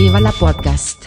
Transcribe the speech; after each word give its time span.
Viva 0.00 0.18
la 0.18 0.32
Podcast. 0.32 1.04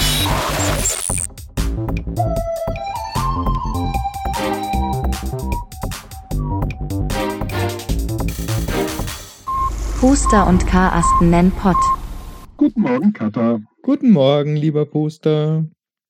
Puster 9.99 10.45
und 10.47 10.67
Karasten 10.67 11.31
nennen 11.31 11.51
Pott. 11.53 11.75
Guten 12.55 12.81
Morgen, 12.81 13.13
Katha. 13.13 13.61
Guten 13.81 14.11
Morgen, 14.11 14.55
lieber 14.55 14.85
Puster. 14.85 15.65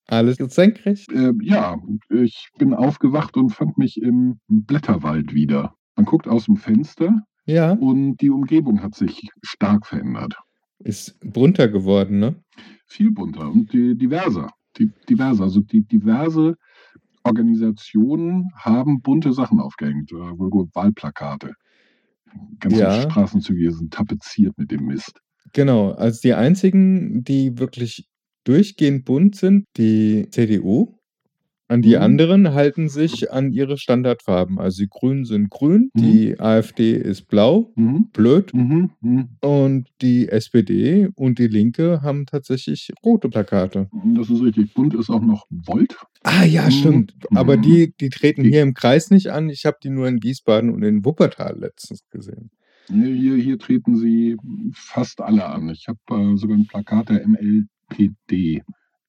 Alles 0.08 0.36
senkrecht? 0.36 1.10
Äh, 1.14 1.32
ja, 1.42 1.78
ich 2.10 2.50
bin 2.58 2.74
aufgewacht 2.74 3.38
und 3.38 3.52
fand 3.52 3.78
mich 3.78 4.02
im 4.02 4.42
Blätterwald 4.50 5.34
wieder. 5.34 5.74
Man 5.96 6.06
guckt 6.06 6.28
aus 6.28 6.48
dem 6.48 6.58
Fenster 6.58 7.22
Ja, 7.46 7.72
und 7.72 8.18
die 8.18 8.30
Umgebung 8.30 8.84
hat 8.84 8.94
sich 8.94 9.30
stark 9.42 9.88
verändert. 9.88 10.36
Ist 10.84 11.18
bunter 11.22 11.68
geworden, 11.68 12.20
ne? 12.20 12.36
Viel 12.88 13.12
bunter 13.12 13.50
und 13.52 13.72
diverser. 13.74 14.50
Diverser. 15.10 15.44
Also 15.44 15.62
die 15.62 15.84
diverse 15.86 16.56
Organisationen 17.24 18.50
haben 18.56 19.02
bunte 19.02 19.34
Sachen 19.34 19.60
aufgehängt. 19.60 20.12
Äh, 20.12 20.16
Wahlplakate. 20.16 21.54
Ganze 22.60 22.80
Ja. 22.80 23.02
Straßenzüge 23.02 23.72
sind 23.72 23.94
tapeziert 23.94 24.58
mit 24.58 24.72
dem 24.72 24.86
Mist. 24.86 25.20
Genau. 25.54 25.92
Also 25.92 26.20
die 26.24 26.34
einzigen, 26.34 27.24
die 27.24 27.58
wirklich 27.60 28.08
durchgehend 28.44 29.06
bunt 29.06 29.36
sind, 29.36 29.66
die 29.78 30.28
CDU. 30.32 30.98
An 31.74 31.82
die 31.82 31.96
Mhm. 31.96 32.02
anderen 32.04 32.54
halten 32.54 32.88
sich 32.88 33.32
an 33.32 33.52
ihre 33.52 33.80
Standardfarben. 33.80 34.60
Also 34.60 34.84
die 34.84 34.90
Grünen 34.90 35.26
sind 35.26 35.50
grün, 35.50 35.90
Mhm. 35.96 36.00
die 36.02 36.40
AfD 36.40 36.92
ist 36.96 37.28
blau, 37.28 37.72
Mhm. 37.76 38.10
blöd. 38.14 38.54
Mhm. 38.54 38.92
Mhm. 39.02 39.30
Und 39.42 39.88
die 40.04 40.30
SPD 40.30 41.10
und 41.16 41.40
die 41.40 41.48
Linke 41.48 42.04
haben 42.04 42.28
tatsächlich 42.28 42.92
rote 43.04 43.28
Plakate. 43.28 43.90
Das 44.16 44.30
ist 44.30 44.44
richtig. 44.44 44.76
Bunt 44.76 44.94
ist 44.94 45.10
auch 45.10 45.24
noch 45.24 45.48
Volt. 45.50 45.96
Ah 46.22 46.44
ja, 46.46 46.66
Mhm. 46.66 46.72
stimmt. 46.72 47.16
Aber 47.34 47.58
die, 47.58 47.92
die 48.00 48.10
treten 48.10 48.44
Die- 48.44 48.52
hier 48.52 48.62
im 48.62 48.76
Kreis 48.76 49.10
nicht 49.10 49.32
an. 49.32 49.50
Ich 49.50 49.66
habe 49.66 49.78
die 49.84 49.90
nur 49.90 50.08
in 50.08 50.22
Wiesbaden 50.22 50.70
und 50.70 50.84
in 50.84 51.04
Wuppertal 51.04 51.58
letztens 51.60 52.04
gesehen. 52.12 52.52
Hier, 52.88 53.36
hier 53.36 53.58
treten 53.58 53.96
sie 53.98 54.38
fast 54.74 55.22
alle 55.22 55.44
an. 55.48 55.70
Ich 55.70 55.88
habe 55.88 55.98
äh, 56.34 56.38
sogar 56.38 56.56
ein 56.56 56.68
Plakat 56.68 57.10
der 57.10 57.26
MLPD 57.26 58.62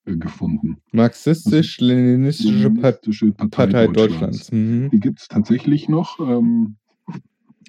gefunden. 0.04 0.78
Marxistisch-Leninistische 0.92 2.70
Part 2.70 3.02
Kommunistische 3.02 3.32
Partei 3.32 3.86
Deutschlands. 3.88 4.52
Mhm. 4.52 4.90
Die 4.90 5.00
gibt 5.00 5.20
es 5.20 5.28
tatsächlich 5.28 5.88
noch, 5.88 6.18
ähm, 6.20 6.76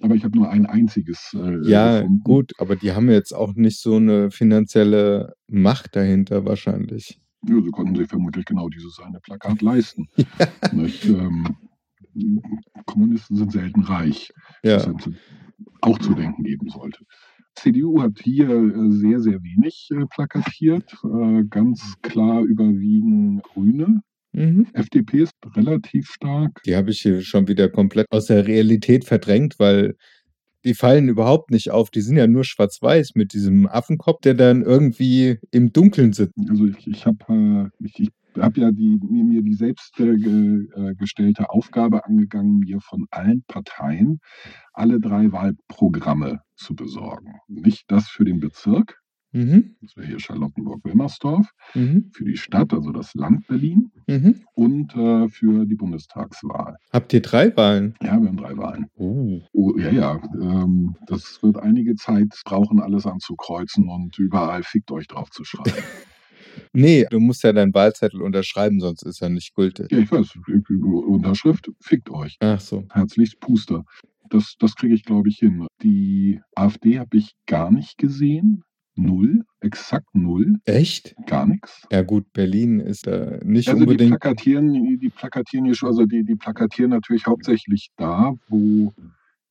aber 0.01 0.15
ich 0.15 0.23
habe 0.25 0.37
nur 0.37 0.49
ein 0.49 0.65
einziges 0.65 1.33
äh, 1.33 1.69
Ja, 1.69 2.01
gefunden. 2.01 2.21
gut, 2.23 2.51
aber 2.59 2.75
die 2.75 2.91
haben 2.91 3.09
jetzt 3.09 3.33
auch 3.33 3.53
nicht 3.55 3.79
so 3.79 3.95
eine 3.95 4.31
finanzielle 4.31 5.33
Macht 5.47 5.95
dahinter 5.95 6.45
wahrscheinlich. 6.45 7.19
Ja, 7.47 7.55
so 7.63 7.71
konnten 7.71 7.95
sie 7.95 8.05
vermutlich 8.05 8.45
genau 8.45 8.69
dieses 8.69 8.99
eine 8.99 9.19
Plakat 9.19 9.61
leisten. 9.61 10.07
Nicht, 10.73 11.05
ähm, 11.05 11.55
Kommunisten 12.85 13.37
sind 13.37 13.51
selten 13.51 13.81
reich. 13.83 14.31
Ja, 14.63 14.75
was 14.77 14.85
einem 14.85 14.99
zu, 14.99 15.13
auch 15.81 15.99
zu 15.99 16.13
denken 16.13 16.43
geben 16.43 16.69
sollte. 16.69 17.05
CDU 17.55 18.01
hat 18.01 18.19
hier 18.21 18.49
äh, 18.49 18.91
sehr, 18.91 19.19
sehr 19.19 19.41
wenig 19.43 19.89
äh, 19.91 20.05
plakatiert. 20.05 20.95
Äh, 21.03 21.43
ganz 21.49 21.95
klar 22.01 22.41
überwiegen 22.43 23.41
Grüne. 23.41 24.01
mhm. 24.33 24.67
FDP 24.73 25.23
ist 25.23 25.33
relativ 25.55 26.09
stark. 26.09 26.61
die 26.65 26.75
habe 26.75 26.91
ich 26.91 27.01
hier 27.01 27.21
schon 27.21 27.47
wieder 27.47 27.69
komplett 27.69 28.07
aus 28.11 28.25
der 28.25 28.47
Realität 28.47 29.05
verdrängt, 29.05 29.55
weil 29.59 29.95
die 30.65 30.73
fallen 30.73 31.09
überhaupt 31.09 31.51
nicht 31.51 31.71
auf. 31.71 31.91
Die 31.91 32.01
sind 32.01 32.17
ja 32.17 32.27
nur 32.27 32.43
schwarz-weiß 32.43 33.11
mit 33.15 33.33
diesem 33.33 33.67
Affenkopf, 33.67 34.21
der 34.21 34.33
dann 34.33 34.63
irgendwie 34.63 35.37
im 35.51 35.71
Dunkeln 35.71 36.11
sitzt. 36.11 36.33
Also 36.49 36.65
ich, 36.65 36.87
ich 36.87 37.05
habe 37.05 37.71
ich, 37.79 37.99
ich 37.99 38.09
hab 38.37 38.57
ja 38.57 38.71
die, 38.71 38.99
mir, 39.09 39.23
mir 39.23 39.41
die 39.41 39.53
selbst 39.53 39.99
äh, 39.99 40.11
äh, 40.11 40.95
gestellte 40.95 41.49
Aufgabe 41.49 42.05
angegangen, 42.05 42.59
mir 42.59 42.79
von 42.81 43.05
allen 43.11 43.43
Parteien 43.47 44.19
alle 44.73 44.99
drei 44.99 45.31
Wahlprogramme 45.31 46.39
zu 46.55 46.75
besorgen. 46.75 47.33
Nicht 47.47 47.85
das 47.89 48.07
für 48.07 48.25
den 48.25 48.39
Bezirk, 48.39 48.99
Mhm. 49.31 49.75
das 49.81 49.97
wäre 49.97 50.07
hier 50.07 50.19
Charlottenburg-Wilmersdorf, 50.21 51.49
Mhm. 51.73 52.09
für 52.13 52.23
die 52.23 52.37
Stadt, 52.37 52.71
also 52.73 52.93
das 52.93 53.13
Land 53.15 53.45
Berlin 53.47 53.91
Mhm. 54.07 54.35
und 54.53 54.95
äh, 54.95 55.27
für 55.27 55.65
die 55.65 55.75
Bundestagswahl. 55.75 56.77
Habt 56.93 57.11
ihr 57.11 57.21
drei 57.21 57.55
Wahlen? 57.57 57.95
Ja, 58.01 58.17
wir 58.21 58.29
haben 58.29 58.37
drei 58.37 58.55
Wahlen. 58.55 58.85
Oh. 58.95 59.41
Oh, 59.51 59.73
ja, 59.77 59.89
ja. 59.91 60.21
Ähm, 60.41 60.95
das 61.07 61.43
wird 61.43 61.57
einige 61.57 61.95
Zeit 61.95 62.29
brauchen, 62.45 62.79
alles 62.79 63.05
anzukreuzen 63.05 63.89
und 63.89 64.17
überall 64.19 64.63
fickt 64.63 64.89
euch 64.91 65.07
drauf 65.07 65.29
zu 65.31 65.43
schreiben. 65.43 65.65
Nee, 66.73 67.05
du 67.09 67.19
musst 67.19 67.43
ja 67.43 67.53
deinen 67.53 67.73
Wahlzettel 67.73 68.21
unterschreiben, 68.21 68.79
sonst 68.79 69.03
ist 69.03 69.21
er 69.21 69.29
nicht 69.29 69.53
gültig. 69.55 69.91
ja, 69.91 69.99
ich 69.99 70.11
weiß. 70.11 70.33
Unterschrift, 71.07 71.69
fickt 71.81 72.09
euch. 72.09 72.37
Ach 72.39 72.59
so. 72.59 72.85
Herzlichst 72.91 73.39
Puster. 73.39 73.83
Das, 74.29 74.55
das 74.59 74.75
kriege 74.75 74.95
ich, 74.95 75.03
glaube 75.03 75.29
ich, 75.29 75.37
hin. 75.37 75.67
Die 75.83 76.39
AfD 76.55 76.99
habe 76.99 77.17
ich 77.17 77.33
gar 77.45 77.71
nicht 77.71 77.97
gesehen. 77.97 78.63
Null. 78.97 79.43
Exakt 79.59 80.07
null. 80.13 80.55
Echt? 80.63 81.15
Gar 81.27 81.47
nichts. 81.47 81.85
Ja 81.91 82.01
gut, 82.01 82.31
Berlin 82.31 82.79
ist 82.79 83.07
äh, 83.07 83.39
nicht 83.43 83.67
Also 83.67 83.81
die 83.81 83.85
unbedingt. 83.87 84.11
plakatieren, 84.11 84.71
die, 84.73 84.97
die 84.97 85.09
plakatieren 85.09 85.65
hier 85.65 85.75
schon, 85.75 85.89
also 85.89 86.05
die, 86.05 86.23
die 86.23 86.35
plakatieren 86.35 86.91
natürlich 86.91 87.25
hauptsächlich 87.25 87.89
da, 87.97 88.33
wo 88.47 88.93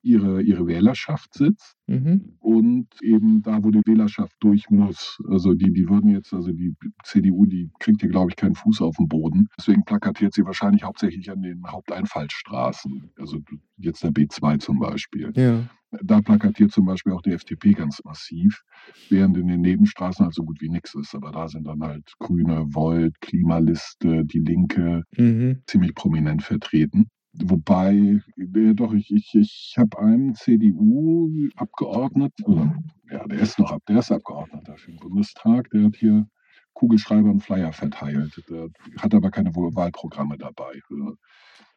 ihre, 0.05 0.43
ihre 0.43 0.67
Wählerschaft 0.67 1.35
sitzt. 1.35 1.75
Mhm. 1.87 2.37
und 2.41 2.87
eben 3.03 3.43
da, 3.43 3.63
wo 3.63 3.71
die 3.71 3.83
Wählerschaft 3.85 4.33
durch 4.41 4.71
muss. 4.71 5.19
Also 5.29 5.53
die, 5.53 5.71
die 5.71 5.87
würden 5.91 6.09
jetzt, 6.11 6.33
also 6.33 6.51
die 6.51 6.75
CDU, 7.05 7.45
die 7.45 7.69
kriegt 7.79 8.01
hier, 8.01 8.09
glaube 8.09 8.31
ich, 8.31 8.37
keinen 8.37 8.55
Fuß 8.55 8.81
auf 8.81 8.97
den 8.97 9.07
Boden. 9.09 9.49
Deswegen 9.59 9.85
plakatiert 9.85 10.33
sie 10.33 10.47
wahrscheinlich 10.47 10.83
hauptsächlich 10.83 11.31
an 11.31 11.43
den 11.43 11.63
Haupteinfallsstraßen. 11.71 13.11
Also 13.19 13.39
jetzt 13.77 14.03
der 14.03 14.13
B2 14.13 14.59
zum 14.59 14.79
Beispiel. 14.79 15.31
Ja. 15.37 15.69
Da 16.03 16.21
plakatiert 16.23 16.73
zum 16.73 16.87
Beispiel 16.87 17.13
auch 17.13 17.23
die 17.23 17.33
FDP 17.33 17.73
ganz 17.73 18.01
massiv, 18.05 18.63
während 19.11 19.37
in 19.37 19.47
den 19.47 19.61
Nebenstraßen 19.61 20.25
halt 20.25 20.35
so 20.35 20.43
gut 20.43 20.61
wie 20.61 20.69
nichts 20.71 20.95
ist. 20.95 21.15
Aber 21.15 21.33
da 21.33 21.49
sind 21.49 21.67
dann 21.67 21.83
halt 21.83 22.13
Grüne, 22.19 22.65
Volt, 22.71 23.21
Klimaliste, 23.21 24.25
die 24.25 24.41
Linke 24.41 25.03
Mhm. 25.17 25.63
ziemlich 25.67 25.95
prominent 25.95 26.43
vertreten. 26.43 27.09
Wobei, 27.43 28.21
äh, 28.37 28.75
doch, 28.75 28.93
ich, 28.93 29.11
ich, 29.13 29.35
ich 29.35 29.75
habe 29.79 29.99
einen 29.99 30.35
CDU-Abgeordneten, 30.35 32.45
also, 32.47 32.71
ja, 33.11 33.27
der 33.27 33.39
ist 33.41 33.59
noch 33.59 33.73
ab, 33.73 33.83
der 33.89 33.99
ist 33.99 34.13
Abgeordneter 34.13 34.77
für 34.77 34.93
den 34.93 35.01
Bundestag, 35.01 35.71
der 35.71 35.85
hat 35.85 35.97
hier 35.97 36.29
Kugelschreiber 36.75 37.31
und 37.31 37.41
Flyer 37.41 37.73
verteilt. 37.73 38.43
Der 38.49 38.69
hat 38.99 39.15
aber 39.15 39.31
keine 39.31 39.55
Wahlprogramme 39.55 40.37
dabei. 40.39 40.81
Also, 40.91 41.17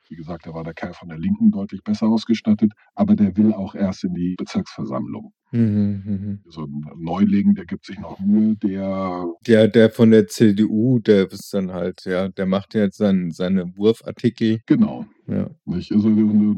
Wie 0.10 0.16
gesagt, 0.16 0.46
da 0.48 0.54
war 0.54 0.64
der 0.64 0.74
Kerl 0.74 0.94
von 0.94 1.10
der 1.10 1.18
Linken 1.20 1.52
deutlich 1.52 1.84
besser 1.84 2.08
ausgestattet, 2.08 2.72
aber 2.96 3.16
der 3.16 3.36
will 3.38 3.54
auch 3.54 3.76
erst 3.76 4.04
in 4.06 4.14
die 4.14 4.36
Bezirksversammlung. 4.38 5.34
Mhm. 5.52 6.04
Mhm. 6.06 6.40
So 6.48 6.64
ein 6.64 6.86
Neuling, 6.98 7.56
der 7.56 7.66
gibt 7.66 7.86
sich 7.86 8.00
noch 8.00 8.20
Mühe, 8.20 8.56
der 8.58 9.26
Der, 9.46 9.68
der 9.70 9.90
von 9.90 10.12
der 10.12 10.28
CDU, 10.28 11.00
der 11.00 11.32
ist 11.32 11.54
dann 11.54 11.72
halt, 11.72 12.04
ja, 12.06 12.28
der 12.28 12.46
macht 12.46 12.74
jetzt 12.76 12.98
sein, 12.98 13.32
seine 13.32 13.76
Wurfartikel. 13.78 14.60
genau, 14.66 15.06
Ja. 15.26 15.50
Nicht? 15.66 15.92
Also 15.94 16.10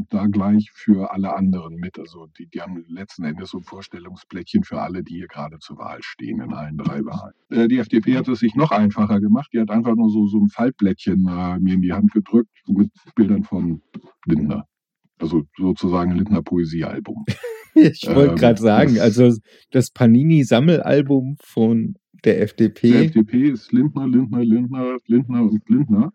da 0.10 0.26
gleich 0.26 0.72
für 0.74 1.12
alle 1.12 1.36
anderen 1.36 1.76
mit. 1.76 2.00
Also 2.00 2.28
die, 2.38 2.48
die 2.48 2.62
haben 2.62 2.84
letzten 2.88 3.26
Endes 3.26 3.52
so 3.52 3.60
ein 3.60 3.64
Vorstellungsplättchen 3.64 4.64
für 4.64 4.82
alle, 4.82 5.04
die 5.04 5.16
hier 5.16 5.28
gerade 5.28 5.60
zur 5.60 5.78
Wahl 5.78 6.00
stehen, 6.02 6.42
in 6.42 6.54
allen 6.54 6.78
drei 6.78 7.06
Wahlen. 7.06 7.34
Äh, 7.50 7.68
die 7.68 7.78
FDP 7.80 8.18
hat 8.18 8.28
es 8.28 8.40
sich 8.40 8.56
noch 8.56 8.72
einfacher 8.72 9.20
gemacht. 9.20 9.50
Die 9.54 9.60
hat 9.60 9.70
einfach 9.70 9.96
nur 9.96 10.10
so, 10.10 10.28
so 10.28 10.40
ein 10.40 10.50
Faltblättchen 10.50 11.28
äh, 11.28 11.60
mir 11.60 11.76
in 11.76 11.82
die 11.82 11.94
Hand 11.94 12.12
gedrückt 12.12 12.50
mit 12.68 12.92
Bildern 13.16 13.44
von 13.44 13.82
Lindner. 14.26 14.66
Also 15.20 15.44
sozusagen 15.58 16.12
Lindner 16.14 16.42
Poesiealbum. 16.42 17.26
Ich 17.76 18.08
wollte 18.08 18.32
Ähm, 18.32 18.38
gerade 18.38 18.62
sagen, 18.62 19.00
also 19.00 19.34
das 19.72 19.92
Panini-Sammelalbum 19.92 21.38
von 21.42 21.96
der 22.24 22.42
FDP. 22.42 22.92
Der 22.92 23.04
FDP 23.06 23.50
ist 23.50 23.72
Lindner, 23.72 24.08
Lindner, 24.08 24.44
Lindner, 24.44 24.98
Lindner 25.08 25.44
und 25.44 25.70
Lindner. 25.70 26.12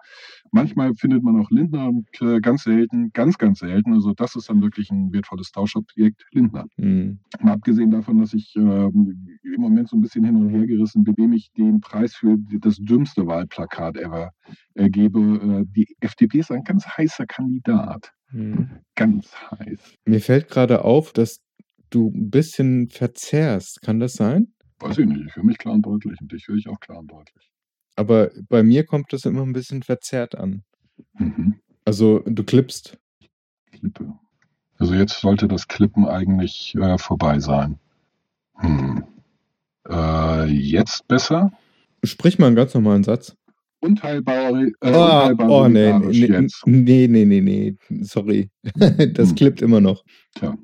Manchmal 0.50 0.94
findet 0.94 1.22
man 1.22 1.40
auch 1.40 1.50
Lindner 1.50 1.88
und 1.88 2.06
äh, 2.20 2.40
ganz 2.40 2.64
selten, 2.64 3.10
ganz, 3.12 3.38
ganz 3.38 3.60
selten, 3.60 3.92
also 3.92 4.12
das 4.12 4.36
ist 4.36 4.48
dann 4.48 4.62
wirklich 4.62 4.90
ein 4.90 5.12
wertvolles 5.12 5.50
Tauschobjekt, 5.50 6.24
Lindner. 6.32 6.66
Hm. 6.76 7.18
Mal 7.40 7.52
abgesehen 7.52 7.90
davon, 7.90 8.18
dass 8.20 8.34
ich 8.34 8.54
ähm, 8.56 9.38
im 9.42 9.60
Moment 9.60 9.88
so 9.88 9.96
ein 9.96 10.00
bisschen 10.00 10.24
hin 10.24 10.36
und 10.36 10.50
her 10.50 10.66
gerissen 10.66 11.04
bin, 11.04 11.16
wem 11.16 11.32
ich 11.32 11.50
den 11.52 11.80
Preis 11.80 12.14
für 12.14 12.36
das 12.60 12.76
dümmste 12.76 13.26
Wahlplakat 13.26 13.96
ever 13.96 14.30
äh, 14.74 14.88
gebe. 14.90 15.18
Äh, 15.18 15.64
die 15.74 15.96
FDP 16.00 16.40
ist 16.40 16.52
ein 16.52 16.64
ganz 16.64 16.86
heißer 16.86 17.26
Kandidat. 17.26 18.12
Hm. 18.28 18.68
Ganz 18.94 19.32
heiß. 19.50 19.94
Mir 20.04 20.20
fällt 20.20 20.48
gerade 20.48 20.84
auf, 20.84 21.12
dass 21.12 21.40
du 21.94 22.10
ein 22.14 22.30
bisschen 22.30 22.90
verzerrst. 22.90 23.80
Kann 23.82 24.00
das 24.00 24.14
sein? 24.14 24.52
Weiß 24.80 24.98
ich 24.98 25.06
nicht, 25.06 25.22
ich 25.26 25.36
höre 25.36 25.44
mich 25.44 25.58
klar 25.58 25.74
und 25.74 25.82
deutlich 25.86 26.20
und 26.20 26.32
dich 26.32 26.46
höre 26.48 26.56
ich 26.56 26.68
auch 26.68 26.80
klar 26.80 26.98
und 26.98 27.10
deutlich. 27.10 27.50
Aber 27.96 28.30
bei 28.48 28.62
mir 28.62 28.84
kommt 28.84 29.12
das 29.12 29.24
immer 29.24 29.42
ein 29.42 29.52
bisschen 29.52 29.82
verzerrt 29.82 30.34
an. 30.34 30.64
Mhm. 31.18 31.54
Also 31.84 32.20
du 32.26 32.42
klippst. 32.44 32.98
Klippe. 33.70 34.12
Also 34.78 34.94
jetzt 34.94 35.20
sollte 35.20 35.46
das 35.46 35.68
Klippen 35.68 36.04
eigentlich 36.06 36.74
äh, 36.74 36.98
vorbei 36.98 37.38
sein. 37.38 37.78
Hm. 38.56 39.04
Äh, 39.88 40.46
jetzt 40.46 41.06
besser? 41.08 41.52
Sprich 42.02 42.38
mal 42.38 42.48
einen 42.48 42.56
ganz 42.56 42.74
normalen 42.74 43.04
Satz. 43.04 43.36
Unteilbar, 43.80 44.50
äh, 44.62 44.72
Oh, 44.82 44.88
unteilbar 44.88 45.48
oh 45.50 45.68
nee, 45.68 45.92
nee, 46.66 47.06
nee, 47.06 47.24
nee, 47.24 47.40
nee, 47.40 47.76
sorry. 48.02 48.50
Das 49.12 49.30
Hm. 49.30 49.34
klippt 49.36 49.62
immer 49.62 49.80
noch. 49.80 50.04
Tja, 50.34 50.56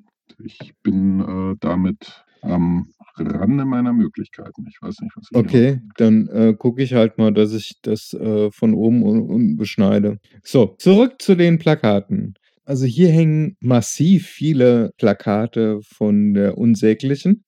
ich 0.45 0.75
bin 0.83 1.21
äh, 1.21 1.57
damit 1.61 2.25
am 2.43 2.93
Rande 3.17 3.65
meiner 3.65 3.93
Möglichkeiten. 3.93 4.67
Ich 4.69 4.81
weiß 4.81 5.01
nicht, 5.01 5.13
was 5.17 5.29
ich 5.31 5.37
Okay, 5.37 5.81
dann 5.97 6.29
äh, 6.29 6.55
gucke 6.57 6.83
ich 6.83 6.95
halt 6.95 7.19
mal, 7.19 7.33
dass 7.33 7.53
ich 7.53 7.81
das 7.83 8.15
äh, 8.15 8.51
von 8.51 8.75
oben 8.75 9.03
und 9.03 9.23
unten 9.23 9.57
beschneide. 9.57 10.19
So, 10.43 10.75
zurück 10.79 11.21
zu 11.21 11.35
den 11.35 11.59
Plakaten. 11.59 12.35
Also 12.65 12.87
hier 12.87 13.09
hängen 13.09 13.57
massiv 13.61 14.29
viele 14.29 14.93
Plakate 14.97 15.81
von 15.83 16.35
der 16.35 16.57
Unsäglichen. 16.57 17.45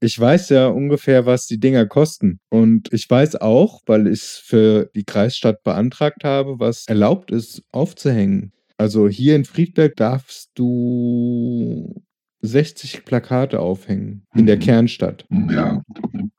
Ich 0.00 0.18
weiß 0.18 0.50
ja 0.50 0.68
ungefähr, 0.68 1.26
was 1.26 1.46
die 1.46 1.58
Dinger 1.58 1.86
kosten. 1.86 2.38
Und 2.50 2.92
ich 2.92 3.08
weiß 3.10 3.36
auch, 3.36 3.80
weil 3.86 4.06
ich 4.06 4.20
es 4.20 4.42
für 4.44 4.90
die 4.94 5.04
Kreisstadt 5.04 5.64
beantragt 5.64 6.22
habe, 6.22 6.60
was 6.60 6.86
erlaubt 6.86 7.32
ist, 7.32 7.62
aufzuhängen. 7.72 8.52
Also 8.76 9.08
hier 9.08 9.34
in 9.34 9.44
Friedberg 9.44 9.96
darfst 9.96 10.50
du 10.54 12.00
60 12.40 13.04
Plakate 13.04 13.60
aufhängen 13.60 14.24
in 14.34 14.46
der 14.46 14.56
Mhm. 14.56 14.60
Kernstadt. 14.60 15.24
Ja, 15.50 15.82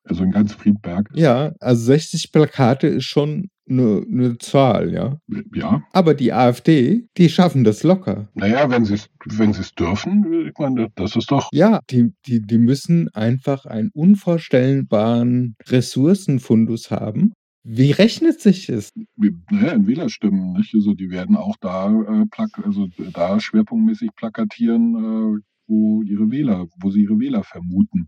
also 0.03 0.23
in 0.23 0.31
ganz 0.31 0.53
Friedberg. 0.53 1.09
Ja, 1.13 1.53
also 1.59 1.83
60 1.85 2.31
Plakate 2.31 2.87
ist 2.87 3.05
schon 3.05 3.49
eine 3.69 4.03
ne 4.07 4.37
Zahl, 4.39 4.91
ja. 4.91 5.19
Ja, 5.53 5.83
Aber 5.93 6.15
die 6.15 6.33
AfD, 6.33 7.05
die 7.17 7.29
schaffen 7.29 7.63
das 7.63 7.83
locker. 7.83 8.27
naja, 8.33 8.67
wenn 8.71 8.83
sie 8.83 8.95
es 8.95 9.09
wenn 9.25 9.53
sie's 9.53 9.75
dürfen, 9.75 10.47
ich 10.47 10.57
meine, 10.57 10.87
das 10.95 11.15
ist 11.15 11.29
doch. 11.29 11.49
Ja, 11.53 11.79
die, 11.91 12.11
die, 12.25 12.41
die 12.41 12.57
müssen 12.57 13.09
einfach 13.13 13.65
einen 13.67 13.91
unvorstellbaren 13.93 15.55
Ressourcenfundus 15.67 16.91
haben. 16.91 17.33
Wie 17.63 17.91
rechnet 17.91 18.39
sich 18.39 18.67
das? 18.67 18.89
Naja, 19.51 19.73
in 19.73 19.85
Wählerstimmen, 19.85 20.53
nicht? 20.53 20.73
Also 20.73 20.93
die 20.93 21.09
werden 21.11 21.35
auch 21.35 21.55
da, 21.59 21.91
äh, 21.91 22.25
also 22.63 22.87
da 23.13 23.39
schwerpunktmäßig 23.39 24.09
plakatieren, 24.15 24.95
äh, 25.37 25.41
wo 25.69 26.01
ihre 26.01 26.31
Wähler, 26.31 26.67
wo 26.81 26.89
sie 26.89 27.03
ihre 27.03 27.19
Wähler 27.19 27.43
vermuten. 27.43 28.07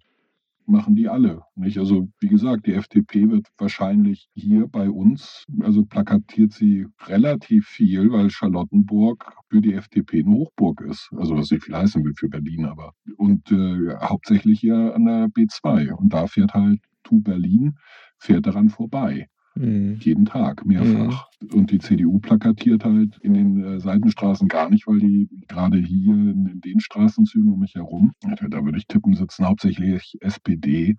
Machen 0.65 0.95
die 0.95 1.09
alle. 1.09 1.41
Nicht? 1.55 1.77
Also 1.77 2.09
wie 2.19 2.27
gesagt, 2.27 2.65
die 2.65 2.73
FDP 2.73 3.29
wird 3.29 3.47
wahrscheinlich 3.57 4.29
hier 4.35 4.67
bei 4.67 4.89
uns, 4.89 5.45
also 5.59 5.83
plakatiert 5.83 6.53
sie 6.53 6.87
relativ 7.07 7.67
viel, 7.67 8.11
weil 8.11 8.29
Charlottenburg 8.29 9.33
für 9.49 9.61
die 9.61 9.73
FDP 9.73 10.23
eine 10.23 10.31
Hochburg 10.35 10.81
ist. 10.81 11.09
Also 11.15 11.35
was 11.35 11.51
nicht 11.51 11.63
viel 11.63 11.75
heißen 11.75 12.03
will 12.03 12.13
für 12.15 12.29
Berlin, 12.29 12.65
aber 12.65 12.93
und 13.17 13.51
äh, 13.51 13.95
hauptsächlich 14.01 14.59
hier 14.59 14.95
an 14.95 15.05
der 15.05 15.27
B2. 15.27 15.91
Und 15.93 16.13
da 16.13 16.27
fährt 16.27 16.53
halt 16.53 16.79
Tu 17.03 17.21
Berlin, 17.21 17.75
fährt 18.17 18.45
daran 18.45 18.69
vorbei. 18.69 19.27
Hm. 19.55 19.97
Jeden 19.99 20.25
Tag, 20.25 20.65
mehrfach. 20.65 21.27
Und 21.51 21.71
die 21.71 21.79
CDU 21.79 22.19
plakatiert 22.19 22.85
halt 22.85 23.17
in 23.21 23.33
den 23.33 23.63
äh, 23.63 23.79
Seitenstraßen 23.79 24.47
gar 24.47 24.69
nicht, 24.69 24.87
weil 24.87 24.99
die 24.99 25.27
gerade 25.47 25.77
hier 25.77 26.13
in, 26.13 26.47
in 26.47 26.61
den 26.61 26.79
Straßenzügen 26.79 27.51
um 27.51 27.59
mich 27.59 27.75
herum, 27.75 28.13
da, 28.21 28.63
würde 28.63 28.77
ich 28.77 28.87
tippen, 28.87 29.13
sitzen 29.13 29.45
hauptsächlich 29.45 30.17
SPD, 30.21 30.95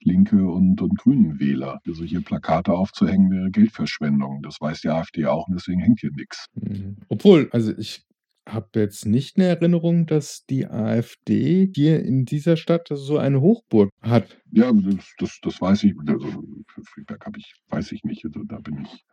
Linke 0.00 0.48
und, 0.48 0.80
und 0.80 0.98
Grünen 0.98 1.40
Wähler. 1.40 1.80
Also 1.86 2.04
hier 2.04 2.20
Plakate 2.20 2.72
aufzuhängen 2.72 3.30
wäre 3.30 3.50
Geldverschwendung. 3.50 4.42
Das 4.42 4.60
weiß 4.60 4.82
die 4.82 4.88
AfD 4.88 5.26
auch 5.26 5.48
und 5.48 5.54
deswegen 5.54 5.80
hängt 5.80 6.00
hier 6.00 6.12
nichts. 6.12 6.46
Hm. 6.54 6.96
Obwohl, 7.08 7.48
also 7.52 7.72
ich 7.76 8.04
habe 8.46 8.68
jetzt 8.74 9.06
nicht 9.06 9.36
eine 9.36 9.46
Erinnerung, 9.46 10.06
dass 10.06 10.46
die 10.46 10.66
AfD 10.66 11.70
hier 11.74 12.04
in 12.04 12.24
dieser 12.24 12.56
Stadt 12.56 12.88
so 12.90 13.18
eine 13.18 13.40
Hochburg 13.40 13.90
hat. 14.00 14.40
Ja, 14.52 14.72
das, 15.18 15.38
das, 15.42 15.60
weiß 15.60 15.84
ich. 15.84 15.94
Also 16.06 16.42
für 16.68 16.82
Friedberg 16.84 17.26
habe 17.26 17.38
ich, 17.38 17.54
weiß 17.68 17.92
ich 17.92 18.04
nicht. 18.04 18.24
Also 18.24 18.42
da 18.44 18.58
bin 18.58 18.84
ich 18.84 19.04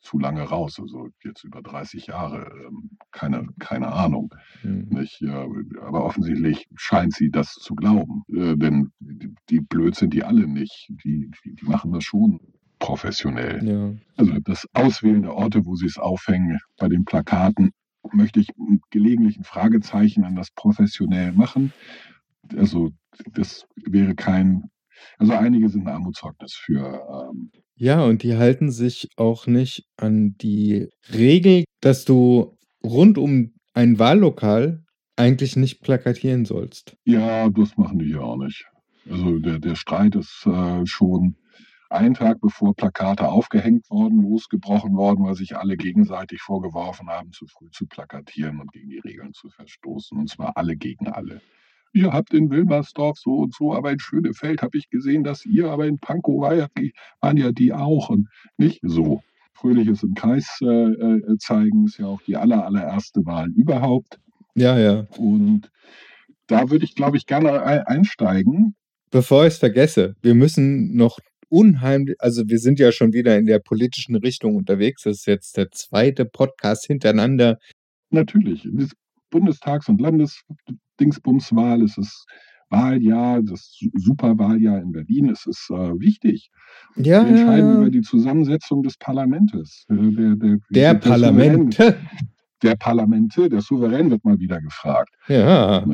zu 0.00 0.18
lange 0.18 0.42
raus. 0.42 0.78
Also 0.78 1.08
jetzt 1.24 1.44
über 1.44 1.62
30 1.62 2.06
Jahre. 2.06 2.50
Ähm, 2.66 2.90
keine, 3.10 3.48
keine 3.58 3.92
Ahnung. 3.92 4.34
Hm. 4.60 4.88
Nicht? 4.90 5.22
Aber 5.24 6.04
offensichtlich 6.04 6.66
scheint 6.76 7.14
sie 7.14 7.30
das 7.30 7.54
zu 7.54 7.74
glauben. 7.74 8.22
Äh, 8.28 8.56
denn 8.56 8.92
die, 9.00 9.34
die 9.48 9.60
blöd 9.60 9.94
sind 9.94 10.12
die 10.12 10.22
alle 10.22 10.46
nicht. 10.46 10.90
Die, 11.04 11.30
die, 11.44 11.54
die 11.54 11.64
machen 11.64 11.92
das 11.92 12.04
schon 12.04 12.38
professionell. 12.78 13.66
Ja. 13.66 13.94
Also 14.16 14.38
das 14.40 14.68
Auswählen 14.74 15.22
der 15.22 15.34
Orte, 15.34 15.64
wo 15.64 15.74
sie 15.74 15.86
es 15.86 15.96
aufhängen, 15.96 16.58
bei 16.76 16.88
den 16.88 17.06
Plakaten, 17.06 17.72
möchte 18.12 18.40
ich 18.40 18.48
gelegentlich 18.90 19.36
ein 19.36 19.44
Fragezeichen 19.44 20.24
an 20.24 20.36
das 20.36 20.50
professionell 20.50 21.32
machen. 21.32 21.72
Also 22.56 22.90
das 23.32 23.66
wäre 23.76 24.14
kein, 24.14 24.70
also 25.18 25.32
einige 25.32 25.68
sind 25.68 25.82
ein 25.82 25.94
Armutszeugnis 25.94 26.54
für 26.54 27.30
ähm, 27.30 27.50
Ja, 27.76 28.04
und 28.04 28.22
die 28.22 28.36
halten 28.36 28.70
sich 28.70 29.08
auch 29.16 29.46
nicht 29.46 29.86
an 29.96 30.36
die 30.40 30.88
Regel, 31.12 31.64
dass 31.80 32.04
du 32.04 32.56
rund 32.82 33.18
um 33.18 33.54
ein 33.72 33.98
Wahllokal 33.98 34.84
eigentlich 35.16 35.56
nicht 35.56 35.80
plakatieren 35.80 36.44
sollst. 36.44 36.96
Ja, 37.04 37.48
das 37.48 37.76
machen 37.76 37.98
die 37.98 38.06
hier 38.06 38.22
auch 38.22 38.36
nicht. 38.36 38.66
Also 39.10 39.38
der, 39.38 39.58
der 39.58 39.74
Streit 39.74 40.16
ist 40.16 40.46
äh, 40.46 40.86
schon 40.86 41.36
einen 41.90 42.14
Tag 42.14 42.40
bevor 42.40 42.74
Plakate 42.74 43.28
aufgehängt 43.28 43.88
worden, 43.90 44.22
losgebrochen 44.22 44.94
worden, 44.96 45.24
weil 45.24 45.34
sich 45.34 45.56
alle 45.56 45.76
gegenseitig 45.76 46.40
vorgeworfen 46.40 47.08
haben, 47.08 47.32
zu 47.32 47.46
früh 47.46 47.70
zu 47.70 47.86
plakatieren 47.86 48.60
und 48.60 48.72
gegen 48.72 48.88
die 48.88 49.00
Regeln 49.00 49.32
zu 49.32 49.48
verstoßen. 49.50 50.18
Und 50.18 50.28
zwar 50.28 50.56
alle 50.56 50.76
gegen 50.76 51.08
alle. 51.08 51.40
Ihr 51.92 52.12
habt 52.12 52.34
in 52.34 52.50
Wilmersdorf 52.50 53.18
so 53.18 53.36
und 53.36 53.54
so, 53.54 53.72
aber 53.74 53.92
in 53.92 54.00
Schönefeld 54.00 54.62
habe 54.62 54.76
ich 54.76 54.90
gesehen, 54.90 55.22
dass 55.22 55.46
ihr, 55.46 55.70
aber 55.70 55.86
in 55.86 55.98
Pankow 55.98 56.42
waren 56.42 57.36
ja 57.36 57.52
die 57.52 57.72
auch 57.72 58.08
und 58.08 58.28
nicht 58.56 58.80
so. 58.82 59.22
Fröhliches 59.52 60.02
im 60.02 60.14
Kreis 60.14 60.58
äh, 60.62 60.66
äh, 60.66 61.38
zeigen 61.38 61.84
ist 61.84 61.98
ja 61.98 62.06
auch 62.06 62.20
die 62.22 62.36
aller, 62.36 62.64
allererste 62.66 63.24
Wahl 63.24 63.48
überhaupt. 63.50 64.18
Ja, 64.56 64.76
ja. 64.76 65.06
Und 65.16 65.70
da 66.48 66.70
würde 66.70 66.84
ich, 66.84 66.96
glaube 66.96 67.16
ich, 67.16 67.26
gerne 67.26 67.62
ein- 67.62 67.82
einsteigen. 67.82 68.74
Bevor 69.12 69.46
ich 69.46 69.54
es 69.54 69.58
vergesse, 69.58 70.16
wir 70.22 70.34
müssen 70.34 70.96
noch 70.96 71.20
unheimlich, 71.48 72.16
also 72.18 72.42
wir 72.46 72.58
sind 72.58 72.78
ja 72.78 72.92
schon 72.92 73.12
wieder 73.12 73.36
in 73.38 73.46
der 73.46 73.58
politischen 73.58 74.16
Richtung 74.16 74.56
unterwegs. 74.56 75.02
Das 75.02 75.18
ist 75.18 75.26
jetzt 75.26 75.56
der 75.56 75.70
zweite 75.70 76.24
Podcast 76.24 76.86
hintereinander. 76.86 77.58
Natürlich, 78.10 78.68
Bundestags- 79.30 79.88
und 79.88 80.00
Landesdingsbumswahl, 80.00 81.82
es 81.82 81.98
ist 81.98 82.24
Wahljahr, 82.70 83.42
das 83.42 83.78
Superwahljahr 83.94 84.80
in 84.80 84.92
Berlin, 84.92 85.30
es 85.30 85.46
ist 85.46 85.70
äh, 85.70 86.00
wichtig. 86.00 86.50
Ja, 86.96 87.22
Wir 87.22 87.28
entscheiden 87.28 87.68
ja, 87.68 87.74
über 87.74 87.84
ja. 87.84 87.90
die 87.90 88.00
Zusammensetzung 88.00 88.82
des 88.82 88.96
Parlamentes. 88.96 89.84
Äh, 89.88 89.94
Der, 89.94 90.36
der, 90.36 90.58
Der 90.70 90.94
Parlament. 90.94 91.74
Souverän, 91.74 92.08
der 92.62 92.76
Parlamente, 92.76 93.48
der 93.48 93.60
Souverän 93.60 94.10
wird 94.10 94.24
mal 94.24 94.38
wieder 94.38 94.60
gefragt. 94.60 95.14
Ja. 95.28 95.84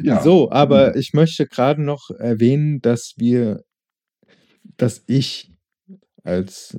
Ja. 0.00 0.20
So, 0.22 0.50
aber 0.52 0.94
ich 0.96 1.12
möchte 1.14 1.46
gerade 1.46 1.82
noch 1.82 2.10
erwähnen, 2.10 2.80
dass 2.80 3.14
wir, 3.16 3.62
dass 4.76 5.04
ich 5.06 5.52
als 6.24 6.78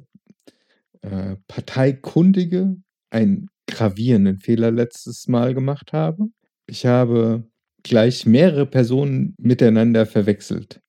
äh, 1.02 1.36
Parteikundige 1.48 2.78
einen 3.10 3.50
gravierenden 3.68 4.40
Fehler 4.40 4.72
letztes 4.72 5.28
Mal 5.28 5.54
gemacht 5.54 5.94
habe. 5.94 6.30
Ich 6.68 6.86
habe 6.86 7.48
gleich 7.84 8.26
mehrere 8.26 8.66
Personen 8.66 9.36
miteinander 9.38 10.06
verwechselt. 10.06 10.82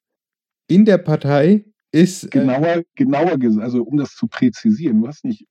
In 0.69 0.85
der 0.85 0.99
Partei 0.99 1.65
ist 1.93 2.25
äh, 2.25 2.29
Genauer, 2.29 2.83
genauer 2.95 3.39
gesagt, 3.39 3.65
also 3.65 3.83
um 3.83 3.97
das 3.97 4.15
zu 4.15 4.27
präzisieren, 4.27 5.01
du 5.01 5.09
hast 5.09 5.25
nicht 5.25 5.47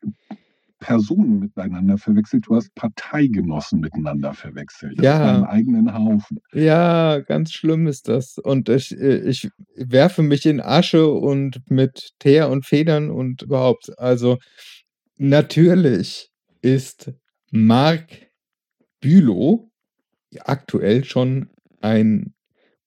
Personen 0.83 1.39
miteinander 1.39 1.97
verwechselt, 1.97 2.45
du 2.47 2.55
hast 2.55 2.75
Parteigenossen 2.75 3.79
miteinander 3.79 4.33
verwechselt. 4.33 4.97
Das 4.97 5.05
Ja. 5.05 5.35
einen 5.35 5.45
eigenen 5.45 5.93
Haufen. 5.93 6.39
Ja, 6.51 7.19
ganz 7.19 7.53
schlimm 7.53 7.87
ist 7.87 8.09
das. 8.09 8.37
Und 8.37 8.67
ich, 8.67 8.91
äh, 8.99 9.19
ich 9.19 9.49
werfe 9.75 10.23
mich 10.23 10.45
in 10.45 10.59
Asche 10.59 11.07
und 11.09 11.61
mit 11.69 12.11
Teer 12.19 12.49
und 12.49 12.65
Federn 12.65 13.09
und 13.09 13.43
überhaupt. 13.43 13.97
Also 13.97 14.37
natürlich 15.17 16.29
ist 16.61 17.11
Marc 17.51 18.07
Bülow 18.99 19.69
aktuell 20.41 21.03
schon 21.05 21.49
ein 21.81 22.33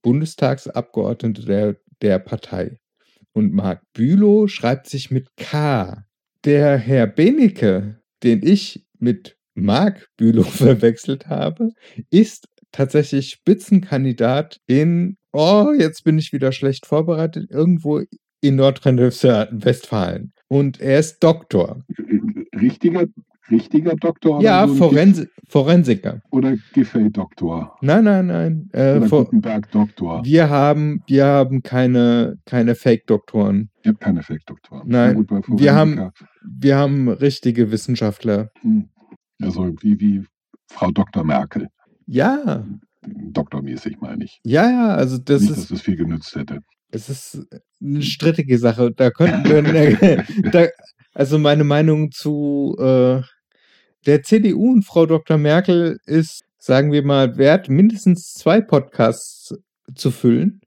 Bundestagsabgeordneter 0.02 1.42
der, 1.44 1.76
der 2.02 2.18
Partei. 2.18 2.78
Und 3.32 3.52
Marc 3.52 3.82
Bülow 3.92 4.48
schreibt 4.48 4.88
sich 4.88 5.10
mit 5.10 5.28
K. 5.36 6.05
Der 6.46 6.78
Herr 6.78 7.08
Benecke, 7.08 8.00
den 8.22 8.40
ich 8.46 8.86
mit 9.00 9.36
Marc 9.56 10.06
Bülow 10.16 10.44
verwechselt 10.44 11.26
habe, 11.26 11.72
ist 12.10 12.46
tatsächlich 12.70 13.30
Spitzenkandidat 13.30 14.60
in, 14.68 15.16
oh, 15.32 15.72
jetzt 15.76 16.04
bin 16.04 16.18
ich 16.18 16.32
wieder 16.32 16.52
schlecht 16.52 16.86
vorbereitet, 16.86 17.50
irgendwo 17.50 18.00
in 18.40 18.54
Nordrhein-Westfalen. 18.54 20.34
Und 20.46 20.80
er 20.80 21.00
ist 21.00 21.18
Doktor. 21.18 21.82
Richtiger, 22.54 23.06
richtiger 23.50 23.94
Doktor 23.96 24.40
Ja, 24.42 24.66
so 24.66 24.74
Forensi 24.74 25.28
Forensiker. 25.48 26.20
Oder 26.32 26.56
Giffey-Doktor 26.72 27.76
Nein, 27.80 28.04
nein, 28.04 28.26
nein. 28.26 28.68
Äh, 28.72 28.96
oder 28.96 29.08
Gutenberg-Doktor? 29.08 30.24
wir 30.24 30.50
haben, 30.50 31.02
wir 31.06 31.24
haben 31.26 31.62
keine, 31.62 32.36
keine 32.46 32.74
Fake-Doktoren. 32.74 33.70
Ihr 33.84 33.92
habt 33.92 34.00
keine 34.00 34.22
Fake-Doktoren. 34.22 34.82
Nein, 34.88 35.14
gut, 35.14 35.30
wir 35.30 35.74
haben- 35.74 36.10
Wir 36.58 36.76
haben 36.76 37.08
richtige 37.08 37.70
Wissenschaftler. 37.70 38.50
hm, 38.62 38.88
Also 39.42 39.72
wie, 39.80 40.00
wie 40.00 40.24
Frau 40.68 40.90
Dr. 40.90 41.22
Merkel. 41.24 41.68
Ja, 42.06 42.64
Doktormäßig 43.32 44.00
meine 44.00 44.24
ich. 44.24 44.40
ja, 44.44 44.68
ja, 44.68 44.88
also 44.94 45.18
das 45.18 45.42
Nicht, 45.42 45.50
ist, 45.52 45.70
dass 45.70 45.70
es 45.70 45.82
viel 45.82 45.96
genützt 45.96 46.34
hätte. 46.34 46.58
es 46.90 47.08
ist 47.08 47.46
eine 47.80 48.02
strittige 48.02 48.58
Sache. 48.58 48.90
Da 48.90 49.10
könnten 49.10 49.44
wir, 49.44 50.24
da, 50.52 50.66
also 51.14 51.38
meine 51.38 51.62
Meinung 51.64 52.10
zu 52.10 52.76
äh, 52.80 53.22
der 54.06 54.22
CDU 54.22 54.72
und 54.72 54.84
Frau 54.84 55.06
Dr. 55.06 55.36
Merkel 55.36 55.98
ist, 56.06 56.44
sagen 56.58 56.92
wir 56.92 57.04
mal, 57.04 57.36
wert, 57.36 57.68
mindestens 57.68 58.32
zwei 58.34 58.60
Podcasts 58.60 59.54
zu 59.94 60.10
füllen. 60.10 60.60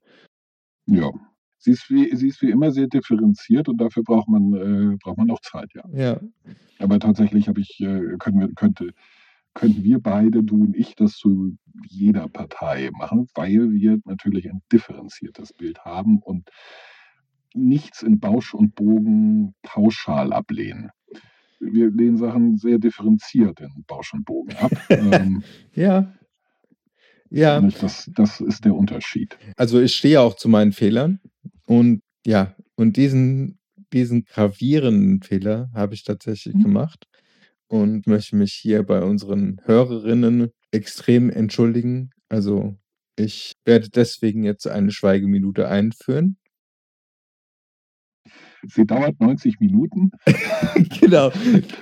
Ja. 0.86 1.10
Sie 1.58 1.72
ist, 1.72 1.90
wie, 1.90 2.14
sie 2.16 2.28
ist 2.28 2.40
wie 2.40 2.50
immer 2.50 2.70
sehr 2.70 2.86
differenziert 2.86 3.68
und 3.68 3.78
dafür 3.78 4.02
braucht 4.02 4.28
man, 4.28 4.54
äh, 4.54 4.96
braucht 5.02 5.18
man 5.18 5.30
auch 5.30 5.40
Zeit, 5.40 5.70
ja. 5.74 5.82
Ja, 5.92 6.20
Aber 6.78 6.98
tatsächlich 6.98 7.48
habe 7.48 7.60
ich, 7.60 7.80
äh, 7.80 8.16
können 8.18 8.40
wir, 8.40 8.48
könnte, 8.54 8.92
könnten 9.52 9.82
wir 9.84 10.00
beide, 10.00 10.42
du 10.42 10.62
und 10.62 10.74
ich, 10.74 10.94
das 10.94 11.12
zu 11.16 11.58
jeder 11.86 12.28
Partei 12.28 12.90
machen, 12.92 13.28
weil 13.34 13.72
wir 13.72 13.98
natürlich 14.06 14.50
ein 14.50 14.62
differenziertes 14.72 15.52
Bild 15.52 15.84
haben 15.84 16.20
und 16.22 16.48
nichts 17.54 18.02
in 18.02 18.20
Bausch 18.20 18.54
und 18.54 18.74
Bogen 18.74 19.54
pauschal 19.62 20.32
ablehnen. 20.32 20.90
Wir 21.60 21.90
lehnen 21.90 22.16
Sachen 22.16 22.56
sehr 22.56 22.78
differenziert 22.78 23.60
in 23.60 23.84
Bausch 23.86 24.12
und 24.14 24.24
Bogen 24.24 24.54
ab. 24.56 24.72
ähm, 24.90 25.42
ja, 25.74 26.12
ja. 27.30 27.60
das, 27.60 28.10
das 28.14 28.40
ist 28.40 28.64
der 28.64 28.74
Unterschied. 28.74 29.38
Also 29.56 29.80
ich 29.80 29.94
stehe 29.94 30.20
auch 30.20 30.34
zu 30.34 30.48
meinen 30.48 30.72
Fehlern 30.72 31.20
und 31.66 32.02
ja, 32.26 32.54
und 32.74 32.96
diesen, 32.96 33.58
diesen 33.92 34.24
gravierenden 34.24 35.22
Fehler 35.22 35.70
habe 35.74 35.94
ich 35.94 36.04
tatsächlich 36.04 36.54
Mhm. 36.54 36.62
gemacht 36.62 37.06
und 37.68 38.06
möchte 38.06 38.36
mich 38.36 38.52
hier 38.52 38.82
bei 38.82 39.02
unseren 39.02 39.60
Hörerinnen 39.64 40.50
extrem 40.70 41.30
entschuldigen. 41.30 42.10
Also 42.28 42.76
ich 43.16 43.52
werde 43.64 43.88
deswegen 43.90 44.44
jetzt 44.44 44.66
eine 44.66 44.90
Schweigeminute 44.90 45.68
einführen. 45.68 46.36
Sie 48.68 48.84
dauert 48.86 49.20
90 49.20 49.60
Minuten 49.60 50.10
genau, 51.00 51.30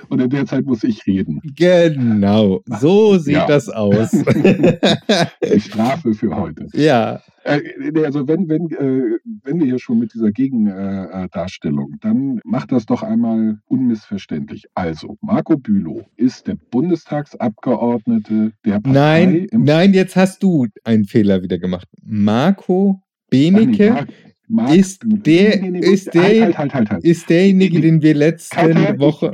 und 0.09 0.21
in 0.21 0.29
der 0.29 0.45
Zeit 0.45 0.65
muss 0.65 0.83
ich 0.83 1.05
reden. 1.07 1.39
genau, 1.55 2.61
so 2.65 3.17
sieht 3.17 3.35
Ja. 3.35 3.45
das 3.47 3.69
aus. 3.69 4.11
Die 5.43 5.59
Strafe 5.59 6.13
für 6.13 6.35
heute. 6.35 6.67
ja, 6.73 7.21
Äh, 7.43 7.61
also 8.03 8.27
wenn, 8.27 8.47
wenn, 8.49 8.69
äh, 8.71 9.17
wenn 9.43 9.59
wir 9.59 9.65
hier 9.65 9.79
schon 9.79 9.99
mit 9.99 10.13
dieser 10.13 10.31
Gegendarstellung, 10.31 11.93
äh, 11.93 11.97
dann 12.01 12.41
macht 12.43 12.71
das 12.71 12.85
doch 12.85 13.01
einmal 13.01 13.59
unmissverständlich. 13.67 14.65
Also, 14.75 15.17
Marco 15.21 15.57
Bülow 15.57 16.05
ist 16.17 16.47
der 16.47 16.55
Bundestagsabgeordnete 16.71 18.51
der 18.65 18.79
Partei 18.79 19.25
nein, 19.25 19.47
nein, 19.51 19.93
jetzt 19.93 20.15
hast 20.15 20.43
du 20.43 20.67
einen 20.83 21.05
Fehler 21.05 21.41
wieder 21.41 21.57
gemacht. 21.57 21.87
Marco 22.03 22.99
Ach 23.01 23.07
nee, 23.31 23.51
Benecke 23.51 24.07
Marc 24.49 24.75
ist 24.75 25.01
der- 25.05 25.63
ist 25.75 26.13
der- 26.13 26.23
Halt, 26.23 26.57
halt, 26.57 26.73
halt, 26.73 26.89
halt. 26.91 27.03
ist 27.03 27.29
derjenige, 27.29 27.79
den 27.81 28.01
wir 28.01 28.15
letzte 28.15 28.57
Woche. 28.99 29.31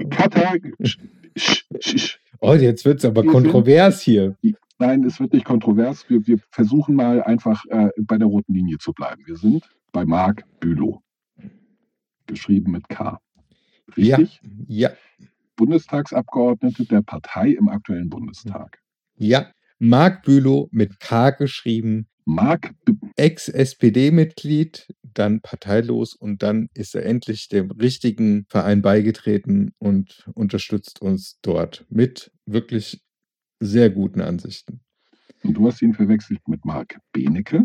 Sch, 1.38 2.20
Oh, 2.42 2.54
jetzt 2.54 2.84
wird 2.86 3.00
es 3.00 3.06
aber 3.06 3.24
kontrovers 3.24 4.02
hier. 4.02 4.36
Nein, 4.78 5.04
es 5.06 5.20
wird 5.22 5.34
nicht 5.34 5.46
kontrovers. 5.46 6.08
Wir, 6.10 6.28
wir 6.28 6.38
versuchen 6.52 6.96
mal 6.96 7.24
einfach 7.24 7.64
äh, 7.70 7.90
bei 7.98 8.18
der 8.18 8.28
roten 8.28 8.54
Linie 8.54 8.78
zu 8.78 8.92
bleiben. 8.94 9.24
Wir 9.26 9.38
sind 9.38 9.64
bei 9.94 10.06
Marc 10.06 10.44
Bülow. 10.60 11.02
Geschrieben 12.28 12.72
mit 12.72 12.90
K. 12.90 13.20
Ja. 13.96 14.18
Richtig? 14.18 14.42
Ja, 14.68 14.90
Bundestagsabgeordnete 15.56 16.86
der 16.86 17.02
Partei 17.04 17.52
im 17.52 17.70
aktuellen 17.70 18.10
Bundestag. 18.10 18.80
ja. 19.18 19.50
Marc 19.78 20.24
Bülow 20.24 20.70
mit 20.72 21.02
K 21.02 21.32
geschrieben, 21.32 22.08
Marc, 22.24 22.72
Ex-SPD-Mitglied, 23.18 24.88
dann 25.18 25.42
parteilos 25.42 26.14
und 26.14 26.44
dann 26.44 26.70
ist 26.74 26.96
er 26.96 27.06
endlich 27.06 27.48
dem 27.50 27.72
richtigen 27.72 28.46
Verein 28.50 28.82
beigetreten 28.82 29.74
und 29.80 30.30
unterstützt 30.36 31.02
uns 31.02 31.40
dort 31.42 31.86
mit 31.90 32.32
wirklich 32.46 33.02
sehr 33.60 33.90
guten 33.90 34.22
Ansichten. 34.22 34.82
und 35.44 35.54
du 35.56 35.68
hast 35.68 35.82
ihn 35.82 35.94
verwechselt 35.94 36.40
mit 36.48 36.64
Marc 36.66 37.00
Benecke. 37.12 37.64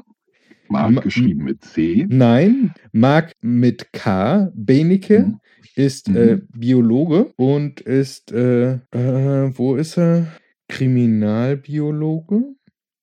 Marc 0.68 0.92
Ma- 0.92 1.00
geschrieben 1.00 1.44
mit 1.44 1.64
C. 1.64 2.06
Nein, 2.08 2.72
Marc 2.92 3.32
mit 3.40 3.92
K, 3.92 4.50
Benecke, 4.54 5.20
Mhm. 5.24 5.40
ist 5.74 6.08
Mhm. 6.08 6.16
äh, 6.16 6.38
Biologe 6.52 7.32
und 7.36 7.80
ist, 7.80 8.30
äh, 8.32 8.74
äh, 8.92 9.50
wo 9.58 9.76
ist 9.76 9.98
er? 9.98 10.26
Kriminalbiologe 10.68 12.54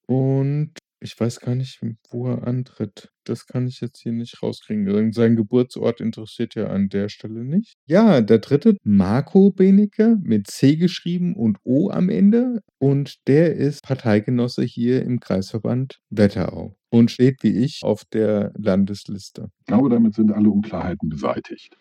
und 0.08 0.72
ich 1.00 1.20
weiß 1.20 1.40
gar 1.42 1.56
nicht, 1.56 1.80
wo 2.10 2.28
er 2.28 2.48
antritt. 2.48 3.10
Das 3.24 3.46
kann 3.46 3.68
ich 3.68 3.82
jetzt 3.82 4.00
hier 4.02 4.12
nicht 4.14 4.42
rauskriegen. 4.42 5.12
Sein- 5.14 5.36
Geburtsort 5.36 6.02
interessiert 6.02 6.56
ja 6.56 6.68
an 6.68 6.90
der 6.90 7.10
Stelle 7.10 7.44
nicht. 7.44 7.76
Ja, 7.86 8.22
der 8.22 8.40
dritte, 8.40 8.78
Marco 8.84 9.52
Benecke 9.52 10.18
mit 10.22 10.48
C 10.48 10.76
geschrieben 10.76 11.36
und 11.36 11.58
O 11.64 11.90
am 11.90 12.10
Ende. 12.10 12.62
Und 12.80 13.28
der 13.28 13.56
ist 13.56 13.84
Parteigenosse 13.84 14.64
hier 14.64 15.04
im 15.04 15.20
Kreisverband 15.20 16.00
Wetterau 16.10 16.76
und 16.90 17.12
steht 17.12 17.44
wie 17.44 17.58
ich 17.64 17.82
auf 17.84 18.04
der 18.06 18.52
Landesliste. 18.58 19.50
Ich 19.60 19.66
glaube, 19.66 19.90
damit 19.90 20.16
sind 20.16 20.32
alle 20.32 20.50
Unklarheiten 20.50 21.10
beseitigt. 21.10 21.76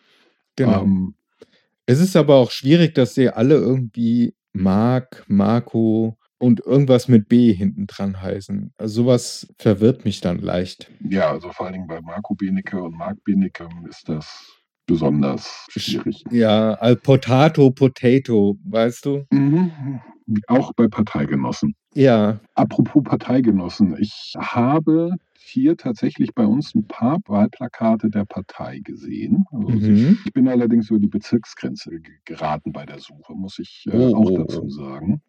Genau. 0.55 0.83
Ähm, 0.83 1.15
Es 1.85 1.99
ist 2.01 2.15
aber 2.15 2.35
auch 2.35 2.51
schwierig, 2.51 2.95
dass 2.95 3.15
sie 3.15 3.29
alle 3.29 3.55
irgendwie 3.55 4.35
Marc, 4.53 5.23
Marco 5.27 6.17
und 6.39 6.59
irgendwas 6.59 7.07
mit 7.07 7.27
B 7.29 7.53
hinten 7.53 7.87
dran 7.87 8.21
heißen. 8.21 8.73
Also 8.77 9.03
sowas 9.03 9.47
verwirrt 9.57 10.05
mich 10.05 10.21
dann 10.21 10.39
leicht. 10.39 10.89
ja, 11.01 11.31
also 11.31 11.51
vor 11.51 11.65
allen 11.65 11.73
Dingen 11.73 11.87
bei 11.87 12.01
Marco 12.01 12.35
Benecke 12.35 12.81
und 12.81 12.95
Marc 12.95 13.23
Benecke 13.23 13.67
ist 13.89 14.07
das 14.09 14.45
besonders 14.85 15.65
schwierig. 15.69 16.23
Ja, 16.31 16.73
also 16.75 16.99
Potato, 17.01 17.71
Potato, 17.71 18.57
weißt 18.63 19.05
du? 19.05 19.25
Mhm. 19.31 19.99
Auch 20.47 20.73
bei 20.73 20.87
Parteigenossen. 20.87 21.73
Ja, 21.93 22.39
Apropos 22.53 23.03
Parteigenossen, 23.03 23.95
ich 23.99 24.33
habe 24.37 25.11
hier 25.39 25.77
tatsächlich 25.77 26.33
bei 26.35 26.45
uns 26.45 26.75
ein 26.75 26.85
paar 26.87 27.19
Wahlplakate 27.25 28.09
der 28.09 28.25
Partei 28.25 28.79
gesehen. 28.83 29.45
Also 29.51 29.69
mhm. 29.69 30.17
Ich 30.25 30.33
bin 30.33 30.47
allerdings 30.49 30.89
über 30.89 30.99
die 30.99 31.07
Bezirksgrenze 31.07 31.91
ge- 32.01 32.11
geraten 32.25 32.73
bei 32.73 32.85
der 32.85 32.99
Suche, 32.99 33.33
muss 33.33 33.57
ich 33.59 33.85
äh, 33.89 33.95
Oh, 33.97 34.15
auch 34.15 34.29
oh, 34.31 34.37
dazu 34.39 34.63
oh. 34.65 34.69
sagen. 34.69 35.21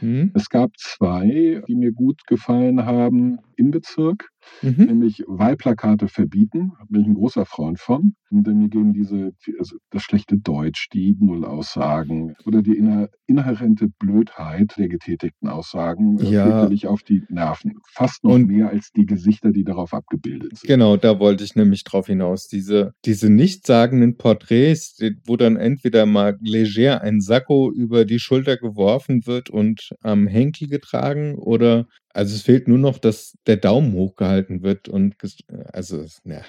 Mhm. 0.00 0.30
Es 0.34 0.48
gab 0.48 0.70
zwei, 0.78 1.62
die 1.68 1.74
mir 1.74 1.92
gut 1.92 2.26
gefallen 2.26 2.86
haben 2.86 3.38
im 3.56 3.70
Bezirk, 3.70 4.30
Mhm. 4.62 4.84
nämlich 4.84 5.22
Wahlplakate 5.26 6.08
verbieten. 6.08 6.72
Da 6.78 6.84
bin 6.88 7.00
ich 7.02 7.06
ein 7.06 7.14
großer 7.14 7.44
Freund 7.46 7.78
von. 7.78 8.14
Denn 8.30 8.58
mir 8.58 8.68
gehen 8.68 8.92
diese, 8.92 9.32
also 9.58 9.76
das 9.90 10.02
schlechte 10.02 10.36
Deutsch, 10.36 10.88
die 10.92 11.16
Nullaussagen 11.20 12.34
oder 12.44 12.60
die 12.62 12.76
inhärente 13.26 13.88
Blödheit 13.98 14.74
der 14.76 14.88
getätigten 14.88 15.48
Aussagen 15.48 16.18
äh, 16.18 16.30
Ja. 16.30 16.44
fürchterlich 16.44 16.86
auf 16.86 17.02
die 17.02 17.22
Nerven. 17.28 17.74
Fast 17.92 18.24
noch 18.24 18.34
Und- 18.34 18.48
mehr 18.48 18.70
als 18.70 18.90
die 18.92 19.06
Gesichter, 19.06 19.52
die 19.52 19.64
darauf 19.64 19.94
abgebildet 19.94 20.58
sind. 20.58 20.68
Genau, 20.68 20.96
da 20.96 21.18
wollte 21.20 21.44
ich 21.44 21.54
nämlich 21.54 21.84
drauf 21.84 22.06
hinaus. 22.06 22.48
Diese, 22.48 22.92
diese 23.04 23.30
nichtssagenden 23.30 24.16
Porträts, 24.16 24.98
wo 25.24 25.36
dann 25.36 25.56
entweder 25.56 26.06
mal 26.06 26.36
leger 26.40 27.02
ein 27.02 27.20
Sakko 27.20 27.70
über 27.72 28.04
die 28.04 28.18
Schulter 28.18 28.56
geworfen 28.56 29.26
wird 29.26 29.50
und 29.50 29.90
am 30.02 30.26
Henkel 30.26 30.68
getragen 30.68 31.36
oder 31.36 31.86
also 32.16 32.34
es 32.34 32.42
fehlt 32.42 32.68
nur 32.68 32.78
noch, 32.78 32.98
dass 32.98 33.38
der 33.46 33.56
Daumen 33.58 33.92
hochgehalten 33.94 34.62
wird 34.62 34.88
und 34.88 35.16
ges- 35.18 35.44
also 35.72 36.04
ja. 36.24 36.42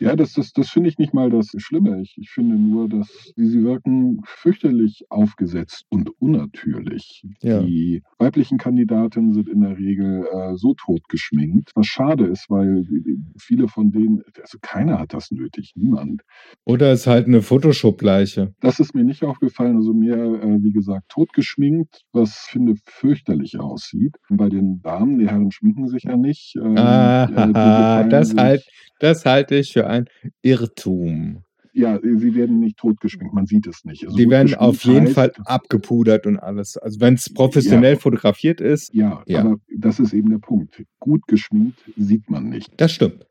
Ja, 0.00 0.14
das, 0.16 0.32
das, 0.32 0.52
das 0.52 0.70
finde 0.70 0.88
ich 0.88 0.98
nicht 0.98 1.12
mal 1.12 1.28
das 1.30 1.50
Schlimme. 1.56 2.00
Ich, 2.00 2.16
ich 2.18 2.30
finde 2.30 2.54
nur, 2.56 2.88
dass 2.88 3.08
sie, 3.36 3.46
sie 3.46 3.62
wirken 3.64 4.20
fürchterlich 4.24 5.04
aufgesetzt 5.10 5.84
und 5.90 6.10
unnatürlich. 6.20 7.24
Ja. 7.42 7.60
Die 7.62 8.02
weiblichen 8.18 8.58
Kandidatinnen 8.58 9.32
sind 9.32 9.48
in 9.48 9.60
der 9.60 9.76
Regel 9.76 10.26
äh, 10.32 10.56
so 10.56 10.74
tot 10.74 11.00
geschminkt, 11.08 11.72
was 11.74 11.86
schade 11.86 12.26
ist, 12.26 12.46
weil 12.48 12.82
die- 12.84 13.02
die- 13.02 13.18
viele 13.38 13.68
von 13.68 13.90
denen, 13.90 14.22
also 14.40 14.58
keiner 14.62 14.98
hat 14.98 15.12
das 15.12 15.30
nötig, 15.30 15.72
niemand. 15.74 16.22
Oder 16.64 16.92
es 16.92 17.00
ist 17.00 17.06
halt 17.06 17.26
eine 17.26 17.42
Photoshop-Leiche. 17.42 18.54
Das 18.60 18.80
ist 18.80 18.94
mir 18.94 19.04
nicht 19.04 19.22
aufgefallen, 19.24 19.76
also 19.76 19.92
mehr, 19.92 20.16
äh, 20.16 20.62
wie 20.62 20.72
gesagt, 20.72 21.08
tot 21.08 21.32
geschminkt, 21.32 22.02
was 22.12 22.46
finde 22.50 22.74
fürchterlich 22.86 23.58
aussieht. 23.58 24.16
Bei 24.30 24.48
den 24.48 24.80
Damen, 24.82 25.18
die 25.18 25.28
Herren 25.28 25.50
schminken 25.50 25.88
sich 25.88 26.04
ja 26.04 26.16
nicht. 26.16 26.54
Ähm, 26.56 26.76
Ah, 26.78 27.24
äh, 27.24 28.04
die 28.04 28.08
das 28.10 28.34
halt, 28.36 28.62
das 29.00 29.24
halte 29.24 29.47
ich 29.56 29.72
für 29.72 29.86
ein 29.86 30.06
Irrtum. 30.42 31.42
Ja, 31.74 32.00
sie 32.02 32.34
werden 32.34 32.58
nicht 32.58 32.76
totgeschminkt, 32.78 33.34
man 33.34 33.46
sieht 33.46 33.66
es 33.68 33.84
nicht. 33.84 34.04
Also 34.04 34.16
Die 34.16 34.28
werden 34.28 34.54
auf 34.54 34.82
jeden 34.84 35.06
heißt- 35.08 35.12
Fall 35.12 35.32
abgepudert 35.44 36.26
und 36.26 36.36
alles. 36.38 36.76
Also 36.76 36.98
wenn 37.00 37.14
es 37.14 37.32
professionell 37.32 37.94
Ja. 37.94 37.98
fotografiert 38.00 38.60
ist, 38.60 38.92
Ja, 38.94 39.22
Ja. 39.26 39.40
aber 39.40 39.56
das 39.76 40.00
ist 40.00 40.12
eben 40.12 40.30
der 40.30 40.38
Punkt. 40.38 40.82
Gut 40.98 41.26
geschminkt 41.28 41.78
sieht 41.96 42.28
man 42.30 42.48
nicht. 42.48 42.68
das 42.78 42.92
stimmt. 42.92 43.26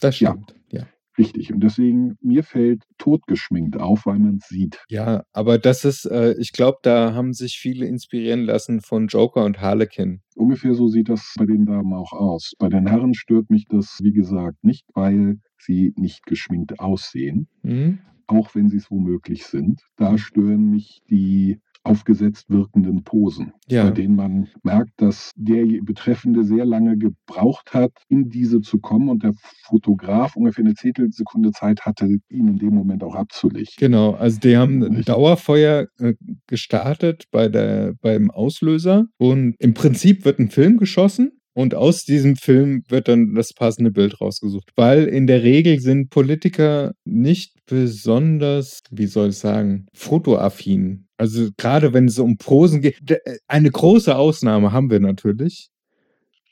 Das 0.00 0.18
Ja. 0.20 0.30
stimmt. 0.30 0.54
Ja. 0.70 0.86
Richtig. 1.18 1.52
Und 1.52 1.60
deswegen, 1.62 2.16
mir 2.22 2.42
fällt 2.42 2.84
totgeschminkt 2.98 3.78
auf, 3.78 4.06
weil 4.06 4.18
man 4.18 4.36
es 4.36 4.48
sieht. 4.48 4.82
Ja, 4.88 5.24
aber 5.32 5.58
das 5.58 5.84
ist, 5.84 6.06
äh, 6.06 6.32
ich 6.38 6.52
glaube, 6.52 6.78
da 6.82 7.12
haben 7.14 7.32
sich 7.34 7.58
viele 7.58 7.86
inspirieren 7.86 8.42
lassen 8.44 8.80
von 8.80 9.08
Joker 9.08 9.44
und 9.44 9.60
Harlequin. 9.60 10.22
Ungefähr 10.36 10.74
so 10.74 10.88
sieht 10.88 11.08
das 11.10 11.34
bei 11.38 11.44
den 11.44 11.66
Damen 11.66 11.92
auch 11.92 12.12
aus. 12.12 12.52
Bei 12.58 12.68
den 12.68 12.86
Herren 12.86 13.12
stört 13.14 13.50
mich 13.50 13.66
das, 13.68 13.98
wie 14.02 14.12
gesagt, 14.12 14.64
nicht, 14.64 14.86
weil 14.94 15.38
sie 15.58 15.92
nicht 15.96 16.24
geschminkt 16.24 16.80
aussehen, 16.80 17.48
Mhm. 17.62 17.98
auch 18.26 18.54
wenn 18.54 18.68
sie 18.70 18.78
es 18.78 18.90
womöglich 18.90 19.44
sind. 19.46 19.82
Da 19.96 20.16
stören 20.16 20.70
mich 20.70 21.02
die 21.10 21.58
aufgesetzt 21.84 22.46
wirkenden 22.48 23.02
Posen, 23.02 23.52
bei 23.68 23.74
Ja, 23.74 23.90
denen 23.90 24.14
man 24.14 24.48
merkt, 24.62 24.92
dass 24.98 25.32
der 25.36 25.64
Betreffende 25.82 26.44
sehr 26.44 26.64
lange 26.64 26.96
gebraucht 26.96 27.74
hat, 27.74 27.92
in 28.08 28.28
diese 28.28 28.60
zu 28.60 28.78
kommen 28.78 29.08
und 29.08 29.22
der 29.22 29.32
Fotograf 29.64 30.36
ungefähr 30.36 30.64
eine 30.64 30.74
Zehntelsekunde 30.74 31.50
Zeit 31.50 31.82
hatte, 31.82 32.06
ihn 32.28 32.48
in 32.48 32.58
dem 32.58 32.74
Moment 32.74 33.02
auch 33.02 33.14
abzulichten. 33.14 33.74
genau. 33.78 34.12
Also 34.12 34.38
die 34.40 34.56
haben 34.56 34.82
ein. 34.82 35.02
Dauerfeuer 35.02 35.88
äh, 35.98 36.14
gestartet 36.46 37.24
bei 37.30 37.48
der, 37.48 37.94
beim 38.00 38.30
Auslöser 38.30 39.06
und 39.18 39.54
im 39.58 39.74
Prinzip 39.74 40.24
wird 40.24 40.38
ein 40.38 40.50
Film 40.50 40.76
geschossen. 40.76 41.32
Und 41.54 41.74
aus 41.74 42.04
diesem 42.04 42.36
Film 42.36 42.82
wird 42.88 43.08
dann 43.08 43.34
das 43.34 43.52
passende 43.52 43.90
Bild 43.90 44.22
rausgesucht. 44.22 44.70
Weil 44.74 45.04
in 45.04 45.26
der 45.26 45.42
Regel 45.42 45.80
sind 45.80 46.08
Politiker 46.08 46.92
nicht 47.04 47.52
besonders, 47.66 48.80
wie 48.90 49.06
soll 49.06 49.28
ich 49.28 49.36
sagen, 49.36 49.86
fotoaffin. 49.92 51.08
Also 51.22 51.50
gerade 51.56 51.94
wenn 51.94 52.06
es 52.06 52.18
um 52.18 52.36
Posen 52.36 52.80
geht. 52.80 53.08
Äh, 53.08 53.38
Eine 53.46 53.70
große 53.70 54.16
Ausnahme 54.16 54.72
haben 54.72 54.90
wir 54.90 54.98
natürlich. 54.98 55.70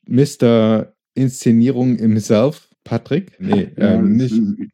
Mr. 0.07 0.95
Inszenierung 1.15 1.97
himself, 1.97 2.69
Patrick. 2.85 3.33
Nee, 3.41 3.73
Ja, 3.77 3.95
äh, 3.95 4.00
es 4.00 4.31
nicht. 4.31 4.71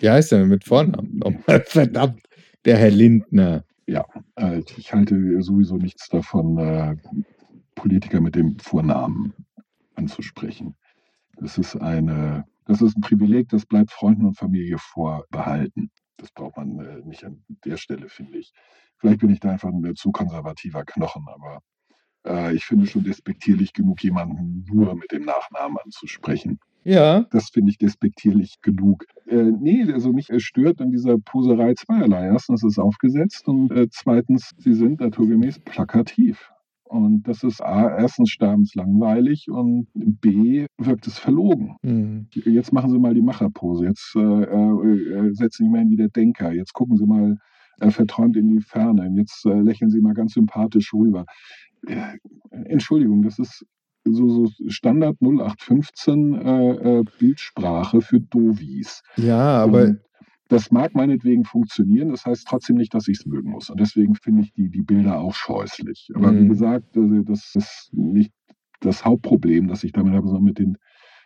Wie 0.00 0.10
heißt 0.10 0.32
er 0.32 0.44
mit 0.44 0.64
Vornamen? 0.64 1.18
nochmal? 1.18 1.62
Verdammt, 1.66 2.20
der 2.64 2.78
Herr 2.78 2.90
Lindner. 2.90 3.64
Äh, 3.86 4.62
Ich 4.76 4.92
halte 4.92 5.40
sowieso 5.40 5.76
nichts 5.76 6.08
davon, 6.08 6.58
äh, 6.58 6.96
Politiker 7.76 8.20
mit 8.20 8.34
dem 8.34 8.58
Vornamen 8.58 9.34
anzusprechen. 9.94 10.74
Das 11.36 11.58
ist 11.58 11.76
eine, 11.76 12.44
das 12.64 12.82
ist 12.82 12.96
ein 12.96 13.02
Privileg, 13.02 13.50
das 13.50 13.64
bleibt 13.64 13.92
Freunden 13.92 14.26
und 14.26 14.36
Familie 14.36 14.78
vorbehalten. 14.78 15.92
Das 16.18 16.30
braucht 16.32 16.56
man 16.56 16.78
äh, 16.80 17.00
nicht 17.06 17.24
an 17.24 17.42
der 17.64 17.76
Stelle, 17.76 18.08
finde 18.08 18.38
ich. 18.38 18.52
Vielleicht 18.98 19.20
bin 19.20 19.30
ich 19.30 19.40
da 19.40 19.50
einfach 19.50 19.70
ein 19.70 19.84
äh, 19.84 19.94
zu 19.94 20.10
konservativer 20.12 20.84
Knochen, 20.84 21.24
aber 21.28 21.60
äh, 22.26 22.54
ich 22.54 22.64
finde 22.64 22.86
schon 22.86 23.04
despektierlich 23.04 23.72
genug, 23.72 24.02
jemanden 24.02 24.64
nur 24.68 24.94
mit 24.94 25.12
dem 25.12 25.24
Nachnamen 25.24 25.78
anzusprechen. 25.84 26.58
Ja, 26.84 27.22
Das 27.30 27.50
finde 27.50 27.70
ich 27.70 27.78
despektierlich 27.78 28.60
genug. 28.62 29.04
Äh, 29.26 29.36
nee, 29.60 29.92
also 29.92 30.12
mich 30.12 30.30
äh, 30.30 30.40
stört 30.40 30.80
an 30.80 30.90
dieser 30.90 31.18
Poserei 31.18 31.74
zweierlei. 31.74 32.26
Erstens 32.26 32.62
ist 32.62 32.72
es 32.72 32.78
aufgesetzt 32.78 33.46
und 33.48 33.70
äh, 33.72 33.88
zweitens, 33.90 34.52
sie 34.58 34.72
sind 34.72 35.00
naturgemäß 35.00 35.58
plakativ. 35.60 36.50
Und 36.88 37.22
das 37.28 37.42
ist 37.42 37.62
A, 37.62 37.96
erstens 37.98 38.30
sterbenslangweilig 38.30 39.50
und 39.50 39.88
B, 39.94 40.66
wirkt 40.78 41.06
es 41.06 41.18
verlogen. 41.18 41.76
hm, 41.82 42.28
Jetzt 42.32 42.72
machen 42.72 42.90
Sie 42.90 42.98
mal 42.98 43.14
die 43.14 43.22
Macherpose, 43.22 43.84
jetzt 43.84 44.14
äh, 44.16 44.20
äh, 44.20 45.34
setzen 45.34 45.64
Sie 45.64 45.70
mal 45.70 45.82
in 45.82 45.90
die 45.90 45.96
der 45.96 46.08
Denker, 46.08 46.52
jetzt 46.52 46.72
gucken 46.72 46.96
Sie 46.96 47.06
mal 47.06 47.36
äh, 47.80 47.90
verträumt 47.90 48.36
in 48.36 48.48
die 48.48 48.60
Ferne, 48.60 49.12
jetzt 49.16 49.44
äh, 49.46 49.60
lächeln 49.60 49.90
Sie 49.90 50.00
mal 50.00 50.14
ganz 50.14 50.34
sympathisch 50.34 50.92
rüber. 50.94 51.24
Äh, 51.86 52.16
Entschuldigung, 52.50 53.22
das 53.22 53.38
ist 53.38 53.64
so, 54.04 54.28
so 54.28 54.48
Standard 54.68 55.16
0815 55.20 56.34
äh, 56.34 56.70
äh, 56.70 57.04
Bildsprache 57.18 58.00
für 58.00 58.20
Dovis. 58.20 59.02
ja, 59.16 59.38
aber 59.62 59.84
Und 59.84 60.00
das 60.48 60.70
mag 60.70 60.94
meinetwegen 60.94 61.44
funktionieren, 61.44 62.10
das 62.10 62.26
heißt 62.26 62.46
trotzdem 62.48 62.76
nicht, 62.76 62.94
dass 62.94 63.08
ich 63.08 63.18
es 63.18 63.26
mögen 63.26 63.50
muss. 63.50 63.70
Und 63.70 63.80
deswegen 63.80 64.14
finde 64.14 64.42
ich 64.42 64.52
die, 64.54 64.70
die 64.70 64.82
Bilder 64.82 65.20
auch 65.20 65.34
scheußlich. 65.34 66.10
Aber 66.14 66.36
wie 66.36 66.44
Mhm. 66.44 66.48
gesagt, 66.48 66.96
also 66.96 67.22
das 67.22 67.54
ist 67.54 67.90
nicht 67.92 68.32
das 68.80 69.04
Hauptproblem, 69.04 69.68
das 69.68 69.84
ich 69.84 69.92
damit 69.92 70.14
habe, 70.14 70.26
sondern 70.26 70.44
mit, 70.44 70.58
den, 70.58 70.78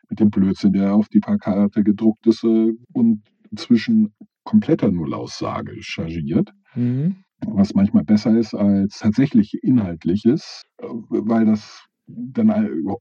mit 0.08 0.20
dem 0.20 0.30
Blödsinn, 0.30 0.72
der 0.72 0.94
auf 0.94 1.08
die 1.08 1.20
Plakate 1.20 1.84
gedruckt 1.84 2.26
ist 2.26 2.44
äh, 2.44 2.72
und 2.92 3.22
zwischen 3.56 4.14
kompletter 4.44 4.90
Nullaussage 4.90 5.76
chargiert 5.82 6.52
mhm, 6.74 7.24
was 7.46 7.74
manchmal 7.74 8.04
besser 8.04 8.36
ist 8.38 8.54
als 8.54 8.98
tatsächlich 8.98 9.54
inhaltliches, 9.62 10.62
äh, 10.78 10.86
weil 10.86 11.44
das 11.46 11.84
dann 12.06 12.50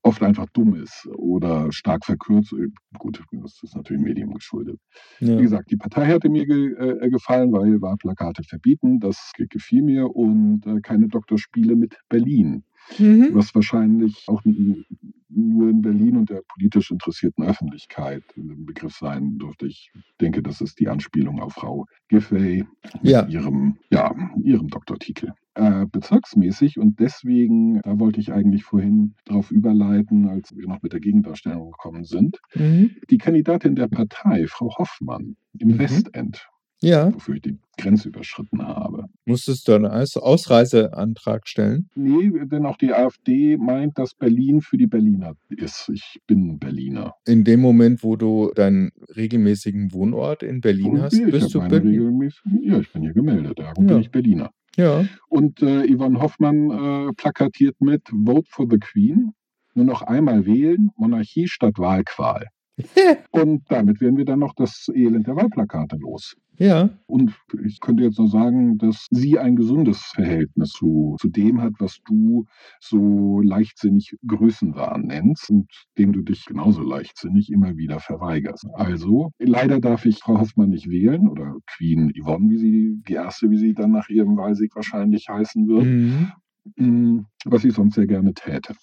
oft 0.03 0.21
einfach 0.23 0.45
dumm 0.53 0.75
ist 0.75 1.07
oder 1.15 1.71
stark 1.71 2.05
verkürzt. 2.05 2.53
Äh, 2.53 2.67
Gut, 2.97 3.21
das 3.31 3.61
ist 3.63 3.75
natürlich 3.75 4.01
Medium 4.03 4.33
geschuldet. 4.33 4.79
Wie 5.19 5.27
ja. 5.27 5.41
gesagt, 5.41 5.71
die 5.71 5.77
Partei 5.77 6.05
hatte 6.07 6.29
mir 6.29 6.45
ge 6.45 6.73
äh, 6.75 7.09
gefallen, 7.09 7.51
weil 7.51 7.81
Wahlplakate 7.81 8.43
verbieten. 8.43 8.99
Das 8.99 9.31
ge- 9.35 9.47
gefiel 9.49 9.81
mir 9.81 10.15
und 10.15 10.65
äh, 10.67 10.79
keine 10.81 11.07
Doktorspiele 11.07 11.75
mit 11.75 11.97
Berlin, 12.09 12.63
Mhm. 12.97 13.29
was 13.33 13.53
wahrscheinlich 13.55 14.25
auch 14.27 14.41
nur 14.43 15.69
in 15.69 15.81
Berlin 15.81 16.17
und 16.17 16.29
der 16.29 16.41
politisch 16.53 16.91
interessierten 16.91 17.43
Öffentlichkeit 17.45 18.23
ein 18.35 18.65
Begriff 18.65 18.95
sein 18.97 19.37
dürfte. 19.37 19.67
Ich 19.67 19.91
denke, 20.19 20.41
das 20.41 20.61
ist 20.61 20.79
die 20.79 20.89
Anspielung 20.89 21.39
auf 21.39 21.53
Frau 21.53 21.85
Giffey 22.09 22.65
mit 23.01 23.11
Ja. 23.11 23.27
ihrem, 23.27 23.77
ja, 23.91 24.13
ihrem 24.43 24.67
Doktortitel. 24.67 25.31
Äh, 25.53 25.85
bezirksmäßig 25.91 26.79
und 26.79 26.99
deswegen, 27.01 27.81
da 27.81 27.99
wollte 27.99 28.21
ich 28.21 28.31
eigentlich 28.31 28.63
vorhin 28.63 29.15
darauf 29.25 29.51
überleiten, 29.51 30.29
als 30.29 30.55
wir 30.55 30.65
noch 30.65 30.81
mit 30.81 30.93
der 30.93 31.01
Gegendarstellung 31.01 31.71
gekommen 31.71 32.05
sind, 32.05 32.37
Mhm. 32.55 32.91
die 33.09 33.17
Kandidatin 33.17 33.75
der 33.75 33.89
Partei, 33.89 34.45
Frau 34.47 34.73
Hoffmann, 34.77 35.35
im 35.59 35.69
Mhm. 35.73 35.79
Westend, 35.79 36.47
Ja, 36.81 37.13
wofür 37.13 37.35
ich 37.35 37.41
die 37.41 37.57
Grenze 37.77 38.07
überschritten 38.07 38.61
habe. 38.65 39.07
musstest 39.25 39.67
du 39.67 39.73
einen 39.73 39.87
Aus 39.87 40.15
Ausreiseantrag 40.15 41.45
stellen? 41.49 41.89
Nee, 41.95 42.31
denn 42.45 42.65
auch 42.65 42.77
die 42.77 42.93
AfD 42.93 43.57
meint, 43.57 43.97
dass 43.99 44.13
Berlin 44.15 44.61
für 44.61 44.77
die 44.77 44.87
Berliner 44.87 45.33
ist. 45.49 45.89
Ich 45.93 46.19
bin 46.27 46.59
Berliner. 46.59 47.13
In 47.27 47.43
dem 47.43 47.59
Moment, 47.59 48.03
wo 48.03 48.15
du 48.15 48.51
deinen 48.55 48.91
regelmäßigen 49.17 49.91
Wohnort 49.91 50.43
in 50.43 50.61
Berlin 50.61 50.91
Und 50.91 51.01
hast, 51.01 51.13
ich 51.13 51.29
bist 51.29 51.53
du 51.53 51.57
meine 51.59 51.81
Berlin. 51.81 51.99
regelmäßigen- 51.99 52.61
Ja, 52.63 52.79
ich 52.79 52.91
bin 52.93 53.01
hier 53.01 53.13
gemeldet, 53.13 53.59
darum 53.59 53.85
Ja. 53.87 53.93
bin 53.95 54.01
ich 54.01 54.11
Berliner. 54.11 54.49
Ja. 54.77 55.05
Und 55.27 55.61
äh, 55.61 55.85
Yvonne 55.87 56.21
Hoffmann 56.21 56.69
äh, 57.09 57.13
plakatiert 57.13 57.79
mit 57.81 58.07
Vote 58.09 58.49
for 58.49 58.67
the 58.69 58.77
Queen. 58.79 59.33
Nur 59.73 59.85
noch 59.85 60.01
einmal 60.01 60.45
wählen, 60.45 60.91
Monarchie 60.95 61.47
statt 61.47 61.77
Wahlqual. 61.77 62.47
Und 63.31 63.63
damit 63.69 64.01
werden 64.01 64.17
wir 64.17 64.25
dann 64.25 64.39
noch 64.39 64.53
das 64.55 64.87
Elend 64.93 65.27
der 65.27 65.35
Wahlplakate 65.35 65.97
los. 65.97 66.35
Ja. 66.57 66.89
Und 67.07 67.33
ich 67.63 67.79
könnte 67.79 68.03
jetzt 68.03 68.19
nur 68.19 68.27
sagen, 68.27 68.77
dass 68.77 69.07
sie 69.09 69.39
ein 69.39 69.55
gesundes 69.55 69.99
Verhältnis 70.13 70.69
zu, 70.69 71.15
zu 71.19 71.27
dem 71.27 71.59
hat, 71.61 71.73
was 71.79 71.97
du 72.05 72.45
so 72.79 73.41
leichtsinnig 73.41 74.15
Größenwahn 74.27 75.07
nennst 75.07 75.49
und 75.49 75.67
dem 75.97 76.13
du 76.13 76.21
dich 76.21 76.45
genauso 76.45 76.83
leichtsinnig 76.83 77.51
immer 77.51 77.77
wieder 77.77 77.99
verweigerst. 77.99 78.67
Also, 78.73 79.31
leider 79.39 79.79
darf 79.79 80.05
ich 80.05 80.19
Frau 80.19 80.39
Hoffmann 80.39 80.69
nicht 80.69 80.87
wählen 80.87 81.27
oder 81.27 81.55
Queen 81.65 82.11
Yvonne, 82.15 82.49
wie 82.49 82.57
sie, 82.57 83.01
die 83.07 83.13
erste, 83.13 83.49
wie 83.49 83.57
sie 83.57 83.73
dann 83.73 83.91
nach 83.91 84.09
ihrem 84.09 84.37
Wahlsieg 84.37 84.75
wahrscheinlich 84.75 85.29
heißen 85.29 85.67
wird, 85.67 85.85
Mhm. 85.85 86.31
Mm, 86.75 87.25
was 87.45 87.63
ich 87.63 87.73
sonst 87.73 87.95
sehr 87.95 88.07
gerne 88.07 88.33
täte. 88.33 88.75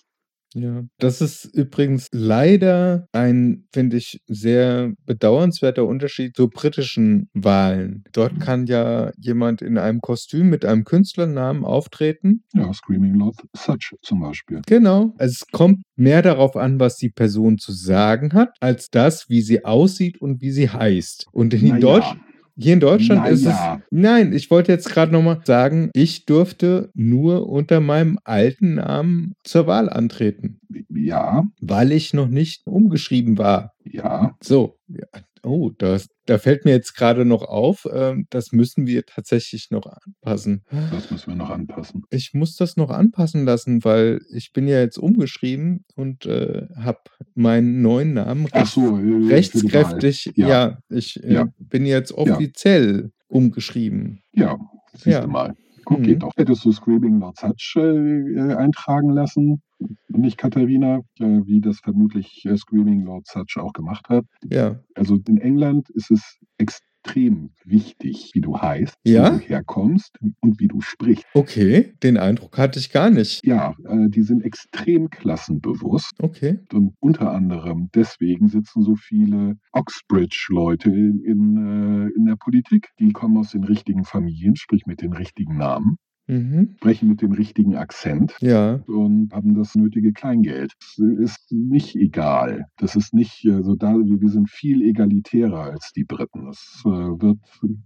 Ja, 0.61 0.85
das 0.99 1.21
ist 1.21 1.45
übrigens 1.45 2.09
leider 2.13 3.07
ein, 3.13 3.67
finde 3.73 3.97
ich, 3.97 4.21
sehr 4.27 4.93
bedauernswerter 5.07 5.85
Unterschied 5.85 6.35
zu 6.37 6.49
britischen 6.49 7.29
Wahlen. 7.33 8.05
Dort 8.13 8.41
kann 8.41 8.67
ja 8.67 9.13
jemand 9.19 9.63
in 9.63 9.79
einem 9.79 10.01
Kostüm 10.01 10.49
mit 10.51 10.65
einem 10.65 10.85
Künstlernamen 10.85 11.65
auftreten. 11.65 12.43
Ja, 12.55 12.73
Screaming 12.73 13.15
Lord 13.15 13.37
Such 13.55 13.95
zum 14.03 14.21
Beispiel. 14.21 14.63
Genau. 14.67 15.15
Es 15.19 15.47
kommt 15.53 15.83
mehr 15.97 16.23
darauf 16.23 16.57
an, 16.57 16.81
was 16.81 16.97
die 16.97 17.11
Person 17.11 17.59
zu 17.59 17.73
sagen 17.73 18.33
hat, 18.33 18.51
als 18.61 18.89
das, 18.91 19.29
wie 19.29 19.43
sie 19.43 19.65
aussieht 19.65 20.21
und 20.21 20.41
wie 20.41 20.51
sie 20.51 20.69
heißt. 20.69 21.27
Und 21.33 21.55
in 21.55 21.69
Naja. 21.69 21.81
Deutsch, 21.81 22.15
hier 22.59 22.75
in 22.75 22.81
Deutschland 22.81 23.27
ist 23.29 23.41
es. 23.41 23.47
Naja. 23.47 23.83
Nein, 23.91 24.33
ich 24.33 24.51
wollte 24.51 24.73
jetzt 24.73 24.91
gerade 24.91 25.13
nochmal 25.13 25.41
sagen, 25.45 25.91
ich 25.95 26.27
durfte 26.27 26.91
nur 26.95 27.49
unter 27.49 27.81
meinem 27.81 28.19
alten 28.25 28.75
Namen 28.75 29.35
zur 29.45 29.67
Wahl 29.67 29.89
antreten, 29.89 30.61
Ja, 30.91 31.45
weil 31.61 31.93
ich 31.93 32.15
noch 32.15 32.29
nicht 32.29 32.63
umgeschrieben 32.67 33.39
war. 33.39 33.73
ja, 33.85 34.37
So. 34.43 34.77
Ja. 34.89 35.07
Oh, 35.43 35.71
das 35.77 36.09
da 36.27 36.37
fällt 36.39 36.65
mir 36.67 36.73
jetzt 36.73 36.95
gerade 36.95 37.25
noch 37.25 37.43
auf, 37.43 37.87
ähm, 37.91 38.27
das 38.31 38.53
müssen 38.53 38.87
wir 38.87 39.07
tatsächlich 39.07 39.71
noch 39.71 39.87
anpassen. 39.87 40.63
Das 40.91 41.11
müssen 41.11 41.29
wir 41.29 41.37
noch 41.37 41.49
anpassen. 41.51 42.03
Ich 42.11 42.35
muss 42.35 42.55
das 42.57 42.77
noch 42.77 42.91
anpassen 42.91 43.45
lassen, 43.47 43.83
weil 43.85 44.21
ich 44.31 44.53
bin 44.53 44.69
ja 44.69 44.79
jetzt 44.81 44.99
umgeschrieben 44.99 45.85
und, 45.97 46.27
äh, 46.27 46.67
habe 46.77 46.99
meinen 47.35 47.81
neuen 47.81 48.13
Namen 48.15 48.47
so, 48.67 48.99
äh, 48.99 49.29
rechtskräftig 49.33 50.33
Ja. 50.37 50.49
ja, 50.49 50.79
ich, 50.91 51.23
äh, 51.25 51.33
Ja. 51.35 51.49
bin 51.59 51.87
jetzt 51.87 52.13
offiziell 52.13 53.11
umgeschrieben. 53.29 54.21
Ja, 54.33 54.59
siehst 54.93 55.07
Ja. 55.07 55.21
du 55.23 55.29
mal. 55.29 55.55
Guck, 55.85 56.01
Mhm. 56.01 56.05
geht 56.05 56.23
doch. 56.23 56.33
Hättest 56.37 56.65
du 56.67 56.73
Screaming 56.73 57.19
Not 57.19 57.39
Such 57.39 57.77
äh, 57.77 57.81
äh, 57.81 58.55
eintragen 58.55 59.11
lassen, 59.11 59.63
nicht 60.09 60.39
Katharina, 60.39 61.01
wie 61.19 61.61
das 61.61 61.79
vermutlich 61.81 62.45
äh, 62.47 62.57
Screaming 62.57 63.03
Lord 63.05 63.27
Such 63.27 63.57
auch 63.61 63.73
gemacht 63.73 64.09
hat. 64.09 64.25
Ja. 64.51 64.81
Also 64.95 65.19
in 65.29 65.39
England 65.39 65.89
ist 65.91 66.11
es 66.11 66.39
extrem 66.59 67.51
wichtig, 67.65 68.31
wie 68.35 68.41
du 68.41 68.59
heißt, 68.59 68.95
Ja? 69.05 69.33
wo 69.35 69.39
du 69.39 69.45
herkommst 69.45 70.19
und 70.41 70.59
wie 70.61 70.67
du 70.69 70.81
sprichst. 70.81 71.25
Okay, 71.33 71.95
den 72.03 72.17
Eindruck 72.19 72.59
hatte 72.59 72.79
ich 72.81 72.91
gar 72.91 73.09
nicht. 73.11 73.45
Ja, 73.47 73.75
äh, 73.85 74.09
die 74.09 74.23
sind 74.23 74.43
extrem 74.45 75.09
klassenbewusst 75.09 76.15
Okay. 76.21 76.59
und 76.73 76.95
unter 77.01 77.31
anderem 77.33 77.89
deswegen 77.95 78.49
sitzen 78.49 78.83
so 78.83 78.97
viele 78.97 79.57
Oxbridge-Leute 79.73 80.91
in, 80.91 81.21
in, 81.25 81.57
äh, 81.57 82.11
in 82.19 82.25
der 82.27 82.37
Politik. 82.37 82.89
Die 82.99 83.13
kommen 83.13 83.37
aus 83.39 83.53
den 83.53 83.65
richtigen 83.65 84.05
Familien, 84.05 84.57
sprich 84.57 84.85
mit 84.87 85.01
den 85.01 85.13
richtigen 85.13 85.57
Namen, 85.57 85.97
Mhm. 86.29 86.75
sprechen 86.77 87.09
mit 87.09 87.23
dem 87.23 87.33
richtigen 87.33 87.75
Akzent 87.77 88.37
Ja. 88.41 88.81
und 88.87 89.33
haben 89.33 89.55
das 89.55 89.75
nötige 89.75 90.13
Kleingeld. 90.13 90.75
Das 90.79 90.99
ist 90.99 91.51
nicht 91.51 91.97
egal. 91.97 92.67
Das 92.77 92.97
ist 92.97 93.15
nicht, 93.15 93.47
also 93.51 93.75
da, 93.75 93.95
wir 93.95 94.29
sind 94.29 94.51
viel 94.51 94.83
egalitärer 94.83 95.63
als 95.65 95.93
die 95.97 96.05
Briten. 96.05 96.47
Das 96.47 96.83
äh, 96.85 96.89
wird 96.91 97.39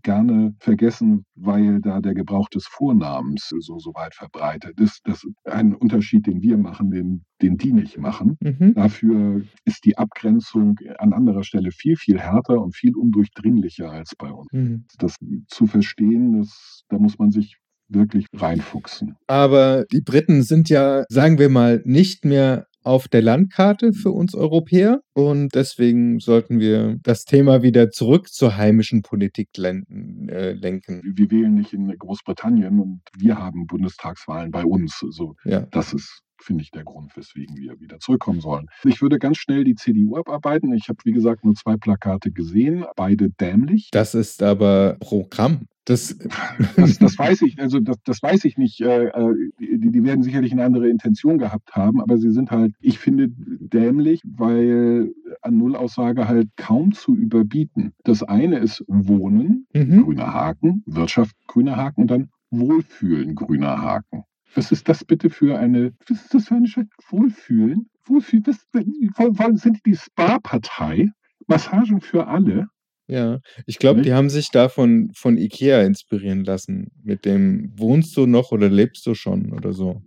gerne 0.02 0.54
vergessen, 0.58 1.24
weil 1.34 1.80
da 1.80 2.00
der 2.00 2.14
Gebrauch 2.14 2.48
des 2.48 2.66
Vornamens 2.66 3.48
so, 3.60 3.78
so 3.78 3.92
weit 3.94 4.14
verbreitet 4.14 4.78
ist. 4.80 5.00
Das 5.04 5.24
ist 5.24 5.34
ein 5.44 5.74
Unterschied, 5.74 6.26
den 6.26 6.42
wir 6.42 6.58
machen, 6.58 6.90
den, 6.90 7.24
den 7.40 7.56
die 7.56 7.72
nicht 7.72 7.98
machen. 7.98 8.36
Mhm. 8.40 8.74
Dafür 8.74 9.42
ist 9.64 9.84
die 9.84 9.96
Abgrenzung 9.98 10.78
an 10.98 11.12
anderer 11.12 11.44
Stelle 11.44 11.70
viel, 11.70 11.96
viel 11.96 12.18
härter 12.18 12.60
und 12.60 12.74
viel 12.76 12.94
undurchdringlicher 12.96 13.90
als 13.90 14.14
bei 14.16 14.30
uns. 14.32 14.48
Mhm. 14.52 14.84
Das 14.98 15.16
zu 15.48 15.66
verstehen, 15.66 16.38
das, 16.38 16.84
da 16.88 16.98
muss 16.98 17.18
man 17.18 17.30
sich 17.30 17.56
wirklich 17.94 18.26
reinfuchsen. 18.34 19.16
Aber 19.26 19.84
die 19.92 20.00
Briten 20.00 20.42
sind 20.42 20.68
ja, 20.68 21.04
sagen 21.08 21.38
wir 21.38 21.48
mal, 21.48 21.82
nicht 21.84 22.24
mehr 22.24 22.66
auf 22.84 23.08
der 23.08 23.22
Landkarte 23.22 23.92
für 23.92 24.10
uns 24.10 24.34
Europäer 24.34 25.00
und 25.14 25.54
deswegen 25.54 26.18
sollten 26.18 26.58
wir 26.58 26.96
das 27.02 27.24
Thema 27.24 27.62
wieder 27.62 27.90
zurück 27.90 28.28
zur 28.28 28.56
heimischen 28.56 29.02
Politik 29.02 29.50
len 29.56 30.28
äh, 30.28 30.52
lenken. 30.52 31.00
Wir 31.14 31.30
wählen 31.30 31.54
nicht 31.54 31.72
in 31.72 31.96
Großbritannien 31.96 32.80
und 32.80 33.00
wir 33.16 33.38
haben 33.38 33.66
Bundestagswahlen 33.66 34.50
bei 34.50 34.64
uns. 34.64 35.00
Also 35.04 35.36
Ja. 35.44 35.60
das 35.70 35.92
ist, 35.92 36.22
finde 36.42 36.62
ich, 36.62 36.70
der 36.70 36.84
Grund, 36.84 37.16
weswegen 37.16 37.56
wir 37.56 37.80
wieder 37.80 37.98
zurückkommen 37.98 38.40
sollen. 38.40 38.68
Ich 38.84 39.02
würde 39.02 39.18
ganz 39.18 39.38
schnell 39.38 39.64
die 39.64 39.74
CDU 39.74 40.16
abarbeiten. 40.16 40.72
Ich 40.74 40.88
habe, 40.88 40.98
wie 41.04 41.12
gesagt, 41.12 41.44
nur 41.44 41.54
zwei 41.54 41.76
Plakate 41.76 42.30
gesehen, 42.30 42.84
beide 42.96 43.30
dämlich. 43.30 43.88
Das 43.92 44.14
ist 44.14 44.42
aber 44.42 44.96
Programm. 45.00 45.66
Das, 45.84 46.16
Das, 46.76 46.98
das 46.98 47.18
weiß 47.18 47.42
ich, 47.42 47.58
also 47.60 47.80
das, 47.80 47.96
das 48.04 48.22
weiß 48.22 48.44
ich 48.44 48.56
nicht. 48.56 48.80
Äh, 48.80 49.06
äh, 49.06 49.34
die, 49.58 49.90
die 49.90 50.04
werden 50.04 50.22
sicherlich 50.22 50.52
eine 50.52 50.64
andere 50.64 50.88
Intention 50.88 51.38
gehabt 51.38 51.74
haben, 51.74 52.00
aber 52.00 52.18
sie 52.18 52.30
sind 52.30 52.50
halt, 52.50 52.74
ich 52.80 52.98
finde, 52.98 53.28
dämlich, 53.30 54.20
weil 54.24 55.12
an 55.42 55.56
Nullaussage 55.56 56.28
halt 56.28 56.48
kaum 56.56 56.92
zu 56.92 57.16
überbieten. 57.16 57.92
Das 58.04 58.22
eine 58.22 58.58
ist 58.58 58.84
Wohnen, 58.86 59.66
mhm. 59.72 60.04
grüner 60.04 60.32
Haken, 60.32 60.82
Wirtschaft, 60.86 61.34
grüner 61.46 61.76
Haken 61.76 62.02
und 62.02 62.10
dann 62.10 62.30
Wohlfühlen, 62.50 63.34
grüner 63.34 63.80
Haken. 63.80 64.24
Was 64.54 64.70
ist 64.70 64.88
das 64.88 65.04
bitte 65.04 65.30
für 65.30 65.58
eine, 65.58 65.94
was 66.06 66.22
ist 66.22 66.34
das 66.34 66.48
für 66.48 66.56
eine 66.56 66.66
Scheiße? 66.66 66.88
Wohlfühlen? 67.08 67.88
Wohlfühlen? 68.04 68.44
Was, 68.46 69.62
sind 69.62 69.80
die 69.86 69.96
Spa-Partei? 69.96 71.08
Massagen 71.46 72.00
für 72.00 72.26
alle? 72.26 72.68
Ja, 73.08 73.40
ich 73.66 73.78
glaube, 73.78 73.98
Nicht? 74.00 74.08
die 74.08 74.14
haben 74.14 74.30
sich 74.30 74.50
davon 74.50 75.10
von 75.14 75.36
Ikea 75.36 75.82
inspirieren 75.82 76.44
lassen. 76.44 76.88
Mit 77.02 77.24
dem 77.24 77.72
wohnst 77.76 78.16
du 78.16 78.26
noch 78.26 78.52
oder 78.52 78.68
lebst 78.70 79.06
du 79.06 79.14
schon 79.14 79.52
oder 79.52 79.72
so. 79.72 80.02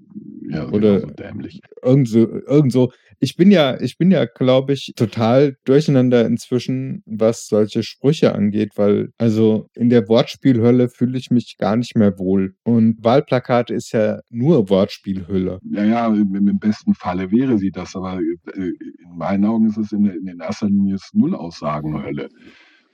Ja, 0.49 0.69
Oder- 0.69 0.99
genau 1.01 1.07
so 1.09 1.13
dämlich. 1.15 1.61
Irgend 1.83 2.07
so, 2.07 2.19
irgend 2.29 2.71
so. 2.71 2.91
Ich 3.19 3.35
bin 3.35 3.49
ja, 3.49 3.79
ich 3.79 3.97
bin 3.97 4.11
ja, 4.11 4.25
glaube 4.25 4.73
ich, 4.73 4.93
total 4.95 5.55
durcheinander 5.65 6.25
inzwischen, 6.25 7.01
was 7.05 7.47
solche 7.47 7.81
Sprüche 7.81 8.35
angeht, 8.35 8.71
weil 8.75 9.09
also 9.17 9.69
in 9.73 9.89
der 9.89 10.07
Wortspielhölle 10.07 10.89
fühle 10.89 11.17
ich 11.17 11.31
mich 11.31 11.55
gar 11.57 11.75
nicht 11.75 11.95
mehr 11.95 12.19
wohl. 12.19 12.55
Und 12.63 13.03
Wahlplakate 13.03 13.73
ist 13.73 13.93
ja 13.93 14.19
nur 14.29 14.69
Wortspielhölle. 14.69 15.59
Ja, 15.71 15.83
ja, 15.85 16.07
im, 16.07 16.35
im 16.35 16.59
besten 16.59 16.93
Falle 16.93 17.31
wäre 17.31 17.57
sie 17.57 17.71
das, 17.71 17.95
aber 17.95 18.19
äh, 18.19 18.59
in 18.59 19.17
meinen 19.17 19.45
Augen 19.45 19.67
ist 19.67 19.77
es 19.77 19.91
in, 19.91 20.05
in 20.05 20.39
erster 20.39 20.67
Linie 20.67 20.95
ist 20.95 21.15
Nullaussagenhölle. 21.15 22.29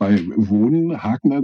Bei 0.02 0.20
Wohnen, 0.36 1.04
Haken, 1.04 1.32
äh, 1.32 1.42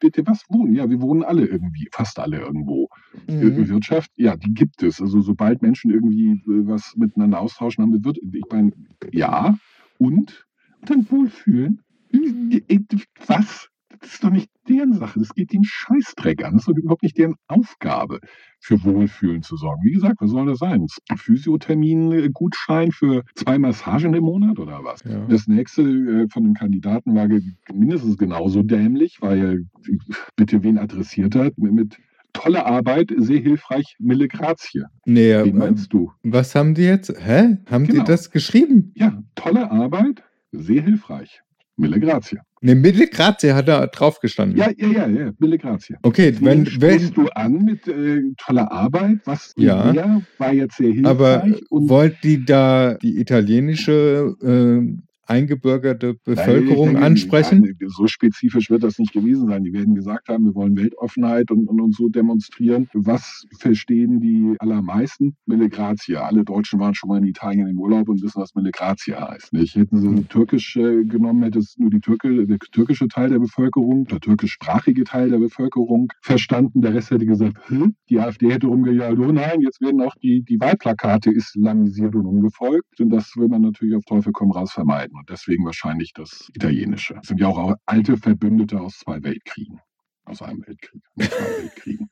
bitte 0.00 0.26
was 0.26 0.42
wohnen? 0.48 0.74
Ja, 0.74 0.90
wir 0.90 1.00
wohnen 1.00 1.22
alle 1.22 1.46
irgendwie, 1.46 1.86
fast 1.92 2.18
alle 2.18 2.40
irgendwo. 2.40 2.88
Mhm. 3.28 3.62
Äh, 3.62 3.68
Wirtschaft, 3.68 4.10
ja, 4.16 4.36
die 4.36 4.52
gibt 4.52 4.82
es. 4.82 5.00
Also 5.00 5.20
sobald 5.20 5.62
Menschen 5.62 5.92
irgendwie 5.92 6.30
äh, 6.32 6.66
was 6.66 6.96
miteinander 6.96 7.38
austauschen 7.38 7.84
haben, 7.84 8.04
wird, 8.04 8.18
ich 8.18 8.42
meine, 8.50 8.72
ja, 9.12 9.56
und, 9.98 10.44
und 10.80 10.90
dann 10.90 11.08
wohlfühlen. 11.12 11.80
Äh, 12.12 12.80
Was? 13.28 13.68
Das 14.00 14.14
ist 14.14 14.24
doch 14.24 14.30
nicht 14.30 14.50
deren 14.68 14.92
Sache. 14.94 15.18
Das 15.18 15.34
geht 15.34 15.52
den 15.52 15.64
Scheißdreck 15.64 16.44
an. 16.44 16.54
Das 16.54 16.68
ist 16.68 16.76
überhaupt 16.78 17.02
nicht 17.02 17.18
deren 17.18 17.34
Aufgabe, 17.48 18.20
für 18.60 18.82
Wohlfühlen 18.84 19.42
zu 19.42 19.56
sorgen. 19.56 19.82
Wie 19.84 19.92
gesagt, 19.92 20.16
was 20.20 20.30
soll 20.30 20.46
das 20.46 20.58
sein? 20.58 20.86
Physiothermin-Gutschein 21.16 22.92
für 22.92 23.22
zwei 23.34 23.58
Massagen 23.58 24.14
im 24.14 24.24
Monat 24.24 24.58
oder 24.58 24.84
was? 24.84 25.02
Ja. 25.04 25.24
Das 25.26 25.46
nächste 25.46 25.82
äh, 25.82 26.28
von 26.28 26.44
dem 26.44 26.54
Kandidaten 26.54 27.14
war 27.14 27.28
mindestens 27.72 28.16
genauso 28.18 28.62
dämlich, 28.62 29.18
weil 29.20 29.64
äh, 29.88 29.96
bitte 30.36 30.62
wen 30.62 30.78
adressiert 30.78 31.34
hat 31.34 31.56
mit, 31.58 31.96
tolle 32.32 32.64
Arbeit, 32.64 33.12
sehr 33.16 33.40
hilfreich, 33.40 33.96
Mille 33.98 34.26
Grazie. 34.28 34.84
Nee, 35.04 35.34
Wen 35.44 35.54
äh, 35.56 35.58
meinst 35.58 35.92
du? 35.92 36.12
was 36.22 36.54
haben 36.54 36.74
die 36.74 36.82
jetzt? 36.82 37.12
Hä? 37.18 37.58
Haben 37.70 37.84
die 37.84 37.92
Genau. 37.92 38.04
das 38.04 38.30
geschrieben? 38.30 38.92
Ja, 38.94 39.22
tolle 39.34 39.70
Arbeit, 39.70 40.22
sehr 40.50 40.82
hilfreich, 40.82 41.42
Mille 41.76 42.00
Grazie. 42.00 42.40
Ne, 42.60 42.74
Mitte 42.74 43.06
Grazie 43.08 43.54
hat 43.54 43.66
da 43.66 43.86
drauf 43.86 44.20
gestanden. 44.20 44.56
Ja, 44.56 44.70
ja, 44.76 44.88
ja, 44.88 45.06
ja, 45.08 45.30
Mille 45.38 45.58
Grazie. 45.58 45.96
Okay, 46.02 46.34
Wen 46.40 46.66
wenn, 46.66 46.80
wenn, 46.80 47.10
du 47.14 47.26
an 47.34 47.64
mit 47.64 47.88
äh, 47.88 48.22
toller 48.36 48.70
Arbeit? 48.70 49.18
Was 49.24 49.52
Ja. 49.56 50.22
war 50.38 50.52
jetzt 50.52 50.76
sehr 50.76 50.92
hilfreich? 50.92 51.10
aber 51.10 51.46
wollt 51.70 52.22
die 52.22 52.44
da 52.44 52.94
die 52.94 53.18
italienische 53.18 54.34
äh, 54.42 55.02
eingebürgerte 55.26 56.14
Bevölkerung 56.24 56.94
Nein, 56.94 57.02
ansprechen? 57.02 57.76
so 57.88 58.06
spezifisch 58.06 58.70
wird 58.70 58.82
das 58.82 58.98
nicht 58.98 59.12
gewesen 59.12 59.48
sein. 59.48 59.64
Die 59.64 59.72
werden 59.72 59.94
gesagt 59.94 60.28
haben, 60.28 60.44
wir 60.44 60.54
wollen 60.54 60.76
Weltoffenheit 60.76 61.50
und, 61.50 61.68
und, 61.68 61.80
und 61.80 61.94
so 61.94 62.08
demonstrieren. 62.08 62.88
Was 62.92 63.44
verstehen 63.58 64.20
die 64.20 64.56
allermeisten? 64.58 65.36
Mille 65.46 65.68
Grazie. 65.68 66.16
Alle 66.16 66.44
Deutschen 66.44 66.80
waren 66.80 66.94
schon 66.94 67.08
mal 67.08 67.18
in 67.18 67.24
Italien 67.24 67.68
im 67.68 67.78
Urlaub 67.78 68.08
und 68.08 68.22
wissen, 68.22 68.40
was 68.40 68.54
Mille 68.54 68.70
Grazie 68.70 69.14
heißt. 69.14 69.52
Nicht? 69.52 69.76
Hätten 69.76 69.98
sie 69.98 70.24
Türkisch 70.24 70.76
äh, 70.76 71.04
genommen, 71.04 71.42
hätte 71.42 71.58
es 71.58 71.76
nur 71.78 71.90
die 71.90 72.00
Türke, 72.00 72.46
der 72.46 72.58
türkische 72.58 73.08
Teil 73.08 73.30
der 73.30 73.38
Bevölkerung, 73.38 74.04
der 74.06 74.20
türkischsprachige 74.20 75.04
Teil 75.04 75.30
der 75.30 75.38
Bevölkerung 75.38 76.12
verstanden. 76.20 76.80
Der 76.82 76.94
Rest 76.94 77.10
hätte 77.10 77.26
gesagt, 77.26 77.56
Hä? 77.68 77.86
die 78.10 78.18
AfD 78.18 78.52
hätte 78.52 78.66
rumgejagt, 78.66 79.18
oh 79.18 79.32
nein, 79.32 79.60
jetzt 79.60 79.80
werden 79.80 80.00
auch 80.00 80.14
die, 80.22 80.42
die 80.42 80.60
Wahlplakate 80.60 81.30
islamisiert 81.30 82.14
und 82.14 82.26
umgefolgt. 82.26 83.00
Und 83.00 83.10
das 83.10 83.32
will 83.36 83.48
man 83.48 83.62
natürlich 83.62 83.96
auf 83.96 84.04
Teufel 84.04 84.32
komm 84.32 84.50
raus 84.50 84.72
vermeiden. 84.72 85.16
Und 85.22 85.30
deswegen 85.30 85.64
wahrscheinlich 85.64 86.12
das 86.14 86.50
Italienische. 86.52 87.14
Das 87.14 87.28
sind 87.28 87.38
ja 87.38 87.46
auch, 87.46 87.76
alte 87.86 88.16
Verbündete 88.16 88.80
aus 88.80 88.98
zwei 88.98 89.22
Weltkriegen. 89.22 89.78
Aus 90.24 90.42
einem 90.42 90.66
Weltkrieg. 90.66 91.00
Aus 91.16 91.28
zwei 91.30 91.58
Weltkriegen. 91.62 92.10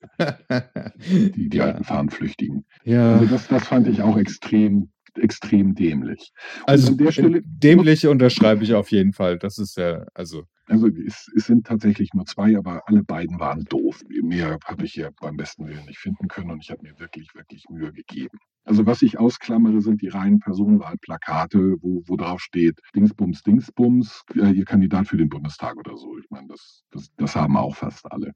Die, 1.35 1.49
die 1.49 1.57
ja. 1.57 1.65
alten 1.65 1.83
Fahnenflüchtigen. 1.83 2.65
ja. 2.85 3.15
Also 3.15 3.27
das, 3.27 3.49
das 3.49 3.67
fand 3.67 3.89
ich 3.89 4.01
auch 4.03 4.17
extrem, 4.17 4.93
extrem 5.17 5.75
dämlich. 5.75 6.31
Also 6.67 6.93
an 6.93 6.99
der 6.99 7.11
Stelle- 7.11 7.43
dämlich 7.45 8.07
unterschreibe 8.07 8.63
ich 8.63 8.75
auf 8.75 8.93
jeden 8.93 9.13
Fall. 9.13 9.39
Das 9.41 9.59
ist 9.59 9.77
ja, 9.77 10.07
also 10.15 10.45
Also 10.71 10.87
es, 10.87 11.31
es 11.35 11.47
sind 11.47 11.67
tatsächlich 11.67 12.15
nur 12.15 12.27
zwei, 12.27 12.57
aber 12.57 12.83
alle 12.87 13.03
beiden 13.03 13.41
waren 13.41 13.65
doof. 13.65 14.03
Mehr 14.23 14.57
habe 14.65 14.85
ich 14.85 14.95
ja 14.95 15.11
beim 15.21 15.37
besten 15.37 15.67
Willen 15.67 15.85
nicht 15.87 15.99
finden 15.99 16.29
können 16.29 16.53
und 16.53 16.63
ich 16.63 16.71
habe 16.71 16.83
mir 16.83 16.99
wirklich, 17.01 17.35
wirklich 17.35 17.65
Mühe 17.69 17.93
gegeben. 17.93 18.39
Also 18.65 18.87
was 18.87 19.03
ich 19.03 19.19
ausklammere, 19.19 19.81
sind 19.81 20.01
die 20.01 20.09
reinen 20.09 20.39
Personenwahlplakate, 20.39 21.77
wo, 21.81 22.05
wo 22.07 22.17
drauf 22.17 22.41
steht 22.41 22.79
Dingsbums, 22.95 23.43
Dingsbums, 23.43 24.23
äh, 24.37 24.53
ihr 24.53 24.65
Kandidat 24.65 25.09
für 25.09 25.17
den 25.17 25.29
Bundestag 25.29 25.77
oder 25.77 25.97
so. 25.97 26.17
Ich 26.19 26.31
meine, 26.31 26.47
das, 26.47 26.85
das, 26.93 27.11
das 27.17 27.35
haben 27.35 27.57
auch 27.57 27.75
fast 27.75 28.11
alle. 28.11 28.33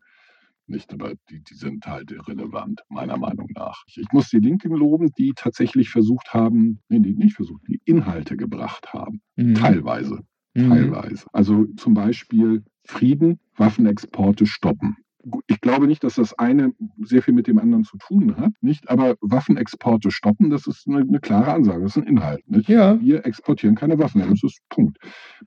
Nicht, 0.67 0.93
aber 0.93 1.13
die, 1.31 1.41
die 1.43 1.55
sind 1.55 1.87
halt 1.87 2.11
irrelevant, 2.11 2.83
meiner 2.89 3.19
Meinung 3.19 3.49
nach. 3.55 3.85
Ich, 3.87 3.99
ich 3.99 4.09
muss 4.13 4.31
die 4.31 4.39
Linken 4.39 4.73
loben, 4.73 5.13
die 5.19 5.35
tatsächlich 5.37 5.91
versucht 5.91 6.35
haben, 6.35 6.81
nee, 6.89 6.99
die 6.99 7.15
nicht 7.15 7.37
versucht, 7.37 7.63
die 7.69 7.81
Inhalte 7.85 8.37
gebracht 8.37 8.93
haben. 8.93 9.21
mhm. 9.37 9.55
Teilweise. 9.55 10.25
Mhm. 10.55 10.69
teilweise. 10.71 11.27
Also 11.33 11.67
zum 11.77 11.95
Beispiel 11.95 12.63
Frieden, 12.85 13.39
Waffenexporte 13.57 14.47
stoppen. 14.47 14.97
Ich 15.47 15.63
glaube 15.63 15.87
nicht, 15.87 16.05
dass 16.05 16.17
das 16.17 16.39
eine 16.39 16.75
sehr 17.03 17.23
viel 17.23 17.33
mit 17.33 17.47
dem 17.47 17.59
anderen 17.59 17.85
zu 17.85 17.97
tun 17.97 18.37
hat, 18.37 18.53
nicht? 18.61 18.91
Aber 18.91 19.17
Waffenexporte 19.23 20.11
stoppen, 20.11 20.51
das 20.51 20.67
ist 20.67 20.87
eine, 20.87 20.99
eine 20.99 21.19
klare 21.19 21.55
Ansage, 21.55 21.83
das 21.83 21.97
ist 21.97 22.03
ein 22.03 22.09
Inhalt, 22.09 22.47
nicht? 22.51 22.69
Ja. 22.69 23.01
Wir 23.01 23.25
exportieren 23.25 23.75
keine 23.75 23.99
Waffen 23.99 24.19
mehr, 24.19 24.29
das 24.29 24.43
ist 24.43 24.61
Punkt. 24.69 24.99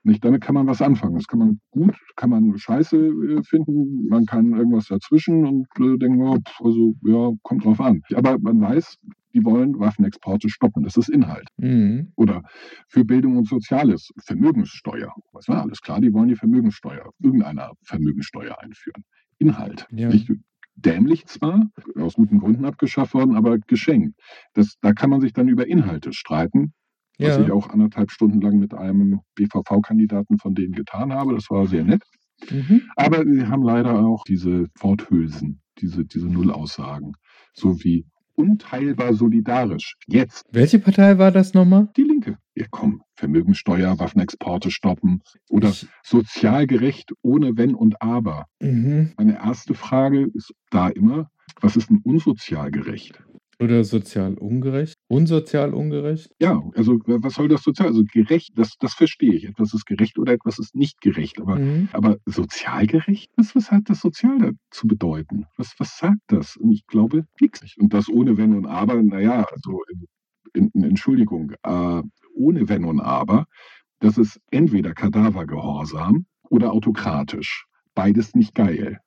Nicht? 0.04 0.26
Damit 0.26 0.42
kann 0.42 0.56
man 0.56 0.66
was 0.66 0.82
anfangen. 0.82 1.14
Das 1.14 1.28
kann 1.28 1.40
man 1.40 1.60
gut, 1.70 1.96
kann 2.16 2.32
man 2.32 2.58
scheiße 2.58 2.98
äh, 2.98 3.44
finden, 3.44 4.08
man 4.08 4.26
kann 4.26 4.54
irgendwas 4.54 4.88
dazwischen 4.88 5.46
und 5.46 5.68
äh, 5.80 5.98
denken, 6.00 6.24
oh, 6.24 6.38
pff, 6.38 6.62
also 6.62 6.96
ja, 7.06 7.32
kommt 7.44 7.64
drauf 7.64 7.80
an. 7.80 8.02
Aber 8.16 8.40
man 8.40 8.60
weiß, 8.60 8.98
die 9.34 9.44
wollen 9.44 9.80
Waffenexporte 9.80 10.50
stoppen, 10.50 10.84
das 10.84 10.98
ist 10.98 11.10
Inhalt 11.10 11.48
Mhm. 11.58 12.12
oder 12.16 12.44
für 12.88 13.06
Bildung 13.06 13.38
und 13.38 13.48
Soziales, 13.48 14.10
Vermögenssteuer. 14.26 15.14
Was 15.34 15.48
war 15.48 15.62
alles 15.62 15.82
klar, 15.82 16.00
die 16.02 16.14
wollen 16.14 16.30
die 16.30 16.36
Vermögenssteuer, 16.36 17.10
irgendeiner 17.20 17.72
Vermögenssteuer 17.84 18.58
einführen. 18.62 19.04
Inhalt. 19.40 19.88
Ja. 19.92 20.10
Nicht 20.10 20.32
dämlich 20.76 21.26
zwar, 21.26 21.70
aus 21.96 22.14
guten 22.16 22.40
Gründen 22.40 22.66
abgeschafft 22.66 23.14
worden, 23.14 23.36
aber 23.36 23.58
geschenkt. 23.60 24.20
Das, 24.54 24.76
da 24.82 24.94
kann 24.94 25.10
man 25.10 25.22
sich 25.22 25.34
dann 25.34 25.48
über 25.48 25.68
Inhalte 25.68 26.14
streiten, 26.14 26.74
was 27.20 27.38
Ja. 27.38 27.44
ich 27.44 27.52
auch 27.52 27.70
anderthalb 27.70 28.12
Stunden 28.12 28.42
lang 28.42 28.60
mit 28.60 28.74
einem 28.74 29.22
BVV-Kandidaten 29.36 30.38
von 30.38 30.54
denen 30.56 30.74
getan 30.74 31.14
habe. 31.14 31.34
Das 31.36 31.50
war 31.50 31.68
sehr 31.68 31.84
nett. 31.84 32.04
Mhm. 32.52 32.84
Aber 32.96 33.24
sie 33.26 33.48
haben 33.48 33.64
leider 33.64 34.06
auch 34.06 34.24
diese 34.24 34.68
Worthülsen, 34.80 35.62
diese, 35.82 36.06
diese 36.06 36.28
Nullaussagen, 36.28 37.14
so 37.54 37.84
wie 37.84 38.06
unteilbar 38.38 39.14
solidarisch. 39.14 39.96
Jetzt 40.08 40.46
Welche 40.52 40.80
Partei 40.80 41.18
war 41.18 41.32
das 41.32 41.54
nochmal? 41.54 41.90
die 41.98 42.04
Linke. 42.04 42.38
Ja, 42.56 42.66
komm, 42.72 43.02
Vermögenssteuer, 43.16 44.00
Waffenexporte 44.00 44.72
stoppen 44.72 45.22
oder 45.50 45.74
sozial 46.04 46.68
gerecht 46.68 47.12
ohne 47.22 47.58
Wenn 47.58 47.76
und 47.76 48.02
Aber. 48.02 48.46
Mhm. 48.62 49.14
Meine 49.18 49.36
erste 49.38 49.74
Frage 49.74 50.28
ist 50.34 50.54
da 50.70 50.88
immer, 50.90 51.30
was 51.62 51.76
ist 51.76 51.90
denn 51.90 52.02
unsozial 52.04 52.72
gerecht? 52.72 53.22
Oder 53.60 53.84
sozial 53.84 54.36
ungerecht? 54.36 54.94
Unsozial 55.08 55.74
ungerecht? 55.74 56.30
Ja, 56.40 56.62
also 56.76 57.00
was 57.06 57.34
soll 57.34 57.48
das 57.48 57.64
sozial? 57.64 57.88
Also 57.88 58.04
gerecht, 58.12 58.52
das, 58.56 58.78
das 58.80 58.94
verstehe 58.94 59.34
ich. 59.34 59.46
Etwas 59.46 59.74
ist 59.74 59.86
gerecht 59.86 60.20
oder 60.20 60.34
etwas 60.34 60.60
ist 60.60 60.76
nicht 60.76 61.02
gerecht. 61.02 61.40
Aber, 61.42 61.58
Mhm. 61.58 61.90
aber 61.92 62.18
sozial 62.28 62.86
gerecht? 62.86 63.32
Was, 63.36 63.56
was 63.56 63.72
hat 63.72 63.90
das 63.90 64.02
sozial 64.02 64.38
da 64.38 64.52
zu 64.70 64.86
bedeuten? 64.88 65.46
Was, 65.58 65.74
was 65.80 65.98
sagt 65.98 66.20
das? 66.28 66.56
Und 66.56 66.72
ich 66.72 66.86
glaube, 66.86 67.26
nichts. 67.42 67.76
Und 67.78 67.94
das 67.94 68.10
ohne 68.10 68.38
Wenn 68.38 68.54
und 68.54 68.68
Aber, 68.68 69.02
naja, 69.02 69.44
also 69.52 69.82
in, 70.54 70.70
in, 70.74 70.84
Entschuldigung, 70.84 71.54
äh, 71.64 72.02
ohne 72.36 72.70
Wenn 72.70 72.86
und 72.86 73.00
Aber, 73.00 73.46
das 74.00 74.20
ist 74.20 74.40
entweder 74.52 74.94
Kadavergehorsam 74.94 76.28
oder 76.52 76.74
autokratisch. 76.74 77.66
Beides 77.96 78.36
nicht 78.36 78.54
geil. 78.54 79.00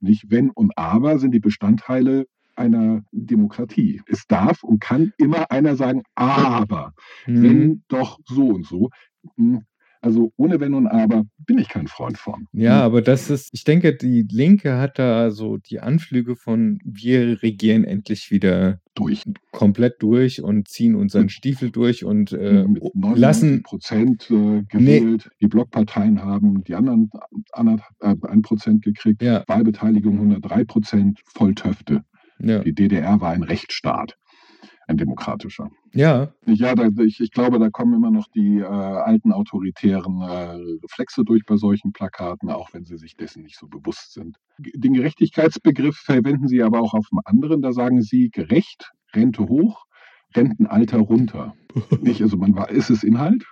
Nicht 0.00 0.30
Wenn 0.30 0.50
und 0.50 0.76
Aber 0.76 1.18
sind 1.18 1.30
die 1.32 1.40
Bestandteile 1.40 2.26
einer 2.56 3.02
Demokratie. 3.12 4.00
Es 4.06 4.26
darf 4.26 4.62
und 4.64 4.80
kann 4.80 5.12
immer 5.18 5.50
einer 5.50 5.76
sagen, 5.76 6.02
aber, 6.14 6.92
Mhm. 7.26 7.42
wenn 7.42 7.82
doch 7.88 8.18
so 8.26 8.46
und 8.48 8.66
so. 8.66 8.90
Hm, 9.36 9.62
Also 10.06 10.34
ohne 10.36 10.60
Wenn 10.60 10.74
und 10.74 10.86
Aber 10.86 11.22
bin 11.46 11.56
ich 11.56 11.70
kein 11.70 11.86
Freund 11.86 12.18
von. 12.18 12.46
Ja, 12.52 12.82
aber 12.82 13.00
das 13.00 13.30
ist, 13.30 13.48
ich 13.54 13.64
denke, 13.64 13.96
die 13.96 14.26
Linke 14.30 14.76
hat 14.76 14.98
da 14.98 15.30
so 15.30 15.56
die 15.56 15.80
Anflüge 15.80 16.36
von 16.36 16.78
wir 16.84 17.42
regieren 17.42 17.84
endlich 17.84 18.30
wieder 18.30 18.80
Durch. 18.94 19.22
komplett 19.50 20.02
durch 20.02 20.42
und 20.42 20.68
ziehen 20.68 20.94
unseren 20.94 21.30
Stiefel 21.30 21.70
durch 21.70 22.04
und 22.04 22.32
äh, 22.34 22.64
mit 22.68 22.82
99 22.94 23.18
lassen. 23.18 23.62
Prozent 23.62 24.30
äh, 24.30 24.62
gewählt. 24.68 25.30
Die 25.40 25.46
Blockparteien 25.48 26.22
haben 26.22 26.62
die 26.64 26.74
anderen 26.74 27.10
äh, 28.00 28.14
ein 28.28 28.42
Prozent 28.42 28.84
gekriegt. 28.84 29.22
Ja, 29.22 29.42
Wahlbeteiligung 29.46 30.16
103 30.16 30.64
Prozent, 30.64 31.22
Volltöfte. 31.24 32.04
Ja, 32.38 32.60
Die 32.60 32.74
DDR 32.74 33.20
war 33.20 33.30
ein 33.32 33.42
Rechtsstaat, 33.42 34.16
ein 34.86 34.96
demokratischer. 34.96 35.70
ja, 35.92 36.32
Ja, 36.46 36.74
da, 36.74 36.88
ich, 37.02 37.20
ich 37.20 37.30
glaube, 37.30 37.58
da 37.58 37.70
kommen 37.70 37.94
immer 37.94 38.10
noch 38.10 38.28
die 38.34 38.58
äh, 38.58 38.64
alten 38.64 39.32
autoritären 39.32 40.20
äh, 40.20 40.56
Reflexe 40.82 41.24
durch 41.24 41.44
bei 41.46 41.56
solchen 41.56 41.92
Plakaten, 41.92 42.50
auch 42.50 42.72
wenn 42.74 42.84
sie 42.84 42.98
sich 42.98 43.16
dessen 43.16 43.42
nicht 43.42 43.58
so 43.58 43.66
bewusst 43.66 44.12
sind. 44.12 44.36
Den 44.58 44.92
Gerechtigkeitsbegriff 44.94 45.96
verwenden 45.96 46.48
sie 46.48 46.62
aber 46.62 46.80
auch 46.80 46.94
auf 46.94 47.06
einem 47.12 47.20
anderen. 47.24 47.62
Da 47.62 47.72
sagen 47.72 48.02
sie 48.02 48.30
gerecht, 48.30 48.90
Rente 49.14 49.48
hoch, 49.48 49.84
Rentenalter 50.34 50.98
runter. 50.98 51.54
nicht, 52.00 52.20
also 52.22 52.36
man 52.36 52.54
wa- 52.54 52.64
ist 52.64 52.90
es 52.90 53.04
Inhalt. 53.04 53.44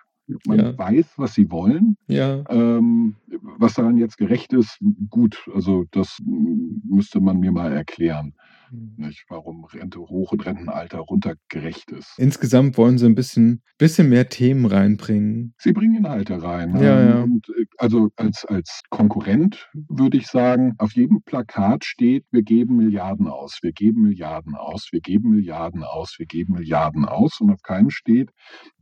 Man 0.46 0.58
Ja. 0.58 0.78
weiß, 0.78 1.14
was 1.16 1.34
sie 1.34 1.50
wollen. 1.50 1.96
ja. 2.08 2.44
Ähm, 2.48 3.16
was 3.58 3.74
daran 3.74 3.96
jetzt 3.96 4.16
gerecht 4.18 4.52
ist, 4.52 4.78
gut, 5.10 5.48
also 5.54 5.84
das 5.90 6.18
müsste 6.24 7.20
man 7.20 7.38
mir 7.38 7.52
mal 7.52 7.72
erklären, 7.72 8.34
nicht, 8.72 9.24
warum 9.28 9.64
Rente 9.64 10.00
hoch 10.00 10.32
und 10.32 10.44
Rentenalter 10.44 10.98
runter 10.98 11.35
gerecht 11.48 11.90
ist. 11.90 12.14
Insgesamt 12.18 12.76
wollen 12.78 12.98
sie 12.98 13.06
ein 13.06 13.14
bisschen, 13.14 13.62
bisschen 13.78 14.08
mehr 14.08 14.28
Themen 14.28 14.66
reinbringen. 14.66 15.54
Sie 15.58 15.72
bringen 15.72 15.96
Inhalte 15.96 16.42
rein. 16.42 16.74
Ja, 16.80 17.00
ähm, 17.00 17.08
ja. 17.08 17.22
Und 17.22 17.48
äh, 17.50 17.64
also 17.78 18.08
als, 18.16 18.44
als 18.44 18.82
Konkurrent 18.90 19.70
würde 19.88 20.16
ich 20.16 20.26
sagen, 20.26 20.74
auf 20.78 20.92
jedem 20.92 21.22
Plakat 21.22 21.85
steht, 21.85 22.24
wir 22.30 22.42
geben 22.42 22.76
Milliarden 22.76 23.28
aus, 23.28 23.58
wir 23.62 23.72
geben 23.72 24.02
Milliarden 24.02 24.54
aus, 24.54 24.88
wir 24.92 25.00
geben 25.00 25.30
Milliarden 25.30 25.85
aus, 25.85 26.16
wir 26.18 26.26
geben 26.26 26.54
Milliarden 26.54 27.04
aus. 27.04 27.40
Und 27.40 27.50
auf 27.50 27.62
keinem 27.62 27.90
steht, 27.90 28.30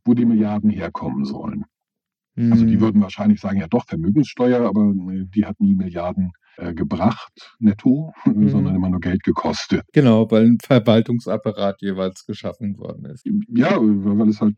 wo 0.05 0.15
die 0.15 0.25
Milliarden 0.25 0.71
herkommen 0.71 1.25
sollen. 1.25 1.65
Also 2.37 2.65
die 2.65 2.77
Mhm. 2.77 2.81
würden 2.81 3.03
wahrscheinlich 3.03 3.41
sagen, 3.41 3.59
ja 3.59 3.67
doch, 3.67 3.85
Vermögenssteuer, 3.87 4.67
aber 4.67 4.95
äh, 5.13 5.27
die 5.35 5.45
hat 5.45 5.61
nie 5.61 5.75
Milliarden 5.75 6.31
äh, 6.61 6.75
gebracht, 6.75 7.33
netto, 7.59 8.13
Mhm. 8.27 8.49
sondern 8.49 8.75
immer 8.75 8.89
nur 8.91 9.01
Geld 9.01 9.23
gekostet. 9.25 9.83
Genau, 9.93 10.31
weil 10.31 10.45
ein 10.47 10.59
Verwaltungsapparat 10.63 11.81
jeweils 11.81 12.27
geschaffen 12.27 12.79
worden 12.79 13.07
ist. 13.07 13.27
Ja, 13.49 13.79
weil 13.81 14.29
es 14.29 14.41
halt, 14.41 14.57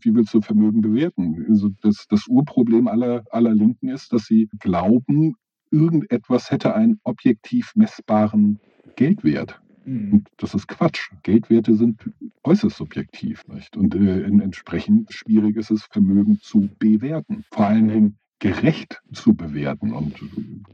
wie 0.00 0.14
willst 0.14 0.32
du 0.34 0.40
Vermögen 0.40 0.80
bewerten? 0.80 1.44
Also 1.48 1.70
das, 1.82 2.06
das 2.08 2.26
Urproblem 2.28 2.88
aller, 2.88 3.24
aller 3.30 3.54
Linken 3.54 3.88
ist, 3.88 4.12
dass 4.12 4.24
sie 4.24 4.48
glauben, 4.60 5.34
irgendetwas 5.70 6.50
hätte 6.50 6.74
einen 6.74 7.00
objektiv 7.02 7.72
messbaren 7.74 8.60
Geldwert. 8.96 9.60
Mhm. 9.84 10.12
Und 10.12 10.28
das 10.36 10.54
ist 10.54 10.68
Quatsch. 10.68 11.10
Geldwerte 11.22 11.74
sind 11.74 12.10
äußerst 12.44 12.76
subjektiv. 12.76 13.46
Nicht? 13.48 13.76
Und 13.76 13.94
äh, 13.94 14.22
entsprechend 14.22 15.12
schwierig 15.12 15.56
ist 15.56 15.70
es, 15.70 15.84
Vermögen 15.90 16.38
zu 16.40 16.68
bewerten. 16.78 17.44
Vor 17.50 17.66
allen 17.66 17.88
Dingen 17.88 18.18
gerecht 18.42 19.00
zu 19.12 19.34
bewerten. 19.34 19.92
Und 19.92 20.14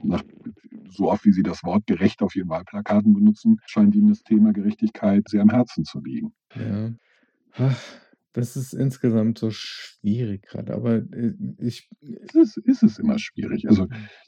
nach, 0.03 0.23
so 0.91 1.11
oft 1.11 1.25
wie 1.27 1.33
Sie 1.33 1.43
das 1.43 1.63
Wort 1.65 1.87
gerecht 1.87 2.23
auf 2.23 2.35
Ihren 2.35 2.49
Wahlplakaten 2.49 3.13
benutzen, 3.13 3.61
scheint 3.67 3.95
Ihnen 3.95 4.09
das 4.09 4.23
Thema 4.23 4.53
Gerechtigkeit 4.55 5.29
sehr 5.29 5.43
am 5.43 5.51
Herzen 5.51 5.85
zu 5.85 6.01
liegen. 6.03 6.33
Ja. 6.57 6.93
Ach, 7.53 7.79
Das 8.33 8.57
ist 8.57 8.73
insgesamt 8.73 9.39
so 9.39 9.51
schwierig 9.51 10.43
gerade, 10.47 10.73
aber 10.75 10.97
äh, 10.97 11.35
ich. 11.59 11.89
Es 12.01 12.35
ist, 12.35 12.57
ist 12.57 12.83
es 12.83 12.99
immer 12.99 13.19
schwierig. 13.19 13.69
Also 13.69 13.87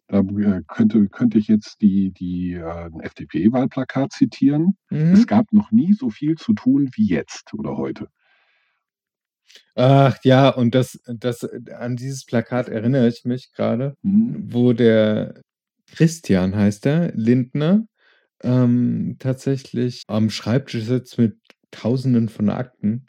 da 0.09 0.20
äh, 0.20 0.61
könnte, 0.68 1.09
könnte 1.09 1.38
ich 1.38 1.48
jetzt 1.48 1.81
die, 1.81 2.11
die 2.12 2.53
äh, 2.55 2.90
FDP-Wahlplakat 3.00 4.12
zitieren. 4.12 4.76
Es 4.90 5.20
Mhm. 5.20 5.26
gab 5.26 5.53
noch 5.53 5.70
nie 5.70 5.94
so 5.94 6.11
viel 6.11 6.35
zu 6.37 6.53
tun 6.53 6.90
wie 6.94 7.07
jetzt 7.07 7.55
oder 7.55 7.76
heute. 7.79 8.09
Ach 9.74 10.16
ja, 10.24 10.48
und 10.50 10.74
das, 10.74 11.00
das, 11.06 11.44
an 11.78 11.96
dieses 11.96 12.24
Plakat 12.24 12.68
erinnere 12.68 13.08
ich 13.08 13.24
mich 13.24 13.52
gerade, 13.54 13.94
Hm. 14.02 14.44
wo 14.52 14.72
der 14.72 15.40
Christian 15.92 16.54
heißt 16.54 16.86
er, 16.86 17.12
Lindner, 17.14 17.84
ähm, 18.42 19.16
tatsächlich 19.18 20.02
am 20.06 20.30
Schreibtisch 20.30 20.84
sitzt 20.84 21.18
mit 21.18 21.36
Tausenden 21.70 22.28
von 22.28 22.48
Akten. 22.48 23.06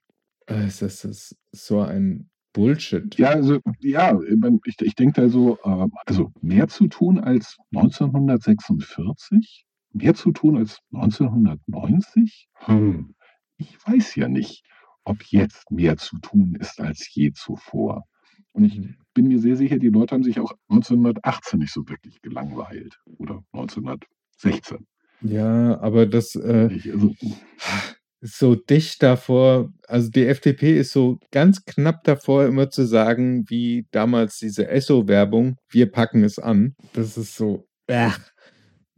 Äh, 0.47 0.65
Es 0.65 0.81
ist, 0.81 1.05
es 1.05 1.35
ist 1.51 1.65
so 1.67 1.81
ein 1.81 2.29
Bullshit. 2.53 3.17
Ja, 3.17 3.29
also, 3.29 3.59
ja, 3.79 4.19
ich, 4.65 4.75
ich 4.81 4.95
denke 4.95 5.21
da 5.21 5.29
so, 5.29 5.57
äh, 5.63 5.87
also 6.05 6.31
mehr 6.41 6.67
zu 6.67 6.87
tun 6.87 7.19
als 7.19 7.57
1946? 7.73 9.65
Mehr 9.93 10.13
zu 10.13 10.31
tun 10.31 10.57
als 10.57 10.79
1990? 10.91 12.47
Hm. 12.65 13.15
Ich 13.57 13.77
weiß 13.85 14.15
ja 14.15 14.27
nicht, 14.27 14.63
ob 15.03 15.23
jetzt 15.23 15.71
mehr 15.71 15.97
zu 15.97 16.19
tun 16.19 16.55
ist 16.59 16.79
als 16.79 17.13
je 17.13 17.31
zuvor. 17.33 18.05
Und 18.53 18.65
ich 18.65 18.81
bin 19.13 19.27
mir 19.27 19.39
sehr 19.39 19.55
sicher, 19.55 19.79
die 19.79 19.89
Leute 19.89 20.15
haben 20.15 20.23
sich 20.23 20.39
auch 20.39 20.53
1918 20.69 21.59
nicht 21.59 21.73
so 21.73 21.87
wirklich 21.87 22.21
gelangweilt. 22.21 22.99
Oder 23.17 23.43
1916. 23.53 24.85
Ja, 25.21 25.79
aber 25.79 26.05
das 26.05 26.35
äh? 26.35 26.69
Also, 26.91 27.15
ist 28.21 28.37
so 28.37 28.55
dicht 28.55 29.01
davor, 29.01 29.73
also 29.87 30.09
die 30.09 30.25
FDP 30.25 30.77
ist 30.77 30.91
so 30.91 31.17
ganz 31.31 31.65
knapp 31.65 32.03
davor, 32.03 32.45
immer 32.45 32.69
zu 32.69 32.85
sagen, 32.85 33.45
wie 33.49 33.87
damals 33.91 34.37
diese 34.37 34.67
Esso-Werbung, 34.67 35.57
wir 35.69 35.91
packen 35.91 36.23
es 36.23 36.37
an. 36.37 36.75
Das 36.93 37.17
ist 37.17 37.35
so, 37.35 37.67
äh, 37.87 38.11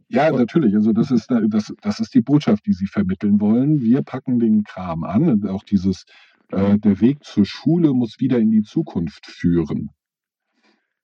Ja, 0.08 0.30
natürlich. 0.30 0.74
Also 0.74 0.92
das 0.92 1.10
ist, 1.10 1.30
da- 1.30 1.40
das, 1.48 1.72
das 1.82 2.00
ist 2.00 2.14
die 2.14 2.20
Botschaft, 2.20 2.66
die 2.66 2.72
Sie 2.72 2.86
vermitteln 2.86 3.40
wollen. 3.40 3.80
Wir 3.80 4.02
packen 4.02 4.38
den 4.38 4.62
Kram 4.64 5.04
an. 5.04 5.28
Und 5.28 5.46
auch 5.48 5.62
dieses, 5.64 6.04
äh, 6.50 6.78
der 6.78 7.00
Weg 7.00 7.24
zur 7.24 7.44
Schule 7.46 7.92
muss 7.92 8.20
wieder 8.20 8.38
in 8.38 8.50
die 8.50 8.62
Zukunft 8.62 9.26
führen. 9.26 9.90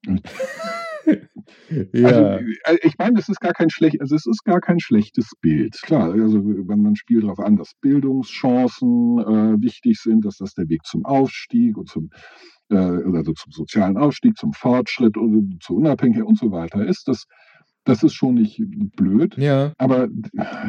Ja. 1.92 2.08
Also, 2.08 2.20
äh, 2.64 2.78
ich 2.82 2.96
meine, 2.98 3.18
es 3.18 3.28
ist 3.28 3.40
gar 3.40 3.52
kein 3.52 3.70
schlecht, 3.70 4.00
also 4.00 4.14
es 4.14 4.26
ist 4.26 4.44
gar 4.44 4.60
kein 4.60 4.78
schlechtes 4.80 5.30
Bild. 5.40 5.76
Klar, 5.82 6.12
also 6.12 6.44
wenn 6.44 6.82
man 6.82 6.94
spielt 6.96 7.24
darauf 7.24 7.40
an, 7.40 7.56
dass 7.56 7.72
Bildungschancen 7.80 9.18
äh, 9.18 9.60
wichtig 9.62 9.98
sind, 10.00 10.24
dass 10.24 10.36
das 10.36 10.54
der 10.54 10.68
Weg 10.68 10.84
zum 10.84 11.04
Aufstieg 11.04 11.76
und 11.76 11.88
zum 11.88 12.10
äh, 12.70 12.76
also 12.76 13.32
zum 13.32 13.52
sozialen 13.52 13.96
Aufstieg, 13.96 14.36
zum 14.36 14.52
Fortschritt 14.52 15.16
und 15.16 15.58
zur 15.62 15.76
Unabhängigkeit 15.76 16.26
und 16.26 16.38
so 16.38 16.52
weiter 16.52 16.86
ist, 16.86 17.08
das 17.08 17.24
das 17.84 18.02
ist 18.02 18.12
schon 18.14 18.34
nicht 18.34 18.60
blöd, 18.96 19.36
Ja. 19.38 19.72
aber 19.78 20.08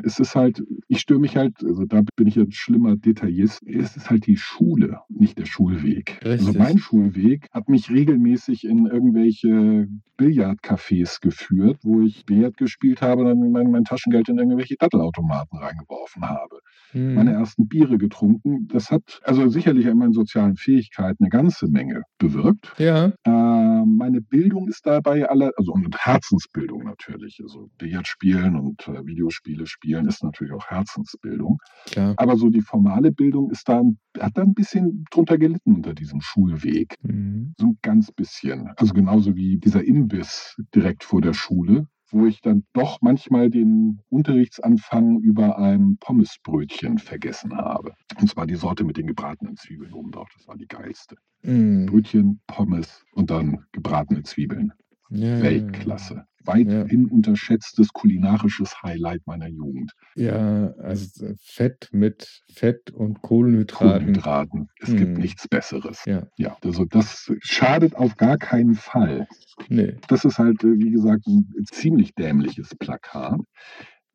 es 0.03 0.19
ist 0.19 0.35
halt, 0.35 0.63
ich 0.87 0.99
störe 0.99 1.19
mich 1.19 1.35
halt, 1.37 1.63
also 1.63 1.85
da 1.85 2.01
bin 2.15 2.27
ich 2.27 2.37
ein 2.37 2.51
schlimmer 2.51 2.95
Detaillist, 2.95 3.61
es 3.65 3.95
ist 3.97 4.09
halt 4.09 4.25
die 4.27 4.37
Schule, 4.37 4.99
nicht 5.09 5.37
der 5.37 5.45
Schulweg. 5.45 6.19
Also 6.23 6.45
Richtig. 6.47 6.57
mein 6.59 6.77
Schulweg 6.77 7.47
hat 7.51 7.67
mich 7.69 7.89
regelmäßig 7.89 8.63
in 8.65 8.85
irgendwelche 8.85 9.87
Billardcafés 10.17 11.19
geführt, 11.21 11.79
wo 11.83 12.01
ich 12.01 12.25
Billard 12.25 12.57
gespielt 12.57 13.01
habe 13.01 13.21
und 13.23 13.27
dann 13.27 13.51
mein, 13.51 13.71
mein 13.71 13.83
Taschengeld 13.83 14.29
in 14.29 14.37
irgendwelche 14.37 14.75
Dattelautomaten 14.77 15.57
reingeworfen 15.59 16.23
habe. 16.29 16.59
Meine 16.93 17.31
Mhm. 17.31 17.37
ersten 17.37 17.67
Biere 17.67 17.97
getrunken. 17.97 18.67
Das 18.67 18.91
hat 18.91 19.19
also 19.23 19.47
sicherlich 19.47 19.87
an 19.87 19.97
meinen 19.97 20.13
sozialen 20.13 20.55
Fähigkeiten 20.55 21.23
eine 21.23 21.29
ganze 21.29 21.67
Menge 21.67 22.03
bewirkt. 22.17 22.73
Ja. 22.77 23.13
Äh, 23.23 23.85
meine 23.85 24.21
Bildung 24.21 24.67
ist 24.67 24.85
dabei 24.85 25.27
alle, 25.29 25.51
also 25.57 25.73
und 25.73 25.95
Herzensbildung 25.97 26.83
natürlich. 26.83 27.39
Also 27.41 27.69
Billard 27.77 28.07
spielen 28.07 28.55
und 28.57 28.87
äh, 28.87 29.05
Videospiele 29.05 29.65
spielen 29.67 30.07
ist 30.07 30.23
natürlich 30.23 30.53
auch 30.53 30.67
Herzensbildung. 30.67 31.59
Klar. 31.85 32.13
Aber 32.17 32.37
so 32.37 32.49
die 32.49 32.61
formale 32.61 33.11
Bildung 33.11 33.49
ist 33.51 33.67
da, 33.69 33.81
hat 34.19 34.31
da 34.37 34.41
ein 34.43 34.53
bisschen 34.53 35.05
drunter 35.11 35.37
gelitten 35.37 35.75
unter 35.75 35.93
diesem 35.93 36.21
Schulweg. 36.21 36.95
Mhm. 37.03 37.53
So 37.59 37.67
ein 37.67 37.77
ganz 37.81 38.11
bisschen. 38.11 38.69
Also 38.77 38.93
genauso 38.93 39.35
wie 39.35 39.57
dieser 39.57 39.83
Imbiss 39.83 40.55
direkt 40.75 41.03
vor 41.03 41.21
der 41.21 41.33
Schule, 41.33 41.87
wo 42.11 42.25
ich 42.25 42.41
dann 42.41 42.63
doch 42.73 42.99
manchmal 43.01 43.49
den 43.49 44.01
Unterrichtsanfang 44.09 45.19
über 45.19 45.57
ein 45.57 45.97
Pommesbrötchen 45.99 46.97
vergessen 46.97 47.55
habe. 47.55 47.93
Und 48.19 48.29
zwar 48.29 48.45
die 48.47 48.55
Sorte 48.55 48.83
mit 48.83 48.97
den 48.97 49.07
gebratenen 49.07 49.57
Zwiebeln 49.57 49.93
oben 49.93 50.11
drauf. 50.11 50.29
Das 50.35 50.47
war 50.47 50.57
die 50.57 50.67
geilste. 50.67 51.15
Mhm. 51.43 51.87
Brötchen, 51.87 52.41
Pommes 52.47 53.05
und 53.13 53.31
dann 53.31 53.65
gebratene 53.71 54.23
Zwiebeln. 54.23 54.73
Ja, 55.11 55.27
ja, 55.27 55.35
ja. 55.37 55.41
Weltklasse. 55.43 56.23
Weithin 56.43 57.05
unterschätztes 57.05 57.89
kulinarisches 57.93 58.81
Highlight 58.81 59.21
meiner 59.27 59.47
Jugend. 59.47 59.91
Ja, 60.15 60.71
also 60.79 61.33
Fett 61.39 61.89
mit 61.91 62.41
Fett 62.51 62.89
und 62.89 63.21
Kohlenhydraten. 63.21 63.89
Kohlenhydraten. 63.91 64.67
Es 64.79 64.89
gibt 64.89 65.01
Hm. 65.01 65.13
nichts 65.21 65.47
Besseres. 65.47 66.03
Ja. 66.05 66.23
Ja, 66.37 66.57
also 66.63 66.85
das 66.85 67.31
schadet 67.41 67.95
auf 67.95 68.17
gar 68.17 68.37
keinen 68.39 68.73
Fall. 68.73 69.27
Nee. 69.69 69.97
Das 70.07 70.25
ist 70.25 70.39
halt, 70.39 70.63
äh, 70.63 70.79
wie 70.79 70.89
gesagt, 70.89 71.27
ein 71.27 71.45
ziemlich 71.71 72.15
dämliches 72.15 72.73
Plakat. 72.79 73.39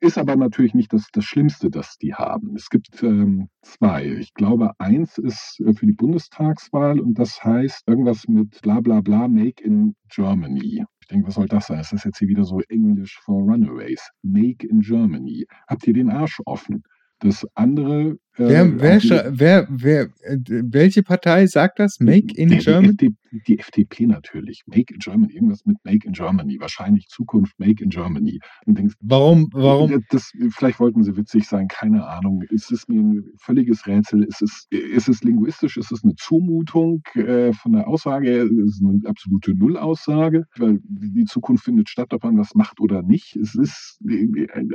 Ist 0.01 0.19
aber 0.19 0.37
natürlich 0.37 0.75
nicht 0.75 0.93
das, 0.93 1.09
das 1.11 1.25
Schlimmste, 1.25 1.71
das 1.71 1.97
die 1.97 2.13
haben. 2.13 2.55
Es 2.55 2.69
gibt 2.69 3.03
ähm, 3.03 3.49
zwei. 3.63 4.07
Ich 4.07 4.35
glaube, 4.35 4.73
eins 4.79 5.17
ist 5.17 5.59
äh, 5.61 5.73
für 5.73 5.87
die 5.87 5.95
Bundestagswahl 5.95 7.01
und 7.01 7.19
das 7.19 7.43
heißt 7.43 7.89
irgendwas 7.89 8.29
mit 8.29 8.61
bla 8.61 8.81
bla 8.81 9.01
bla 9.01 9.27
Make 9.27 9.65
in 9.65 9.97
Germany. 10.09 10.85
Ich 11.01 11.07
denke, 11.09 11.29
was 11.29 11.35
soll 11.35 11.49
das 11.49 11.69
sein? 11.69 11.81
Ist 11.81 11.93
das 11.93 12.05
jetzt 12.05 12.19
hier 12.19 12.29
wieder 12.29 12.45
so 12.45 12.61
English 12.69 13.19
for 13.25 13.43
Runaways? 13.43 14.11
Make 14.23 14.67
in 14.67 14.81
Germany. 14.81 15.47
Habt 15.67 15.87
ihr 15.87 15.95
den 15.95 16.11
Arsch 16.11 16.41
offen? 16.45 16.83
Das 17.21 17.47
andere. 17.55 18.19
Äh, 18.39 18.49
Wer, 18.49 18.81
wer, 18.81 18.97
auch 18.99 19.03
wieder- 19.03 19.27
scha- 19.27 19.31
wer, 19.33 19.67
wer, 19.71 20.03
äh, 20.23 20.39
welche 20.47 21.03
Partei 21.03 21.47
sagt 21.47 21.79
das? 21.79 21.99
Make 22.01 22.35
in 22.37 22.49
die, 22.51 22.59
Germany? 22.59 22.97
Die, 22.97 23.15
die 23.47 23.59
FDP 23.59 24.07
natürlich. 24.07 24.63
Make 24.67 24.95
in 24.95 24.99
Germany. 24.99 25.33
Irgendwas 25.35 25.65
mit 25.67 25.77
Make 25.85 26.07
in 26.07 26.13
Germany. 26.13 26.57
Wahrscheinlich 26.61 27.09
Zukunft 27.09 27.59
Make 27.59 27.83
in 27.83 27.91
Germany. 27.91 28.39
Und 28.67 28.79
denkst, 28.79 28.95
Warum, 29.01 29.49
warum? 29.53 30.03
Das, 30.11 30.33
vielleicht 30.51 30.81
wollten 30.81 31.03
sie 31.03 31.17
witzig 31.17 31.47
sein, 31.47 31.69
keine 31.69 32.07
Ahnung. 32.07 32.43
Es 32.55 32.71
ist 32.71 32.89
mir 32.89 33.01
ein 33.01 33.25
völliges 33.41 33.87
Rätsel. 33.87 34.25
Es 34.29 34.41
ist, 34.41 34.67
es 34.71 35.09
ist 35.09 35.25
linguistisch, 35.25 35.77
es 35.77 35.91
ist 35.91 36.05
eine 36.05 36.15
Zumutung 36.17 37.03
äh, 37.15 37.53
von 37.53 37.73
der 37.73 37.89
Aussage, 37.89 38.29
her, 38.29 38.45
es 38.45 38.51
ist 38.77 38.83
eine 38.85 39.01
absolute 39.07 39.55
Nullaussage, 39.55 40.45
weil 40.57 40.79
die 40.85 41.25
Zukunft 41.25 41.65
findet 41.65 41.89
statt, 41.89 42.13
ob 42.13 42.25
man 42.25 42.39
was 42.39 42.55
macht 42.55 42.81
oder 42.81 43.03
nicht. 43.03 43.37
Es 43.37 43.55
ist 43.55 43.99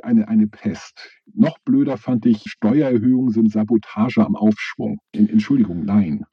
eine, 0.03 0.27
eine 0.27 0.47
Pest. 0.47 1.09
Noch 1.33 1.57
blöder 1.65 1.97
fand 1.97 2.25
ich, 2.25 2.43
Steuererhöhungen 2.47 3.31
sind 3.31 3.50
Sabotage 3.51 4.25
am 4.25 4.35
Aufschwung. 4.35 4.99
Entschuldigung, 5.13 5.85
nein. 5.85 6.25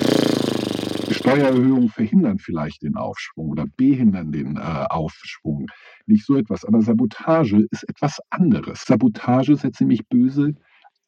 Steuererhöhungen 1.11 1.89
verhindern 1.89 2.39
vielleicht 2.39 2.83
den 2.83 2.97
Aufschwung 2.97 3.51
oder 3.51 3.67
behindern 3.77 4.33
den 4.33 4.57
äh, 4.57 4.61
Aufschwung. 4.61 5.67
Nicht 6.07 6.25
so 6.25 6.37
etwas. 6.37 6.65
Aber 6.65 6.81
Sabotage 6.81 7.67
ist 7.71 7.89
etwas 7.89 8.19
anderes. 8.31 8.85
Sabotage 8.87 9.57
setzt 9.57 9.81
nämlich 9.81 10.07
böse 10.09 10.55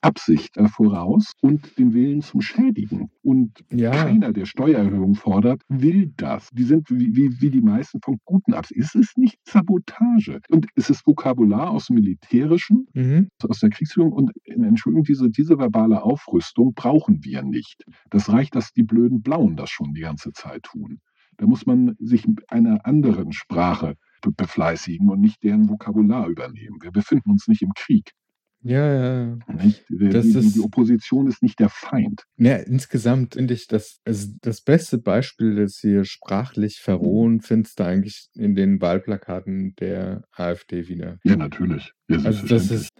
Absicht 0.03 0.57
äh, 0.57 0.69
voraus 0.69 1.33
und 1.43 1.79
den 1.79 1.93
Willen 1.93 2.23
zum 2.23 2.41
Schädigen. 2.41 3.11
Und 3.23 3.65
Ja. 3.71 3.91
keiner, 3.91 4.33
der 4.33 4.47
Steuererhöhungen 4.47 5.15
fordert, 5.15 5.63
will 5.69 6.13
das. 6.17 6.49
Die 6.53 6.63
sind 6.65 6.91
wie, 6.91 7.15
wie, 7.15 7.41
wie 7.41 7.51
die 7.51 7.61
meisten 7.61 8.01
von 8.03 8.19
guten 8.25 8.55
Absichten. 8.55 8.83
Es 8.83 8.95
ist 8.95 9.19
nicht 9.19 9.39
Sabotage. 9.47 10.41
Und 10.49 10.67
es 10.75 10.91
ist 10.91 11.07
Vokabular 11.07 11.71
aus 11.71 11.87
dem 11.87 11.97
Militärischen, 11.97 12.87
Mhm. 12.95 13.29
aus 13.49 13.61
der 13.61 13.71
Kriegsführung. 13.71 14.13
Und 14.13 14.31
äh, 14.45 14.55
Entschuldigung, 14.55 15.05
diese, 15.05 15.31
diese 15.31 15.59
verbale 15.59 16.03
Aufrüstung 16.03 16.73
brauchen 16.75 17.25
wir 17.25 17.43
nicht. 17.43 17.85
Das 18.11 18.29
reicht, 18.31 18.55
dass 18.55 18.73
die 18.73 18.83
blöden 18.85 19.23
Blauen 19.23 19.57
das 19.57 19.71
schon 19.71 19.93
die 19.95 20.01
ganze 20.01 20.33
Zeit 20.33 20.63
tun. 20.65 21.01
Da 21.37 21.47
muss 21.47 21.65
man 21.67 21.95
sich 21.99 22.27
einer 22.49 22.85
anderen 22.85 23.33
Sprache 23.33 23.95
be- 24.23 24.33
befleißigen 24.33 25.09
und 25.09 25.21
nicht 25.21 25.43
deren 25.43 25.69
Vokabular 25.69 26.29
übernehmen. 26.29 26.79
Wir 26.83 26.91
befinden 26.91 27.31
uns 27.31 27.49
nicht 27.49 27.63
im 27.63 27.73
Krieg. 27.75 28.13
Ja, 28.63 29.25
ja. 29.25 29.39
Nicht? 29.49 29.85
Die, 29.89 30.11
Das 30.11 30.27
die, 30.27 30.39
ist- 30.39 30.57
die 30.57 30.61
Opposition 30.61 31.27
ist 31.29 31.43
nicht 31.43 31.59
der 31.61 31.71
Feind. 31.71 32.25
Ja, 32.37 32.57
insgesamt 32.57 33.35
finde 33.35 33.55
ich 33.55 33.67
das, 33.69 34.01
also 34.05 34.29
das 34.43 34.61
beste 34.61 34.99
Beispiel, 34.99 35.57
das 35.57 35.79
hier 35.79 36.05
sprachlich 36.05 36.81
verrohen, 36.81 37.41
findest 37.41 37.81
du 37.81 37.85
eigentlich 37.85 38.29
in 38.35 38.55
den 38.55 38.81
Wahlplakaten 38.81 39.75
der 39.77 40.25
AfD 40.33 40.89
wieder. 40.89 41.19
Ja, 41.25 41.37
natürlich. 41.37 41.93
Ja, 42.09 42.19
Also 42.25 42.47
das 42.47 42.71
ist, 42.71 42.91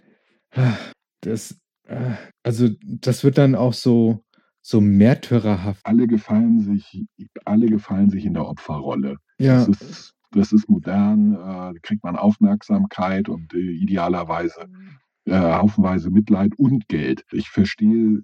ah, 0.55 0.77
das, 1.21 1.57
ah, 1.87 2.17
also 2.43 2.69
das 2.83 3.23
wird 3.23 3.37
dann 3.37 3.53
auch 3.53 3.73
so, 3.73 4.23
so 4.63 4.81
märtyrerhaft. 4.81 5.85
alle 5.85 6.07
gefallen 6.07 6.59
sich, 6.61 7.05
alle 7.45 7.67
gefallen 7.67 8.09
sich 8.09 8.25
in 8.25 8.33
der 8.33 8.47
Opferrolle. 8.47 9.17
Ja, 9.39 9.65
Das 9.65 9.67
ist, 9.79 10.13
das 10.31 10.53
ist 10.53 10.69
modern, 10.69 11.35
äh, 11.35 11.79
kriegt 11.81 12.03
man 12.03 12.15
Aufmerksamkeit 12.15 13.27
und 13.29 13.53
äh, 13.53 13.57
idealerweise 13.59 14.67
äh, 15.31 15.53
haufenweise 15.53 16.11
Mitleid 16.11 16.51
und 16.57 16.89
Geld. 16.89 17.23
Ich 17.31 17.49
verstehe, 17.49 18.19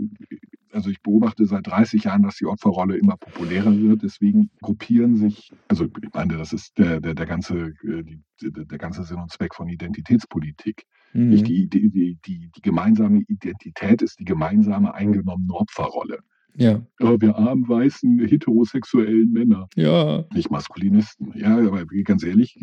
also 0.73 0.89
ich 0.89 1.01
beobachte 1.01 1.45
seit 1.45 1.65
30 1.67 2.03
Jahren, 2.03 2.23
dass 2.23 2.35
die 2.35 2.45
Opferrolle 2.45 2.97
immer 2.97 3.15
populärer 3.15 3.73
wird. 3.77 4.03
Deswegen 4.03 4.49
gruppieren 4.61 5.15
sich, 5.15 5.51
also 5.69 5.85
ich 5.85 6.13
meine, 6.13 6.35
das 6.35 6.51
ist 6.51 6.77
der, 6.77 6.99
der, 6.99 7.15
der, 7.15 7.25
ganze, 7.25 7.73
äh, 7.83 8.03
die, 8.03 8.21
der, 8.41 8.77
ganze 8.77 9.03
Sinn 9.03 9.19
und 9.19 9.31
Zweck 9.31 9.55
von 9.55 9.69
Identitätspolitik. 9.69 10.83
Nicht 11.13 11.43
mhm. 11.43 11.47
die, 11.47 11.69
die, 11.69 11.89
die, 11.89 12.19
die, 12.25 12.61
gemeinsame 12.61 13.23
Identität 13.29 14.01
ist 14.01 14.19
die 14.19 14.25
gemeinsame 14.25 14.93
eingenommene 14.93 15.53
Opferrolle. 15.53 16.19
ja, 16.55 16.81
Oh, 16.99 17.15
wir 17.21 17.37
armen, 17.37 17.69
weißen, 17.69 18.19
heterosexuellen 18.19 19.31
Männer 19.31 19.69
ja, 19.75 20.25
nicht 20.33 20.51
Maskulinisten. 20.51 21.31
Ja, 21.35 21.57
aber 21.57 21.85
ganz 22.03 22.23
ehrlich, 22.23 22.59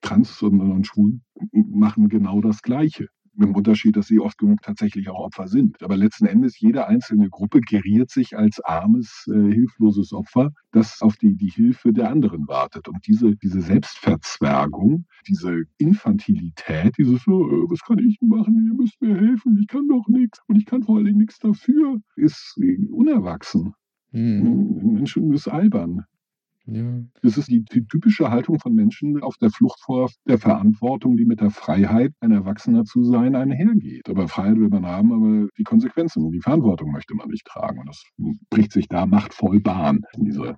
Trans 0.00 0.42
und, 0.42 0.60
und 0.60 0.86
Schwul 0.86 1.20
machen 1.52 2.08
genau 2.08 2.40
das 2.40 2.62
Gleiche. 2.62 3.08
Mit 3.36 3.48
dem 3.48 3.54
Unterschied, 3.54 3.96
dass 3.96 4.06
sie 4.06 4.18
oft 4.18 4.38
genug 4.38 4.62
tatsächlich 4.62 5.08
auch 5.10 5.18
Opfer 5.20 5.46
sind. 5.46 5.82
Aber 5.82 5.96
letzten 5.96 6.26
Endes, 6.26 6.58
jede 6.58 6.86
einzelne 6.86 7.28
Gruppe 7.28 7.60
geriert 7.60 8.10
sich 8.10 8.36
als 8.36 8.60
armes, 8.60 9.26
äh, 9.28 9.52
hilfloses 9.52 10.12
Opfer, 10.12 10.52
das 10.72 11.02
auf 11.02 11.16
die, 11.16 11.36
die 11.36 11.50
Hilfe 11.50 11.92
der 11.92 12.10
anderen 12.10 12.48
wartet. 12.48 12.88
Und 12.88 13.06
diese, 13.06 13.36
diese 13.36 13.60
Selbstverzwergung, 13.60 15.04
diese 15.28 15.64
Infantilität, 15.78 16.94
dieses, 16.98 17.24
so, 17.24 17.46
äh, 17.46 17.70
was 17.70 17.80
kann 17.80 17.98
ich 17.98 18.18
machen? 18.22 18.66
Ihr 18.66 18.74
müsst 18.74 19.00
mir 19.02 19.16
helfen, 19.16 19.58
ich 19.60 19.66
kann 19.66 19.86
doch 19.88 20.08
nichts 20.08 20.40
und 20.46 20.56
ich 20.56 20.64
kann 20.64 20.82
vor 20.82 20.96
allen 20.96 21.06
Dingen 21.06 21.18
nichts 21.18 21.38
dafür, 21.38 21.98
ist 22.16 22.58
äh, 22.60 22.86
unerwachsen. 22.88 23.74
mhm. 24.12 24.94
Menschen 24.94 25.32
ist 25.32 25.48
albern. 25.48 26.04
Ja, 26.66 27.00
Das 27.22 27.38
ist 27.38 27.48
die, 27.48 27.64
typische 27.64 28.30
Haltung 28.30 28.58
von 28.58 28.74
Menschen 28.74 29.22
auf 29.22 29.36
der 29.36 29.50
Flucht 29.50 29.80
vor 29.80 30.10
der 30.26 30.38
Verantwortung, 30.38 31.16
die 31.16 31.24
mit 31.24 31.40
der 31.40 31.50
Freiheit, 31.50 32.12
ein 32.20 32.32
Erwachsener 32.32 32.84
zu 32.84 33.04
sein, 33.04 33.36
einhergeht. 33.36 34.08
Aber 34.08 34.28
Freiheit 34.28 34.56
will 34.56 34.68
man 34.68 34.84
haben, 34.84 35.12
aber 35.12 35.48
die 35.58 35.64
Konsequenzen 35.64 36.24
und 36.24 36.32
die 36.32 36.40
Verantwortung 36.40 36.90
möchte 36.92 37.14
man 37.14 37.28
nicht 37.28 37.46
tragen. 37.46 37.78
Und 37.78 37.88
das 37.88 38.02
bricht 38.50 38.72
sich 38.72 38.88
da 38.88 39.06
machtvoll 39.06 39.60
Bahn 39.60 40.02
in 40.14 40.24
diese 40.24 40.56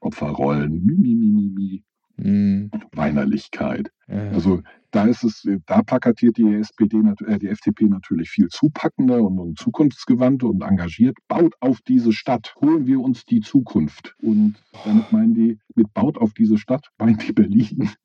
Opferrollen. 0.00 0.84
Mi, 0.84 0.94
mi, 0.96 1.14
mi, 1.14 1.30
mi, 1.30 1.50
mi. 1.50 1.84
mhm. 2.16 2.70
Weinerlichkeit. 2.92 3.90
Ja. 4.08 4.30
Also 4.30 4.62
da 4.94 5.06
ist 5.06 5.24
es, 5.24 5.48
da 5.66 5.82
plakatiert 5.82 6.36
die 6.36 6.54
SPD, 6.54 6.98
äh, 7.26 7.38
die 7.38 7.48
FDP 7.48 7.86
natürlich 7.86 8.30
viel 8.30 8.48
zupackender 8.48 9.22
und, 9.22 9.38
und 9.40 9.58
zukunftsgewandter 9.58 10.48
und 10.48 10.62
engagiert. 10.62 11.16
Baut 11.26 11.54
auf 11.60 11.80
diese 11.80 12.12
Stadt, 12.12 12.54
holen 12.60 12.86
wir 12.86 13.00
uns 13.00 13.24
die 13.24 13.40
Zukunft. 13.40 14.14
Und 14.22 14.54
damit 14.84 15.10
meinen 15.10 15.34
die, 15.34 15.58
mit 15.74 15.92
baut 15.94 16.16
auf 16.18 16.32
diese 16.32 16.58
Stadt, 16.58 16.86
meinen 16.98 17.18
die 17.18 17.32
Berlin. 17.32 17.90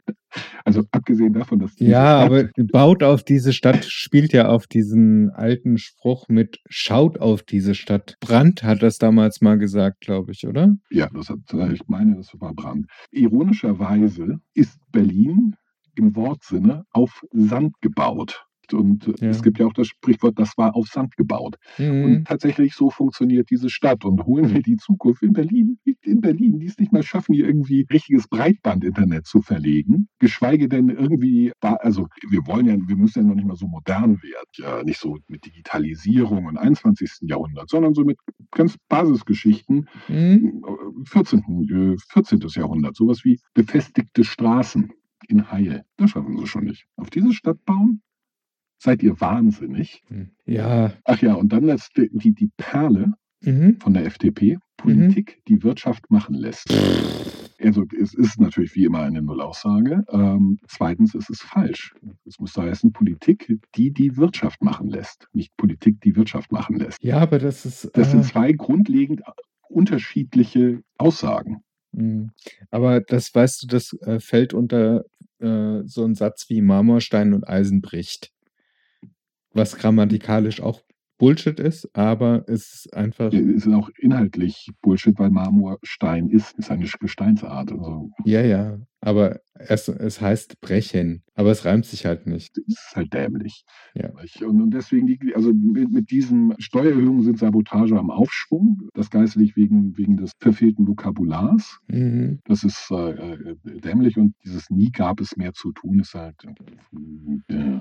Also 0.63 0.83
abgesehen 0.91 1.33
davon, 1.33 1.57
dass 1.57 1.73
ja, 1.79 2.27
Stadt 2.27 2.53
aber 2.55 2.65
baut 2.71 3.01
auf 3.01 3.23
diese 3.23 3.51
Stadt 3.51 3.83
spielt 3.85 4.31
ja 4.31 4.47
auf 4.47 4.67
diesen 4.67 5.31
alten 5.31 5.79
Spruch 5.79 6.27
mit 6.29 6.59
schaut 6.69 7.19
auf 7.19 7.41
diese 7.41 7.73
Stadt. 7.73 8.15
Brandt 8.19 8.61
hat 8.61 8.83
das 8.83 8.99
damals 8.99 9.41
mal 9.41 9.57
gesagt, 9.57 10.01
glaube 10.01 10.31
ich, 10.31 10.45
oder? 10.45 10.75
Ja, 10.91 11.09
das 11.11 11.29
hat, 11.29 11.39
ich 11.73 11.87
meine, 11.87 12.15
das 12.17 12.29
war 12.39 12.53
Brandt. 12.53 12.85
Ironischerweise 13.09 14.39
ist 14.53 14.77
Berlin 14.91 15.55
im 15.95 16.15
Wortsinne 16.15 16.85
auf 16.91 17.23
Sand 17.31 17.73
gebaut. 17.81 18.45
Und 18.73 19.07
äh, 19.07 19.25
ja. 19.25 19.29
es 19.29 19.41
gibt 19.41 19.59
ja 19.59 19.65
auch 19.65 19.73
das 19.73 19.87
Sprichwort, 19.87 20.37
das 20.37 20.57
war 20.57 20.75
auf 20.75 20.87
Sand 20.87 21.15
gebaut. 21.17 21.55
Mhm. 21.77 22.03
Und 22.03 22.27
tatsächlich 22.27 22.73
so 22.73 22.89
funktioniert 22.89 23.49
diese 23.49 23.69
Stadt. 23.69 24.05
Und 24.05 24.25
holen 24.25 24.53
wir 24.53 24.61
die 24.61 24.77
Zukunft 24.77 25.23
in 25.23 25.33
Berlin, 25.33 25.79
in 26.01 26.21
Berlin, 26.21 26.59
die 26.59 26.67
es 26.67 26.77
nicht 26.77 26.91
mal 26.91 27.03
schaffen, 27.03 27.33
hier 27.33 27.47
irgendwie 27.47 27.85
richtiges 27.91 28.27
Breitband-Internet 28.27 29.25
zu 29.25 29.41
verlegen. 29.41 30.07
Geschweige 30.19 30.67
denn 30.67 30.89
irgendwie, 30.89 31.51
also 31.61 32.07
wir 32.29 32.45
wollen 32.47 32.65
ja, 32.65 32.75
wir 32.87 32.95
müssen 32.95 33.19
ja 33.19 33.27
noch 33.27 33.35
nicht 33.35 33.47
mal 33.47 33.55
so 33.55 33.67
modern 33.67 34.21
werden. 34.21 34.49
Ja, 34.57 34.83
nicht 34.83 34.99
so 34.99 35.17
mit 35.27 35.45
Digitalisierung 35.45 36.49
im 36.49 36.57
21. 36.57 37.19
Jahrhundert, 37.21 37.69
sondern 37.69 37.93
so 37.93 38.03
mit 38.03 38.17
ganz 38.51 38.75
Basisgeschichten 38.87 39.87
mhm. 40.07 40.63
14. 41.05 41.97
14. 42.11 42.41
Äh, 42.41 42.59
Jahrhundert. 42.59 42.95
Sowas 42.95 43.23
wie 43.23 43.39
befestigte 43.53 44.23
Straßen 44.23 44.91
in 45.27 45.51
Haie. 45.51 45.85
Das 45.97 46.11
schaffen 46.11 46.37
sie 46.37 46.47
schon 46.47 46.65
nicht. 46.65 46.85
Auf 46.95 47.09
diese 47.09 47.33
Stadt 47.33 47.63
bauen? 47.65 48.01
Seid 48.77 49.03
ihr 49.03 49.19
wahnsinnig? 49.19 50.03
Hm. 50.07 50.31
Ja. 50.45 50.93
Ach 51.03 51.21
ja, 51.21 51.33
und 51.33 51.51
dann 51.51 51.65
lässt 51.65 51.97
die, 51.97 52.33
die 52.33 52.49
Perle 52.55 53.13
mhm. 53.41 53.77
von 53.79 53.93
der 53.93 54.05
FDP, 54.05 54.57
Politik, 54.77 55.37
mhm. 55.37 55.41
die 55.47 55.63
Wirtschaft 55.63 56.09
machen 56.09 56.35
lässt. 56.35 56.73
Also 57.61 57.83
es 57.99 58.13
ist 58.13 58.39
natürlich 58.39 58.73
wie 58.75 58.85
immer 58.85 59.01
eine 59.01 59.21
Nullaussage. 59.21 60.05
Ähm, 60.09 60.59
zweitens 60.67 61.13
ist 61.13 61.29
es 61.29 61.41
falsch. 61.41 61.93
Es 62.25 62.39
muss 62.39 62.55
heißen, 62.55 62.93
Politik, 62.93 63.59
die 63.75 63.91
die 63.91 64.15
Wirtschaft 64.15 64.63
machen 64.63 64.87
lässt, 64.87 65.27
nicht 65.33 65.55
Politik, 65.57 65.99
die 66.01 66.15
Wirtschaft 66.15 66.51
machen 66.53 66.77
lässt. 66.77 67.03
Ja, 67.03 67.17
aber 67.17 67.39
das 67.39 67.65
ist. 67.65 67.91
Das 67.93 68.11
sind 68.11 68.21
äh 68.21 68.23
zwei 68.23 68.53
grundlegend 68.53 69.21
unterschiedliche 69.67 70.81
Aussagen. 70.97 71.63
Hm. 71.95 72.31
Aber 72.71 73.01
das 73.01 73.33
weißt 73.33 73.63
du, 73.63 73.67
das 73.67 73.93
äh, 74.01 74.19
fällt 74.19 74.53
unter 74.53 75.05
äh, 75.39 75.81
so 75.85 76.03
einen 76.03 76.15
Satz 76.15 76.49
wie 76.49 76.61
Marmorstein 76.61 77.33
und 77.33 77.47
Eisen 77.47 77.81
bricht. 77.81 78.31
Was 79.53 79.77
grammatikalisch 79.77 80.61
auch 80.61 80.81
Bullshit 81.19 81.59
ist, 81.59 81.95
aber 81.95 82.45
es 82.47 82.73
ist 82.73 82.93
einfach. 82.95 83.31
Ja, 83.31 83.39
ist 83.41 83.67
auch 83.67 83.89
inhaltlich 83.99 84.71
Bullshit, 84.81 85.19
weil 85.19 85.29
Marmorstein 85.29 86.29
ist, 86.29 86.57
ist 86.57 86.71
eine 86.71 86.85
Gesteinsart. 86.85 87.71
Also. 87.71 88.09
Ja, 88.23 88.41
ja, 88.41 88.79
aber 89.01 89.41
es, 89.53 89.89
es 89.89 90.21
heißt 90.21 90.61
brechen, 90.61 91.23
aber 91.35 91.51
es 91.51 91.65
reimt 91.65 91.85
sich 91.85 92.05
halt 92.05 92.25
nicht. 92.25 92.57
Es 92.57 92.67
ist 92.67 92.95
halt 92.95 93.13
dämlich. 93.13 93.65
Ja. 93.93 94.11
Und, 94.47 94.61
und 94.61 94.71
deswegen, 94.71 95.17
also 95.35 95.53
mit, 95.53 95.91
mit 95.91 96.09
diesen 96.09 96.55
Steuererhöhungen 96.57 97.23
sind 97.23 97.37
Sabotage 97.37 97.97
am 97.97 98.11
Aufschwung. 98.11 98.89
Das 98.93 99.09
geistlich 99.09 99.57
wegen, 99.57 99.97
wegen 99.97 100.15
des 100.15 100.31
verfehlten 100.39 100.87
Vokabulars. 100.87 101.79
Mhm. 101.87 102.39
Das 102.45 102.63
ist 102.63 102.89
äh, 102.91 103.11
äh 103.11 103.55
dämlich 103.81 104.17
und 104.17 104.35
dieses 104.45 104.69
nie 104.69 104.91
gab 104.91 105.19
es 105.19 105.35
mehr 105.35 105.51
zu 105.51 105.73
tun, 105.73 105.99
ist 105.99 106.13
halt. 106.13 106.35
Äh, 107.49 107.79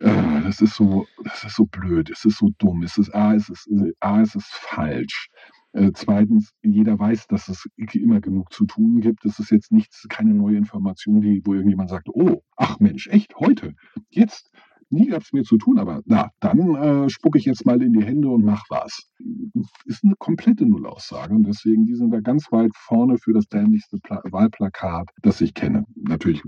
das 0.00 0.60
ist 0.60 0.74
so, 0.74 1.06
das 1.22 1.44
ist 1.44 1.56
so 1.56 1.66
blöd, 1.66 2.10
es 2.10 2.24
ist 2.24 2.38
so 2.38 2.50
dumm, 2.58 2.82
es 2.82 2.98
ist 2.98 3.14
A, 3.14 3.34
es 3.34 3.48
ist, 3.48 3.68
A, 4.00 4.20
es 4.20 4.34
ist 4.34 4.52
falsch. 4.52 5.28
Äh, 5.72 5.90
zweitens, 5.92 6.52
jeder 6.62 6.98
weiß, 6.98 7.26
dass 7.26 7.48
es 7.48 7.66
immer 7.76 8.20
genug 8.20 8.52
zu 8.52 8.64
tun 8.64 9.00
gibt. 9.00 9.24
Es 9.24 9.40
ist 9.40 9.50
jetzt 9.50 9.72
nichts, 9.72 10.06
keine 10.08 10.32
neue 10.32 10.56
Information, 10.56 11.20
die, 11.20 11.42
wo 11.44 11.54
irgendjemand 11.54 11.90
sagt, 11.90 12.08
oh, 12.10 12.42
ach 12.56 12.78
Mensch, 12.78 13.08
echt, 13.08 13.34
heute, 13.36 13.74
jetzt, 14.08 14.52
nie 14.94 15.08
gab 15.08 15.22
es 15.22 15.32
mehr 15.32 15.44
zu 15.44 15.58
tun, 15.58 15.78
aber 15.78 16.00
na, 16.06 16.30
dann 16.40 16.74
äh, 16.74 17.10
spucke 17.10 17.38
ich 17.38 17.44
jetzt 17.44 17.66
mal 17.66 17.82
in 17.82 17.92
die 17.92 18.04
Hände 18.04 18.28
und 18.28 18.44
mach 18.44 18.64
was. 18.70 19.10
Ist 19.84 20.04
eine 20.04 20.14
komplette 20.18 20.66
Nullaussage 20.66 21.34
und 21.34 21.44
deswegen, 21.44 21.84
die 21.84 21.94
sind 21.94 22.10
da 22.10 22.20
ganz 22.20 22.50
weit 22.50 22.70
vorne 22.74 23.18
für 23.18 23.32
das 23.32 23.46
dämlichste 23.46 23.98
Pla 23.98 24.22
Wahlplakat, 24.30 25.08
das 25.22 25.40
ich 25.40 25.54
kenne. 25.54 25.84
Natürlich 25.96 26.42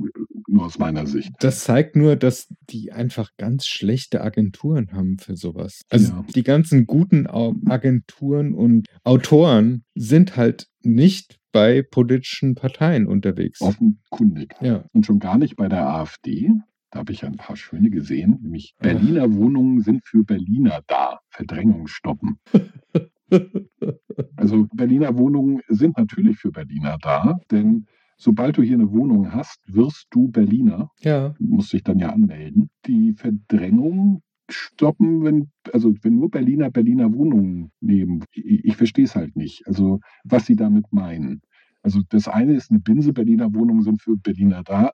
nur 0.47 0.65
aus 0.65 0.79
meiner 0.79 1.07
Sicht. 1.07 1.33
Das 1.41 1.65
zeigt 1.65 1.97
nur, 1.97 2.17
dass 2.17 2.49
die 2.71 2.93
einfach 2.93 3.31
ganz 3.37 3.67
schlechte 3.67 4.23
Agenturen 4.23 4.93
haben 4.93 5.19
für 5.19 5.37
sowas. 5.37 5.83
Also 5.91 6.13
ja. 6.13 6.25
die 6.35 6.43
ganzen 6.43 6.87
guten 6.87 7.27
Agenturen 7.27 8.55
und 8.55 8.87
Autoren 9.05 9.85
sind 9.95 10.37
halt 10.37 10.69
nicht 10.83 11.39
bei 11.53 11.83
politischen 11.83 12.55
Parteien 12.55 13.07
unterwegs. 13.07 13.61
Offenkundig. 13.61 14.55
Ja. 14.61 14.85
Und 14.93 15.07
schon 15.07 15.19
gar 15.19 15.39
nicht 15.39 15.57
bei 15.57 15.69
der 15.69 15.89
AfD. 15.89 16.51
Da 16.91 17.01
habe 17.01 17.13
ich 17.13 17.25
ein 17.25 17.37
paar 17.37 17.57
schöne 17.57 17.91
gesehen, 17.91 18.39
nämlich 18.43 18.75
Berliner 18.79 19.33
Wohnungen 19.35 19.81
sind 19.81 20.05
für 20.05 20.25
Berliner 20.25 20.83
da. 20.87 21.21
Verdrängung 21.29 21.89
stoppen. 21.89 22.39
also 24.37 24.67
Berliner 24.73 25.17
Wohnungen 25.19 25.61
sind 25.69 25.99
natürlich 25.99 26.39
für 26.39 26.53
Berliner 26.53 26.97
da, 27.03 27.39
denn 27.51 27.87
sobald 28.17 28.57
du 28.57 28.63
hier 28.63 28.77
eine 28.77 28.91
Wohnung 28.93 29.33
hast, 29.33 29.61
wirst 29.67 30.07
du 30.11 30.29
Berliner. 30.29 30.91
Ja. 31.01 31.31
Du 31.31 31.45
musst 31.45 31.73
dich 31.73 31.83
dann 31.83 31.99
ja 31.99 32.11
anmelden. 32.11 32.71
Die 32.87 33.15
Verdrängung 33.15 34.23
stoppen, 34.49 35.25
wenn, 35.25 35.51
also 35.73 35.93
wenn 36.03 36.17
nur 36.17 36.31
Berliner 36.31 36.71
Berliner 36.71 37.13
Wohnungen 37.13 37.73
nehmen. 37.81 38.25
Ich, 38.33 38.65
ich 38.65 38.77
verstehe 38.77 39.05
es 39.05 39.17
halt 39.17 39.37
nicht. 39.37 39.67
Also 39.67 40.01
was 40.25 40.47
sie 40.47 40.57
damit 40.57 40.93
meinen. 40.93 41.43
Also 41.83 42.01
das 42.09 42.29
eine 42.29 42.55
ist 42.55 42.71
eine 42.71 42.81
Binse, 42.81 43.13
Berliner 43.13 43.53
Wohnungen 43.55 43.83
sind 43.83 44.03
für 44.03 44.17
Berliner 44.17 44.63
da. 44.65 44.93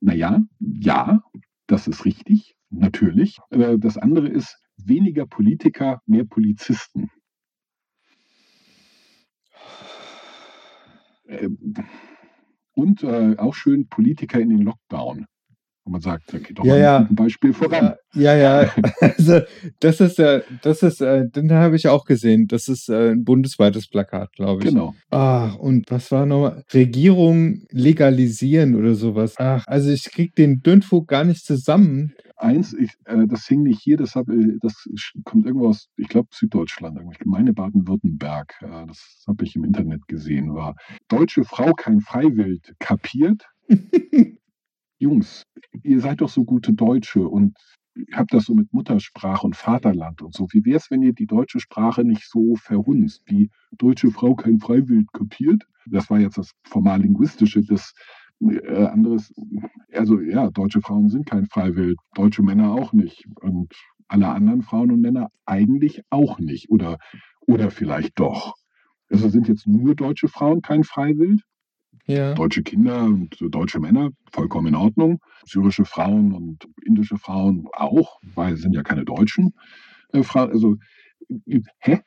Naja, 0.00 0.42
ja, 0.58 1.22
das 1.66 1.86
ist 1.86 2.04
richtig, 2.04 2.56
natürlich. 2.70 3.38
Äh, 3.50 3.78
das 3.78 3.96
andere 3.96 4.28
ist 4.28 4.58
weniger 4.76 5.26
Politiker, 5.26 6.00
mehr 6.06 6.24
Polizisten. 6.24 7.10
Ähm, 11.26 11.74
und 12.74 13.02
äh, 13.02 13.36
auch 13.38 13.54
schön 13.54 13.88
Politiker 13.88 14.40
in 14.40 14.50
den 14.50 14.62
Lockdown. 14.62 15.26
Und 15.88 15.92
man 15.92 16.00
sagt, 16.02 16.34
da 16.34 16.38
geht 16.38 16.58
doch 16.58 16.66
ja, 16.66 16.74
ein 16.74 16.80
ja. 16.80 17.08
Beispiel 17.10 17.54
voran. 17.54 17.94
Ja, 18.12 18.34
ja, 18.34 18.62
ja. 18.64 18.70
Also, 19.00 19.40
das 19.80 20.00
ist 20.00 20.18
ja, 20.18 20.42
das 20.60 20.82
ist, 20.82 21.00
äh, 21.00 21.26
den 21.30 21.50
habe 21.50 21.76
ich 21.76 21.88
auch 21.88 22.04
gesehen. 22.04 22.46
Das 22.46 22.68
ist 22.68 22.90
äh, 22.90 23.12
ein 23.12 23.24
bundesweites 23.24 23.88
Plakat, 23.88 24.34
glaube 24.34 24.62
ich. 24.62 24.68
Genau. 24.68 24.94
Ah, 25.10 25.54
und 25.54 25.90
was 25.90 26.12
war 26.12 26.26
nochmal? 26.26 26.62
Regierung 26.74 27.62
legalisieren 27.70 28.74
oder 28.74 28.94
sowas. 28.94 29.36
Ach, 29.38 29.64
also 29.66 29.88
ich 29.88 30.04
kriege 30.12 30.32
den 30.36 30.60
Dünnfug 30.60 31.08
gar 31.08 31.24
nicht 31.24 31.46
zusammen. 31.46 32.12
Eins, 32.36 32.74
ich, 32.74 32.92
äh, 33.06 33.26
das 33.26 33.46
hing 33.46 33.62
nicht 33.62 33.80
hier, 33.80 33.96
das, 33.96 34.14
hab, 34.14 34.28
äh, 34.28 34.58
das 34.60 34.86
kommt 35.24 35.46
irgendwo 35.46 35.68
aus, 35.68 35.88
ich 35.96 36.08
glaube, 36.08 36.28
Süddeutschland, 36.32 37.00
ich 37.12 37.24
meine 37.24 37.54
Baden-Württemberg. 37.54 38.56
Äh, 38.60 38.86
das 38.88 39.24
habe 39.26 39.42
ich 39.46 39.56
im 39.56 39.64
Internet 39.64 40.06
gesehen, 40.06 40.54
war 40.54 40.76
deutsche 41.08 41.44
Frau 41.44 41.72
kein 41.72 42.02
Freiwild 42.02 42.74
kapiert. 42.78 43.46
Jungs, 44.98 45.44
ihr 45.82 46.00
seid 46.00 46.20
doch 46.20 46.28
so 46.28 46.44
gute 46.44 46.72
Deutsche 46.72 47.26
und 47.26 47.56
habt 48.12 48.32
das 48.32 48.44
so 48.44 48.54
mit 48.54 48.72
Muttersprache 48.72 49.46
und 49.46 49.56
Vaterland 49.56 50.22
und 50.22 50.34
so. 50.34 50.46
Wie 50.52 50.64
wäre 50.64 50.76
es, 50.76 50.90
wenn 50.90 51.02
ihr 51.02 51.12
die 51.12 51.26
deutsche 51.26 51.60
Sprache 51.60 52.04
nicht 52.04 52.28
so 52.28 52.54
verhunzt, 52.56 53.22
wie 53.26 53.50
deutsche 53.72 54.10
Frau 54.10 54.34
kein 54.34 54.58
Freiwild 54.60 55.12
kopiert? 55.12 55.64
Das 55.86 56.10
war 56.10 56.18
jetzt 56.20 56.38
das 56.38 56.52
formal 56.64 57.00
linguistische, 57.00 57.62
das 57.62 57.92
äh, 58.40 58.86
anderes, 58.86 59.32
also 59.92 60.20
ja, 60.20 60.50
deutsche 60.50 60.80
Frauen 60.80 61.08
sind 61.08 61.26
kein 61.26 61.46
Freiwild, 61.46 61.98
deutsche 62.14 62.42
Männer 62.42 62.72
auch 62.72 62.92
nicht 62.92 63.26
und 63.40 63.72
alle 64.06 64.28
anderen 64.28 64.62
Frauen 64.62 64.92
und 64.92 65.00
Männer 65.00 65.30
eigentlich 65.44 66.02
auch 66.10 66.38
nicht 66.38 66.70
oder, 66.70 66.98
oder 67.46 67.70
vielleicht 67.70 68.18
doch. 68.18 68.54
Also 69.10 69.28
sind 69.28 69.48
jetzt 69.48 69.66
nur 69.66 69.94
deutsche 69.94 70.28
Frauen 70.28 70.62
kein 70.62 70.84
Freiwild? 70.84 71.42
Ja. 72.08 72.32
Deutsche 72.32 72.62
Kinder 72.62 73.04
und 73.04 73.36
deutsche 73.38 73.80
Männer, 73.80 74.10
vollkommen 74.32 74.68
in 74.68 74.74
Ordnung. 74.74 75.20
Syrische 75.44 75.84
Frauen 75.84 76.32
und 76.32 76.66
indische 76.86 77.18
Frauen 77.18 77.68
auch, 77.74 78.18
weil 78.34 78.56
sie 78.56 78.62
sind 78.62 78.74
ja 78.74 78.82
keine 78.82 79.04
Deutschen. 79.04 79.52
Äh, 80.14 80.22
also, 80.32 80.76
hä? 81.80 82.00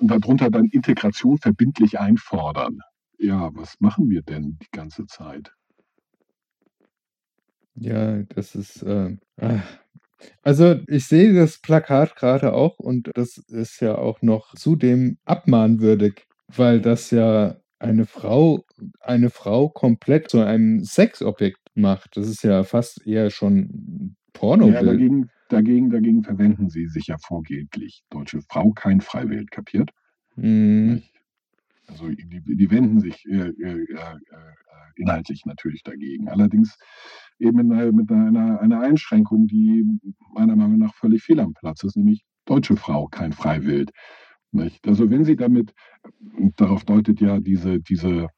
Und 0.00 0.08
darunter 0.10 0.50
dann 0.50 0.66
Integration 0.66 1.38
verbindlich 1.38 2.00
einfordern. 2.00 2.80
Ja, 3.18 3.50
was 3.54 3.76
machen 3.80 4.08
wir 4.08 4.22
denn 4.22 4.58
die 4.62 4.70
ganze 4.72 5.06
Zeit? 5.06 5.52
Ja, 7.74 8.22
das 8.22 8.54
ist. 8.54 8.82
Äh, 8.82 9.16
also, 10.42 10.80
ich 10.88 11.06
sehe 11.06 11.34
das 11.34 11.58
Plakat 11.60 12.16
gerade 12.16 12.52
auch 12.54 12.78
und 12.78 13.10
das 13.14 13.38
ist 13.38 13.80
ja 13.80 13.96
auch 13.96 14.22
noch 14.22 14.54
zudem 14.56 15.18
abmahnwürdig, 15.24 16.26
weil 16.48 16.80
das 16.80 17.10
ja 17.10 17.56
eine 17.78 18.06
Frau 18.06 18.64
eine 19.00 19.30
Frau 19.30 19.68
komplett 19.68 20.30
zu 20.30 20.40
einem 20.40 20.84
Sexobjekt 20.84 21.60
macht. 21.74 22.16
Das 22.16 22.28
ist 22.28 22.42
ja 22.42 22.64
fast 22.64 23.06
eher 23.06 23.30
schon 23.30 24.16
Ja, 24.32 24.40
Pornobild. 24.40 24.86
dagegen, 24.86 25.30
dagegen, 25.48 25.90
dagegen 25.90 26.22
verwenden 26.22 26.68
sie 26.68 26.86
sich 26.88 27.06
ja 27.08 27.16
vorgeblich. 27.18 28.02
Deutsche 28.10 28.40
Frau 28.42 28.70
kein 28.72 29.00
Freiwild, 29.00 29.50
kapiert? 29.50 29.90
Nicht? 30.36 31.12
Also 31.86 32.08
die, 32.08 32.42
die 32.44 32.70
wenden 32.70 33.00
sich 33.00 33.24
äh, 33.26 33.48
äh, 33.48 33.84
äh, 33.84 33.94
äh, 33.94 34.54
inhaltlich 34.96 35.44
natürlich 35.46 35.82
dagegen. 35.82 36.28
Allerdings 36.28 36.76
eben 37.38 37.58
in 37.60 37.96
mit 37.96 38.10
einer, 38.10 38.60
einer 38.60 38.80
Einschränkung, 38.80 39.46
die 39.46 39.84
meiner 40.34 40.54
Meinung 40.54 40.78
nach 40.78 40.94
völlig 40.94 41.22
fehl 41.22 41.40
am 41.40 41.54
Platz 41.54 41.82
ist, 41.84 41.96
nämlich 41.96 42.24
deutsche 42.44 42.76
Frau 42.76 43.06
kein 43.06 43.32
Freiwild. 43.32 43.90
Nicht? 44.50 44.86
Also 44.88 45.10
wenn 45.10 45.24
sie 45.24 45.36
damit, 45.36 45.74
darauf 46.56 46.84
deutet 46.84 47.20
ja 47.20 47.40
diese, 47.40 47.80
diese 47.80 48.28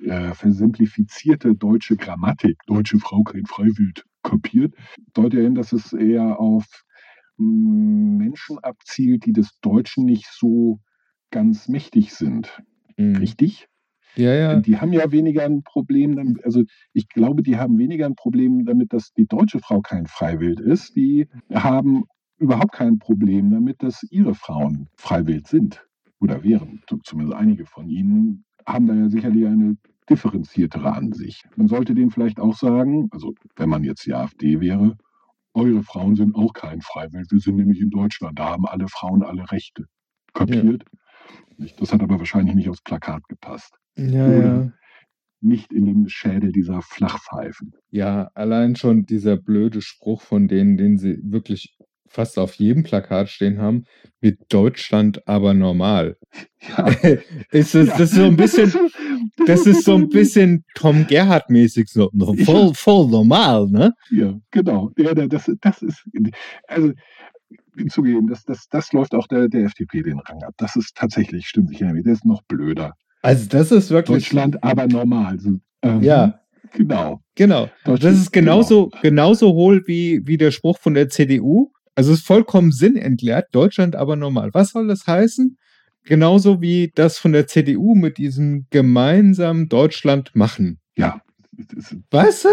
äh, 0.00 0.32
versimplifizierte 0.32 1.54
deutsche 1.54 1.96
Grammatik, 1.96 2.58
deutsche 2.66 2.98
Frau 2.98 3.22
kein 3.22 3.46
Freiwild, 3.46 4.04
kopiert, 4.22 4.74
deutet 5.14 5.38
ja 5.38 5.44
hin, 5.44 5.54
dass 5.54 5.72
es 5.72 5.92
eher 5.92 6.38
auf 6.38 6.84
mm, 7.36 8.16
Menschen 8.16 8.58
abzielt, 8.58 9.26
die 9.26 9.32
des 9.32 9.58
Deutschen 9.60 10.04
nicht 10.04 10.26
so 10.30 10.80
ganz 11.30 11.68
mächtig 11.68 12.14
sind. 12.14 12.62
Mhm. 12.96 13.16
Richtig? 13.16 13.68
Ja, 14.16 14.34
ja. 14.34 14.60
Die 14.60 14.78
haben 14.78 14.92
ja 14.92 15.12
weniger 15.12 15.44
ein 15.44 15.62
Problem 15.62 16.16
damit, 16.16 16.44
also 16.44 16.64
ich 16.92 17.08
glaube, 17.08 17.42
die 17.42 17.56
haben 17.56 17.78
weniger 17.78 18.06
ein 18.06 18.16
Problem 18.16 18.64
damit, 18.64 18.92
dass 18.92 19.12
die 19.12 19.26
deutsche 19.26 19.60
Frau 19.60 19.80
kein 19.80 20.06
Freiwild 20.06 20.60
ist. 20.60 20.96
Die 20.96 21.28
haben 21.52 22.04
überhaupt 22.40 22.72
kein 22.72 22.98
Problem 22.98 23.50
damit, 23.50 23.82
dass 23.82 24.02
ihre 24.10 24.34
Frauen 24.34 24.88
Freiwild 24.96 25.46
sind 25.46 25.86
oder 26.20 26.42
wären. 26.42 26.82
Zumindest 27.04 27.36
einige 27.38 27.66
von 27.66 27.88
ihnen 27.88 28.44
haben 28.66 28.86
da 28.86 28.94
ja 28.94 29.08
sicherlich 29.08 29.46
eine 29.46 29.76
differenziertere 30.08 30.92
Ansicht. 30.92 31.44
Man 31.56 31.68
sollte 31.68 31.94
denen 31.94 32.10
vielleicht 32.10 32.40
auch 32.40 32.56
sagen, 32.56 33.08
also 33.12 33.34
wenn 33.56 33.68
man 33.68 33.84
jetzt 33.84 34.04
die 34.06 34.14
AfD 34.14 34.60
wäre, 34.60 34.96
eure 35.54 35.82
Frauen 35.82 36.16
sind 36.16 36.34
auch 36.34 36.52
kein 36.52 36.80
Freiwild. 36.80 37.30
Wir 37.30 37.40
sind 37.40 37.56
nämlich 37.56 37.80
in 37.80 37.90
Deutschland, 37.90 38.38
da 38.38 38.50
haben 38.50 38.66
alle 38.66 38.88
Frauen 38.88 39.22
alle 39.22 39.50
Rechte. 39.50 39.84
Kapiert? 40.32 40.84
Nicht? 41.58 41.80
Das 41.80 41.92
hat 41.92 42.02
aber 42.02 42.18
wahrscheinlich 42.18 42.54
nicht 42.54 42.68
aufs 42.68 42.82
Plakat 42.82 43.22
gepasst. 43.28 43.74
Ja, 43.96 44.26
Oder- 44.26 44.42
ja. 44.64 44.72
Nicht 45.42 45.72
in 45.72 45.86
den 45.86 46.08
Schädel 46.10 46.52
dieser 46.52 46.82
Flachpfeifen. 46.82 47.72
Ja, 47.90 48.30
allein 48.34 48.76
schon 48.76 49.06
dieser 49.06 49.38
blöde 49.38 49.80
Spruch 49.80 50.20
von 50.20 50.48
denen, 50.48 50.76
den 50.76 50.98
sie 50.98 51.18
wirklich 51.22 51.78
fast 52.10 52.38
auf 52.38 52.54
jedem 52.54 52.82
Plakat 52.82 53.28
stehen 53.30 53.60
haben, 53.60 53.84
mit 54.20 54.38
Deutschland 54.52 55.26
aber 55.26 55.54
normal. 55.54 56.16
Ja, 56.76 56.86
ist 57.52 57.74
es, 57.74 57.88
das 57.88 58.00
ist 58.00 58.14
so 58.16 58.24
ein 58.24 58.36
bisschen, 58.36 58.70
das 59.46 59.66
ist 59.66 59.84
so 59.84 59.94
ein 59.94 60.10
bisschen 60.10 60.62
Tom 60.74 61.06
Gerhardt-mäßig, 61.06 61.88
so 61.88 62.10
voll, 62.44 62.74
voll 62.74 63.08
normal, 63.08 63.66
ne? 63.70 63.94
Ja, 64.10 64.38
genau. 64.50 64.90
Ja, 64.98 65.14
da- 65.14 65.26
das, 65.26 65.50
das 65.62 65.80
ist, 65.80 66.04
also 66.68 66.92
zugeben, 67.88 68.28
das, 68.28 68.44
das, 68.44 68.68
das 68.68 68.92
läuft 68.92 69.14
auch 69.14 69.26
der, 69.26 69.48
der 69.48 69.64
FDP 69.64 70.02
den 70.02 70.18
Rang 70.18 70.42
ab. 70.42 70.52
Das 70.58 70.76
ist 70.76 70.94
tatsächlich, 70.94 71.46
stimmt 71.48 71.70
sich 71.70 71.80
ja 71.80 71.90
Das 71.94 72.18
ist 72.18 72.24
noch 72.26 72.42
blöder. 72.42 72.92
Also 73.22 73.46
das 73.48 73.72
ist 73.72 73.90
wirklich, 73.90 74.24
Deutschland 74.24 74.62
aber 74.62 74.86
normal. 74.86 75.40
So, 75.40 75.58
ähm, 75.82 76.02
ja, 76.02 76.40
Genau. 76.74 77.20
genau. 77.34 77.68
Das 77.84 78.04
ist 78.04 78.32
genauso, 78.32 78.90
genauso 79.02 79.54
hohl 79.54 79.82
wie, 79.86 80.20
wie 80.26 80.36
der 80.36 80.50
Spruch 80.50 80.78
von 80.78 80.94
der 80.94 81.08
CDU. 81.08 81.72
Also 82.00 82.14
es 82.14 82.20
ist 82.20 82.26
vollkommen 82.26 82.72
sinnentleert, 82.72 83.48
Deutschland 83.52 83.94
aber 83.94 84.16
normal. 84.16 84.48
Was 84.54 84.70
soll 84.70 84.88
das 84.88 85.06
heißen? 85.06 85.58
Genauso 86.04 86.62
wie 86.62 86.90
das 86.94 87.18
von 87.18 87.32
der 87.32 87.46
CDU 87.46 87.94
mit 87.94 88.16
diesem 88.16 88.64
gemeinsamen 88.70 89.68
Deutschland 89.68 90.30
machen. 90.32 90.78
Ja. 90.96 91.20
Was? 92.10 92.46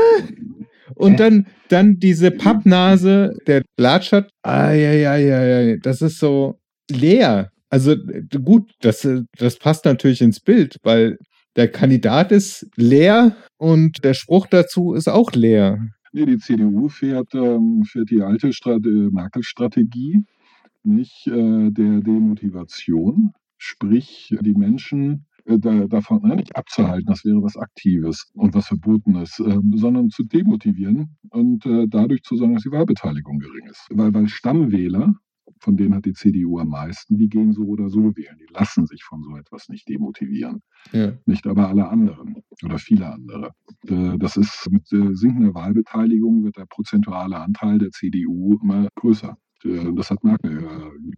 Und 0.95 1.22
dann, 1.22 1.48
dann 1.70 1.95
diese 1.95 2.32
Pappnase, 2.32 3.38
der 3.48 3.62
Latschert. 3.78 4.32
Ah, 4.41 4.74
ja, 4.74 4.91
ja, 4.91 5.16
ja, 5.16 5.62
ja. 5.62 5.78
Das 5.78 6.02
ist 6.02 6.20
so 6.20 6.60
leer. 6.91 7.50
Also 7.70 7.95
gut, 8.43 8.70
das, 8.82 9.08
das 9.38 9.60
passt 9.60 9.86
natürlich 9.86 10.20
ins 10.20 10.41
Bild, 10.41 10.76
weil 10.84 11.20
der 11.56 11.72
Kandidat 11.72 12.34
ist 12.34 12.68
leer 12.76 13.38
und 13.56 14.04
der 14.04 14.14
Spruch 14.14 14.48
dazu 14.48 14.93
ist 14.93 15.08
auch 15.08 15.32
leer. 15.32 15.80
Nee, 16.12 16.26
die 16.26 16.38
CDU 16.38 16.89
fährt, 16.89 17.34
ähm, 17.34 17.84
fährt 17.84 18.10
die 18.10 18.22
alte 18.22 18.49
äh, 18.49 19.10
Merkel-Strategie, 19.12 20.26
nicht 20.84 21.28
äh, 21.28 21.72
der 21.72 22.01
Demotivation. 22.01 23.34
Sprich, 23.58 24.36
die 24.41 24.53
Menschen 24.53 25.26
äh, 25.47 25.60
da, 25.60 25.88
davon 25.88 26.22
nein, 26.24 26.38
nicht 26.38 26.55
abzuhalten, 26.55 27.08
das 27.08 27.24
wäre 27.26 27.41
was 27.41 27.58
Aktives 27.58 28.30
und 28.34 28.53
was 28.53 28.68
Verbotenes, 28.68 29.39
äh, 29.39 29.60
sondern 29.76 30.10
zu 30.10 30.24
demotivieren 30.24 31.18
und 31.30 31.66
äh, 31.66 31.88
dadurch 31.88 32.24
zu 32.24 32.36
sagen, 32.36 32.53
dass 32.53 32.64
die 32.64 32.72
Wahlbeteiligung 32.72 33.39
gering 33.39 33.68
ist. 33.70 33.88
Weil, 33.89 34.14
weil 34.14 34.28
Stammwähler, 34.28 35.16
von 35.60 35.78
denen 35.78 35.95
hat 35.95 36.06
die 36.06 36.14
CDU 36.14 36.60
am 36.60 36.70
meisten, 36.70 37.18
die 37.18 37.30
gehen 37.30 37.54
so 37.54 37.64
oder 37.64 37.89
so 37.89 38.16
wählen. 38.16 38.38
Die 38.39 38.54
lassen 38.54 38.86
sich 38.86 39.04
von 39.04 39.24
so 39.24 39.36
etwas 39.38 39.70
nicht 39.70 39.88
demotivieren. 39.89 40.62
Ja. 40.91 41.14
Nicht 41.26 41.48
aber 41.48 41.68
alle 41.70 41.88
anderen 41.88 42.36
oder 42.64 42.78
viele 42.78 43.12
andere. 43.12 43.52
Äh, 43.88 44.18
Das 44.18 44.38
ist 44.38 44.68
mit 44.72 44.91
äh, 44.91 45.14
sinkender 45.14 45.54
Wahlbeteiligung 45.54 46.43
wird 46.43 46.58
der 46.58 46.66
prozentuale 46.66 47.38
Anteil 47.38 47.78
der 47.80 47.91
CDU 47.91 48.58
immer 48.62 48.88
größer. 48.95 49.38
Äh, 49.64 49.93
Das 49.95 50.10
hat 50.12 50.24
Merkel 50.24 50.68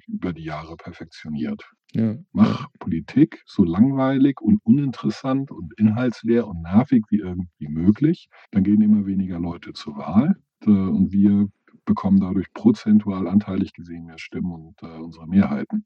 über 0.07 0.33
die 0.33 0.43
Jahre 0.43 0.75
perfektioniert. 0.77 1.63
Ja. 1.93 2.15
Mach 2.33 2.67
Politik 2.79 3.41
so 3.47 3.63
langweilig 3.63 4.41
und 4.41 4.59
uninteressant 4.63 5.51
und 5.51 5.73
inhaltsleer 5.79 6.47
und 6.47 6.61
nervig 6.61 7.03
wie 7.09 7.17
irgendwie 7.17 7.67
möglich. 7.67 8.29
Dann 8.51 8.63
gehen 8.63 8.81
immer 8.81 9.05
weniger 9.05 9.39
Leute 9.39 9.73
zur 9.73 9.97
Wahl 9.97 10.35
und 10.65 11.11
wir 11.11 11.47
bekommen 11.89 12.19
dadurch 12.19 12.53
prozentual 12.53 13.27
anteilig 13.27 13.73
gesehen 13.73 14.05
mehr 14.05 14.19
Stimmen 14.19 14.51
und 14.51 14.83
äh, 14.83 14.99
unsere 14.99 15.27
Mehrheiten. 15.27 15.85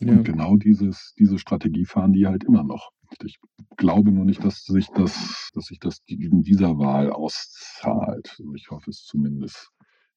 Ja. 0.00 0.12
Und 0.12 0.24
genau 0.24 0.56
dieses, 0.56 1.14
diese 1.18 1.38
Strategie 1.38 1.84
fahren 1.86 2.12
die 2.12 2.26
halt 2.26 2.42
immer 2.42 2.64
noch. 2.64 2.90
Ich 3.24 3.38
glaube 3.76 4.10
nur 4.10 4.24
nicht, 4.24 4.44
dass 4.44 4.64
sich 4.64 4.88
das, 4.88 5.50
dass 5.54 5.66
sich 5.66 5.78
das 5.78 6.00
in 6.06 6.42
dieser 6.42 6.78
Wahl 6.78 7.10
auszahlt. 7.12 8.36
Also 8.38 8.54
Ich 8.54 8.70
hoffe 8.70 8.90
es 8.90 9.04
zumindest 9.04 9.70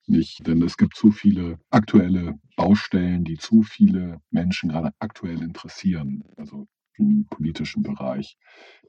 nicht, 0.08 0.46
denn 0.48 0.62
es 0.64 0.78
gibt 0.78 0.96
zu 0.96 1.12
viele 1.12 1.60
aktuelle 1.70 2.40
Baustellen, 2.56 3.24
die 3.24 3.38
zu 3.38 3.62
viele 3.62 4.20
Menschen 4.32 4.70
gerade 4.70 4.92
aktuell 5.00 5.42
interessieren, 5.42 6.24
also 6.38 6.68
im 6.98 7.26
politischen 7.30 7.84
Bereich. 7.84 8.38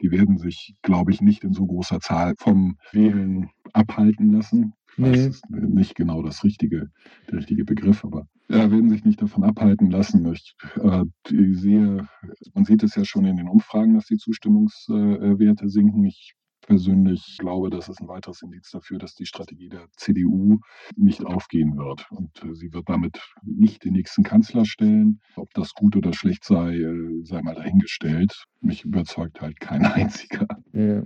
Die 0.02 0.10
werden 0.10 0.38
sich, 0.38 0.74
glaube 0.82 1.12
ich, 1.12 1.20
nicht 1.20 1.44
in 1.44 1.52
so 1.52 1.66
großer 1.66 2.00
Zahl 2.00 2.34
vom 2.38 2.76
Wählen 2.92 3.50
abhalten 3.72 4.32
lassen. 4.32 4.74
Nee. 4.96 5.10
das 5.10 5.26
ist 5.26 5.50
nicht 5.50 5.96
genau 5.96 6.22
das 6.22 6.44
richtige, 6.44 6.90
der 7.28 7.38
richtige 7.38 7.64
Begriff, 7.64 8.04
aber 8.04 8.28
ja, 8.48 8.70
werden 8.70 8.90
sich 8.90 9.04
nicht 9.04 9.20
davon 9.20 9.42
abhalten 9.42 9.90
lassen. 9.90 10.30
Ich 10.32 10.54
äh, 10.76 11.04
sehe, 11.52 12.08
man 12.52 12.64
sieht 12.64 12.82
es 12.82 12.94
ja 12.94 13.04
schon 13.04 13.24
in 13.24 13.36
den 13.36 13.48
Umfragen, 13.48 13.94
dass 13.94 14.06
die 14.06 14.18
Zustimmungswerte 14.18 15.68
sinken. 15.68 16.04
Ich 16.04 16.34
persönlich 16.66 17.36
glaube, 17.38 17.70
das 17.70 17.88
ist 17.88 18.00
ein 18.00 18.08
weiteres 18.08 18.42
Indiz 18.42 18.70
dafür, 18.70 18.98
dass 18.98 19.14
die 19.14 19.26
Strategie 19.26 19.68
der 19.68 19.86
CDU 19.96 20.58
nicht 20.96 21.24
aufgehen 21.24 21.76
wird. 21.76 22.06
Und 22.10 22.42
äh, 22.42 22.54
sie 22.54 22.72
wird 22.72 22.88
damit 22.88 23.20
nicht 23.42 23.84
den 23.84 23.92
nächsten 23.92 24.22
Kanzler 24.22 24.64
stellen. 24.64 25.20
Ob 25.36 25.52
das 25.54 25.72
gut 25.74 25.96
oder 25.96 26.12
schlecht 26.12 26.44
sei, 26.44 26.76
äh, 26.76 27.24
sei 27.24 27.42
mal 27.42 27.54
dahingestellt. 27.54 28.44
Mich 28.60 28.84
überzeugt 28.84 29.40
halt 29.40 29.60
kein 29.60 29.84
einziger. 29.84 30.46
Ja. 30.72 31.04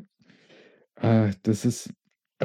Ah, 0.97 1.31
das 1.43 1.65
ist, 1.65 1.93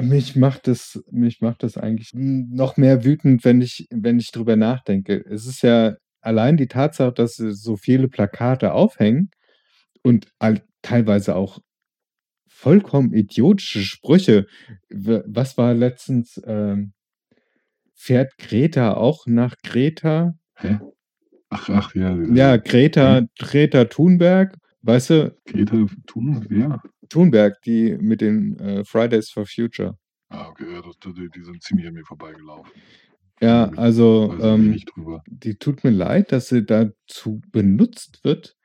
mich 0.00 0.36
macht 0.36 0.66
das, 0.66 1.02
mich 1.10 1.40
macht 1.40 1.62
das 1.62 1.76
eigentlich 1.76 2.10
noch 2.14 2.76
mehr 2.76 3.04
wütend, 3.04 3.44
wenn 3.44 3.60
ich, 3.60 3.86
wenn 3.90 4.18
ich 4.18 4.30
drüber 4.30 4.56
nachdenke. 4.56 5.24
Es 5.28 5.46
ist 5.46 5.62
ja 5.62 5.96
allein 6.20 6.56
die 6.56 6.68
Tatsache, 6.68 7.12
dass 7.12 7.36
so 7.36 7.76
viele 7.76 8.08
Plakate 8.08 8.72
aufhängen 8.72 9.30
und 10.02 10.28
all, 10.38 10.62
teilweise 10.82 11.34
auch 11.36 11.58
vollkommen 12.54 13.12
idiotische 13.12 13.82
Sprüche. 13.82 14.46
Was 14.88 15.58
war 15.58 15.74
letztens, 15.74 16.40
ähm, 16.46 16.92
fährt 17.92 18.38
Greta 18.38 18.94
auch 18.94 19.26
nach 19.26 19.56
Greta? 19.62 20.34
Hä? 20.54 20.78
Ach, 21.50 21.68
ach, 21.68 21.94
ja. 21.94 22.16
Ja, 22.32 22.56
Greta, 22.56 23.26
Greta 23.38 23.84
Thunberg, 23.84 24.56
weißt 24.82 25.10
du, 25.10 25.36
Greta 25.44 25.86
Thun, 26.06 26.46
wer? 26.48 26.80
Thunberg, 27.08 27.60
die 27.62 27.96
mit 28.00 28.20
den 28.20 28.58
äh, 28.58 28.84
Fridays 28.84 29.30
for 29.30 29.46
Future. 29.46 29.98
Ah, 30.28 30.48
okay, 30.48 30.72
ja, 30.72 30.80
das, 30.80 30.96
die, 30.98 31.28
die 31.28 31.42
sind 31.42 31.62
ziemlich 31.62 31.86
an 31.86 31.94
mir 31.94 32.04
vorbeigelaufen. 32.04 32.72
Ja, 33.40 33.70
also 33.76 34.34
ähm, 34.40 34.80
die 35.26 35.56
tut 35.56 35.84
mir 35.84 35.90
leid, 35.90 36.32
dass 36.32 36.48
sie 36.48 36.64
dazu 36.64 37.42
benutzt 37.50 38.24
wird. 38.24 38.56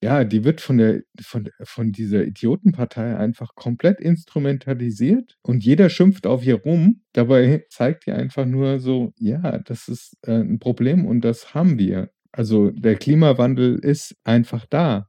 Ja, 0.00 0.22
die 0.22 0.44
wird 0.44 0.60
von 0.60 0.78
der 0.78 1.02
von, 1.20 1.48
von 1.64 1.90
dieser 1.90 2.24
Idiotenpartei 2.24 3.16
einfach 3.16 3.54
komplett 3.56 4.00
instrumentalisiert 4.00 5.36
und 5.42 5.64
jeder 5.64 5.90
schimpft 5.90 6.26
auf 6.26 6.44
ihr 6.44 6.54
rum. 6.62 7.02
Dabei 7.12 7.64
zeigt 7.68 8.06
die 8.06 8.12
einfach 8.12 8.46
nur 8.46 8.78
so, 8.78 9.12
ja, 9.18 9.58
das 9.58 9.88
ist 9.88 10.16
äh, 10.22 10.38
ein 10.40 10.60
Problem 10.60 11.04
und 11.04 11.22
das 11.22 11.52
haben 11.52 11.78
wir. 11.78 12.10
Also 12.30 12.70
der 12.70 12.94
Klimawandel 12.96 13.76
ist 13.80 14.14
einfach 14.24 14.66
da. 14.66 15.08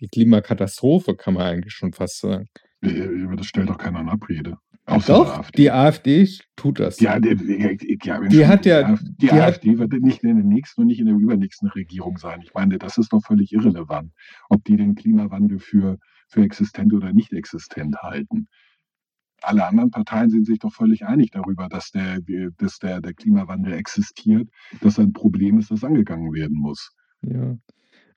Die 0.00 0.08
Klimakatastrophe 0.08 1.16
kann 1.16 1.34
man 1.34 1.42
eigentlich 1.46 1.74
schon 1.74 1.92
fast 1.92 2.20
sagen. 2.20 2.48
Äh, 2.82 3.36
Das 3.36 3.46
stellt 3.46 3.68
doch 3.68 3.78
keiner 3.78 4.00
in 4.00 4.08
Abrede. 4.08 4.56
Außer 4.86 5.14
Doch, 5.14 5.38
AfD. 5.38 5.62
die 5.62 5.70
AfD 5.70 6.28
tut 6.56 6.78
das. 6.78 7.00
Ja, 7.00 7.18
die, 7.18 7.34
die, 7.36 7.98
ja, 8.04 8.20
Die 8.20 8.46
hat 8.46 8.66
ja- 8.66 8.96
Die, 9.18 9.30
AfD 9.30 9.68
die 9.70 9.76
die 9.76 9.78
wird 9.78 9.92
nicht 10.02 10.22
in 10.22 10.36
der 10.36 10.44
nächsten 10.44 10.82
und 10.82 10.88
nicht 10.88 11.00
in 11.00 11.06
der 11.06 11.14
übernächsten 11.16 11.68
Regierung 11.70 12.18
sein. 12.18 12.40
Ich 12.42 12.52
meine, 12.52 12.78
das 12.78 12.98
ist 12.98 13.12
doch 13.12 13.22
völlig 13.24 13.52
irrelevant, 13.52 14.12
ob 14.50 14.62
die 14.64 14.76
den 14.76 14.94
Klimawandel 14.94 15.58
für, 15.58 15.98
für 16.28 16.42
existent 16.42 16.92
oder 16.92 17.12
nicht 17.14 17.32
existent 17.32 17.96
halten. 18.02 18.48
Alle 19.40 19.66
anderen 19.66 19.90
Parteien 19.90 20.28
sind 20.30 20.46
sich 20.46 20.58
doch 20.58 20.72
völlig 20.72 21.04
einig 21.06 21.30
darüber, 21.30 21.68
dass 21.68 21.90
der, 21.90 22.18
dass 22.58 22.78
der, 22.78 23.00
der 23.00 23.14
Klimawandel 23.14 23.72
existiert, 23.74 24.48
dass 24.82 24.98
ein 24.98 25.12
Problem 25.12 25.58
ist, 25.58 25.70
das 25.70 25.84
angegangen 25.84 26.32
werden 26.34 26.56
muss. 26.58 26.90
Ja. 27.22 27.56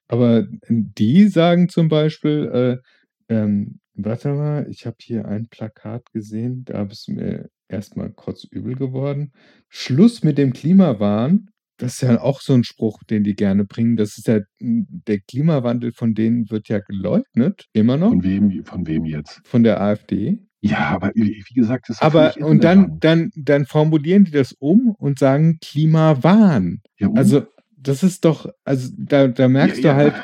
Aber 0.08 0.46
die 0.68 1.28
sagen 1.28 1.68
zum 1.68 1.88
Beispiel, 1.88 2.80
äh, 2.82 2.88
ähm, 3.28 3.80
warte 3.94 4.32
mal, 4.32 4.66
ich 4.70 4.86
habe 4.86 4.96
hier 5.00 5.26
ein 5.26 5.48
Plakat 5.48 6.10
gesehen, 6.12 6.64
da 6.64 6.82
ist 6.84 7.08
mir 7.08 7.48
erstmal 7.68 8.10
kotzübel 8.10 8.74
geworden. 8.74 9.32
Schluss 9.68 10.22
mit 10.24 10.38
dem 10.38 10.52
Klimawahn. 10.52 11.50
Das 11.76 11.94
ist 11.94 12.00
ja 12.00 12.20
auch 12.20 12.40
so 12.40 12.54
ein 12.54 12.64
Spruch, 12.64 13.04
den 13.04 13.22
die 13.22 13.36
gerne 13.36 13.64
bringen. 13.64 13.96
Das 13.96 14.18
ist 14.18 14.26
ja, 14.26 14.40
der 14.58 15.20
Klimawandel 15.20 15.92
von 15.92 16.14
denen 16.14 16.50
wird 16.50 16.68
ja 16.68 16.80
geleugnet, 16.80 17.66
immer 17.72 17.96
noch, 17.96 18.10
Von 18.10 18.24
wem, 18.24 18.64
von 18.64 18.86
wem 18.86 19.04
jetzt? 19.04 19.40
von 19.44 19.62
der 19.62 19.80
AfD. 19.80 20.38
Ja, 20.60 20.88
aber 20.88 21.12
wie 21.14 21.40
gesagt, 21.54 21.88
das 21.88 21.98
ist 21.98 22.02
Aber, 22.02 22.36
und 22.38 22.64
dann, 22.64 22.98
dann, 22.98 23.30
dann 23.36 23.64
formulieren 23.64 24.24
die 24.24 24.32
das 24.32 24.52
um 24.58 24.92
und 24.98 25.20
sagen 25.20 25.58
Klimawahn. 25.60 26.80
Ja, 26.98 27.08
und? 27.08 27.18
Also, 27.18 27.46
das 27.76 28.02
ist 28.02 28.24
doch, 28.24 28.50
also 28.64 28.90
da, 28.96 29.28
da 29.28 29.46
merkst 29.46 29.84
ja, 29.84 29.92
du 29.92 29.96
halt, 29.96 30.14
ja. 30.14 30.22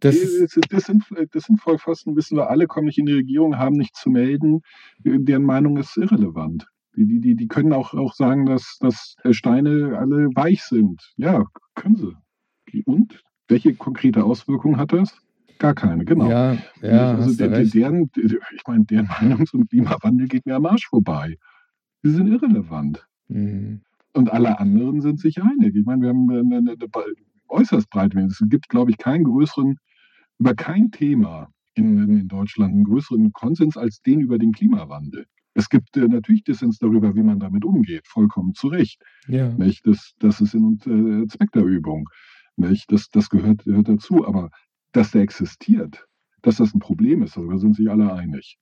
Das 0.00 0.16
Das, 0.16 0.56
das, 0.68 0.84
sind, 0.84 1.04
das 1.32 1.44
sind 1.44 1.60
Vollpfosten, 1.60 2.16
wissen 2.16 2.36
wir 2.36 2.50
alle, 2.50 2.66
kommen 2.66 2.86
nicht 2.86 2.98
in 2.98 3.06
die 3.06 3.12
Regierung, 3.12 3.58
haben 3.58 3.76
nichts 3.76 4.00
zu 4.00 4.10
melden. 4.10 4.62
Deren 4.98 5.44
Meinung 5.44 5.76
ist 5.76 5.96
irrelevant. 5.96 6.66
Die, 6.96 7.20
die, 7.20 7.36
die, 7.36 7.48
können 7.48 7.72
auch, 7.72 7.94
auch 7.94 8.14
sagen, 8.14 8.46
dass, 8.46 8.78
dass 8.80 9.14
Steine 9.30 9.96
alle 9.98 10.28
weich 10.34 10.64
sind. 10.64 11.12
Ja, 11.16 11.44
können 11.74 11.96
sie. 11.96 12.82
Und? 12.84 13.22
Welche 13.48 13.74
konkrete 13.74 14.24
Auswirkung 14.24 14.76
hat 14.76 14.92
das? 14.92 15.16
Gar 15.58 15.74
keine, 15.74 16.04
genau. 16.04 16.30
ja, 16.30 16.56
ja, 16.80 17.10
also 17.10 17.24
hast 17.24 17.40
du 17.40 17.48
der, 17.48 17.58
recht. 17.58 17.74
deren, 17.74 18.10
ich 18.16 18.62
meine, 18.66 18.84
deren 18.84 19.08
Meinung 19.20 19.44
zum 19.46 19.68
Klimawandel 19.68 20.26
geht 20.26 20.46
mir 20.46 20.56
am 20.56 20.66
Arsch 20.66 20.86
vorbei. 20.88 21.36
Die 22.02 22.10
sind 22.10 22.28
irrelevant. 22.28 23.06
Mhm. 23.28 23.82
Und 24.12 24.32
alle 24.32 24.58
anderen 24.58 25.00
sind 25.00 25.20
sich 25.20 25.40
einig. 25.42 25.76
Ich 25.76 25.84
meine, 25.84 26.02
wir 26.02 26.08
haben 26.08 26.30
eine, 26.30 26.40
eine, 26.40 26.70
eine 26.72 26.88
äußerst 27.48 27.90
breit. 27.90 28.14
Es 28.14 28.42
gibt, 28.48 28.68
glaube 28.68 28.90
ich, 28.90 28.98
keinen 28.98 29.24
größeren, 29.24 29.76
über 30.40 30.54
kein 30.54 30.90
Thema 30.90 31.52
in, 31.74 31.98
in 31.98 32.28
Deutschland 32.28 32.72
einen 32.72 32.84
größeren 32.84 33.32
Konsens 33.32 33.76
als 33.76 34.00
den 34.00 34.20
über 34.20 34.38
den 34.38 34.52
Klimawandel. 34.52 35.26
Es 35.54 35.68
gibt 35.68 35.96
äh, 35.96 36.08
natürlich 36.08 36.44
Dissens 36.44 36.78
darüber, 36.78 37.14
wie 37.14 37.22
man 37.22 37.38
damit 37.38 37.64
umgeht, 37.64 38.06
vollkommen 38.06 38.54
zu 38.54 38.68
Recht. 38.68 39.02
Ja, 39.28 39.48
Nicht? 39.50 39.86
Das, 39.86 40.14
das 40.18 40.40
ist 40.40 40.52
Sinn 40.52 40.64
und 40.64 40.86
äh, 40.86 41.26
Zweck 41.28 41.52
der 41.52 41.64
Übung. 41.64 42.08
Nicht? 42.56 42.90
Das, 42.90 43.08
das 43.10 43.28
gehört, 43.28 43.64
gehört 43.64 43.88
dazu. 43.88 44.26
Aber 44.26 44.50
dass 44.92 45.10
der 45.10 45.22
existiert, 45.22 46.06
dass 46.42 46.56
das 46.56 46.74
ein 46.74 46.80
Problem 46.80 47.22
ist, 47.22 47.36
darüber 47.36 47.58
sind 47.58 47.76
sich 47.76 47.90
alle 47.90 48.12
einig. 48.12 48.58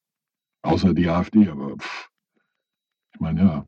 Außer 0.62 0.92
die 0.92 1.08
AfD, 1.08 1.48
aber 1.48 1.76
pff, 1.76 2.08
ich 3.14 3.20
meine, 3.20 3.40
ja, 3.40 3.66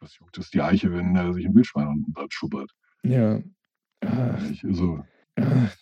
was 0.00 0.18
juckt 0.18 0.36
es 0.38 0.50
die 0.50 0.60
Eiche, 0.60 0.92
wenn 0.92 1.16
er 1.16 1.32
sich 1.32 1.46
ein 1.46 1.54
Wildschwein 1.54 2.04
Blatt 2.08 2.32
schubbert? 2.32 2.70
ja. 3.02 3.40
Ach? 4.02 4.38
Also, 4.62 5.02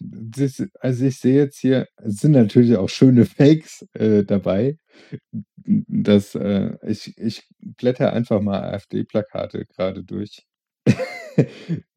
das, 0.00 0.62
also 0.80 1.04
ich 1.04 1.18
sehe 1.18 1.36
jetzt 1.36 1.58
hier, 1.58 1.86
es 1.96 2.16
sind 2.16 2.32
natürlich 2.32 2.76
auch 2.76 2.88
schöne 2.88 3.24
Fakes 3.26 3.86
äh, 3.94 4.24
dabei. 4.24 4.78
Das, 5.64 6.34
äh, 6.34 6.76
ich, 6.82 7.16
ich 7.18 7.42
blätter 7.60 8.12
einfach 8.12 8.40
mal 8.40 8.62
AfD-Plakate 8.62 9.66
gerade 9.66 10.04
durch. 10.04 10.44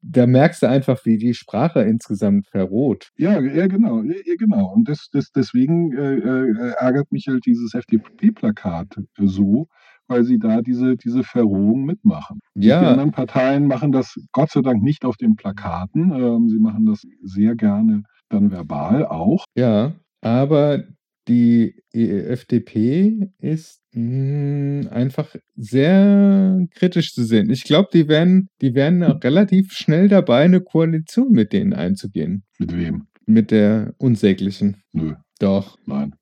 da 0.02 0.26
merkst 0.26 0.62
du 0.62 0.68
einfach, 0.68 1.04
wie 1.04 1.18
die 1.18 1.34
Sprache 1.34 1.82
insgesamt 1.82 2.48
verroht. 2.48 3.10
ja, 3.16 3.40
ja, 3.40 3.66
genau, 3.66 4.02
ja, 4.02 4.34
genau. 4.38 4.72
Und 4.72 4.88
das, 4.88 5.08
das, 5.12 5.30
deswegen 5.30 5.96
äh, 5.96 6.14
äh, 6.14 6.74
ärgert 6.78 7.12
mich 7.12 7.28
halt 7.28 7.44
dieses 7.46 7.74
FDP-Plakat 7.74 9.00
so, 9.16 9.68
weil 10.08 10.24
sie 10.24 10.38
da 10.38 10.62
diese, 10.62 10.96
diese 10.96 11.22
Verrohung 11.22 11.84
mitmachen. 11.84 12.40
Die 12.54 12.68
Ja, 12.68 12.80
anderen 12.90 13.12
Parteien 13.12 13.66
machen 13.66 13.92
das 13.92 14.14
Gott 14.32 14.50
sei 14.50 14.62
Dank 14.62 14.82
nicht 14.82 15.04
auf 15.04 15.16
den 15.16 15.36
Plakaten. 15.36 16.10
Ähm, 16.12 16.48
sie 16.48 16.58
machen 16.58 16.86
das 16.86 17.02
sehr 17.22 17.54
gerne 17.54 18.02
dann 18.28 18.50
verbal 18.50 19.06
auch. 19.06 19.44
ja, 19.56 19.92
aber 20.20 20.82
die 21.28 21.74
FDP 21.92 23.28
ist 23.38 23.80
mh, 23.92 24.88
einfach 24.90 25.34
sehr 25.56 26.58
kritisch 26.74 27.12
zu 27.12 27.22
sehen. 27.24 27.50
Ich 27.50 27.64
glaube, 27.64 27.88
die 27.92 28.08
werden, 28.08 28.48
die 28.60 28.74
werden 28.74 29.02
auch 29.04 29.22
relativ 29.22 29.72
schnell 29.72 30.08
dabei, 30.08 30.44
eine 30.44 30.60
Koalition 30.60 31.32
mit 31.32 31.52
denen 31.52 31.72
einzugehen. 31.74 32.44
Mit 32.58 32.74
wem? 32.76 33.06
Mit 33.26 33.50
der 33.50 33.94
unsäglichen. 33.98 34.78
Nö, 34.92 35.14
Doch. 35.38 35.76
nein. 35.86 36.14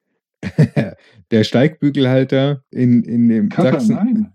der 1.31 1.45
Steigbügelhalter 1.45 2.63
in, 2.71 3.03
in 3.03 3.29
dem 3.29 3.49
Katar, 3.49 3.81
Sachsen. 3.81 3.95
nein. 3.95 4.33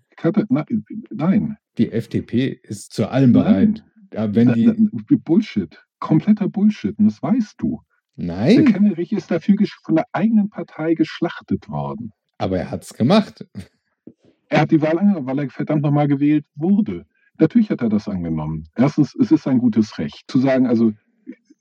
Na, 0.49 0.65
nein. 1.11 1.57
Die 1.77 1.91
FDP 1.91 2.59
ist 2.63 2.93
zu 2.93 3.07
allem 3.09 3.33
bereit. 3.33 3.83
Wenn 4.11 4.47
Na, 4.47 4.53
die. 4.53 4.65
na, 4.67 5.17
Bullshit. 5.23 5.83
Kompletter 5.99 6.47
Bullshit. 6.49 6.97
Und 6.99 7.05
das 7.07 7.21
weißt 7.23 7.55
du. 7.59 7.81
Der 8.17 8.25
Nein, 8.25 8.65
Kemmerich 8.65 9.13
ist 9.13 9.31
dafür 9.31 9.55
von 9.83 9.95
der 9.95 10.05
eigenen 10.11 10.49
Partei 10.49 10.93
geschlachtet 10.93 11.67
worden. 11.69 12.11
aber 12.37 12.57
er 12.59 12.69
hat 12.69 12.83
es 12.83 12.93
gemacht. 12.93 13.47
Er 14.49 14.61
hat 14.61 14.71
die 14.71 14.81
Wahl 14.81 14.99
angenommen, 14.99 15.25
weil 15.27 15.39
er 15.39 15.49
verdammt 15.49 15.81
nochmal 15.81 16.07
gewählt 16.07 16.45
wurde. 16.55 17.05
Natürlich 17.39 17.69
hat 17.71 17.81
er 17.81 17.89
das 17.89 18.07
angenommen. 18.07 18.67
Erstens, 18.75 19.15
es 19.15 19.31
ist 19.31 19.47
ein 19.47 19.59
gutes 19.59 19.97
Recht 19.97 20.25
zu 20.27 20.39
sagen, 20.39 20.67
also 20.67 20.91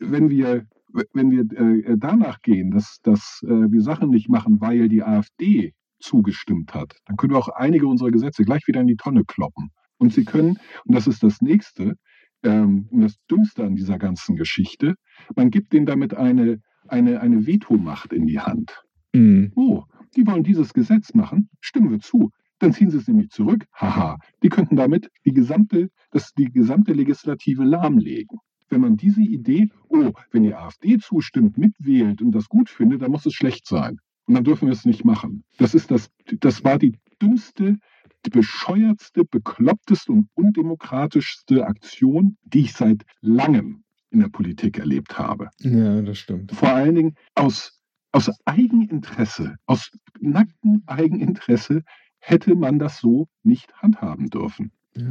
wenn 0.01 0.29
wir, 0.29 0.67
wenn 1.13 1.31
wir 1.31 1.41
äh, 1.41 1.97
danach 1.99 2.41
gehen, 2.43 2.71
dass, 2.71 2.99
dass 3.03 3.41
äh, 3.45 3.49
wir 3.49 3.81
Sachen 3.81 4.11
nicht 4.11 4.29
machen, 4.29 4.61
weil 4.61 4.89
die 4.89 5.03
AfD 5.03 5.73
zugestimmt 6.01 6.75
hat, 6.75 6.97
dann 7.07 7.17
können 7.17 7.33
wir 7.33 7.39
auch 7.39 7.49
einige 7.49 7.87
unserer 7.87 8.11
Gesetze 8.11 8.45
gleich 8.45 8.67
wieder 8.67 8.81
in 8.81 8.87
die 8.87 8.97
Tonne 8.97 9.25
kloppen. 9.25 9.71
Und 9.99 10.13
sie 10.13 10.25
können, 10.25 10.59
und 10.85 10.95
das 10.95 11.07
ist 11.07 11.23
das 11.23 11.41
Nächste, 11.43 11.95
ähm, 12.43 12.89
und 12.91 13.03
das 13.03 13.17
Dümmste 13.31 13.65
an 13.65 13.75
dieser 13.75 13.99
ganzen 13.99 14.37
Geschichte, 14.37 14.95
man 15.37 15.51
gibt 15.51 15.73
denen 15.73 15.87
damit 15.87 16.15
eine, 16.15 16.61
eine, 16.89 17.21
eine 17.21 17.47
Vetomacht 17.47 18.13
in 18.13 18.27
die 18.27 18.41
Hand. 18.41 18.83
Mhm. 19.13 19.53
Oh, 19.57 19.85
die 20.17 20.27
wollen 20.27 20.43
dieses 20.43 20.73
Gesetz 20.73 21.15
machen, 21.15 21.51
stimmen 21.61 21.91
wir 21.91 22.01
zu. 22.01 22.31
Dann 22.59 22.73
ziehen 22.73 22.91
sie 22.91 22.99
es 22.99 23.09
nämlich 23.09 23.31
zurück. 23.31 23.65
Haha, 23.75 24.19
die 24.43 24.51
könnten 24.51 24.77
damit 24.77 25.09
die 25.25 25.33
gesamte, 25.33 25.89
das, 26.11 26.33
die 26.35 26.47
gesamte 26.47 26.93
Legislative 26.93 27.65
lahmlegen. 27.65 28.39
Wenn 28.71 28.81
man 28.81 28.97
diese 28.97 29.21
Idee, 29.23 29.69
oh, 29.89 30.13
wenn 30.31 30.45
die 30.45 30.55
AfD 30.55 30.99
zustimmt, 30.99 31.59
mitwählt 31.59 32.23
und 32.23 32.33
das 32.33 32.49
gut 32.49 32.71
findet, 32.71 33.03
dann 33.03 33.11
muss 33.11 33.27
es 33.27 33.35
schlecht 33.35 33.67
sein. 33.67 33.99
Und 34.27 34.35
dann 34.35 34.45
dürfen 34.45 34.67
wir 34.67 34.73
es 34.73 34.85
nicht 34.85 35.05
machen. 35.05 35.43
Das 35.59 35.75
ist 35.75 35.91
das, 35.91 36.09
das 36.39 36.63
war 36.65 36.79
die 36.79 36.99
dümmste, 37.21 37.77
die 38.25 38.31
bescheuertste, 38.31 39.25
bekloppteste 39.25 40.13
und 40.13 40.29
undemokratischste 40.35 41.67
Aktion, 41.67 42.37
die 42.45 42.61
ich 42.61 42.73
seit 42.75 43.03
langem 43.21 43.83
in 44.11 44.21
der 44.21 44.29
Politik 44.29 44.79
erlebt 44.79 45.19
habe 45.19 45.51
Ja, 45.59 46.01
das 46.03 46.19
stimmt. 46.19 46.53
vor 46.53 46.69
allen 46.71 46.95
Dingen 46.95 47.15
aus, 47.35 47.81
aus 48.13 48.31
Eigeninteresse, 48.45 49.57
aus 49.67 49.91
nacktem 50.21 50.83
Eigeninteresse 50.87 51.83
hätte 52.19 52.55
man 52.55 52.79
das 52.79 52.99
so 52.99 53.29
nicht 53.43 53.73
handhaben 53.75 54.29
dürfen, 54.31 54.73
Ja. 54.97 55.11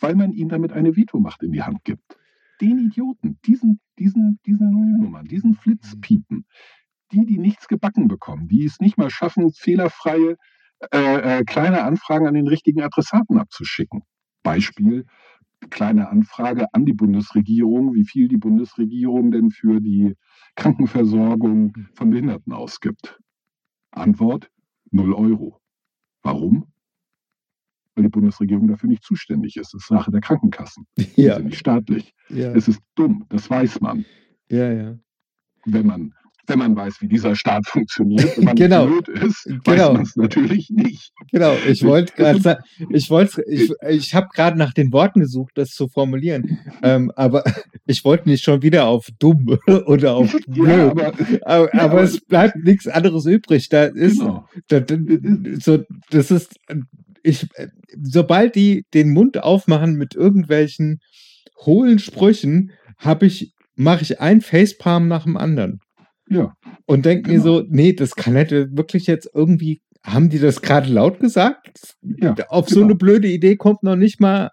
weil 0.00 0.14
man 0.16 0.32
ihnen 0.32 0.48
damit 0.48 0.72
eine 0.72 0.96
Vetomacht 0.96 1.42
in 1.42 1.52
die 1.52 1.62
Hand 1.62 1.84
gibt. 1.84 2.18
Den 2.60 2.78
Idioten, 2.78 3.38
diesen, 3.44 3.80
diesen, 3.98 4.40
diesen 4.46 4.70
Nullnummern, 4.70 5.26
diesen 5.26 5.54
Flitzpiepen, 5.54 6.44
die, 7.12 7.26
die 7.26 7.38
nichts 7.38 7.68
gebacken 7.68 8.08
bekommen, 8.08 8.48
die 8.48 8.64
es 8.64 8.80
nicht 8.80 8.98
mal 8.98 9.10
schaffen, 9.10 9.52
fehlerfreie 9.52 10.36
äh, 10.92 11.38
äh, 11.38 11.44
kleine 11.44 11.82
Anfragen 11.82 12.26
an 12.26 12.34
den 12.34 12.48
richtigen 12.48 12.82
Adressaten 12.82 13.38
abzuschicken. 13.38 14.02
Beispiel, 14.42 15.06
kleine 15.70 16.08
Anfrage 16.08 16.66
an 16.72 16.84
die 16.84 16.92
Bundesregierung, 16.92 17.94
wie 17.94 18.04
viel 18.04 18.28
die 18.28 18.36
Bundesregierung 18.36 19.30
denn 19.30 19.50
für 19.50 19.80
die 19.80 20.14
Krankenversorgung 20.54 21.72
von 21.94 22.10
Behinderten 22.10 22.52
ausgibt. 22.52 23.18
Antwort, 23.90 24.50
0 24.90 25.12
Euro. 25.14 25.60
Warum? 26.22 26.72
Weil 27.98 28.04
die 28.04 28.10
Bundesregierung 28.10 28.68
dafür 28.68 28.88
nicht 28.88 29.02
zuständig 29.02 29.56
ist. 29.56 29.74
Das 29.74 29.82
ist 29.82 29.88
Sache 29.88 30.12
der 30.12 30.20
Krankenkassen. 30.20 30.86
Ja, 31.16 31.34
sind 31.34 31.46
nicht 31.46 31.58
staatlich. 31.58 32.14
ja, 32.28 32.52
Es 32.52 32.68
ist 32.68 32.80
dumm, 32.94 33.26
das 33.28 33.50
weiß 33.50 33.80
man. 33.80 34.04
ja, 34.48 34.72
ja. 34.72 34.96
Wenn 35.66 35.86
man 35.86 36.14
wenn 36.50 36.60
man 36.60 36.74
weiß, 36.74 37.02
wie 37.02 37.08
dieser 37.08 37.34
Staat 37.36 37.66
funktioniert, 37.66 38.38
wenn 38.38 38.44
man 38.44 38.56
Genau. 38.56 38.86
blöd 38.86 39.08
ist, 39.08 39.44
Genau. 39.44 39.66
weiß 39.66 39.92
man 39.92 40.02
es 40.02 40.16
natürlich 40.16 40.70
nicht. 40.70 41.12
Genau, 41.30 41.52
ich 41.68 41.82
wollte 41.84 42.12
gerade 42.16 42.40
sagen, 42.40 42.62
ich 42.88 43.10
wollte, 43.10 43.42
ich, 43.46 43.70
ich 43.86 44.14
habe 44.14 44.28
gerade 44.32 44.56
nach 44.56 44.72
den 44.72 44.90
Worten 44.92 45.20
gesucht, 45.20 45.52
das 45.56 45.72
zu 45.72 45.88
formulieren, 45.88 46.58
ähm, 46.82 47.12
aber 47.16 47.42
ich 47.84 48.02
wollte 48.04 48.30
nicht 48.30 48.44
schon 48.44 48.62
wieder 48.62 48.86
auf 48.86 49.08
dumm 49.18 49.58
oder 49.86 50.14
auf 50.14 50.32
Ja, 50.32 50.38
blöd, 50.46 50.90
aber 50.90 51.06
aber, 51.42 51.74
ja, 51.74 51.82
aber 51.82 52.02
es 52.02 52.18
bleibt 52.20 52.56
nichts 52.64 52.86
anderes 52.88 53.26
übrig. 53.26 53.68
Da 53.68 53.82
ist, 53.84 54.18
genau. 54.18 54.48
da, 54.68 54.80
so, 55.60 55.84
das 56.10 56.30
ist, 56.30 56.58
ich, 57.28 57.46
sobald 58.02 58.54
die 58.54 58.86
den 58.94 59.12
Mund 59.12 59.42
aufmachen 59.42 59.94
mit 59.96 60.14
irgendwelchen 60.14 61.00
hohlen 61.64 61.98
Sprüchen, 61.98 62.72
habe 62.96 63.26
ich, 63.26 63.54
mache 63.74 64.02
ich 64.02 64.20
ein 64.20 64.40
Facepalm 64.40 65.08
nach 65.08 65.24
dem 65.24 65.36
anderen 65.36 65.80
Ja, 66.28 66.54
und 66.86 67.04
denke 67.04 67.30
mir 67.30 67.38
Genau. 67.38 67.58
so, 67.58 67.64
nee, 67.68 67.92
das 67.92 68.14
kann 68.14 68.34
hätte 68.34 68.68
wirklich 68.76 69.06
jetzt 69.06 69.30
irgendwie, 69.34 69.80
haben 70.02 70.30
die 70.30 70.38
das 70.38 70.62
gerade 70.62 70.90
laut 70.90 71.20
gesagt? 71.20 71.96
ja. 72.02 72.34
Auf 72.48 72.68
so 72.68 72.76
genau. 72.76 72.86
eine 72.86 72.94
blöde 72.96 73.28
Idee 73.28 73.56
kommt 73.56 73.82
noch 73.82 73.96
nicht 73.96 74.20
mal 74.20 74.50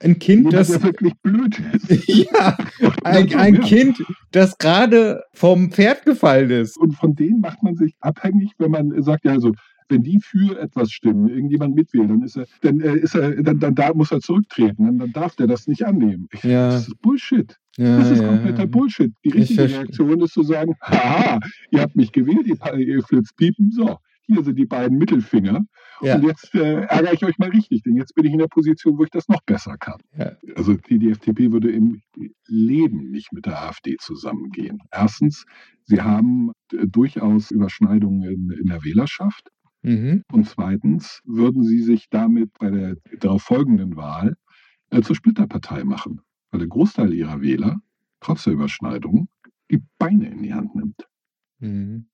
ein 0.00 0.18
Kind, 0.18 0.52
das 0.52 0.68
der 0.68 0.82
wirklich 0.82 1.14
blöd 1.22 1.60
ist. 1.72 2.08
ja, 2.32 2.56
ein, 3.04 3.34
ein 3.34 3.54
ja. 3.54 3.60
Kind, 3.62 4.04
das 4.32 4.58
gerade 4.58 5.22
vom 5.32 5.70
Pferd 5.70 6.04
gefallen 6.04 6.50
ist. 6.50 6.76
Und 6.76 6.92
von 6.92 7.14
denen 7.14 7.40
macht 7.40 7.62
man 7.62 7.76
sich 7.76 7.94
abhängig, 8.00 8.52
wenn 8.58 8.70
man 8.70 9.02
sagt, 9.02 9.24
ja, 9.24 9.32
also, 9.32 9.52
wenn 9.88 10.02
die 10.02 10.20
für 10.20 10.58
etwas 10.58 10.90
stimmen, 10.90 11.28
irgendjemand 11.28 11.74
mitwählt, 11.74 12.10
dann 12.10 12.22
ist 12.22 12.36
er, 12.36 12.46
dann 12.62 12.80
äh, 12.80 12.96
ist 12.96 13.14
er, 13.14 13.42
dann, 13.42 13.58
dann 13.58 13.74
da 13.74 13.92
muss 13.94 14.12
er 14.12 14.20
zurücktreten, 14.20 14.84
dann, 14.84 14.98
dann 14.98 15.12
darf 15.12 15.36
der 15.36 15.46
das 15.46 15.66
nicht 15.66 15.84
annehmen. 15.84 16.28
Ich, 16.32 16.42
Ja. 16.42 16.70
Das 16.70 16.88
ist 16.88 17.00
Bullshit. 17.00 17.56
Ja, 17.76 17.98
Das 17.98 18.10
ist 18.10 18.20
ja, 18.20 18.28
kompletter 18.28 18.60
ja. 18.60 18.66
Bullshit. 18.66 19.12
Die 19.24 19.30
Ich 19.30 19.34
richtige. 19.34 19.68
Reaktion 19.68 20.20
ist 20.20 20.34
zu 20.34 20.42
sagen, 20.42 20.74
haha, 20.80 21.40
ihr 21.70 21.80
habt 21.80 21.96
mich 21.96 22.12
gewählt, 22.12 22.46
ihr 22.46 23.02
Flitzpiepen, 23.02 23.70
so, 23.72 23.98
hier 24.26 24.42
sind 24.42 24.58
die 24.58 24.66
beiden 24.66 24.98
Mittelfinger. 24.98 25.66
Ja. 26.00 26.16
Und 26.16 26.24
jetzt 26.24 26.54
äh, 26.54 26.82
ärgere 26.82 27.12
ich 27.12 27.24
euch 27.24 27.38
mal 27.38 27.50
richtig, 27.50 27.82
denn 27.82 27.96
jetzt 27.96 28.14
bin 28.14 28.24
ich 28.24 28.32
in 28.32 28.38
der 28.38 28.48
Position, 28.48 28.98
wo 28.98 29.04
ich 29.04 29.10
das 29.10 29.28
noch 29.28 29.42
besser 29.42 29.76
kann. 29.78 30.00
Ja. 30.16 30.32
Also 30.56 30.74
die, 30.74 30.98
die 30.98 31.10
FDP 31.10 31.52
würde 31.52 31.70
im 31.70 32.02
Leben 32.46 33.10
nicht 33.10 33.32
mit 33.32 33.46
der 33.46 33.62
AfD 33.62 33.96
zusammengehen. 33.98 34.78
Erstens, 34.90 35.44
sie 35.84 36.00
haben 36.00 36.52
äh, 36.72 36.86
durchaus 36.86 37.50
Überschneidungen 37.50 38.22
in, 38.24 38.50
in 38.50 38.66
der 38.66 38.82
Wählerschaft. 38.84 39.50
Mhm. 39.84 40.22
Und 40.32 40.48
zweitens 40.48 41.20
würden 41.24 41.62
sie 41.62 41.82
sich 41.82 42.08
damit 42.08 42.50
bei 42.58 42.70
der 42.70 42.96
darauf 43.20 43.42
folgenden 43.42 43.96
Wahl 43.96 44.34
äh, 44.90 45.02
zur 45.02 45.14
Splitterpartei 45.14 45.84
machen, 45.84 46.22
weil 46.50 46.60
der 46.60 46.68
Großteil 46.68 47.12
ihrer 47.12 47.42
Wähler, 47.42 47.80
trotz 48.20 48.44
der 48.44 48.54
Überschneidung, 48.54 49.28
die 49.70 49.82
Beine 49.98 50.30
in 50.30 50.42
die 50.42 50.54
Hand 50.54 50.74
nimmt. 50.74 51.06
Mhm. 51.58 52.06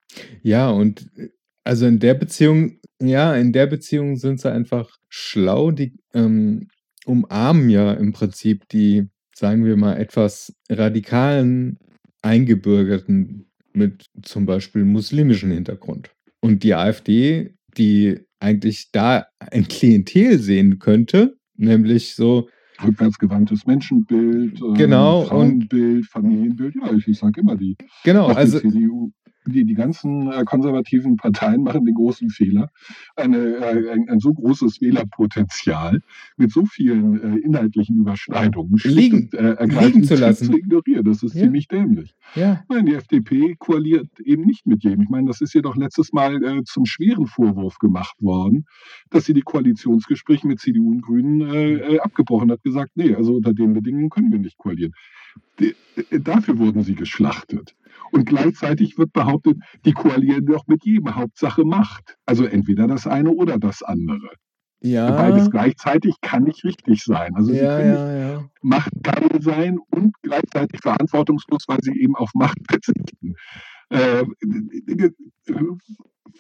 Ja, 0.43 0.71
und 0.71 1.09
äh, 1.16 1.29
also 1.62 1.87
in 1.87 2.01
der 2.01 2.14
Beziehung, 2.14 2.81
ja, 3.01 3.37
in 3.37 3.53
der 3.53 3.66
Beziehung 3.66 4.16
sind 4.16 4.41
sie 4.41 4.51
einfach 4.51 4.99
schlau, 5.09 5.71
die 5.71 5.95
ähm, 6.12 6.66
umarmen 7.07 7.71
ja 7.71 7.93
im 7.93 8.12
Prinzip 8.12 8.68
die, 8.68 9.07
sagen 9.33 9.64
wir 9.64 9.77
mal, 9.77 9.97
etwas 9.97 10.53
radikalen 10.68 11.79
Eingebürgerten 12.23 13.47
mit 13.73 14.07
zum 14.23 14.47
Beispiel 14.47 14.85
muslimischem 14.85 15.53
Hintergrund. 15.53 16.11
Und 16.41 16.64
die 16.64 16.75
AfD, 16.75 17.55
die 17.77 18.18
eigentlich 18.41 18.91
da 18.93 19.27
ein 19.39 19.68
Klientel 19.68 20.39
sehen 20.39 20.79
könnte, 20.79 21.37
nämlich 21.57 22.14
so, 22.14 22.49
Rückwärtsgewandtes 22.83 23.66
Menschenbild, 23.66 24.55
äh, 24.59 24.73
Genau, 24.79 25.21
und- 25.21 25.29
Frauenbild, 25.29 26.07
Familienbild, 26.07 26.75
ja, 26.77 26.93
ich, 26.95 27.07
ich 27.09 27.18
sage 27.18 27.41
immer, 27.43 27.55
die, 27.57 27.77
genau, 28.05 28.29
also 28.29 28.59
die 28.59 28.71
CDU, 28.71 29.12
die, 29.47 29.64
die 29.64 29.74
ganzen 29.74 30.30
äh, 30.30 30.45
konservativen 30.45 31.16
Parteien 31.16 31.62
machen 31.62 31.84
den 31.84 31.95
großen 31.95 32.28
Fehler, 32.30 32.70
eine, 33.16 33.38
äh, 33.38 33.91
ein, 33.93 34.09
ein 34.09 34.20
so 34.20 34.32
großes 34.34 34.80
Wählerpotenzial 34.80 36.01
mit 36.36 36.53
so 36.53 36.64
vielen 36.66 37.20
äh, 37.20 37.36
inhaltlichen 37.38 37.97
Überschneidungen 37.97 38.76
Liegen- 38.84 39.30
und, 39.32 39.34
äh, 39.34 39.64
liegen 39.66 40.05
zu 40.05 40.14
lassen. 40.16 40.47
zu 40.47 40.57
ignorieren. 40.59 41.05
Das 41.05 41.22
ist 41.22 41.34
Ja. 41.34 41.43
ziemlich 41.45 41.68
dämlich. 41.68 42.14
ja, 42.34 42.62
Nein, 42.68 42.86
die 42.86 42.95
FDP 42.95 43.57
koaliert 43.59 44.09
eben 44.20 44.45
nicht 44.45 44.66
mit 44.66 44.84
jedem. 44.84 45.03
Ich 45.03 45.09
meine, 45.09 45.26
das 45.28 45.41
ist 45.41 45.55
ja 45.55 45.62
doch 45.62 45.76
letztes 45.76 46.12
Mal 46.12 46.43
äh, 46.43 46.62
zum 46.64 46.84
schweren 46.86 47.26
Vorwurf 47.26 47.78
gemacht 47.78 48.16
worden, 48.22 48.66
dass 49.11 49.24
sie 49.24 49.34
die 49.34 49.43
Koalitionsgespräche 49.43 50.47
mit 50.47 50.61
CDU 50.61 50.91
und 50.91 51.03
Grünen 51.03 51.41
äh, 51.43 51.99
abgebrochen 52.01 52.51
hat, 52.51 52.62
gesagt, 52.62 52.93
nee, 52.95 53.14
also 53.14 53.34
unter 53.36 53.55
den 53.55 53.72
Bedingungen 53.72 54.11
können 54.11 54.30
wir 54.32 54.38
nicht 54.38 54.59
koalieren. 54.59 54.93
Äh, 55.61 56.20
dafür 56.20 56.59
wurden 56.59 56.83
sie 56.83 56.95
geschlachtet. 56.95 57.74
Und 58.12 58.26
gleichzeitig 58.26 58.99
wird 58.99 59.12
behauptet, 59.12 59.59
die 59.85 59.93
koalieren 59.93 60.47
doch 60.47 60.66
mit 60.66 60.85
jedem, 60.85 61.14
Hauptsache 61.14 61.64
Macht. 61.64 62.16
Also 62.26 62.45
entweder 62.45 62.87
das 62.87 63.07
eine 63.07 63.31
oder 63.31 63.59
das 63.59 63.83
andere. 63.83 64.31
ja, 64.81 65.11
Beides 65.11 65.51
gleichzeitig 65.51 66.14
kann 66.20 66.45
nicht 66.45 66.64
richtig 66.64 67.05
sein. 67.05 67.37
Also 67.37 67.53
sie 67.53 67.59
ja, 67.59 67.76
können 67.76 67.95
ja, 67.95 68.31
ja. 68.33 68.51
machtgeil 68.62 69.43
sein 69.43 69.78
und 69.91 70.14
gleichzeitig 70.22 70.81
verantwortungslos, 70.81 71.64
weil 71.68 71.78
sie 71.83 72.01
eben 72.01 72.16
auf 72.16 72.31
Macht 72.35 72.59
verzichten. 72.68 73.35
Äh, 73.91 74.24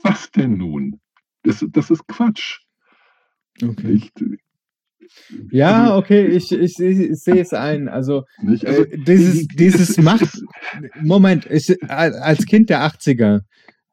was 0.02 0.30
denn 0.30 0.56
nun? 0.56 1.00
Das, 1.42 1.64
das 1.70 1.90
ist 1.90 2.06
Quatsch. 2.06 2.60
Okay. 3.62 3.86
Nicht? 3.86 4.24
Ja, 5.50 5.82
Also, 5.84 5.96
okay, 5.96 6.26
ich, 6.26 6.52
ich, 6.52 6.78
ich, 6.78 7.20
sehe 7.20 7.40
es 7.40 7.52
ein. 7.52 7.88
Also, 7.88 8.24
nicht? 8.42 8.66
Also, 8.66 8.84
äh, 8.84 8.98
dieses, 8.98 9.46
dieses 9.48 9.96
Macht. 9.98 10.42
Moment, 11.02 11.46
ich, 11.50 11.76
als 11.88 12.46
Kind 12.46 12.70
der 12.70 12.82
80er 12.82 13.42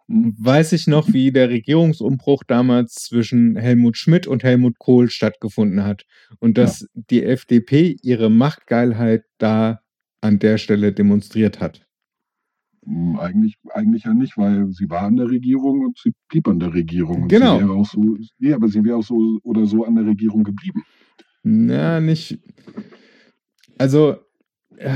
weiß 0.07 0.71
ich 0.71 0.87
noch, 0.87 1.11
wie 1.11 1.31
der 1.31 1.49
Regierungsumbruch 1.49 2.43
damals 2.45 2.93
zwischen 2.93 3.57
Helmut 3.57 3.97
Schmidt 3.97 4.25
und 4.25 4.43
Helmut 4.43 4.79
Kohl 4.79 5.09
stattgefunden 5.09 5.83
hat. 5.83 6.05
Und 6.39 6.57
dass 6.57 6.87
die 6.93 7.23
FDP 7.23 7.97
ihre 8.01 8.29
Machtgeilheit 8.29 9.23
da 9.37 9.81
an 10.21 10.39
der 10.39 10.57
Stelle 10.57 10.93
demonstriert 10.93 11.59
hat. 11.59 11.85
Hm, 12.85 13.19
Eigentlich, 13.19 13.55
eigentlich 13.73 14.05
ja 14.05 14.13
nicht, 14.13 14.37
weil 14.37 14.67
sie 14.71 14.89
war 14.89 15.01
an 15.03 15.17
der 15.17 15.29
Regierung 15.29 15.85
und 15.85 15.97
sie 15.97 16.13
blieb 16.29 16.47
an 16.47 16.59
der 16.59 16.73
Regierung. 16.73 17.23
Und 17.23 17.27
Genau. 17.27 17.57
Sie 17.57 17.65
wäre 17.65 17.73
auch 17.73 17.85
so, 17.85 18.17
nee, 18.39 18.53
aber 18.53 18.67
sie 18.69 18.83
wäre 18.83 18.97
auch 18.97 19.03
so 19.03 19.39
oder 19.43 19.65
so 19.65 19.83
an 19.83 19.95
der 19.95 20.05
Regierung 20.05 20.43
geblieben. 20.43 20.83
Na, 21.49 21.99
nicht. 22.01 22.39
Also, 23.77 24.17
äh, 24.75 24.93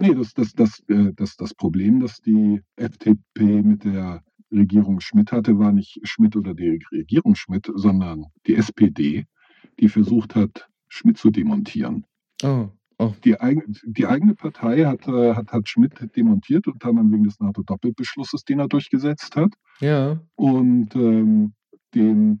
Nee, 0.00 0.14
das, 0.14 0.32
das, 0.32 0.54
das, 0.54 0.82
äh, 0.88 1.12
das, 1.14 1.36
das 1.36 1.52
Problem, 1.52 2.00
das 2.00 2.22
die 2.22 2.62
FDP 2.76 3.62
mit 3.62 3.84
der 3.84 4.22
Regierung 4.50 5.00
Schmidt 5.00 5.30
hatte, 5.30 5.58
war 5.58 5.72
nicht 5.72 6.00
Schmidt 6.04 6.36
oder 6.36 6.54
die 6.54 6.80
Regierung 6.90 7.34
Schmidt, 7.34 7.70
sondern 7.74 8.24
die 8.46 8.56
SPD, 8.56 9.26
die 9.78 9.88
versucht 9.90 10.34
hat, 10.34 10.68
Schmidt 10.88 11.18
zu 11.18 11.30
demontieren. 11.30 12.06
oh, 12.42 12.70
oh, 12.98 13.12
Die, 13.24 13.38
eigen, 13.38 13.76
die 13.84 14.06
eigene 14.06 14.34
Partei 14.34 14.86
hat, 14.86 15.06
äh, 15.06 15.34
hat, 15.34 15.52
hat 15.52 15.68
Schmidt 15.68 15.92
demontiert, 16.16 16.66
unter 16.66 16.88
anderem 16.88 17.12
wegen 17.12 17.24
des 17.24 17.38
NATO-Doppelbeschlusses, 17.38 18.44
den 18.44 18.60
er 18.60 18.68
durchgesetzt 18.68 19.36
hat 19.36 19.52
ja, 19.80 20.18
und 20.34 20.96
ähm, 20.96 21.52
den 21.94 22.40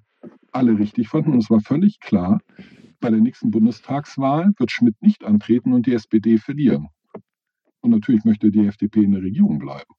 alle 0.50 0.78
richtig 0.78 1.08
fanden. 1.08 1.34
Und 1.34 1.42
es 1.42 1.50
war 1.50 1.60
völlig 1.60 2.00
klar, 2.00 2.40
bei 3.00 3.10
der 3.10 3.20
nächsten 3.20 3.50
Bundestagswahl 3.50 4.52
wird 4.58 4.70
Schmidt 4.70 5.00
nicht 5.02 5.24
antreten 5.24 5.72
und 5.72 5.86
die 5.86 5.94
SPD 5.94 6.38
verlieren. 6.38 6.88
Und 7.80 7.90
natürlich 7.90 8.24
möchte 8.24 8.50
die 8.50 8.66
FDP 8.66 9.04
in 9.04 9.12
der 9.12 9.22
Regierung 9.22 9.58
bleiben. 9.58 9.94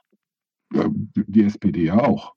Die 1.16 1.44
SPD 1.44 1.86
ja 1.86 1.98
auch. 1.98 2.34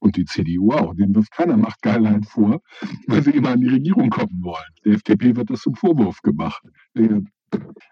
Und 0.00 0.16
die 0.16 0.24
CDU 0.24 0.72
auch. 0.72 0.94
Denen 0.94 1.14
wirft 1.14 1.30
keiner 1.30 1.56
Machtgeilheit 1.56 2.26
vor, 2.26 2.60
weil 3.06 3.22
sie 3.22 3.30
immer 3.30 3.50
an 3.50 3.60
die 3.60 3.68
Regierung 3.68 4.10
kommen 4.10 4.42
wollen. 4.42 4.72
Der 4.84 4.94
FDP 4.94 5.36
wird 5.36 5.50
das 5.50 5.60
zum 5.60 5.76
Vorwurf 5.76 6.20
gemacht. 6.22 6.62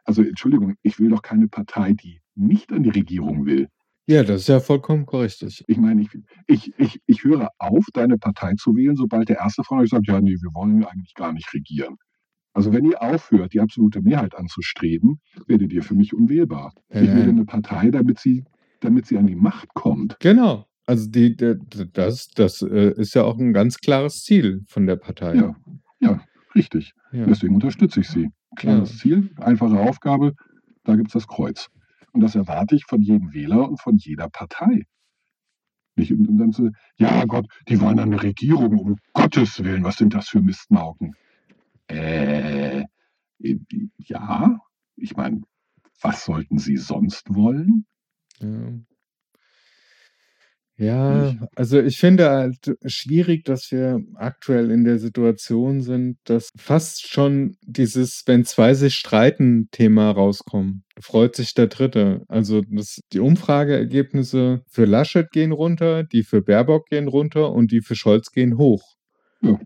Also 0.04 0.22
Entschuldigung, 0.22 0.74
ich 0.82 0.98
will 0.98 1.10
doch 1.10 1.22
keine 1.22 1.46
Partei, 1.46 1.92
die 1.92 2.20
nicht 2.34 2.72
an 2.72 2.82
die 2.82 2.90
Regierung 2.90 3.46
will. 3.46 3.68
Ja, 4.10 4.24
das 4.24 4.42
ist 4.42 4.48
ja 4.48 4.60
vollkommen 4.60 5.06
korrekt. 5.06 5.42
Ich, 5.66 5.78
meine, 5.78 6.02
ich, 6.02 6.08
ich, 6.46 6.72
ich, 6.78 7.00
ich 7.06 7.24
höre 7.24 7.48
auf, 7.58 7.86
deine 7.92 8.18
Partei 8.18 8.54
zu 8.54 8.74
wählen, 8.74 8.96
sobald 8.96 9.28
der 9.28 9.38
erste 9.38 9.62
von 9.62 9.78
euch 9.78 9.90
sagt, 9.90 10.08
ja, 10.08 10.20
nee, 10.20 10.36
wir 10.40 10.54
wollen 10.54 10.84
eigentlich 10.84 11.14
gar 11.14 11.32
nicht 11.32 11.52
regieren. 11.54 11.96
Also 12.52 12.72
wenn 12.72 12.84
ihr 12.84 13.00
aufhört, 13.00 13.52
die 13.52 13.60
absolute 13.60 14.02
Mehrheit 14.02 14.34
anzustreben, 14.34 15.20
werdet 15.46 15.72
ihr 15.72 15.84
für 15.84 15.94
mich 15.94 16.12
unwählbar. 16.12 16.72
Ja, 16.92 17.02
ich 17.02 17.14
will 17.14 17.28
eine 17.28 17.44
Partei, 17.44 17.90
damit 17.90 18.18
sie, 18.18 18.44
damit 18.80 19.06
sie 19.06 19.16
an 19.16 19.28
die 19.28 19.36
Macht 19.36 19.68
kommt. 19.74 20.18
Genau. 20.18 20.66
Also 20.86 21.08
die, 21.08 21.36
das, 21.36 22.28
das 22.28 22.62
äh, 22.62 22.92
ist 22.96 23.14
ja 23.14 23.22
auch 23.22 23.38
ein 23.38 23.52
ganz 23.52 23.78
klares 23.78 24.24
Ziel 24.24 24.64
von 24.66 24.86
der 24.86 24.96
Partei. 24.96 25.36
Ja, 25.36 25.54
ja, 26.00 26.20
richtig. 26.56 26.92
Ja. 27.12 27.26
Deswegen 27.26 27.54
unterstütze 27.54 28.00
ich 28.00 28.08
sie. 28.08 28.30
Klares 28.56 28.90
Ja. 28.90 28.98
Ziel, 28.98 29.30
einfache 29.36 29.78
Aufgabe, 29.78 30.34
da 30.82 30.96
gibt 30.96 31.08
es 31.08 31.12
das 31.12 31.28
Kreuz. 31.28 31.70
Und 32.12 32.20
das 32.20 32.34
erwarte 32.34 32.74
ich 32.74 32.84
von 32.84 33.02
jedem 33.02 33.32
Wähler 33.32 33.68
und 33.68 33.80
von 33.80 33.96
jeder 33.96 34.28
Partei. 34.28 34.86
Nicht, 35.96 36.12
und 36.12 36.38
dann 36.38 36.52
so, 36.52 36.70
ja 36.96 37.24
Gott, 37.24 37.46
die 37.68 37.80
wollen 37.80 37.98
eine 37.98 38.22
Regierung, 38.22 38.78
um 38.78 38.96
Gottes 39.12 39.62
Willen, 39.62 39.84
was 39.84 39.96
sind 39.96 40.14
das 40.14 40.28
für 40.28 40.40
Mistmauken? 40.40 41.14
Äh, 41.88 42.84
ja, 43.98 44.58
ich 44.96 45.16
meine, 45.16 45.42
was 46.00 46.24
sollten 46.24 46.58
sie 46.58 46.76
sonst 46.76 47.34
wollen? 47.34 47.86
Ja. 48.38 48.72
Ja, 50.80 51.32
Nicht? 51.32 51.38
also 51.56 51.78
ich 51.78 51.98
finde 51.98 52.30
halt 52.30 52.74
schwierig, 52.86 53.44
dass 53.44 53.70
wir 53.70 54.00
aktuell 54.14 54.70
in 54.70 54.84
der 54.84 54.98
Situation 54.98 55.82
sind, 55.82 56.16
dass 56.24 56.48
fast 56.56 57.06
schon 57.06 57.56
dieses 57.66 58.22
„Wenn 58.24 58.46
zwei 58.46 58.72
sich 58.72 58.94
streiten“ 58.94 59.68
Thema 59.72 60.10
rauskommt. 60.10 60.76
Freut 60.98 61.36
sich 61.36 61.52
der 61.52 61.66
Dritte. 61.66 62.22
Also, 62.28 62.62
das 62.70 63.00
die 63.12 63.20
Umfrageergebnisse 63.20 64.62
für 64.70 64.86
Laschet 64.86 65.30
gehen 65.32 65.52
runter, 65.52 66.02
die 66.04 66.22
für 66.22 66.40
Baerbock 66.40 66.86
gehen 66.88 67.08
runter 67.08 67.52
und 67.52 67.72
die 67.72 67.82
für 67.82 67.94
Scholz 67.94 68.30
gehen 68.32 68.56
hoch. 68.56 68.82
Ja. 69.42 69.58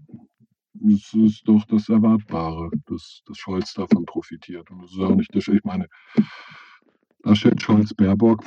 Das 0.74 1.14
ist 1.14 1.42
doch 1.46 1.64
das 1.66 1.88
Erwartbare, 1.88 2.70
dass 2.86 3.20
dass 3.26 3.38
Scholz 3.38 3.72
davon 3.74 4.04
profitiert. 4.04 4.68
Und 4.70 4.82
das 4.82 4.90
ist 4.92 4.98
auch 4.98 5.14
nicht 5.14 5.34
das 5.34 5.46
ich 5.46 5.62
meine 5.64 5.86
Laschet, 7.24 7.60
Scholz, 7.62 7.94
Baerbock, 7.94 8.44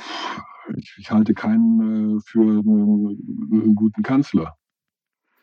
ich 0.76 0.94
ich 0.98 1.10
halte 1.10 1.34
keinen, 1.34 2.16
äh, 2.18 2.20
für 2.26 2.40
'nen 2.62 3.18
'nen 3.50 3.74
guten 3.74 4.02
Kanzler 4.02 4.54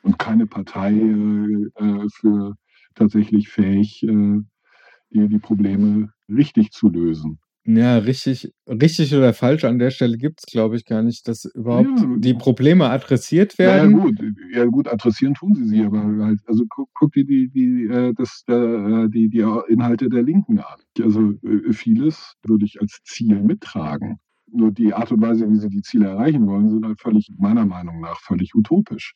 und 0.04 0.20
keine 0.20 0.48
Partei, 0.48 0.94
äh, 0.94 1.66
äh, 1.86 2.08
für 2.12 2.56
tatsächlich 2.96 3.50
fähig, 3.50 4.04
äh, 4.04 4.42
die 5.12 5.28
die 5.30 5.40
Probleme 5.40 6.12
richtig 6.30 6.72
zu 6.72 6.90
lösen. 6.90 7.40
Ja, 7.68 7.98
richtig 7.98 8.54
richtig 8.68 9.12
oder 9.16 9.34
falsch 9.34 9.64
an 9.64 9.80
der 9.80 9.90
Stelle 9.90 10.18
gibt's, 10.20 10.46
glaube 10.46 10.76
ich, 10.76 10.86
gar 10.86 11.02
nicht, 11.02 11.28
dass 11.28 11.46
überhaupt 11.46 12.04
Ja. 12.04 12.14
die 12.14 12.36
Probleme 12.36 12.88
adressiert 12.92 13.58
Ja, 13.62 13.72
ja 13.78 13.88
werden. 13.88 13.88
gut. 13.88 14.20
Ja 14.52 14.66
gut, 14.66 14.88
adressieren 14.88 15.34
tun 15.34 15.56
sie 15.56 15.66
sie, 15.66 15.84
aber 15.86 16.02
halt 16.26 16.40
also 16.48 16.66
guck 16.70 16.90
guck 16.94 17.14
dir 17.14 17.26
die 17.26 17.50
die, 17.50 17.86
äh, 17.86 18.14
das 18.14 18.44
äh, 18.48 19.08
die 19.10 19.30
die 19.30 19.46
Inhalte 19.70 20.10
der 20.10 20.24
Linken 20.24 20.60
an. 20.60 20.80
Also, 21.02 21.32
äh, 21.44 21.72
vieles 21.74 22.34
würde 22.46 22.66
ich 22.66 22.82
als 22.82 23.00
Ziel 23.06 23.42
mittragen. 23.42 24.20
Nur 24.52 24.72
die 24.72 24.94
Art 24.94 25.12
und 25.12 25.22
Weise, 25.22 25.50
wie 25.50 25.58
sie 25.58 25.70
die 25.70 25.82
Ziele 25.82 26.08
erreichen 26.08 26.46
wollen, 26.48 26.70
sind 26.70 26.86
halt 26.86 27.00
völlig 27.02 27.30
meiner 27.38 27.66
Meinung 27.66 28.00
nach 28.00 28.20
völlig 28.22 28.56
utopisch. 28.56 29.14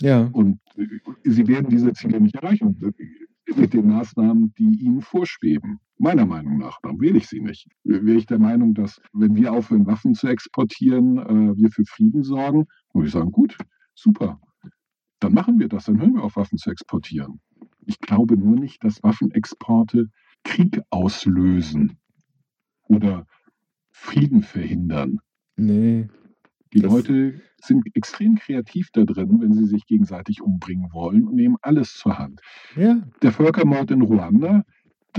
Ja. 0.00 0.28
Und, 0.32 0.60
äh, 0.76 0.86
sie 1.24 1.46
werden 1.46 1.68
diese 1.68 1.92
Ziele 1.92 2.20
nicht 2.20 2.34
erreichen, 2.36 2.76
mit 3.56 3.74
den 3.74 3.88
Maßnahmen, 3.88 4.54
die 4.58 4.80
ihnen 4.80 5.00
vorschweben. 5.00 5.80
Meiner 5.98 6.24
Meinung 6.26 6.58
nach, 6.58 6.78
darum 6.82 7.00
wähle 7.00 7.18
ich 7.18 7.28
sie 7.28 7.40
nicht. 7.40 7.68
Wäre 7.84 8.16
ich 8.16 8.26
der 8.26 8.38
Meinung, 8.38 8.74
dass, 8.74 9.00
wenn 9.12 9.34
wir 9.34 9.52
aufhören, 9.52 9.86
Waffen 9.86 10.14
zu 10.14 10.28
exportieren, 10.28 11.18
äh, 11.18 11.56
wir 11.56 11.70
für 11.70 11.84
Frieden 11.84 12.22
sorgen, 12.22 12.66
würde 12.94 13.06
ich 13.08 13.12
sagen: 13.12 13.32
„Gut, 13.32 13.56
super. 13.94 14.40
Dann 15.20 15.34
machen 15.34 15.58
wir 15.58 15.68
das, 15.68 15.84
dann 15.84 16.00
hören 16.00 16.14
wir 16.14 16.22
auf, 16.22 16.36
Waffen 16.36 16.58
zu 16.58 16.70
exportieren.“ 16.70 17.40
Ich 17.86 17.98
glaube 17.98 18.36
nur 18.36 18.56
nicht, 18.56 18.82
dass 18.84 19.02
Waffenexporte 19.02 20.08
Krieg 20.44 20.80
auslösen 20.90 21.98
oder 22.88 23.26
Frieden 24.00 24.42
verhindern. 24.42 25.18
Ne. 25.56 26.08
Die 26.72 26.80
Das 26.80 26.90
Leute 26.92 27.40
sind 27.60 27.84
extrem 27.94 28.36
kreativ 28.36 28.88
da 28.92 29.04
drin, 29.04 29.40
wenn 29.40 29.52
sie 29.52 29.66
sich 29.66 29.86
gegenseitig 29.86 30.40
umbringen 30.40 30.88
wollen 30.92 31.26
und 31.26 31.34
nehmen 31.34 31.56
alles 31.62 31.94
zur 31.94 32.18
Hand. 32.18 32.40
Ja. 32.76 33.02
Der 33.22 33.32
Völkermord 33.32 33.90
in 33.90 34.02
Ruanda, 34.02 34.62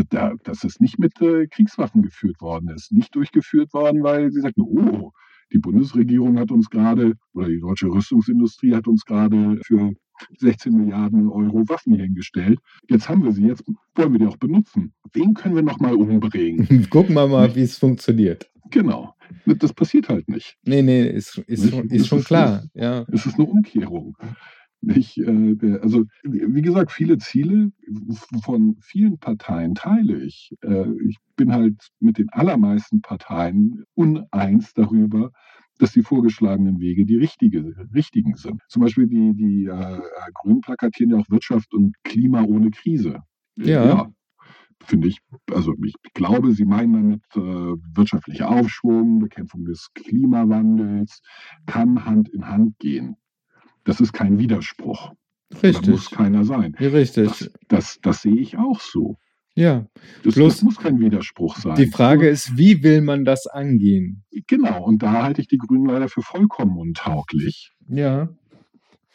da 0.10 0.34
das 0.44 0.64
ist 0.64 0.82
nicht 0.82 0.98
mit, 0.98 1.22
äh, 1.22 1.48
Kriegswaffen 1.48 2.02
geführt 2.02 2.42
worden. 2.42 2.70
Ist 2.70 2.92
nicht 2.92 3.14
durchgeführt 3.16 3.74
worden, 3.74 4.02
weil 4.04 4.32
sie 4.32 4.42
sagten: 4.42 4.62
„Oh, 4.62 5.12
die 5.54 5.60
Bundesregierung 5.60 6.40
hat 6.40 6.52
uns 6.52 6.70
grade 6.70 7.14
oder 7.34 7.48
die 7.50 7.60
deutsche 7.60 7.88
Rüstungsindustrie 7.88 8.74
hat 8.74 8.88
uns 8.88 9.06
grade 9.06 9.60
für 9.64 9.92
16 10.38 10.74
Milliarden 10.74 11.30
Euro 11.30 11.68
Waffen 11.70 11.96
hingestellt. 11.96 12.60
Jetzt 12.90 13.10
haben 13.10 13.24
wir 13.24 13.32
sie, 13.32 13.46
jetzt 13.48 13.64
wollen 13.96 14.14
wir 14.14 14.20
die 14.20 14.28
auch 14.28 14.38
benutzen. 14.38 14.94
Wen 15.14 15.34
können 15.34 15.56
wir 15.56 15.64
noch 15.64 15.80
mal 15.80 15.94
umbringen?“ 15.96 16.68
Gucken 16.90 17.16
wir 17.16 17.28
mal, 17.28 17.48
Nicht? 17.48 17.56
wie's 17.56 17.78
funktioniert. 17.78 18.50
Genau. 18.70 19.14
Das 19.46 19.74
passiert 19.74 20.10
halt 20.10 20.28
nicht. 20.30 20.58
Ne, 20.66 20.82
ne, 20.84 21.08
ist 21.08 21.38
ist 21.48 21.66
ist 21.66 21.74
das 21.74 22.08
schon 22.08 22.20
ist 22.20 22.26
klar, 22.26 22.64
ja. 22.74 23.06
es 23.12 23.26
ist 23.26 23.38
'ne 23.38 23.46
Umkehrung. 23.46 24.18
Nicht, 24.82 25.18
äh, 25.20 25.80
also, 25.82 26.06
wie 26.24 26.56
wie 26.56 26.62
gesagt, 26.62 26.92
viele 26.92 27.18
Ziele 27.20 27.72
von 28.44 28.78
vielen 28.82 29.20
Parteien 29.20 29.76
teile 29.76 30.22
ich. 30.24 30.56
Äh, 30.64 30.86
ich 31.08 31.18
bin 31.36 31.54
halt 31.54 31.90
mit 32.00 32.18
den 32.18 32.30
allermeisten 32.30 33.02
Parteien 33.02 33.84
uneins 33.94 34.74
darüber, 34.74 35.32
dass 35.82 35.92
die 35.94 36.04
vorgeschlagenen 36.04 36.80
Wege 36.80 37.06
die 37.06 37.16
richtige 37.18 37.76
richtigen 37.94 38.36
sind. 38.36 38.62
Zum 38.68 38.84
Beispiel 38.84 39.08
die 39.08 39.34
die, 39.34 39.66
äh, 39.66 39.98
äh, 39.98 40.02
Grünen 40.36 40.62
plakatieren 40.62 41.12
ja 41.12 41.18
auch 41.18 41.30
Wirtschaft 41.30 41.74
und 41.74 41.96
Klima 42.04 42.44
ohne 42.44 42.70
Krise. 42.70 43.20
Ja. 43.58 43.86
ja, 43.86 44.12
finde 44.84 45.08
ich 45.08 45.20
also, 45.52 45.74
ich 45.84 45.96
glaube, 46.14 46.52
sie 46.54 46.66
meinen 46.66 46.94
damit, 46.94 47.24
äh, 47.36 47.76
wirtschaftlicher 47.96 48.50
Aufschwung, 48.50 49.20
Bekämpfung 49.20 49.66
des 49.66 49.90
Klimawandels, 49.96 51.22
kann 51.66 52.06
Hand 52.06 52.30
in 52.30 52.48
Hand 52.48 52.78
gehen. 52.80 53.16
Das 53.84 54.00
ist 54.02 54.14
kein 54.14 54.40
Widerspruch. 54.40 55.14
Da 55.72 55.82
muss 55.82 56.12
Richtig. 56.12 56.12
keiner 56.12 56.46
sein. 56.46 56.76
Ja, 56.80 56.90
Das 56.90 56.94
richtig. 56.94 57.52
das 57.68 58.00
das 58.02 58.22
sehe 58.22 58.38
ich 58.38 58.58
auch 58.58 58.80
so. 58.80 59.18
Ja. 59.54 59.88
Das 60.24 60.24
das 60.24 60.36
Bloß 60.36 60.62
muss 60.64 60.78
kein 60.78 61.00
Widerspruch 61.00 61.56
die 61.56 61.62
sein. 61.62 61.92
Frage 61.92 62.24
Nur 62.24 62.32
ist, 62.32 62.58
wie 62.58 62.84
will 62.84 63.02
man 63.02 63.26
das 63.26 63.48
angehen? 63.48 64.24
Genau, 64.48 64.84
und 64.84 65.04
da 65.04 65.24
halte 65.24 65.42
ich 65.42 65.48
die 65.48 65.58
Grünen 65.58 65.86
leider 65.86 66.08
für 66.08 66.22
vollkommen 66.22 66.78
untauglich. 66.78 67.74
Ja. 67.88 68.30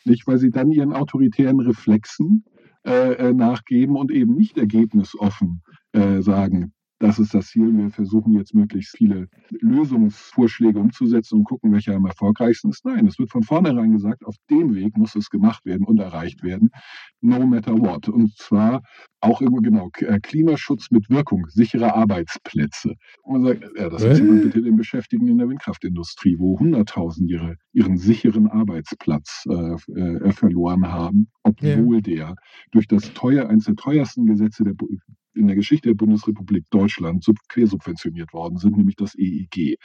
Nicht, 0.05 0.26
weil 0.26 0.39
sie 0.39 0.51
dann 0.51 0.70
ihren 0.70 0.93
autoritären 0.93 1.61
Reflexen, 1.61 2.45
äh, 2.87 3.14
äh, 3.14 3.32
nachgeben 3.32 3.97
und 3.97 4.12
eben 4.12 4.37
nicht 4.37 4.59
ergebnisoffen, 4.59 5.62
äh, 5.93 6.20
sagen: 6.20 6.72
„Das 7.01 7.19
ist 7.19 7.35
das 7.35 7.49
Ziel. 7.49 7.77
Wir 7.77 7.91
versuchen 7.91 8.33
jetzt 8.33 8.55
möglichst 8.55 8.97
viele 8.97 9.29
Lösungsvorschläge 9.61 10.79
umzusetzen 10.79 11.37
und 11.39 11.45
gucken, 11.45 11.71
welcher 11.73 11.95
am 11.95 12.07
erfolgreichsten 12.07 12.71
ist.“ 12.71 12.87
Nein, 12.87 13.07
es 13.07 13.19
wird 13.19 13.31
von 13.31 13.43
vornherein 13.43 13.93
gesagt, 13.93 14.25
auf 14.25 14.37
dem 14.51 14.75
Weg 14.75 14.97
muss 14.97 15.15
es 15.15 15.29
gemacht 15.29 15.67
werden 15.67 15.85
und 15.87 15.99
erreicht 15.99 16.43
werden, 16.43 16.71
no 17.21 17.47
matter 17.47 17.75
what. 17.79 18.09
Und 18.09 18.35
zwar 18.39 18.81
auch 19.21 19.43
immer 19.43 19.61
genau, 19.61 19.91
äh, 19.99 20.21
Klimaschutz 20.21 20.91
mit 20.91 21.11
Wirkung, 21.11 21.45
sichere 21.49 21.95
Arbeitsplätze. 21.95 22.95
Und 23.23 23.43
man 23.43 23.53
sagt: 23.61 23.65
„Ja, 23.79 23.91
das 23.91 24.05
erzählt 24.07 24.29
man 24.31 24.41
Hä? 24.41 24.41
bitte 24.41 24.63
den 24.63 24.77
Beschäftigten 24.77 25.29
in 25.29 25.37
der 25.39 25.49
Windkraftindustrie, 25.51 26.37
wo 26.39 26.59
Hunderttausend 26.59 27.31
ihre 27.31 27.57
ihren 27.73 27.99
sicheren 27.99 28.47
Arbeitsplatz, 28.49 29.45
äh, 29.51 29.75
äh, 30.01 30.33
verloren 30.33 30.87
haben, 30.91 31.29
Ja. 31.61 31.87
obwohl 31.87 32.01
der 32.01 32.37
durch 32.73 32.87
das 32.89 33.13
teuer 33.13 33.49
eins 33.51 33.67
der 33.67 33.77
teuersten 33.77 34.25
Gesetze 34.25 34.65
der 34.65 34.73
in 35.37 35.47
der 35.49 35.57
Geschichte 35.57 35.91
der 35.91 35.95
Bundesrepublik 35.97 36.64
Deutschland 36.70 37.22
sub 37.24 37.37
quersubventioniert 37.49 38.32
worden 38.32 38.59
sind, 38.59 38.76
nämlich 38.76 38.97
das 38.97 39.14
EEG, 39.16 39.76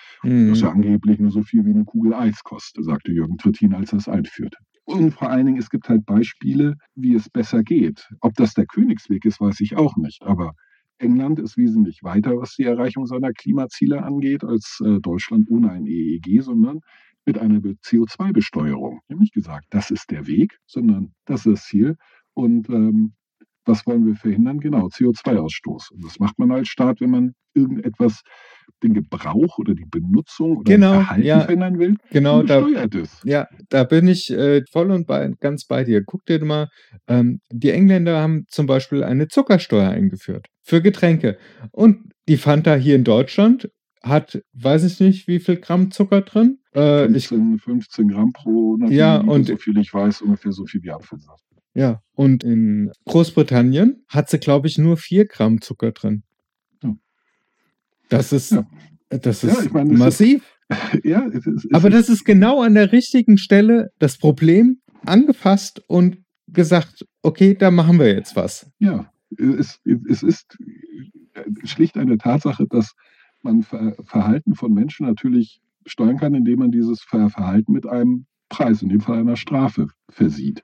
das 0.48 0.62
ja 0.62 0.70
Mhm. 0.70 0.72
angeblich 0.72 1.20
nur 1.20 1.32
so 1.32 1.44
viel 1.44 1.66
wie 1.66 1.74
'ne 1.74 1.86
Kugel 1.86 2.14
Eis 2.14 2.44
kostet“, 2.44 2.86
sagte 2.86 3.12
Jürgen 3.12 3.38
Trittin, 3.38 3.74
als 3.74 3.94
er's 3.94 4.08
einführte. 4.10 4.58
Und 4.86 5.12
vor 5.14 5.30
allen 5.30 5.46
Dingen, 5.46 5.60
es 5.60 5.70
gibt 5.70 5.90
halt 5.90 6.06
Beispiele, 6.06 6.76
wie 6.96 7.14
es 7.16 7.30
besser 7.30 7.64
geht. 7.64 8.10
Ob 8.22 8.34
das 8.36 8.54
der 8.54 8.66
Königsweg 8.66 9.26
ist, 9.26 9.40
weiß 9.40 9.60
ich 9.62 9.76
auch 9.78 9.96
nicht. 9.98 10.24
Aber 10.24 10.54
England 11.00 11.40
ist 11.40 11.58
wesentlich 11.58 12.00
weiter, 12.04 12.38
was 12.38 12.56
die 12.56 12.64
Erreichung 12.64 13.06
seiner 13.08 13.32
Klimaziele 13.34 14.04
angeht, 14.04 14.44
als, 14.44 14.80
äh, 14.86 15.00
Deutschland 15.00 15.48
ohne 15.50 15.72
ein 15.72 15.86
EEG, 15.88 16.42
sondern 16.42 16.80
mit 17.26 17.38
einer 17.38 17.60
Be 17.62 17.76
CO2-Besteuerung. 17.82 19.00
Die 19.10 19.14
haben 19.14 19.22
nicht 19.22 19.34
gesagt: 19.34 19.68
„Das 19.72 19.92
ist 19.92 20.12
der 20.12 20.28
Weg“, 20.28 20.58
sondern: 20.68 21.14
„Das 21.26 21.46
ist 21.46 21.54
das 21.54 21.64
Ziel.“ 21.66 21.96
Und, 22.34 22.70
ähm, 22.70 23.14
was 23.66 23.86
wollen 23.86 24.06
wir 24.06 24.16
verhindern? 24.16 24.60
Genau, 24.60 24.88
CO2-Ausstoß. 24.88 25.92
Und 25.94 26.04
das 26.06 26.20
macht 26.20 26.40
man 26.40 26.52
als 26.52 26.68
Staat, 26.68 27.02
wenn 27.02 27.12
man 27.12 27.34
irgendetwas 27.54 28.22
den 28.84 28.94
Gebrauch 28.94 29.58
oder 29.58 29.76
die 29.76 29.86
Benutzung 29.86 30.58
oder 30.58 30.72
Genau, 30.72 30.94
Verhalten 30.94 31.26
ja. 31.26 31.40
verändern 31.42 31.78
will, 31.80 31.98
Genau, 32.10 32.42
da 32.44 32.66
es. 32.94 33.22
ja, 33.24 33.48
da 33.70 33.84
bin 33.84 34.08
ich, 34.08 34.32
äh, 34.32 34.64
voll 34.72 34.92
und 34.92 35.06
bei 35.08 35.32
ganz 35.40 35.66
bei 35.66 35.84
dir. 35.84 36.04
Guck 36.04 36.26
dir 36.26 36.44
mal 36.44 36.70
ähm, 37.08 37.40
die 37.52 37.70
Engländer 37.72 38.20
haben 38.22 38.46
zum 38.48 38.66
Beispiel 38.66 39.04
eine 39.04 39.28
Zuckersteuer 39.28 39.90
eingeführt 39.90 40.48
für 40.64 40.82
Getränke. 40.82 41.38
Und 41.72 42.12
die 42.28 42.38
Fanta 42.38 42.76
hier 42.76 42.96
in 42.96 43.04
Deutschland 43.04 43.70
hat, 44.02 44.42
weiß 44.54 44.84
ich 44.84 45.00
nicht, 45.00 45.28
wie 45.28 45.40
viel 45.40 45.58
Gramm 45.58 45.92
Zucker 45.92 46.22
drin. 46.22 46.58
Äh, 46.74 47.06
ich 47.16 47.28
15 47.28 47.60
15 47.60 48.08
Gramm 48.08 48.32
pro 48.32 48.76
100 48.78 48.92
Ja, 48.92 49.18
und 49.18 49.46
soviel 49.48 49.78
ich 49.78 49.94
weiß, 49.94 50.22
ungefähr 50.22 50.52
so 50.54 50.66
viel 50.66 50.82
wie 50.82 50.92
Apfelsaft. 50.92 51.44
Ja, 51.76 52.02
und 52.16 52.44
in 52.44 52.92
Großbritannien 53.06 54.04
hat 54.10 54.30
sie, 54.30 54.40
glaube 54.40 54.68
ich, 54.68 54.78
nur 54.78 54.98
4 54.98 55.26
Gramm 55.26 55.62
Zucker 55.62 55.92
drin. 55.92 56.24
Ja. 56.84 56.96
Das 58.10 58.34
ist 58.34 58.52
Ja. 58.52 58.66
das 59.10 59.42
Ja, 59.42 59.50
ist 59.54 59.66
ich 59.66 59.72
meine, 59.72 59.90
es 59.90 59.94
ist 60.00 60.00
massiv. 60.06 60.44
ja, 61.04 61.26
es 61.28 61.46
ist 61.48 61.66
es 61.66 61.74
Aber 61.74 61.90
das 61.90 62.10
ist 62.10 62.24
genau 62.26 62.62
an 62.62 62.76
der 62.76 62.92
richtigen 62.92 63.38
Stelle 63.38 63.90
das 64.00 64.18
Problem 64.18 64.80
angefasst 65.06 65.82
und 65.88 66.18
gesagt: 66.48 67.06
„Okay, 67.24 67.56
da 67.56 67.72
machen 67.72 68.00
wir 68.00 68.14
jetzt 68.14 68.36
was.“ 68.36 68.70
Ja, 68.80 69.12
es 69.38 69.80
es 70.10 70.24
ist, 70.24 70.58
schlicht 71.64 71.98
eine 71.98 72.18
Tatsache, 72.18 72.68
dass 72.70 72.94
man 73.44 73.64
Ver 73.64 73.96
Verhalten 74.06 74.56
von 74.56 74.74
Menschen 74.74 75.06
natürlich 75.08 75.62
steuern 75.86 76.18
kann, 76.18 76.34
indem 76.36 76.60
man 76.60 76.72
dieses 76.72 77.02
Ver 77.02 77.30
Verhalten 77.30 77.72
mit 77.72 77.88
einem 77.88 78.26
Preis, 78.50 78.82
in 78.82 78.90
dem 78.90 79.00
Fall 79.02 79.20
einer 79.20 79.38
Strafe, 79.38 79.88
versieht. 80.10 80.64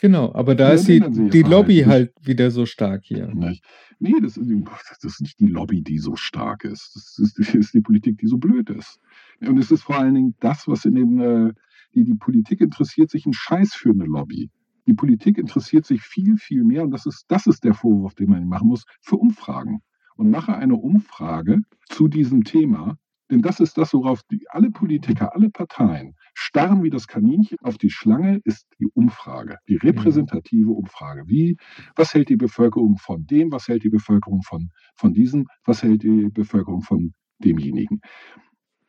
Genau, 0.00 0.32
aber 0.34 0.54
da 0.54 0.70
ist 0.70 0.88
die 0.88 1.00
die 1.00 1.42
Lobby 1.42 1.80
halt 1.86 2.14
nicht. 2.16 2.26
wieder 2.26 2.50
so 2.50 2.66
stark 2.66 3.02
hier. 3.04 3.28
Nicht? 3.34 3.64
Ne, 3.98 4.14
das 4.22 4.36
ist 4.36 4.50
das 4.50 5.04
ist 5.04 5.20
nicht 5.20 5.40
die 5.40 5.46
Lobby, 5.46 5.82
die 5.82 5.98
so 5.98 6.16
stark 6.16 6.64
ist. 6.64 6.92
Das 6.94 7.18
ist 7.18 7.54
ist 7.54 7.74
die 7.74 7.80
Politik, 7.82 8.18
die 8.18 8.26
so 8.26 8.38
blöd 8.38 8.70
ist. 8.70 8.98
Und 9.40 9.58
es 9.58 9.70
ist 9.70 9.82
vor 9.82 9.98
allen 9.98 10.14
Dingen 10.14 10.34
das, 10.40 10.66
was 10.66 10.84
in 10.84 10.94
den, 10.94 11.20
äh 11.20 11.52
Die, 11.92 12.04
die 12.04 12.14
Politik 12.14 12.60
interessiert 12.60 13.10
sich 13.10 13.26
einen 13.26 13.32
Scheiß 13.32 13.74
für 13.74 13.90
eine 13.90 14.04
Lobby. 14.04 14.50
Die 14.86 14.94
Politik 14.94 15.38
interessiert 15.38 15.84
sich 15.84 16.02
viel, 16.02 16.36
viel 16.36 16.62
mehr, 16.62 16.84
und 16.84 16.92
das 16.92 17.04
ist, 17.04 17.24
das 17.26 17.46
ist 17.48 17.64
der 17.64 17.74
Vorwurf, 17.74 18.14
den 18.14 18.30
man 18.30 18.46
machen 18.46 18.68
muss, 18.68 18.84
für 19.00 19.16
Umfragen. 19.16 19.80
Und 20.16 20.30
mache 20.30 20.54
eine 20.56 20.76
Umfrage 20.76 21.62
zu 21.88 22.06
diesem 22.06 22.44
Thema, 22.44 22.96
denn 23.30 23.42
das 23.42 23.60
ist 23.60 23.78
das, 23.78 23.94
worauf 23.94 24.22
die, 24.24 24.44
alle 24.48 24.70
Politiker, 24.70 25.34
alle 25.34 25.50
Parteien 25.50 26.14
starren 26.34 26.82
wie 26.82 26.90
das 26.90 27.06
Kaninchen 27.06 27.58
auf 27.62 27.78
die 27.78 27.90
Schlange, 27.90 28.40
ist 28.44 28.66
die 28.80 28.88
Umfrage, 28.92 29.58
die 29.68 29.76
repräsentative 29.76 30.70
Umfrage. 30.70 31.22
Wie, 31.26 31.56
was 31.96 32.12
hält 32.14 32.28
die 32.28 32.36
Bevölkerung 32.36 32.96
von 32.98 33.26
dem, 33.26 33.52
was 33.52 33.68
hält 33.68 33.84
die 33.84 33.90
Bevölkerung 33.90 34.42
von, 34.42 34.70
von 34.96 35.12
diesem, 35.12 35.46
was 35.64 35.82
hält 35.82 36.02
die 36.02 36.28
Bevölkerung 36.30 36.82
von 36.82 37.14
demjenigen. 37.38 38.00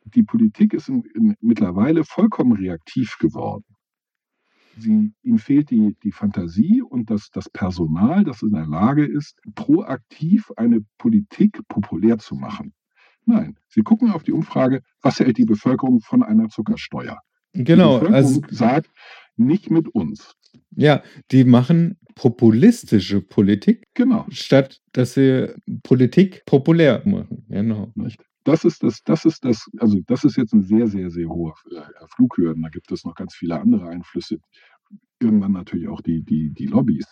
Die 0.04 0.22
Politik 0.22 0.74
ist 0.74 0.88
in, 0.88 1.04
in, 1.14 1.36
mittlerweile 1.40 2.04
vollkommen 2.04 2.52
reaktiv 2.52 3.16
geworden. 3.18 3.64
Sie, 4.76 5.12
ihm 5.22 5.38
fehlt 5.38 5.70
die, 5.70 5.96
die 6.02 6.12
Fantasie 6.12 6.82
und 6.82 7.10
das, 7.10 7.28
das 7.30 7.50
Personal, 7.50 8.24
das 8.24 8.42
in 8.42 8.52
der 8.52 8.66
Lage 8.66 9.04
ist, 9.04 9.38
proaktiv 9.54 10.50
eine 10.56 10.80
Politik 10.98 11.60
populär 11.68 12.18
zu 12.18 12.34
machen. 12.34 12.72
Nein, 13.24 13.56
sie 13.68 13.82
gucken 13.82 14.10
auf 14.10 14.22
die 14.22 14.32
Umfrage, 14.32 14.82
was 15.00 15.20
hält 15.20 15.38
die 15.38 15.44
Bevölkerung 15.44 16.00
von 16.00 16.22
einer 16.22 16.48
Zuckersteuer? 16.48 17.18
Genau. 17.52 17.98
Die 17.98 18.06
Bevölkerung 18.06 18.14
also, 18.14 18.40
sagt, 18.50 18.90
nicht 19.36 19.70
mit 19.70 19.88
uns. 19.88 20.34
Ja, 20.70 21.02
die 21.30 21.44
machen 21.44 21.98
populistische 22.14 23.20
Politik, 23.20 23.86
genau. 23.94 24.26
statt 24.28 24.80
dass 24.92 25.14
sie 25.14 25.54
Politik 25.82 26.42
populär 26.46 27.02
machen. 27.06 27.46
Genau. 27.48 27.90
Nicht? 27.94 28.22
Das 28.44 28.64
ist 28.64 28.82
das, 28.82 29.02
das 29.04 29.24
ist 29.24 29.44
das, 29.44 29.66
also 29.78 30.00
das 30.06 30.24
ist 30.24 30.36
jetzt 30.36 30.52
ein 30.52 30.62
sehr, 30.62 30.88
sehr, 30.88 31.10
sehr 31.10 31.28
hoher 31.28 31.54
äh, 31.70 32.06
Flughürden. 32.14 32.62
Da 32.62 32.68
gibt 32.68 32.90
es 32.90 33.04
noch 33.04 33.14
ganz 33.14 33.34
viele 33.34 33.60
andere 33.60 33.88
Einflüsse. 33.88 34.38
Irgendwann 35.20 35.52
natürlich 35.52 35.88
auch 35.88 36.00
die, 36.00 36.22
die, 36.22 36.52
die 36.52 36.66
Lobbys, 36.66 37.06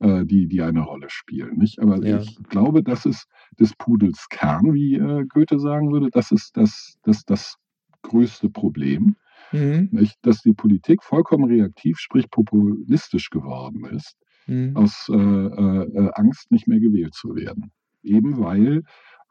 äh, 0.00 0.24
die, 0.24 0.46
die 0.46 0.62
eine 0.62 0.80
Rolle 0.80 1.10
spielen. 1.10 1.58
Nicht? 1.58 1.80
Aber 1.80 2.04
ja. 2.04 2.18
ich 2.18 2.36
glaube, 2.44 2.82
das 2.82 3.06
ist 3.06 3.26
des 3.58 3.74
Pudels 3.74 4.28
Kern, 4.30 4.74
wie 4.74 4.94
äh, 4.94 5.24
Goethe 5.26 5.58
sagen 5.58 5.92
würde. 5.92 6.10
Das 6.10 6.30
ist 6.30 6.56
das, 6.56 6.96
das, 7.02 7.24
das 7.24 7.56
größte 8.02 8.48
Problem. 8.50 9.16
Mhm. 9.52 9.88
Nicht? 9.92 10.16
Dass 10.22 10.42
die 10.42 10.52
Politik 10.52 11.02
vollkommen 11.02 11.44
reaktiv, 11.44 11.98
sprich 11.98 12.30
populistisch 12.30 13.30
geworden 13.30 13.84
ist, 13.86 14.16
mhm. 14.46 14.76
aus 14.76 15.08
äh, 15.10 15.16
äh, 15.16 16.10
Angst 16.14 16.50
nicht 16.50 16.68
mehr 16.68 16.80
gewählt 16.80 17.14
zu 17.14 17.34
werden. 17.34 17.72
Eben 18.02 18.38
weil 18.38 18.82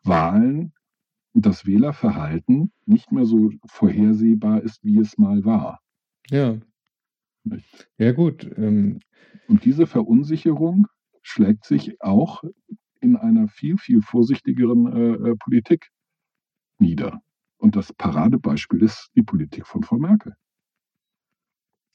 Wahlen 0.03 0.73
und 1.33 1.45
das 1.45 1.65
Wählerverhalten 1.65 2.71
nicht 2.85 3.11
mehr 3.11 3.25
so 3.25 3.51
vorhersehbar 3.67 4.61
ist, 4.63 4.83
wie 4.83 4.99
es 4.99 5.17
mal 5.17 5.45
war. 5.45 5.79
Ja. 6.29 6.57
Ja, 7.97 8.11
gut. 8.11 8.49
Ähm. 8.57 8.99
Und 9.47 9.65
diese 9.65 9.87
Verunsicherung 9.87 10.87
schlägt 11.21 11.65
sich 11.65 12.01
auch 12.01 12.43
in 12.99 13.15
einer 13.15 13.47
viel, 13.47 13.77
viel 13.77 14.01
vorsichtigeren 14.01 14.87
äh, 14.87 15.29
äh 15.29 15.35
Politik 15.35 15.89
nieder. 16.79 17.21
Und 17.57 17.75
das 17.75 17.93
Paradebeispiel 17.93 18.83
ist 18.83 19.09
die 19.15 19.23
Politik 19.23 19.65
von 19.65 19.83
Frau 19.83 19.97
Merkel. 19.97 20.33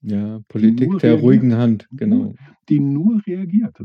Ja, 0.02 0.40
Politik 0.48 0.90
der 0.98 1.10
reagiert, 1.10 1.22
ruhigen 1.22 1.54
Hand, 1.56 1.88
genau. 1.92 2.34
Die 2.68 2.80
nur 2.80 3.24
reagiert. 3.24 3.76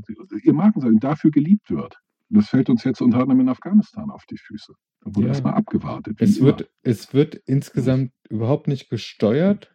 Ihr 0.41 0.53
Markensein 0.53 0.97
dafür 0.97 1.29
geliebt 1.29 1.69
wird. 1.69 1.95
Das 2.29 2.49
fällt 2.49 2.69
uns 2.69 2.83
jetzt 2.83 3.01
unter 3.01 3.19
anderem 3.19 3.41
in 3.41 3.49
Afghanistan 3.49 4.09
auf 4.09 4.25
die 4.25 4.37
Füße. 4.37 4.73
Da 5.01 5.15
wurde 5.15 5.27
ja. 5.27 5.27
erstmal 5.29 5.53
abgewartet. 5.53 6.17
Es 6.19 6.41
wird, 6.41 6.69
es 6.81 7.13
wird 7.13 7.35
insgesamt 7.45 8.11
überhaupt 8.29 8.67
nicht 8.67 8.89
gesteuert, 8.89 9.71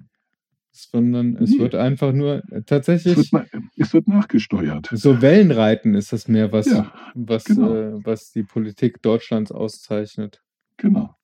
sondern 0.72 1.36
es 1.36 1.50
nee. 1.50 1.58
wird 1.58 1.74
einfach 1.74 2.12
nur 2.12 2.42
äh, 2.50 2.62
tatsächlich. 2.62 3.18
Es 3.18 3.32
wird, 3.32 3.48
es 3.76 3.92
wird, 3.92 4.08
nachgesteuert. 4.08 4.88
So 4.92 5.20
Wellenreiten 5.20 5.94
ist 5.94 6.12
das 6.12 6.28
mehr, 6.28 6.50
was, 6.50 6.66
ja, 6.66 6.92
was, 7.14 7.44
genau. 7.44 7.74
äh, 7.74 8.04
was 8.04 8.32
die 8.32 8.42
Politik 8.42 9.02
Deutschlands 9.02 9.52
auszeichnet. 9.52 10.42
Genau. 10.78 11.14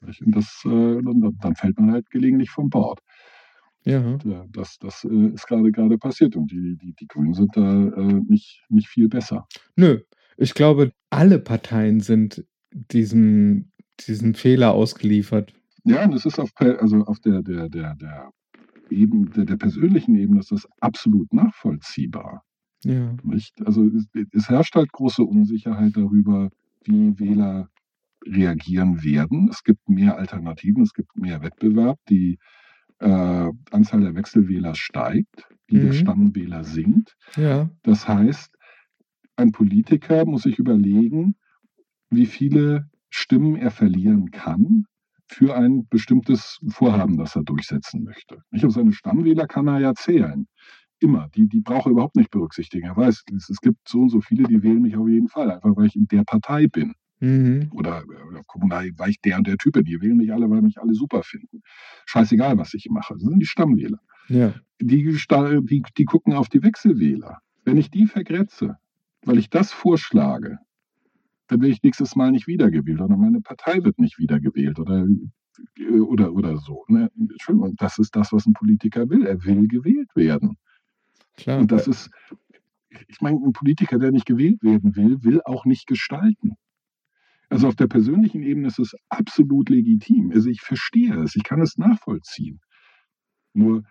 Und 0.00 0.36
das, 0.36 0.62
äh, 0.66 1.00
dann 1.40 1.54
fällt 1.54 1.78
man 1.78 1.92
halt 1.92 2.10
gelegentlich 2.10 2.50
vom 2.50 2.68
Bord. 2.68 3.00
Ja. 3.84 4.18
Das, 4.50 4.78
das 4.78 5.04
äh, 5.04 5.34
ist 5.34 5.46
gerade 5.46 5.70
gerade 5.70 5.98
passiert 5.98 6.36
und 6.36 6.50
die, 6.50 6.76
die, 6.76 6.92
die 6.92 7.06
Grünen 7.06 7.34
sind 7.34 7.56
da 7.56 7.60
äh, 7.60 8.20
nicht, 8.28 8.64
nicht 8.68 8.88
viel 8.88 9.08
besser. 9.08 9.46
Nö, 9.76 10.00
ich 10.36 10.54
glaube, 10.54 10.92
alle 11.10 11.38
Parteien 11.38 12.00
sind 12.00 12.44
diesem, 12.72 13.72
diesem 14.06 14.34
Fehler 14.34 14.72
ausgeliefert. 14.72 15.52
Ja, 15.84 16.04
und 16.04 16.14
es 16.14 16.24
ist 16.24 16.38
auf, 16.38 16.50
also 16.56 16.98
auf 17.04 17.18
der, 17.20 17.42
der, 17.42 17.68
der, 17.68 17.94
der, 17.96 18.30
Ebene, 18.92 19.44
der, 19.44 19.56
persönlichen 19.56 20.14
Ebene 20.14 20.40
ist 20.40 20.52
das 20.52 20.68
absolut 20.80 21.32
nachvollziehbar. 21.32 22.44
Ja. 22.84 23.16
Nicht? 23.22 23.64
Also 23.64 23.86
es, 23.86 24.06
es 24.32 24.48
herrscht 24.48 24.74
halt 24.74 24.92
große 24.92 25.22
Unsicherheit 25.22 25.96
darüber, 25.96 26.50
wie 26.84 27.18
Wähler 27.18 27.68
reagieren 28.24 29.02
werden. 29.02 29.48
Es 29.50 29.62
gibt 29.64 29.88
mehr 29.88 30.16
Alternativen, 30.16 30.82
es 30.82 30.92
gibt 30.92 31.16
mehr 31.16 31.42
Wettbewerb. 31.42 31.98
Die 32.08 32.38
äh, 32.98 33.50
Anzahl 33.70 34.00
der 34.00 34.14
Wechselwähler 34.14 34.74
steigt, 34.74 35.48
die 35.70 35.76
mhm. 35.76 35.86
der 35.86 35.92
Stammwähler 35.92 36.64
sinkt. 36.64 37.16
Ja. 37.36 37.70
Das 37.82 38.06
heißt, 38.06 38.54
ein 39.36 39.52
Politiker 39.52 40.24
muss 40.24 40.42
sich 40.42 40.58
überlegen, 40.58 41.36
wie 42.10 42.26
viele 42.26 42.90
Stimmen 43.10 43.56
er 43.56 43.70
verlieren 43.70 44.30
kann 44.30 44.86
für 45.32 45.56
ein 45.56 45.86
bestimmtes 45.88 46.58
Vorhaben, 46.68 47.16
das 47.16 47.36
er 47.36 47.42
durchsetzen 47.42 48.04
möchte. 48.04 48.42
Nicht? 48.50 48.64
Und 48.64 48.70
seine 48.70 48.92
Stammwähler 48.92 49.46
kann 49.46 49.66
er 49.68 49.80
ja 49.80 49.94
zählen. 49.94 50.46
Immer. 51.00 51.28
Die, 51.34 51.48
die 51.48 51.60
braucht 51.60 51.86
er 51.86 51.92
überhaupt 51.92 52.16
nicht 52.16 52.30
berücksichtigen. 52.30 52.86
Er 52.86 52.96
weiß, 52.96 53.24
es, 53.36 53.50
es 53.50 53.60
gibt 53.60 53.88
so 53.88 54.02
und 54.02 54.10
so 54.10 54.20
viele, 54.20 54.44
die 54.44 54.62
wählen 54.62 54.82
mich 54.82 54.96
auf 54.96 55.08
jeden 55.08 55.28
Fall, 55.28 55.50
einfach 55.50 55.76
weil 55.76 55.86
ich 55.86 55.96
in 55.96 56.06
der 56.06 56.22
Partei 56.24 56.68
bin. 56.68 56.94
Mhm. 57.18 57.70
Oder, 57.72 58.04
oder 58.28 58.42
kommunal, 58.46 58.90
weil 58.96 59.10
ich 59.10 59.20
der 59.20 59.38
und 59.38 59.46
der 59.46 59.56
Typ 59.56 59.72
bin. 59.72 59.84
Die 59.84 60.00
wählen 60.00 60.16
mich 60.16 60.32
alle, 60.32 60.48
weil 60.50 60.62
mich 60.62 60.78
alle 60.80 60.94
super 60.94 61.22
finden. 61.22 61.62
Scheißegal, 62.06 62.58
was 62.58 62.74
ich 62.74 62.88
mache. 62.90 63.14
Das 63.14 63.22
sind 63.22 63.40
die 63.40 63.46
Stammwähler. 63.46 63.98
Ja. 64.28 64.54
Die, 64.80 65.04
die, 65.04 65.82
die 65.96 66.04
gucken 66.04 66.34
auf 66.34 66.48
die 66.48 66.62
Wechselwähler. 66.62 67.38
Wenn 67.64 67.78
ich 67.78 67.90
die 67.90 68.06
vergrätze, 68.06 68.76
weil 69.24 69.38
ich 69.38 69.50
das 69.50 69.72
vorschlage, 69.72 70.58
dann 71.52 71.60
werde 71.60 71.74
ich 71.74 71.82
nächstes 71.82 72.16
Mal 72.16 72.32
nicht 72.32 72.46
wiedergewählt 72.46 73.00
oder 73.00 73.16
meine 73.16 73.40
Partei 73.40 73.84
wird 73.84 73.98
nicht 73.98 74.18
wiedergewählt 74.18 74.78
oder, 74.78 75.06
oder, 76.08 76.32
oder 76.32 76.56
so. 76.56 76.84
Ne? 76.88 77.10
Und 77.46 77.80
das 77.80 77.98
ist 77.98 78.16
das, 78.16 78.32
was 78.32 78.46
ein 78.46 78.54
Politiker 78.54 79.10
will. 79.10 79.26
Er 79.26 79.44
will 79.44 79.68
gewählt 79.68 80.08
werden. 80.14 80.56
Klar. 81.36 81.60
Und 81.60 81.70
das 81.70 81.86
ist, 81.86 82.10
ich 83.06 83.20
meine, 83.20 83.38
ein 83.38 83.52
Politiker, 83.52 83.98
der 83.98 84.12
nicht 84.12 84.26
gewählt 84.26 84.62
werden 84.62 84.96
will, 84.96 85.22
will 85.22 85.42
auch 85.44 85.66
nicht 85.66 85.86
gestalten. 85.86 86.56
Also 87.50 87.68
auf 87.68 87.76
der 87.76 87.86
persönlichen 87.86 88.42
Ebene 88.42 88.68
ist 88.68 88.78
es 88.78 88.94
absolut 89.10 89.68
legitim. 89.68 90.32
Also 90.32 90.48
ich 90.48 90.62
verstehe 90.62 91.22
es, 91.22 91.36
ich 91.36 91.44
kann 91.44 91.60
es 91.60 91.76
nachvollziehen. 91.76 92.60
Nur 93.52 93.82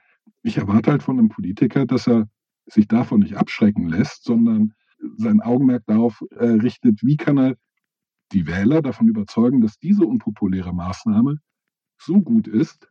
ich 0.41 0.57
erwarte 0.57 0.89
halt 0.89 1.03
von 1.03 1.19
einem 1.19 1.29
Politiker, 1.29 1.85
dass 1.85 2.07
er 2.07 2.27
sich 2.65 2.87
davon 2.87 3.19
nicht 3.19 3.35
abschrecken 3.35 3.87
lässt, 3.87 4.23
sondern 4.23 4.73
sein 5.17 5.41
Augenmerk 5.41 5.83
darauf 5.85 6.23
äh, 6.31 6.45
richtet, 6.45 7.01
wie 7.03 7.17
kann 7.17 7.37
er 7.37 7.55
die 8.31 8.47
Wähler 8.47 8.81
davon 8.81 9.07
überzeugen, 9.07 9.61
dass 9.61 9.77
diese 9.77 10.05
unpopuläre 10.05 10.73
Maßnahme 10.73 11.37
so 11.97 12.21
gut 12.21 12.47
ist, 12.47 12.87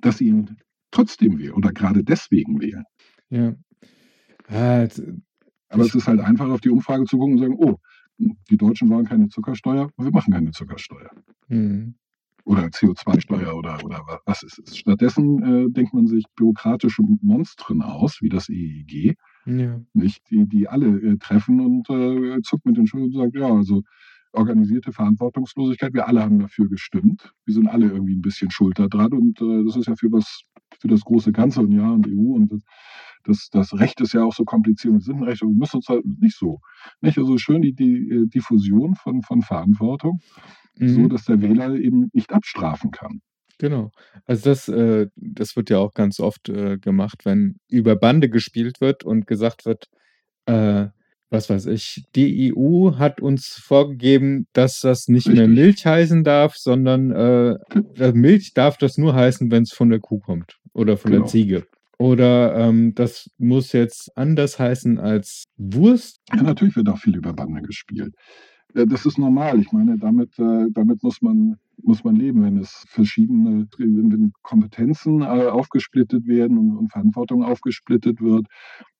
dass 0.00 0.18
sie 0.18 0.26
ihn 0.26 0.56
trotzdem 0.90 1.38
wählen 1.38 1.52
oder 1.52 1.72
gerade 1.72 2.02
deswegen 2.02 2.60
wählen. 2.60 2.84
Ja. 3.28 3.54
ja 4.48 4.88
Aber 5.68 5.84
es 5.84 5.94
ist 5.94 6.08
halt 6.08 6.20
einfach, 6.20 6.48
auf 6.48 6.60
die 6.60 6.70
Umfrage 6.70 7.04
zu 7.04 7.18
gucken 7.18 7.34
und 7.34 7.40
sagen, 7.40 7.56
oh, 7.58 7.78
die 8.18 8.56
Deutschen 8.56 8.90
wollen 8.90 9.06
keine 9.06 9.28
Zuckersteuer, 9.28 9.90
wir 9.96 10.10
machen 10.10 10.32
keine 10.32 10.50
Zuckersteuer. 10.50 11.10
Mhm. 11.48 11.94
Oder 12.44 12.64
CO2-Steuer 12.64 13.54
oder, 13.54 13.84
oder 13.84 14.20
was 14.24 14.42
ist 14.42 14.58
es. 14.58 14.76
Stattdessen 14.76 15.42
äh, 15.42 15.70
denkt 15.70 15.94
man 15.94 16.06
sich 16.06 16.24
bürokratische 16.36 17.02
Monstren 17.22 17.82
aus, 17.82 18.18
wie 18.20 18.28
das 18.28 18.48
EEG, 18.48 19.16
ja. 19.46 19.80
nicht, 19.94 20.22
die, 20.30 20.46
die 20.46 20.68
alle 20.68 20.86
äh, 20.86 21.16
treffen 21.18 21.60
und 21.60 21.90
äh, 21.90 22.40
zuckt 22.42 22.66
mit 22.66 22.76
den 22.76 22.86
Schultern 22.86 23.08
und 23.08 23.14
sagt, 23.14 23.36
ja, 23.36 23.54
also 23.54 23.82
organisierte 24.32 24.92
Verantwortungslosigkeit, 24.92 25.92
wir 25.94 26.06
alle 26.06 26.22
haben 26.22 26.38
dafür 26.38 26.68
gestimmt. 26.68 27.32
Wir 27.44 27.54
sind 27.54 27.68
alle 27.68 27.86
irgendwie 27.86 28.16
ein 28.16 28.22
bisschen 28.22 28.50
schulter 28.50 28.88
dran 28.88 29.12
und 29.12 29.40
äh, 29.40 29.64
das 29.64 29.76
ist 29.76 29.86
ja 29.86 29.96
für 29.96 30.10
das, 30.10 30.42
für 30.78 30.88
das 30.88 31.02
große 31.02 31.32
Ganze 31.32 31.60
und 31.60 31.72
ja 31.72 31.90
und 31.90 32.06
EU 32.06 32.34
und 32.34 32.52
das, 32.52 32.62
das, 33.24 33.48
das 33.50 33.78
Recht 33.78 34.00
ist 34.00 34.14
ja 34.14 34.24
auch 34.24 34.34
so 34.34 34.44
kompliziert 34.44 34.94
und 34.94 35.02
Sinnrecht 35.02 35.42
und 35.42 35.50
wir 35.50 35.58
müssen 35.58 35.76
uns 35.76 35.88
halt 35.88 36.04
nicht 36.20 36.36
so. 36.36 36.60
Nicht? 37.00 37.18
Also 37.18 37.38
schön 37.38 37.62
die, 37.62 37.74
die 37.74 38.08
äh, 38.08 38.26
Diffusion 38.26 38.94
von, 38.94 39.22
von 39.22 39.42
Verantwortung, 39.42 40.20
mhm. 40.80 40.94
so 40.94 41.08
dass 41.08 41.24
der 41.24 41.40
Wähler 41.42 41.74
eben 41.74 42.10
nicht 42.12 42.32
abstrafen 42.32 42.90
kann. 42.90 43.20
Genau. 43.58 43.90
Also 44.24 44.50
das, 44.50 44.68
äh, 44.68 45.08
das 45.16 45.54
wird 45.54 45.68
ja 45.70 45.78
auch 45.78 45.92
ganz 45.92 46.18
oft 46.18 46.48
äh, 46.48 46.78
gemacht, 46.78 47.24
wenn 47.24 47.56
über 47.68 47.94
Bande 47.96 48.30
gespielt 48.30 48.80
wird 48.80 49.04
und 49.04 49.26
gesagt 49.26 49.66
wird, 49.66 49.88
äh, 50.46 50.86
was 51.28 51.48
weiß 51.48 51.66
ich, 51.66 52.02
die 52.16 52.52
EU 52.52 52.96
hat 52.96 53.20
uns 53.20 53.48
vorgegeben, 53.62 54.46
dass 54.52 54.80
das 54.80 55.06
nicht 55.08 55.28
Richtig. 55.28 55.38
mehr 55.38 55.48
Milch 55.48 55.86
heißen 55.86 56.24
darf, 56.24 56.56
sondern 56.56 57.10
äh, 57.12 58.12
Milch 58.12 58.52
darf 58.54 58.78
das 58.78 58.98
nur 58.98 59.14
heißen, 59.14 59.50
wenn 59.50 59.62
es 59.62 59.72
von 59.72 59.90
der 59.90 60.00
Kuh 60.00 60.18
kommt. 60.18 60.56
oder 60.72 60.96
von 60.96 61.10
Genau. 61.10 61.24
der 61.24 61.30
Ziege. 61.30 61.66
Oder 61.98 62.56
ähm, 62.56 62.94
das 62.94 63.28
muss 63.36 63.72
jetzt 63.72 64.16
anders 64.16 64.58
heißen 64.58 64.98
als 64.98 65.44
Wurst. 65.58 66.20
Ja, 66.34 66.42
natürlich 66.42 66.74
wird 66.76 66.88
auch 66.88 66.98
viel 66.98 67.14
über 67.16 67.32
Bande 67.34 67.60
gespielt. 67.62 68.14
Äh, 68.74 68.86
Das 68.86 69.06
ist 69.06 69.18
normal. 69.18 69.58
Ich 69.60 69.72
meine, 69.72 69.96
damit, 69.98 70.38
äh, 70.38 70.66
damit 70.72 71.02
muss, 71.02 71.22
man, 71.22 71.56
muss 71.82 72.04
man 72.04 72.16
leben, 72.16 72.42
wenn 72.42 72.58
es 72.58 72.84
verschiedene 72.88 73.66
wenn 73.78 74.32
Kompetenzen 74.42 75.22
äh, 75.22 75.24
aufgesplittet 75.26 76.26
werden 76.26 76.58
und, 76.58 76.90
Verantwortung 76.92 77.42
aufgesplittet 77.44 78.20
wird. 78.20 78.46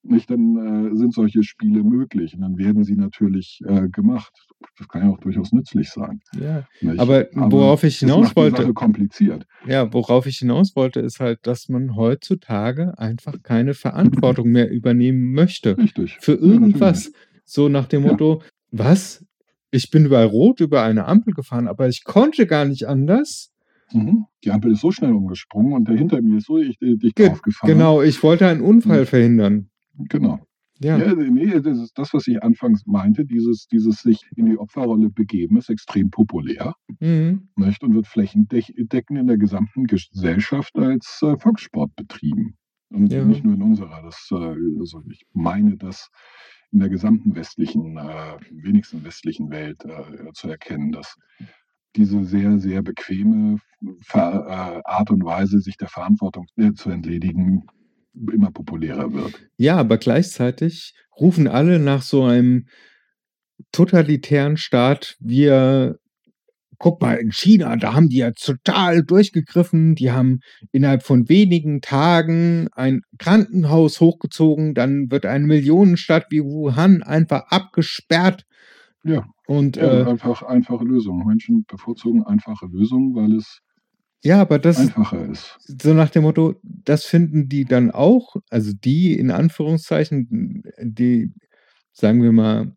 Nicht, 0.02 0.30
dann 0.30 0.96
sind 0.96 1.12
solche 1.12 1.42
Spiele 1.42 1.82
möglich 1.84 2.34
und 2.34 2.40
dann 2.40 2.56
werden 2.56 2.84
sie 2.84 2.94
natürlich 2.94 3.60
gemacht. 3.92 4.32
Das 4.78 4.88
kann 4.88 5.02
ja 5.02 5.10
auch 5.10 5.18
durchaus 5.18 5.52
nützlich 5.52 5.90
sein. 5.90 6.20
Ja. 6.40 6.66
Aber 6.96 7.26
worauf 7.34 7.84
ich 7.84 7.98
hinaus 7.98 8.34
wollte, 8.34 8.72
kompliziert. 8.72 9.44
ja, 9.66 9.92
worauf 9.92 10.24
ich 10.24 10.38
hinaus 10.38 10.74
wollte, 10.74 11.00
ist 11.00 11.20
halt, 11.20 11.40
dass 11.46 11.68
man 11.68 11.96
heutzutage 11.96 12.98
einfach 12.98 13.42
keine 13.42 13.74
Verantwortung 13.74 14.48
mehr 14.50 14.70
übernehmen 14.70 15.32
möchte. 15.32 15.76
Richtig. 15.76 16.16
Für 16.20 16.32
Ja, 16.32 16.38
irgendwas. 16.40 17.12
So 17.44 17.68
nach 17.68 17.86
dem 17.86 18.04
Ja. 18.04 18.12
Motto, 18.12 18.42
was? 18.70 19.22
Ich 19.70 19.90
bin 19.90 20.08
bei 20.08 20.24
Rot 20.24 20.60
über 20.60 20.82
eine 20.82 21.04
Ampel 21.06 21.32
gefahren, 21.32 21.68
aber 21.68 21.88
ich 21.88 22.04
konnte 22.04 22.46
gar 22.46 22.64
nicht 22.64 22.86
anders. 22.88 23.52
Mhm. 23.92 24.26
Die 24.44 24.50
Ampel 24.50 24.72
ist 24.72 24.80
so 24.80 24.90
schnell 24.90 25.12
umgesprungen 25.12 25.72
und 25.72 25.88
der 25.88 25.96
hinter 25.96 26.20
mir 26.22 26.38
ist 26.38 26.46
so 26.46 26.58
ich, 26.58 26.78
dicht 26.78 27.16
Ge 27.16 27.28
draufgefahren. 27.28 27.72
genau, 27.72 28.02
ich 28.02 28.22
wollte 28.22 28.46
einen 28.46 28.60
Unfall 28.62 29.02
Mhm. 29.02 29.06
verhindern. 29.06 29.70
Genau. 30.08 30.40
Ja. 30.82 30.96
Ja, 30.96 31.14
nee, 31.14 31.60
das 31.60 31.78
ist 31.78 31.98
das, 31.98 32.14
was 32.14 32.26
ich 32.26 32.42
anfangs 32.42 32.86
meinte, 32.86 33.26
dieses, 33.26 33.66
dieses 33.66 34.00
sich 34.00 34.22
in 34.34 34.46
die 34.46 34.56
Opferrolle 34.56 35.10
begeben, 35.10 35.58
ist 35.58 35.68
extrem 35.68 36.10
populär 36.10 36.74
Mhm. 37.00 37.48
nicht? 37.56 37.82
und 37.82 37.94
wird 37.94 38.06
flächendeckend 38.06 39.18
in 39.18 39.26
der 39.26 39.36
gesamten 39.36 39.84
Gesellschaft 39.86 40.76
als 40.78 41.20
äh, 41.22 41.36
Volkssport 41.36 41.94
betrieben. 41.96 42.54
Und 42.90 43.12
Ja. 43.12 43.24
nicht 43.24 43.44
nur 43.44 43.54
in 43.54 43.62
unserer. 43.62 44.00
Das, 44.02 44.26
äh, 44.32 44.36
also 44.78 45.02
ich 45.10 45.26
meine, 45.34 45.76
das 45.76 46.08
in 46.72 46.80
der 46.80 46.88
gesamten 46.88 47.34
westlichen, 47.34 47.96
äh, 47.96 48.36
wenigsten 48.50 49.04
westlichen 49.04 49.50
Welt 49.50 49.84
äh, 49.84 50.32
zu 50.32 50.48
erkennen, 50.48 50.92
dass 50.92 51.16
diese 51.96 52.24
sehr, 52.24 52.58
sehr 52.58 52.82
bequeme 52.82 53.58
Ver 54.02 54.46
äh, 54.46 54.88
Art 54.88 55.10
und 55.10 55.24
Weise, 55.24 55.60
sich 55.60 55.76
der 55.76 55.88
Verantwortung 55.88 56.46
äh, 56.56 56.72
zu 56.72 56.90
entledigen, 56.90 57.66
immer 58.14 58.50
populärer 58.50 59.12
wird. 59.12 59.48
Ja, 59.56 59.76
aber 59.76 59.98
gleichzeitig 59.98 60.94
rufen 61.18 61.48
alle 61.48 61.78
nach 61.78 62.02
so 62.02 62.24
einem 62.24 62.66
totalitären 63.72 64.56
Staat. 64.56 65.16
Wir, 65.20 65.98
guck 66.80 67.00
mal, 67.02 67.16
in 67.16 67.30
China, 67.30 67.76
da 67.76 67.92
haben 67.94 68.08
die 68.08 68.16
ja 68.16 68.32
total 68.32 69.04
durchgegriffen. 69.04 69.94
Die 69.94 70.10
haben 70.10 70.40
innerhalb 70.72 71.02
von 71.02 71.28
wenigen 71.28 71.82
Tagen 71.82 72.68
ein 72.72 73.02
Krankenhaus 73.18 74.00
hochgezogen. 74.00 74.74
Dann 74.74 75.10
wird 75.10 75.26
eine 75.26 75.46
Millionenstadt 75.46 76.26
wie 76.30 76.42
Wuhan 76.42 77.02
einfach 77.02 77.42
abgesperrt. 77.50 78.46
Ja. 79.04 79.26
Und 79.46 79.76
Ja, 79.76 80.00
äh, 80.00 80.10
einfach 80.10 80.42
einfache 80.42 80.84
Lösungen. 80.84 81.26
Menschen 81.26 81.64
bevorzugen 81.68 82.24
einfache 82.24 82.66
Lösungen, 82.66 83.14
weil 83.14 83.34
es 83.36 83.60
ja, 84.22 84.40
aber 84.40 84.58
das 84.58 84.78
einfacher 84.78 85.26
ist. 85.26 85.56
so 85.60 85.94
nach 85.94 86.10
dem 86.10 86.24
Motto, 86.24 86.54
das 86.62 87.06
finden 87.06 87.48
die 87.48 87.64
dann 87.64 87.90
auch, 87.90 88.36
also 88.50 88.72
die 88.72 89.18
in 89.18 89.30
Anführungszeichen, 89.30 90.62
die, 90.78 91.32
sagen 91.92 92.22
wir 92.22 92.32
mal, 92.32 92.76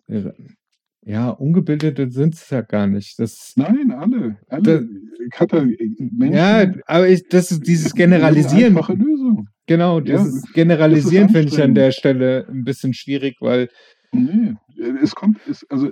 ja, 1.05 1.29
Ungebildete 1.29 2.09
sind 2.09 2.35
es 2.35 2.49
ja 2.49 2.61
gar 2.61 2.87
nicht. 2.87 3.19
Das, 3.19 3.53
Nein, 3.55 3.91
alle. 3.91 4.37
alle. 4.47 4.87
Kata, 5.31 5.63
Menschen. 5.63 6.33
ja, 6.33 6.71
aber 6.85 7.07
ich, 7.07 7.27
das 7.27 7.51
ist 7.51 7.67
dieses 7.67 7.93
Generalisieren. 7.93 8.77
Einfache 8.77 8.93
Lösung. 8.93 9.49
Genau, 9.65 9.99
Ja, 9.99 10.17
dieses 10.17 10.41
das 10.41 10.53
Generalisieren 10.53 11.27
ist 11.27 11.33
finde 11.33 11.47
ich 11.53 11.61
an 11.61 11.75
der 11.75 11.91
Stelle 11.91 12.47
ein 12.49 12.63
bisschen 12.63 12.93
schwierig, 12.93 13.37
weil, 13.39 13.69
Nee, 14.11 14.53
es 15.01 15.15
kommt, 15.15 15.39
es, 15.47 15.65
also 15.69 15.89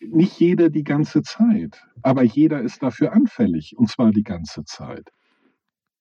nicht 0.00 0.38
jeder 0.38 0.68
die 0.70 0.84
ganze 0.84 1.22
Zeit, 1.22 1.82
aber 2.02 2.22
jeder 2.22 2.60
ist 2.60 2.82
dafür 2.82 3.12
anfällig 3.12 3.74
und 3.76 3.88
zwar 3.88 4.10
die 4.10 4.22
ganze 4.22 4.64
Zeit. 4.64 5.08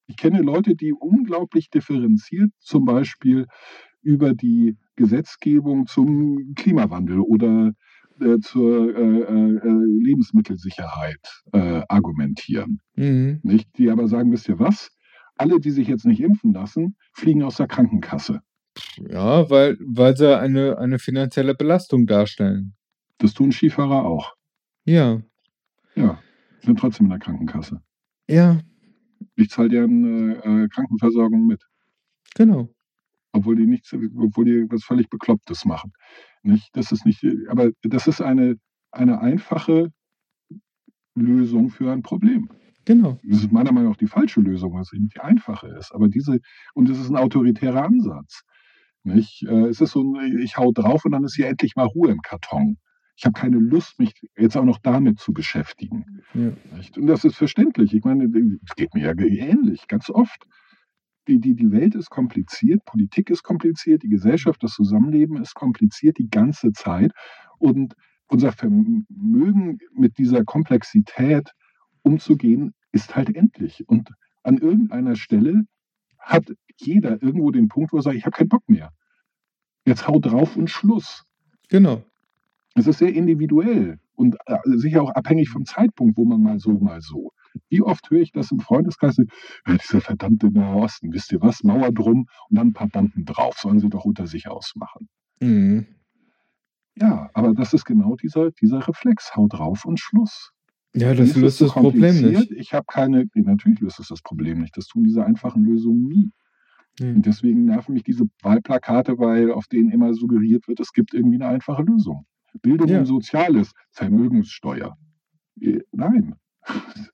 Ich 0.07 0.17
kenne 0.17 0.41
Leute, 0.41 0.75
die 0.75 0.93
unglaublich 0.93 1.69
differenziert 1.69 2.51
zum 2.59 2.85
Beispiel 2.85 3.45
über 4.01 4.33
die 4.33 4.77
Gesetzgebung 4.95 5.85
zum 5.87 6.53
Klimawandel 6.55 7.19
oder 7.19 7.73
äh, 8.21 8.39
zur 8.39 8.95
äh, 8.95 9.01
äh, 9.01 9.85
Lebensmittelsicherheit 10.03 11.43
äh, 11.53 11.81
argumentieren. 11.87 12.79
mhm, 12.95 13.39
Nicht? 13.43 13.77
Die 13.77 13.89
aber 13.89 14.07
sagen, 14.07 14.31
wisst 14.31 14.47
ihr 14.49 14.59
was? 14.59 14.89
Alle, 15.35 15.59
die 15.59 15.71
sich 15.71 15.87
jetzt 15.87 16.05
nicht 16.05 16.21
impfen 16.21 16.53
lassen, 16.53 16.95
fliegen 17.13 17.43
aus 17.43 17.57
der 17.57 17.67
Krankenkasse. 17.67 18.41
ja, 19.09 19.49
weil, 19.49 19.77
weil 19.85 20.15
sie 20.17 20.37
eine, 20.39 20.77
eine 20.77 20.99
finanzielle 20.99 21.55
Belastung 21.55 22.05
darstellen. 22.07 22.73
Das 23.19 23.33
tun 23.33 23.51
Skifahrer 23.51 24.05
auch. 24.05 24.33
Ja, 24.85 25.21
Ja, 25.95 26.19
sind 26.61 26.79
trotzdem 26.79 27.07
in 27.07 27.09
der 27.11 27.19
Krankenkasse. 27.19 27.81
ja, 28.29 28.59
Ich 29.35 29.49
zahle 29.49 29.69
deren 29.69 30.31
äh, 30.35 30.67
Krankenversorgung 30.69 31.45
mit, 31.47 31.61
genau. 32.35 32.69
Obwohl 33.37 33.55
die 33.55 33.67
nichts, 33.67 33.93
obwohl 33.93 34.45
die 34.45 34.65
was 34.69 34.83
völlig 34.83 35.09
Beklopptes 35.09 35.65
machen. 35.65 35.91
Nicht? 36.43 36.69
Das 36.73 36.91
ist 36.91 37.05
nicht, 37.05 37.23
aber 37.49 37.71
das 37.83 38.07
ist 38.07 38.21
eine, 38.21 38.55
eine 38.91 39.21
einfache 39.21 39.91
Lösung 41.15 41.69
für 41.69 41.91
ein 41.91 42.03
Problem. 42.03 42.49
Genau. 42.85 43.19
Das 43.23 43.39
ist 43.39 43.51
meiner 43.51 43.73
Meinung 43.73 43.91
nach 43.91 43.97
die 43.97 44.07
falsche 44.07 44.39
Lösung, 44.39 44.77
es 44.79 44.93
eben 44.93 45.09
die 45.09 45.19
einfache 45.19 45.67
ist. 45.67 45.93
Aber 45.93 46.07
diese, 46.07 46.39
und 46.73 46.89
es 46.89 46.99
ist 46.99 47.09
ein 47.09 47.17
autoritärer 47.17 47.83
Ansatz. 47.83 48.43
Nicht? 49.03 49.43
Äh, 49.43 49.67
Es 49.67 49.81
ist 49.81 49.91
so 49.91 50.03
ein, 50.03 50.39
ich 50.39 50.57
hau 50.57 50.71
drauf 50.71 51.03
und 51.05 51.11
dann 51.11 51.23
ist 51.23 51.35
hier 51.35 51.47
endlich 51.47 51.75
mal 51.75 51.85
Ruhe 51.85 52.11
im 52.11 52.21
Karton. 52.21 52.77
Ich 53.17 53.25
habe 53.25 53.33
keine 53.33 53.57
Lust, 53.57 53.99
mich 53.99 54.13
jetzt 54.37 54.55
auch 54.55 54.63
noch 54.63 54.79
damit 54.79 55.19
zu 55.19 55.33
beschäftigen. 55.33 56.21
Ja. 56.33 56.51
Und 56.95 57.07
das 57.07 57.25
ist 57.25 57.35
verständlich. 57.35 57.93
Ich 57.93 58.03
meine, 58.03 58.25
es 58.25 58.75
geht 58.75 58.93
mir 58.93 59.05
ja 59.05 59.13
ähnlich, 59.17 59.87
ganz 59.87 60.09
oft. 60.09 60.45
Die, 61.27 61.39
die, 61.39 61.55
die 61.55 61.71
Welt 61.71 61.95
ist 61.95 62.09
kompliziert, 62.09 62.85
Politik 62.85 63.29
ist 63.29 63.43
kompliziert, 63.43 64.03
die 64.03 64.09
Gesellschaft, 64.09 64.63
das 64.63 64.71
Zusammenleben 64.71 65.41
ist 65.41 65.55
kompliziert 65.55 66.17
die 66.17 66.29
ganze 66.29 66.71
Zeit. 66.71 67.11
Und 67.59 67.95
unser 68.27 68.51
Vermögen 68.51 69.79
mit 69.93 70.17
dieser 70.17 70.43
Komplexität 70.43 71.51
umzugehen, 72.03 72.73
ist 72.91 73.15
halt 73.15 73.35
endlich. 73.35 73.83
Und 73.87 74.09
an 74.43 74.57
irgendeiner 74.57 75.15
Stelle 75.15 75.63
hat 76.19 76.45
jeder 76.77 77.21
irgendwo 77.21 77.51
den 77.51 77.67
Punkt, 77.67 77.91
wo 77.91 77.97
er 77.97 78.03
sagt, 78.03 78.15
ich 78.15 78.25
habe 78.25 78.35
keinen 78.35 78.49
Bock 78.49 78.67
mehr. 78.67 78.91
Jetzt 79.85 80.07
hau 80.07 80.19
drauf 80.19 80.55
und 80.55 80.69
Schluss. 80.69 81.23
Genau. 81.69 82.03
Es 82.75 82.87
ist 82.87 82.99
sehr 82.99 83.13
individuell 83.13 83.99
und 84.15 84.35
äh, 84.45 84.57
sicher 84.75 85.01
auch 85.01 85.11
abhängig 85.11 85.49
vom 85.49 85.65
Zeitpunkt, 85.65 86.17
wo 86.17 86.25
man 86.25 86.41
mal 86.41 86.59
so, 86.59 86.71
mal 86.79 87.01
so. 87.01 87.31
Wie 87.69 87.81
oft 87.81 88.09
höre 88.09 88.21
ich 88.21 88.31
das 88.31 88.51
im 88.51 88.59
Freundeskreis? 88.59 89.17
Ja, 89.17 89.25
dieser 89.77 90.01
verdammte 90.01 90.51
Nahe 90.51 90.75
Osten, 90.75 91.13
wisst 91.13 91.31
ihr 91.31 91.41
was? 91.41 91.63
Mauer 91.63 91.91
drum 91.91 92.27
und 92.49 92.57
dann 92.57 92.67
ein 92.69 92.73
paar 92.73 92.87
Bomben 92.89 93.25
drauf. 93.25 93.57
Sollen 93.59 93.79
sie 93.79 93.89
doch 93.89 94.05
unter 94.05 94.27
sich 94.27 94.47
ausmachen. 94.47 95.09
Mhm. 95.39 95.87
Ja, 96.95 97.29
aber 97.33 97.53
das 97.53 97.73
ist 97.73 97.85
genau 97.85 98.15
dieser, 98.15 98.51
dieser 98.51 98.87
Reflex. 98.87 99.35
Hau 99.35 99.47
drauf 99.47 99.85
und 99.85 99.99
Schluss. 99.99 100.51
Ja, 100.95 101.09
Mir 101.09 101.15
das 101.15 101.29
es 101.31 101.35
löst 101.35 101.61
das 101.61 101.71
Problem 101.73 102.21
nicht. 102.21 102.51
Ich 102.51 102.73
habe 102.73 102.85
keine, 102.87 103.25
natürlich 103.35 103.79
löst 103.81 103.99
es 103.99 104.07
das 104.07 104.21
Problem 104.21 104.61
nicht. 104.61 104.75
Das 104.77 104.87
tun 104.87 105.03
diese 105.03 105.23
einfachen 105.23 105.63
Lösungen 105.63 106.07
nie. 106.07 106.31
Mhm. 106.99 107.17
Und 107.17 107.25
deswegen 107.25 107.65
nerven 107.65 107.93
mich 107.93 108.03
diese 108.03 108.25
Wahlplakate, 108.41 109.19
weil 109.19 109.51
auf 109.51 109.67
denen 109.67 109.91
immer 109.91 110.13
suggeriert 110.15 110.67
wird, 110.67 110.79
es 110.79 110.91
gibt 110.91 111.13
irgendwie 111.13 111.35
eine 111.35 111.47
einfache 111.47 111.83
Lösung. 111.83 112.25
Bildung 112.63 112.87
Ja. 112.87 112.99
und 112.99 113.05
Soziales, 113.05 113.73
Vermögenssteuer. 113.91 114.97
Äh, 115.61 115.81
Nein, 115.91 116.35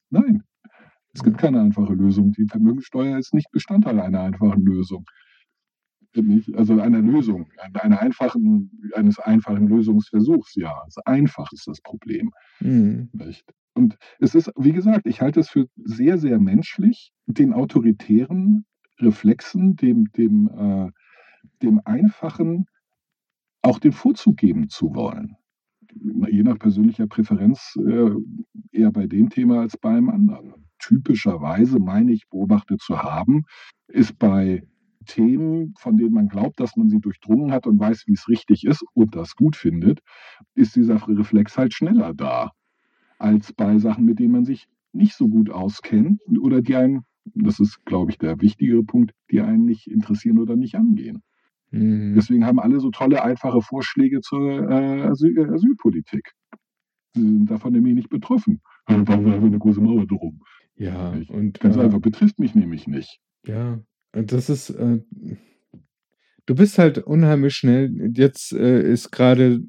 nein. 0.10 0.44
Es 1.14 1.24
gibt 1.24 1.38
keine 1.38 1.62
einfache 1.62 1.94
Lösung. 1.94 2.32
Die 2.32 2.48
Vermögenssteuer 2.48 3.20
ist 3.20 3.34
nicht 3.34 3.52
Bestandteil 3.52 4.00
einer 4.00 4.22
einfachen 4.22 4.66
Lösung. 4.66 5.06
Also 6.56 6.80
einer 6.80 7.02
Lösung, 7.02 7.50
einer 7.74 8.00
einfachen, 8.00 8.72
eines 8.94 9.20
einfachen 9.20 9.68
Lösungsversuchs, 9.68 10.56
ja. 10.56 10.74
Also 10.84 11.02
einfach 11.06 11.52
ist 11.52 11.68
das 11.68 11.82
Problem. 11.82 12.32
Mhm. 12.60 13.10
Und 13.74 13.98
es 14.20 14.36
ist, 14.36 14.52
wie 14.56 14.74
gesagt, 14.74 15.08
ich 15.08 15.22
halte 15.22 15.40
es 15.40 15.50
für 15.50 15.66
sehr, 15.76 16.18
sehr 16.18 16.40
menschlich, 16.40 17.12
den 17.26 17.54
autoritären 17.54 18.66
Reflexen, 19.00 19.76
dem, 19.76 20.12
dem, 20.12 20.50
äh, 20.56 20.92
dem 21.64 21.82
einfachen 21.84 22.68
auch 23.64 23.80
den 23.80 23.92
Vorzug 23.92 24.38
geben 24.38 24.70
zu 24.70 24.94
wollen. 24.94 25.36
Je 26.30 26.44
nach 26.44 26.60
persönlicher 26.60 27.08
Präferenz 27.08 27.78
äh, 27.78 28.12
eher 28.72 28.92
bei 28.92 29.08
dem 29.08 29.30
Thema 29.30 29.62
als 29.62 29.78
bei 29.78 29.92
einem 29.92 30.10
anderen. 30.10 30.66
Typischerweise, 30.80 31.80
meine 31.80 32.12
ich, 32.12 32.28
beobachtet 32.30 32.82
zu 32.82 33.02
haben, 33.02 33.44
ist 33.88 34.18
bei 34.18 34.64
Themen, 35.06 35.74
von 35.78 35.98
denen 35.98 36.14
man 36.14 36.28
glaubt, 36.28 36.60
dass 36.60 36.76
man 36.76 36.90
sie 36.90 37.00
durchdrungen 37.00 37.52
hat 37.52 37.68
und 37.68 37.80
weiß, 37.80 38.08
wie 38.08 38.14
es 38.14 38.28
richtig 38.28 38.66
ist 38.66 38.84
und 38.94 39.16
das 39.16 39.36
gut 39.36 39.56
findet, 39.56 40.00
ist 40.56 40.76
dieser 40.76 41.06
Reflex 41.08 41.58
halt 41.58 41.74
schneller 41.74 42.14
da 42.14 42.52
als 43.20 43.54
bei 43.54 43.78
Sachen, 43.78 44.06
mit 44.06 44.20
denen 44.20 44.32
man 44.32 44.46
sich 44.46 44.68
nicht 44.92 45.16
so 45.16 45.28
gut 45.28 45.50
auskennt 45.50 46.20
oder 46.40 46.62
die 46.62 46.76
einem 46.76 47.04
Das 47.26 47.60
ist, 47.60 47.86
glaube 47.86 48.12
ich, 48.12 48.18
der 48.18 48.42
wichtigere 48.42 48.84
Punkt, 48.84 49.14
die 49.32 49.42
einen 49.42 49.66
nicht 49.66 49.88
interessieren 49.88 50.40
oder 50.40 50.56
nicht 50.56 50.76
angehen. 50.76 51.24
Mhm. 51.74 52.14
Deswegen 52.16 52.46
haben 52.46 52.60
alle 52.60 52.80
so 52.80 52.92
tolle, 52.92 53.24
einfache 53.24 53.62
Vorschläge 53.62 54.22
zur 54.22 54.70
äh, 54.70 55.02
Asyl 55.04 55.38
äh, 55.38 55.54
Asylpolitik. 55.54 56.32
Sie 57.16 57.22
sind 57.22 57.50
davon 57.52 57.74
nämlich 57.74 57.96
nicht 57.96 58.10
betroffen. 58.10 58.62
Da 58.88 58.98
bauen 58.98 59.26
wir 59.26 59.34
einfach 59.34 59.48
eine 59.48 59.60
große 59.60 59.82
Mauer 59.82 60.06
drum. 60.08 60.42
Ja, 60.76 61.16
Nicht? 61.16 61.30
und 61.30 61.60
Ganz 61.60 61.76
äh, 61.78 61.82
einfach, 61.82 62.00
betrifft 62.00 62.40
mich 62.40 62.56
nämlich 62.56 62.88
nicht. 62.88 63.20
ja, 63.46 63.80
das 64.12 64.50
ist, 64.50 64.70
äh, 64.72 65.00
du 66.46 66.56
bist 66.56 66.78
halt 66.78 66.98
unheimlich 66.98 67.56
schnell. 67.56 67.92
Jetzt 68.16 68.54
äh, 68.54 68.82
ist 68.82 69.12
gerade 69.12 69.60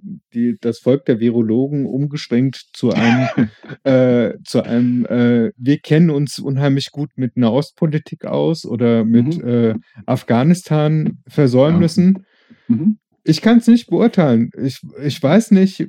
das 0.60 0.78
Volk 0.78 1.05
der 1.05 1.20
Virologen 1.20 1.86
umgeschwenkt 1.86 2.64
zu 2.72 2.92
einem, 2.92 3.28
äh, 3.84 4.34
zu 4.44 4.62
einem, 4.62 5.05
äh, 5.06 5.52
wir 5.56 5.78
kennen 5.78 6.10
uns 6.10 6.38
unheimlich 6.38 6.90
gut 6.90 7.10
mit 7.16 7.36
Nahostpolitik 7.36 8.24
aus 8.24 8.64
oder 8.64 9.05
mit 9.05 9.38
Mhm. 9.38 9.48
äh, 9.48 9.74
Afghanistan-Versäumnissen. 10.06 12.24
Mhm. 12.68 12.98
Ich 13.24 13.40
kann 13.40 13.59
es 13.59 13.66
nicht 13.66 13.86
beurteilen. 13.86 14.51
Ich, 14.62 14.80
ich 15.02 15.22
weiß 15.22 15.51
nicht, 15.52 15.86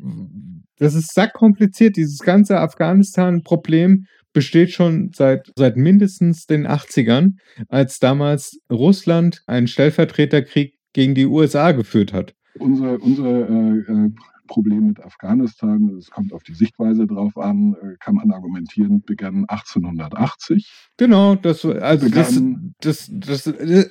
das 0.78 0.94
ist 0.94 1.14
sackkompliziert. 1.14 1.98
Dieses 1.98 2.20
ganze 2.20 2.60
Afghanistan-Problem 2.60 4.06
besteht 4.32 4.72
schon 4.72 5.12
seit, 5.14 5.52
seit 5.56 5.78
mindestens 5.78 6.46
den 6.46 6.68
80ern, 6.68 7.34
als 7.70 8.00
damals 8.00 8.60
Russland 8.70 9.42
einen 9.48 9.68
Stellvertreterkrieg 9.68 10.75
gegen 10.96 11.14
die 11.14 11.26
USA 11.26 11.74
geführt 11.74 12.14
hat. 12.14 12.34
Unser, 12.58 13.04
unser 13.04 13.50
äh, 13.50 13.80
äh, 13.80 14.10
Problem 14.48 14.88
mit 14.88 15.04
Afghanistan, 15.04 15.90
es 15.98 16.10
kommt 16.10 16.32
auf 16.32 16.42
die 16.44 16.54
Sichtweise 16.54 17.06
drauf 17.06 17.38
an, 17.38 17.76
äh, 17.82 17.96
kann 18.00 18.16
man 18.16 18.32
argumentieren, 18.32 19.02
begann 19.06 19.44
1880. 19.50 20.72
Genau, 20.96 21.36
das, 21.36 21.66
also 21.66 22.08
das, 22.08 22.36
Begann- 22.36 22.76
das, 22.80 23.12
das, 23.12 23.46
äh, 23.48 23.90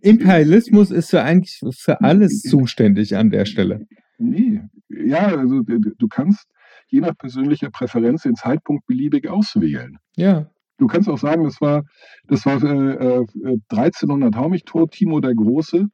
Imperialismus 0.00 0.90
ist 0.90 1.10
für 1.10 1.22
eigentlich 1.22 1.60
für 1.78 2.00
alles 2.00 2.40
zuständig 2.40 3.14
an 3.14 3.28
der 3.28 3.44
Stelle. 3.44 3.86
Nee, 4.16 4.62
ja, 4.88 5.36
also 5.36 5.60
du 5.62 6.08
kannst 6.08 6.46
je 6.88 7.00
nach 7.00 7.16
persönlicher 7.18 7.70
Präferenz 7.70 8.22
den 8.22 8.36
Zeitpunkt 8.36 8.86
beliebig 8.86 9.28
auswählen. 9.28 9.98
Ja, 10.16 10.46
Du 10.78 10.88
kannst 10.88 11.08
auch 11.08 11.18
sagen, 11.18 11.44
das 11.44 11.60
war, 11.60 11.84
das 12.26 12.44
war 12.44 12.60
äh, 12.64 13.18
äh, 13.20 13.56
1300 13.68 14.34
hau 14.34 14.48
mich 14.48 14.64
tot, 14.64 14.90
Timo 14.92 15.20
der 15.20 15.32
Große, 15.34 15.86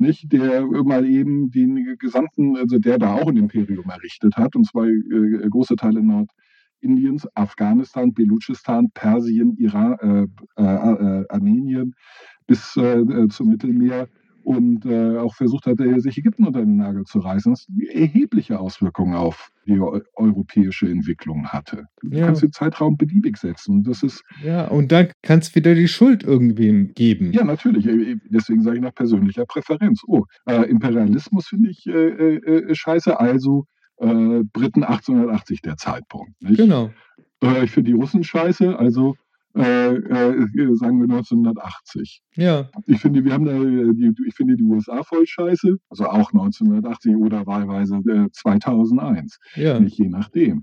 nicht, 0.00 0.32
der 0.32 0.66
mal 0.84 1.06
eben 1.06 1.50
den 1.50 1.96
gesamten, 1.98 2.56
also 2.56 2.78
der 2.78 2.98
da 2.98 3.14
auch 3.14 3.28
ein 3.28 3.36
Imperium 3.36 3.88
errichtet 3.90 4.36
hat, 4.36 4.56
und 4.56 4.66
zwar 4.66 4.86
äh, 4.86 5.48
große 5.48 5.76
Teile 5.76 6.02
Nordindiens, 6.02 7.28
Afghanistan, 7.34 8.12
Belutschistan, 8.12 8.90
Persien, 8.92 9.56
Iran, 9.58 10.28
äh, 10.56 10.62
äh, 10.62 11.20
äh, 11.20 11.24
Armenien 11.28 11.94
bis 12.46 12.76
äh, 12.76 13.00
äh, 13.00 13.28
zum 13.28 13.48
Mittelmeer 13.48 14.08
und 14.50 14.84
äh, 14.84 15.16
auch 15.18 15.34
versucht 15.36 15.66
hat, 15.66 15.78
äh, 15.80 16.00
sich 16.00 16.18
Ägypten 16.18 16.44
unter 16.44 16.60
den 16.60 16.76
Nagel 16.78 17.04
zu 17.04 17.20
reißen, 17.20 17.52
das 17.52 17.66
erhebliche 17.92 18.58
Auswirkungen 18.58 19.14
auf 19.14 19.50
die 19.66 19.78
eu 19.78 20.00
europäische 20.16 20.88
Entwicklung 20.88 21.46
hatte. 21.46 21.84
Du 22.02 22.10
Ja. 22.16 22.26
kannst 22.26 22.42
den 22.42 22.50
Zeitraum 22.52 22.96
beliebig 22.96 23.36
setzen. 23.36 23.84
Das 23.84 24.02
ist 24.02 24.24
ja, 24.44 24.66
und 24.66 24.90
dann 24.90 25.08
kann 25.22 25.38
es 25.38 25.54
wieder 25.54 25.74
die 25.76 25.86
Schuld 25.86 26.24
irgendwem 26.24 26.92
geben. 26.94 27.30
ja, 27.32 27.44
natürlich. 27.44 27.86
Äh, 27.86 28.16
Deswegen 28.28 28.62
sage 28.62 28.76
ich 28.78 28.82
nach 28.82 28.94
persönlicher 28.94 29.46
Präferenz. 29.46 30.02
Oh, 30.06 30.24
äh, 30.46 30.62
Imperialismus 30.68 31.46
finde 31.46 31.70
ich 31.70 31.86
äh, 31.86 31.92
äh, 31.92 32.70
äh, 32.70 32.74
scheiße. 32.74 33.20
Also 33.20 33.66
äh, 33.98 34.42
Briten 34.52 34.82
1880 34.82 35.62
der 35.62 35.76
Zeitpunkt. 35.76 36.32
Nicht? 36.42 36.56
Genau. 36.56 36.90
Äh, 37.44 37.64
ich 37.64 37.70
finde 37.70 37.90
die 37.92 37.96
Russen 37.96 38.24
scheiße. 38.24 38.76
Also 38.78 39.14
äh, 39.56 39.94
äh, 39.94 40.74
sagen 40.76 41.00
wir 41.00 41.08
1980. 41.14 42.22
Ja, 42.36 42.68
Ich 42.86 43.00
finde, 43.00 43.24
wir 43.24 43.32
haben 43.32 43.44
da, 43.44 43.52
äh, 43.52 43.92
die, 43.94 44.12
ich 44.26 44.34
finde 44.34 44.56
die 44.56 44.62
USA 44.64 45.02
voll 45.02 45.26
scheiße. 45.26 45.76
Also 45.88 46.04
auch 46.06 46.32
1980 46.32 47.16
oder 47.16 47.46
wahlweise 47.46 47.96
äh, 48.08 48.28
2001. 48.32 49.38
ja. 49.56 49.78
Nicht 49.80 49.98
je 49.98 50.08
nachdem. 50.08 50.62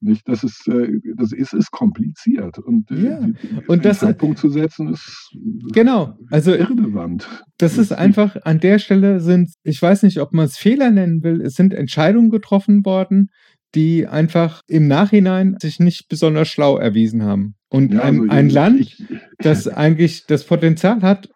Nicht, 0.00 0.28
das 0.28 0.44
ist, 0.44 0.68
äh, 0.68 1.00
das 1.16 1.32
ist, 1.32 1.54
ist 1.54 1.70
kompliziert. 1.70 2.58
Und, 2.58 2.90
äh, 2.90 3.02
Ja, 3.08 3.20
die- 3.20 3.32
die- 3.32 3.66
und 3.66 3.82
das- 3.86 4.00
Zeitpunkt 4.00 4.38
zu 4.38 4.50
setzen 4.50 4.88
ist 4.90 5.34
Genau. 5.72 6.18
Also 6.30 6.52
irrelevant. 6.54 7.26
Das 7.56 7.78
ist 7.78 7.92
einfach, 7.92 8.36
an 8.44 8.60
der 8.60 8.78
Stelle 8.78 9.20
sind, 9.20 9.48
ich 9.62 9.80
weiß 9.80 10.02
nicht, 10.02 10.20
ob 10.20 10.34
man 10.34 10.44
es 10.44 10.58
Fehler 10.58 10.90
nennen 10.90 11.22
will, 11.22 11.40
es 11.40 11.54
sind 11.54 11.72
Entscheidungen 11.72 12.28
getroffen 12.28 12.84
worden, 12.84 13.30
die 13.76 14.06
einfach 14.06 14.62
im 14.66 14.88
Nachhinein 14.88 15.56
sich 15.60 15.78
nicht 15.78 16.08
besonders 16.08 16.48
schlau 16.48 16.78
erwiesen 16.78 17.22
haben. 17.22 17.54
Und 17.68 17.92
Ja, 17.92 18.02
ein, 18.02 18.20
also 18.20 18.30
ein 18.30 18.48
Land, 18.48 18.96
das 19.38 19.68
eigentlich 19.68 20.24
das 20.26 20.44
Potenzial 20.44 21.02
hat, 21.02 21.28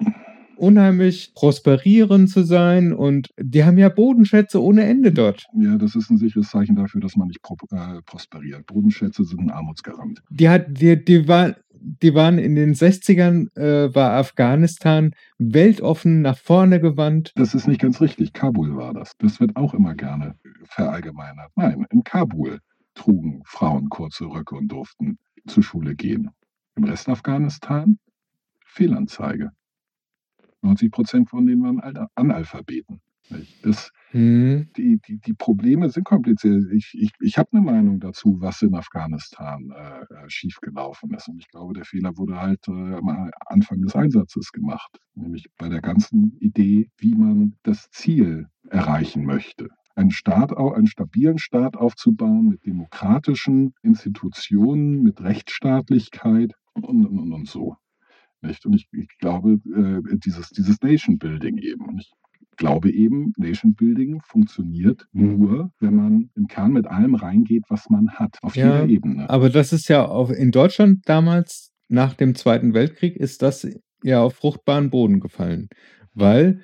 unheimlich 0.57 1.33
prosperierend 1.35 2.31
zu 2.31 2.43
sein 2.43 2.93
und 2.93 3.29
die 3.39 3.65
haben 3.65 3.79
ja 3.79 3.89
Bodenschätze 3.89 4.63
ohne 4.63 4.85
Ende 4.85 5.13
dort. 5.13 5.47
Ja, 5.55 5.77
das 5.77 5.95
ist 5.95 6.11
ein 6.11 6.19
sicheres 6.19 6.51
Zeichen 6.51 6.77
dafür, 6.77 7.01
dass 7.01 7.17
man 7.17 7.29
nicht 7.29 7.43
pro, 7.43 7.57
äh, 7.73 8.01
prosperiert. 8.05 8.67
Bodenschätze 8.67 9.25
sind 9.25 9.41
ein 9.41 9.51
Armutsgarant. 9.51 10.23
Die 10.31 10.49
hat, 10.49 10.67
die, 10.69 11.03
die 11.03 11.27
war, 11.29 11.57
die 11.81 12.15
waren 12.15 12.39
in 12.39 12.55
den 12.55 12.75
60ern, 12.75 13.55
äh, 13.57 13.95
war 13.95 14.13
Afghanistan 14.13 15.13
weltoffen 15.39 16.23
nach 16.23 16.39
vorne 16.39 16.81
gewandt. 16.81 17.33
Das 17.37 17.55
ist 17.55 17.67
nicht 17.67 17.81
ganz 17.81 18.01
richtig. 18.01 18.33
Kabul 18.33 18.77
war 18.77 18.93
das. 18.95 19.13
Das 19.19 19.41
wird 19.41 19.57
auch 19.57 19.75
immer 19.75 19.95
gerne 19.95 20.35
verallgemeinert. 20.65 21.51
Nein, 21.57 21.87
in 21.91 22.05
Kabul 22.05 22.59
trugen 22.95 23.43
Frauen 23.45 23.89
kurze 23.89 24.27
Röcke 24.27 24.55
und 24.57 24.69
durften 24.69 25.19
zur 25.47 25.63
Schule 25.63 25.95
gehen. 25.95 26.31
Im 26.77 26.85
Rest 26.85 27.09
Afghanistan 27.09 27.99
Fehlanzeige. 28.65 29.51
90 30.63 30.91
Prozent 30.91 31.31
von 31.31 31.47
denen 31.47 31.63
waren 31.63 31.81
Al- 31.81 32.07
Analphabeten. 32.15 33.01
Das, 33.63 33.91
Hm. 34.13 34.69
die, 34.77 34.99
die, 35.07 35.19
die 35.19 35.35
Probleme 35.35 35.89
sind 35.89 36.05
kompliziert. 36.05 36.65
Ich, 36.73 36.95
ich, 36.99 37.13
ich 37.21 37.39
habe 37.39 37.51
eine 37.53 37.61
Meinung 37.61 38.01
dazu, 38.01 38.41
was 38.41 38.61
in 38.61 38.75
Afghanistan 38.75 39.71
äh, 39.71 40.01
äh, 40.01 40.29
schiefgelaufen 40.29 41.15
ist. 41.15 41.29
Und 41.29 41.39
ich 41.39 41.49
glaube, 41.49 41.75
der 41.75 41.85
Fehler 41.85 42.17
wurde 42.17 42.41
halt 42.41 42.67
äh, 42.67 42.73
am 42.73 43.31
Anfang 43.47 43.83
des 43.83 43.95
Einsatzes 43.95 44.51
gemacht. 44.51 44.99
Nämlich 45.15 45.47
bei 45.57 45.69
der 45.69 45.81
ganzen 45.81 46.37
Idee, 46.41 46.91
wie 46.99 47.15
man 47.15 47.57
das 47.63 47.89
Ziel 47.91 48.49
erreichen 48.69 49.25
möchte. 49.25 49.69
Einen 49.95 50.11
Staat, 50.11 50.57
einen 50.57 50.89
stabilen 50.89 51.39
Staat 51.39 51.77
aufzubauen 51.77 52.49
mit 52.49 52.67
demokratischen 52.67 53.75
Institutionen, 53.83 55.03
mit 55.05 55.21
Rechtsstaatlichkeit 55.21 56.55
und, 56.73 56.85
und, 56.85 57.07
und, 57.07 57.33
und 57.33 57.49
so. 57.49 57.77
Nicht? 58.41 58.67
Und 58.67 58.75
ich, 58.75 58.89
ich 58.93 59.19
glaube, 59.19 59.61
äh, 59.67 60.17
dieses, 60.19 60.49
dieses 60.51 60.81
Nation 60.83 61.19
Building 61.19 61.59
eben. 61.59 61.85
Und 61.85 62.01
ich 62.01 62.11
glaube 62.61 62.93
eben, 62.93 63.33
Nation 63.39 63.75
Building 63.75 64.21
funktioniert 64.23 65.09
nur, 65.13 65.73
wenn 65.81 65.95
man 65.95 66.31
im 66.37 66.47
Kern 66.47 66.73
mit 66.73 66.87
allem 66.87 67.15
reingeht, 67.15 67.65
was 67.69 67.89
man 67.89 68.11
hat, 68.11 68.37
auf 68.43 68.55
Ja, 68.55 68.83
jeder 68.83 68.89
Ebene. 68.89 69.31
Aber 69.31 69.49
das 69.49 69.73
ist 69.73 69.89
ja 69.89 70.05
auf, 70.05 70.31
in 70.31 70.51
Deutschland 70.51 71.01
damals, 71.07 71.73
nach 71.89 72.15
dem 72.15 72.35
Zweiten 72.35 72.75
Weltkrieg, 72.75 73.17
ist 73.17 73.43
das 73.43 73.67
ja 74.05 74.23
auf 74.23 74.35
fruchtbaren 74.35 74.91
Boden 74.91 75.21
gefallen. 75.21 75.69
Weil 76.13 76.61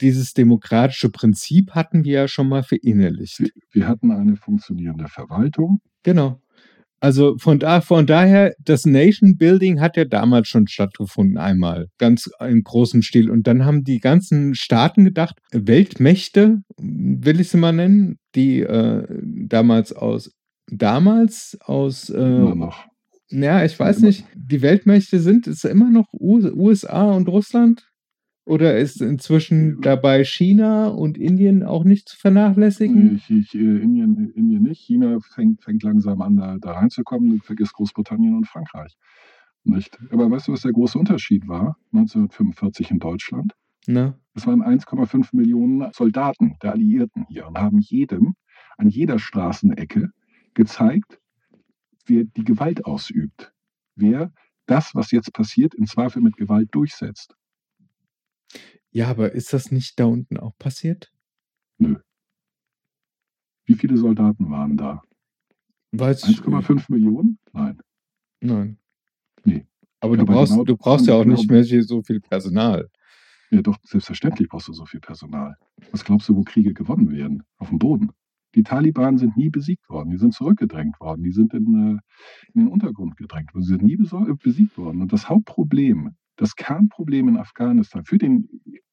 dieses 0.00 0.32
demokratische 0.32 1.10
Prinzip 1.10 1.72
hatten 1.72 2.04
wir 2.04 2.12
ja 2.12 2.28
schon 2.28 2.48
mal 2.48 2.62
verinnerlicht. 2.62 3.40
Wir, 3.40 3.50
wir 3.72 3.88
hatten 3.88 4.12
eine 4.12 4.36
funktionierende 4.36 5.08
Verwaltung. 5.08 5.80
Genau. 6.04 6.40
Also 7.02 7.36
von, 7.36 7.58
da, 7.58 7.80
von 7.80 8.06
daher, 8.06 8.54
das 8.60 8.86
Nation 8.86 9.36
Building 9.36 9.80
hat 9.80 9.96
ja 9.96 10.04
damals 10.04 10.46
schon 10.46 10.68
stattgefunden, 10.68 11.36
einmal, 11.36 11.88
ganz 11.98 12.30
im 12.38 12.62
großen 12.62 13.02
Stil. 13.02 13.28
Und 13.28 13.48
dann 13.48 13.64
haben 13.64 13.82
die 13.82 13.98
ganzen 13.98 14.54
Staaten 14.54 15.04
gedacht, 15.04 15.34
Weltmächte, 15.50 16.58
will 16.78 17.40
ich 17.40 17.48
sie 17.48 17.56
mal 17.56 17.72
nennen, 17.72 18.18
die 18.36 18.60
äh, 18.60 19.04
damals 19.48 19.92
aus, 19.92 20.30
damals 20.70 21.58
aus, 21.64 22.08
äh, 22.08 22.20
Immer 22.20 22.54
noch. 22.54 22.84
ja, 23.30 23.64
ich 23.64 23.76
weiß 23.76 24.02
nicht, 24.02 24.24
die 24.36 24.62
Weltmächte 24.62 25.18
sind 25.18 25.48
es 25.48 25.64
immer 25.64 25.90
noch 25.90 26.06
USA 26.12 27.10
und 27.10 27.28
Russland? 27.28 27.82
Oder 28.44 28.76
ist 28.76 29.00
inzwischen 29.00 29.80
dabei 29.82 30.24
China 30.24 30.88
und 30.88 31.16
Indien 31.16 31.62
auch 31.62 31.84
nicht 31.84 32.08
zu 32.08 32.16
vernachlässigen? 32.18 33.14
Ich, 33.16 33.30
ich, 33.30 33.54
äh, 33.54 33.58
Indien, 33.58 34.30
Indien 34.30 34.64
nicht. 34.64 34.80
China 34.80 35.18
fängt, 35.20 35.62
fängt 35.62 35.84
langsam 35.84 36.20
an, 36.22 36.36
da, 36.36 36.56
da 36.60 36.72
reinzukommen. 36.72 37.30
Du 37.30 37.38
vergisst 37.38 37.74
Großbritannien 37.74 38.36
und 38.36 38.48
Frankreich. 38.48 38.96
Nicht? 39.64 39.96
Aber 40.10 40.28
weißt 40.28 40.48
du, 40.48 40.52
was 40.52 40.62
der 40.62 40.72
große 40.72 40.98
Unterschied 40.98 41.46
war 41.46 41.76
1945 41.92 42.90
in 42.90 42.98
Deutschland? 42.98 43.52
Na? 43.86 44.18
Es 44.34 44.46
waren 44.46 44.62
1,5 44.62 45.28
Millionen 45.32 45.92
Soldaten 45.92 46.56
der 46.62 46.72
Alliierten 46.72 47.26
hier 47.28 47.46
und 47.46 47.58
haben 47.58 47.78
jedem 47.78 48.34
an 48.76 48.88
jeder 48.88 49.18
Straßenecke 49.20 50.10
gezeigt, 50.54 51.20
wer 52.06 52.24
die 52.24 52.44
Gewalt 52.44 52.84
ausübt. 52.86 53.52
Wer 53.94 54.32
das, 54.66 54.94
was 54.94 55.10
jetzt 55.12 55.32
passiert, 55.32 55.74
im 55.74 55.86
Zweifel 55.86 56.22
mit 56.22 56.36
Gewalt 56.36 56.68
durchsetzt. 56.72 57.36
Ja, 58.90 59.08
aber 59.08 59.32
ist 59.32 59.52
das 59.52 59.70
nicht 59.70 59.98
da 59.98 60.04
unten 60.04 60.36
auch 60.36 60.56
passiert? 60.58 61.12
Wie 61.78 63.74
viele 63.74 63.96
Soldaten 63.96 64.50
waren 64.50 64.76
da? 64.76 65.02
Weiß 65.92 66.28
ich 66.28 66.40
1,5 66.40 66.90
Millionen? 66.90 67.38
Nein. 67.52 67.80
Nein. 68.40 68.78
Aber 70.00 70.16
du 70.16 70.22
Aber 70.22 70.32
brauchst, 70.34 70.52
genau 70.52 70.64
du 70.64 70.76
brauchst 70.76 71.06
ja 71.06 71.14
auch 71.14 71.24
nicht 71.24 71.48
mehr 71.48 71.64
so 71.64 72.02
viel 72.02 72.20
Personal. 72.20 72.90
Ja, 73.50 73.62
doch, 73.62 73.76
selbstverständlich 73.84 74.48
brauchst 74.48 74.68
du 74.68 74.72
so 74.72 74.84
viel 74.84 75.00
Personal. 75.00 75.56
Was 75.90 76.04
glaubst 76.04 76.28
du, 76.28 76.36
wo 76.36 76.42
Kriege 76.42 76.74
gewonnen 76.74 77.10
werden? 77.10 77.44
Auf 77.58 77.68
dem 77.68 77.78
Boden. 77.78 78.10
Die 78.54 78.62
Taliban 78.62 79.16
sind 79.18 79.36
nie 79.36 79.48
besiegt 79.48 79.88
worden. 79.88 80.10
Die 80.10 80.18
sind 80.18 80.34
zurückgedrängt 80.34 80.98
worden. 81.00 81.22
Die 81.22 81.32
sind 81.32 81.54
in, 81.54 81.98
äh, 81.98 82.50
in 82.52 82.64
den 82.64 82.68
Untergrund 82.68 83.16
gedrängt 83.16 83.54
worden. 83.54 83.64
Sie 83.64 83.70
sind 83.70 83.82
nie 83.82 83.96
besiegt 83.96 84.76
worden. 84.76 85.02
Und 85.02 85.12
das 85.12 85.28
Hauptproblem, 85.28 86.16
das 86.42 86.56
Kernproblem 86.56 87.28
in 87.28 87.36
Afghanistan 87.36 88.04
für 88.04 88.18
den, 88.18 88.48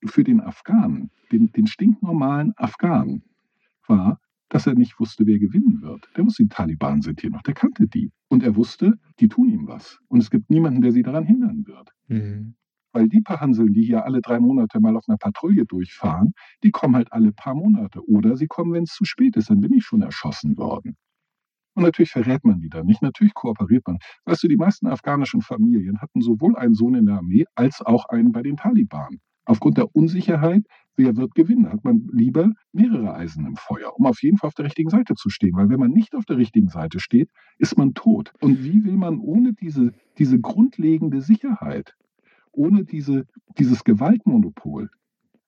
für 0.05 0.23
den 0.23 0.39
Afghanen, 0.39 1.09
den, 1.31 1.51
den 1.51 1.65
stinknormalen 1.65 2.53
Afghanen, 2.57 3.23
war, 3.87 4.19
dass 4.49 4.67
er 4.67 4.75
nicht 4.75 4.99
wusste, 4.99 5.25
wer 5.25 5.39
gewinnen 5.39 5.81
wird. 5.81 6.07
Der 6.15 6.25
wusste, 6.25 6.43
die 6.43 6.49
Taliban 6.49 7.01
sind 7.01 7.21
hier 7.21 7.31
noch. 7.31 7.41
Der 7.41 7.55
kannte 7.55 7.87
die. 7.87 8.11
Und 8.27 8.43
er 8.43 8.55
wusste, 8.55 8.93
die 9.19 9.27
tun 9.27 9.49
ihm 9.49 9.67
was. 9.67 9.97
Und 10.09 10.19
es 10.19 10.29
gibt 10.29 10.51
niemanden, 10.51 10.81
der 10.81 10.91
sie 10.91 11.01
daran 11.01 11.23
hindern 11.23 11.65
wird. 11.65 11.89
Mhm. 12.07 12.55
Weil 12.91 13.07
die 13.07 13.21
paar 13.21 13.41
Hanseln, 13.41 13.73
die 13.73 13.83
hier 13.83 14.05
alle 14.05 14.21
drei 14.21 14.39
Monate 14.39 14.79
mal 14.79 14.95
auf 14.95 15.05
einer 15.07 15.17
Patrouille 15.17 15.65
durchfahren, 15.65 16.33
die 16.63 16.69
kommen 16.69 16.95
halt 16.95 17.11
alle 17.11 17.31
paar 17.31 17.55
Monate. 17.55 18.07
Oder 18.07 18.37
sie 18.37 18.47
kommen, 18.47 18.73
wenn 18.73 18.83
es 18.83 18.93
zu 18.93 19.05
spät 19.05 19.35
ist, 19.37 19.49
dann 19.49 19.59
bin 19.59 19.73
ich 19.73 19.85
schon 19.85 20.03
erschossen 20.03 20.55
worden. 20.55 20.97
Und 21.75 21.83
natürlich 21.83 22.11
verrät 22.11 22.43
man 22.43 22.59
die 22.59 22.69
dann 22.69 22.85
nicht, 22.85 23.01
natürlich 23.01 23.33
kooperiert 23.33 23.87
man. 23.87 23.99
Weißt 24.25 24.43
du, 24.43 24.47
die 24.47 24.57
meisten 24.57 24.87
afghanischen 24.87 25.41
Familien 25.41 26.01
hatten 26.01 26.21
sowohl 26.21 26.55
einen 26.55 26.73
Sohn 26.73 26.95
in 26.95 27.05
der 27.05 27.17
Armee 27.17 27.45
als 27.55 27.81
auch 27.81 28.05
einen 28.09 28.31
bei 28.31 28.41
den 28.41 28.57
Taliban. 28.57 29.19
Aufgrund 29.45 29.77
der 29.77 29.95
Unsicherheit, 29.95 30.63
wer 30.95 31.15
wird 31.17 31.33
gewinnen, 31.33 31.71
hat 31.71 31.83
man 31.83 32.07
lieber 32.11 32.51
mehrere 32.71 33.15
Eisen 33.15 33.47
im 33.47 33.55
Feuer, 33.55 33.91
um 33.97 34.05
auf 34.05 34.21
jeden 34.21 34.37
Fall 34.37 34.49
auf 34.49 34.53
der 34.53 34.65
richtigen 34.65 34.91
Seite 34.91 35.15
zu 35.15 35.29
stehen. 35.29 35.55
Weil 35.55 35.69
wenn 35.69 35.79
man 35.79 35.89
nicht 35.89 36.13
auf 36.13 36.25
der 36.25 36.37
richtigen 36.37 36.69
Seite 36.69 36.99
steht, 36.99 37.31
ist 37.57 37.75
man 37.75 37.95
tot. 37.95 38.31
Und 38.41 38.63
wie 38.63 38.83
will 38.83 38.95
man 38.95 39.19
ohne 39.19 39.53
diese, 39.53 39.91
diese 40.19 40.39
grundlegende 40.39 41.21
Sicherheit, 41.21 41.95
ohne 42.51 42.83
diese, 42.83 43.25
dieses 43.57 43.83
Gewaltmonopol, 43.83 44.91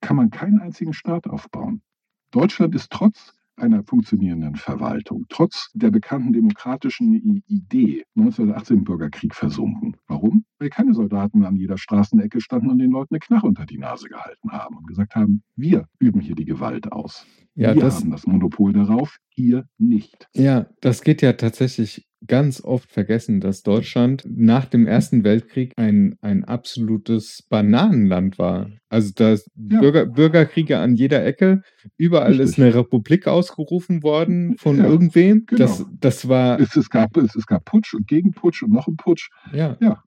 kann 0.02 0.16
man 0.16 0.32
keinen 0.32 0.60
einzigen 0.60 0.94
Staat 0.94 1.28
aufbauen. 1.28 1.84
Deutschland 2.32 2.74
ist 2.74 2.90
trotz 2.90 3.36
einer 3.56 3.84
funktionierenden 3.84 4.56
Verwaltung, 4.56 5.26
trotz 5.30 5.70
der 5.74 5.92
bekannten 5.92 6.34
demokratischen 6.34 7.44
Idee 7.48 8.04
1918 8.16 8.78
im 8.78 8.84
Bürgerkrieg 8.84 9.36
versunken. 9.36 9.98
Warum? 10.08 10.46
Weil 10.60 10.70
keine 10.70 10.94
Soldaten 10.94 11.44
an 11.44 11.56
jeder 11.56 11.78
Straßenecke 11.78 12.42
standen 12.42 12.70
und 12.70 12.80
den 12.80 12.92
Leuten 12.92 13.16
eine 13.16 13.20
Knarre 13.20 13.48
unter 13.48 13.66
die 13.66 13.78
Nase 13.78 14.08
gehalten 14.08 14.52
haben 14.52 14.78
und 14.78 14.88
gesagt 14.88 15.16
haben, 15.16 15.44
wir 15.56 15.88
üben 16.00 16.22
hier 16.22 16.36
die 16.36 16.46
Gewalt 16.46 16.92
aus. 16.92 17.26
Ja, 17.54 17.76
wir 17.76 17.82
das, 17.82 18.00
haben 18.00 18.12
das 18.12 18.26
Monopol 18.26 18.74
darauf, 18.74 19.18
ihr 19.36 19.66
nicht. 19.78 20.28
ja, 20.34 20.68
das 20.80 21.02
geht 21.02 21.22
ja 21.22 21.34
tatsächlich 21.34 22.08
ganz 22.28 22.62
oft 22.64 22.92
vergessen, 22.92 23.40
dass 23.42 23.64
Deutschland 23.64 24.24
nach 24.30 24.66
dem 24.66 24.86
Ersten 24.88 25.24
Weltkrieg 25.24 25.74
ein, 25.78 26.16
ein 26.22 26.44
absolutes 26.44 27.44
Bananenland 27.50 28.38
war. 28.38 28.70
Also 28.90 29.12
da 29.16 29.32
ist 29.34 29.48
Ja. 29.56 29.80
Bürger, 29.80 30.06
Bürgerkriege 30.06 30.78
an 30.78 30.96
jeder 30.96 31.26
Ecke, 31.26 31.62
überall 31.98 32.40
ist 32.40 32.50
Richtig. 32.58 32.64
eine 32.66 32.76
Republik 32.76 33.28
ausgerufen 33.28 34.04
worden 34.04 34.56
von 34.58 34.78
Ja, 34.78 34.86
irgendwem. 34.86 35.46
genau. 35.48 35.62
Das, 35.66 35.86
das 36.00 36.28
war, 36.30 36.60
Es, 36.60 36.76
es, 36.76 36.90
gab, 36.90 37.18
es, 37.18 37.36
es 37.36 37.46
gab 37.48 37.66
Putsch 37.66 37.94
und 37.94 38.08
Gegenputsch 38.08 38.62
und 38.64 38.72
noch 38.72 38.88
ein 38.88 38.98
Putsch. 38.98 39.30
ja. 39.54 39.78
Ja. 39.82 40.04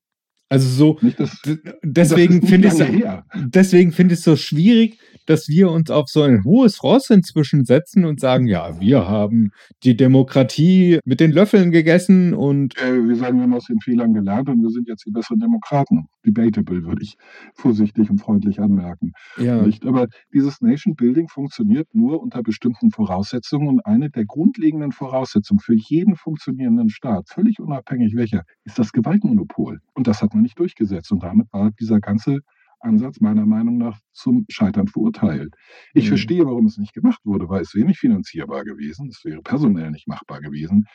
Also 0.50 0.68
so, 0.68 0.98
das, 1.16 1.32
ist 1.42 1.58
deswegen 1.82 2.42
finde 2.42 4.12
ich 4.12 4.18
es 4.20 4.24
so 4.24 4.36
schwierig, 4.36 4.98
dass 5.26 5.48
wir 5.48 5.70
uns 5.70 5.90
auf 5.90 6.08
so 6.08 6.22
ein 6.22 6.44
hohes 6.44 6.82
Ross 6.82 7.10
inzwischen 7.10 7.64
setzen 7.64 8.04
und 8.04 8.20
sagen, 8.20 8.46
ja, 8.46 8.80
wir 8.80 9.08
haben 9.08 9.50
die 9.82 9.96
Demokratie 9.96 10.98
mit 11.04 11.20
den 11.20 11.32
Löffeln 11.32 11.70
gegessen 11.70 12.34
und 12.34 12.76
Äh, 12.78 13.06
wir 13.06 13.16
sagen, 13.16 13.38
wir 13.38 13.44
haben 13.44 13.54
aus 13.54 13.66
den 13.66 13.80
Fehlern 13.80 14.14
gelernt 14.14 14.48
und 14.48 14.62
wir 14.62 14.70
sind 14.70 14.88
jetzt 14.88 15.06
die 15.06 15.10
besseren 15.10 15.40
Demokraten. 15.40 16.06
Debatable, 16.26 16.84
würde 16.84 17.02
ich 17.02 17.16
vorsichtig 17.54 18.10
und 18.10 18.18
freundlich 18.20 18.60
anmerken. 18.60 19.12
ja, 19.38 19.62
Nicht? 19.62 19.84
Aber 19.86 20.06
dieses 20.32 20.60
Nation 20.60 20.94
Building 20.94 21.28
funktioniert 21.28 21.88
nur 21.94 22.22
unter 22.22 22.42
bestimmten 22.42 22.90
Voraussetzungen 22.90 23.68
und 23.68 23.86
eine 23.86 24.10
der 24.10 24.24
grundlegenden 24.24 24.92
Voraussetzungen 24.92 25.60
für 25.60 25.74
jeden 25.74 26.16
funktionierenden 26.16 26.88
Staat, 26.88 27.28
völlig 27.28 27.60
unabhängig 27.60 28.14
welcher, 28.16 28.42
ist 28.64 28.78
das 28.78 28.92
Gewaltmonopol. 28.92 29.80
Und 29.94 30.06
das 30.06 30.22
hat 30.22 30.34
man 30.34 30.42
nicht 30.42 30.58
durchgesetzt. 30.58 31.12
Und 31.12 31.22
damit 31.22 31.46
war 31.52 31.70
dieser 31.78 32.00
ganze 32.00 32.40
Ansatz 32.84 33.20
meiner 33.20 33.46
Meinung 33.46 33.78
nach 33.78 33.98
zum 34.12 34.46
Scheitern 34.50 34.88
verurteilt. 34.88 35.54
Ich 35.94 36.04
Mhm. 36.04 36.08
verstehe, 36.08 36.44
warum 36.46 36.66
es 36.66 36.78
nicht 36.78 36.92
gemacht 36.94 37.20
wurde, 37.24 37.48
weil 37.48 37.62
es 37.62 37.74
wäre 37.74 37.86
nicht 37.86 37.98
finanzierbar 38.00 38.64
gewesen, 38.64 39.08
es 39.08 39.24
wäre 39.24 39.42
personell 39.42 39.90
nicht 39.90 40.08
machbar 40.08 40.40
gewesen. 40.40 40.86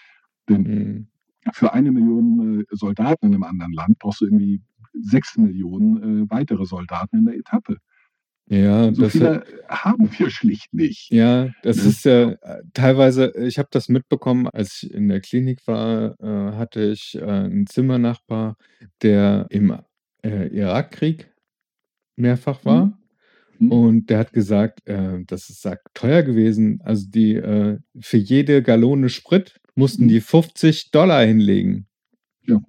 Denn 0.49 0.65
hm, 0.65 1.07
für 1.53 1.73
eine 1.73 1.91
Million 1.91 2.61
äh, 2.61 2.65
Soldaten 2.71 3.27
in 3.27 3.33
einem 3.33 3.43
anderen 3.43 3.73
Land 3.73 3.99
brauchst 3.99 4.21
du 4.21 4.25
irgendwie 4.25 4.61
sechs 4.93 5.37
Millionen 5.37 6.23
äh, 6.25 6.29
weitere 6.29 6.65
Soldaten 6.65 7.19
in 7.19 7.25
der 7.25 7.35
Etappe. 7.37 7.77
ja, 8.47 8.91
So 8.91 9.03
das, 9.03 9.13
viele 9.13 9.43
haben 9.67 10.09
wir 10.17 10.29
schlicht 10.29 10.73
nicht. 10.73 11.11
ja, 11.11 11.49
das 11.63 11.77
Ne? 11.77 11.83
ist 11.85 12.05
ja 12.05 12.31
äh, 12.31 12.63
teilweise, 12.73 13.33
ich 13.37 13.57
habe 13.57 13.69
das 13.71 13.89
mitbekommen, 13.89 14.47
als 14.47 14.83
ich 14.83 14.93
in 14.93 15.07
der 15.07 15.21
Klinik 15.21 15.65
war, 15.67 16.15
äh, 16.21 16.55
hatte 16.55 16.81
ich 16.83 17.15
äh, 17.15 17.23
einen 17.23 17.65
Zimmernachbar, 17.67 18.57
der 19.01 19.47
im 19.49 19.75
äh, 20.23 20.47
Irakkrieg 20.55 21.31
mehrfach 22.19 22.63
war. 22.65 22.97
Hm? 23.57 23.71
Und 23.71 24.09
der 24.09 24.19
hat 24.19 24.33
gesagt, 24.33 24.87
äh, 24.87 25.19
das 25.27 25.49
ist 25.49 25.61
sagt, 25.61 25.87
teuer 25.93 26.23
gewesen. 26.23 26.79
Also 26.83 27.07
die 27.09 27.35
äh, 27.35 27.77
für 27.99 28.17
jede 28.17 28.61
Gallone 28.63 29.09
Sprit 29.09 29.59
mussten 29.75 30.03
Mhm. 30.05 30.07
die 30.09 30.21
50 30.21 30.91
Dollar 30.91 31.23
hinlegen. 31.25 31.87
Ja. 32.45 32.59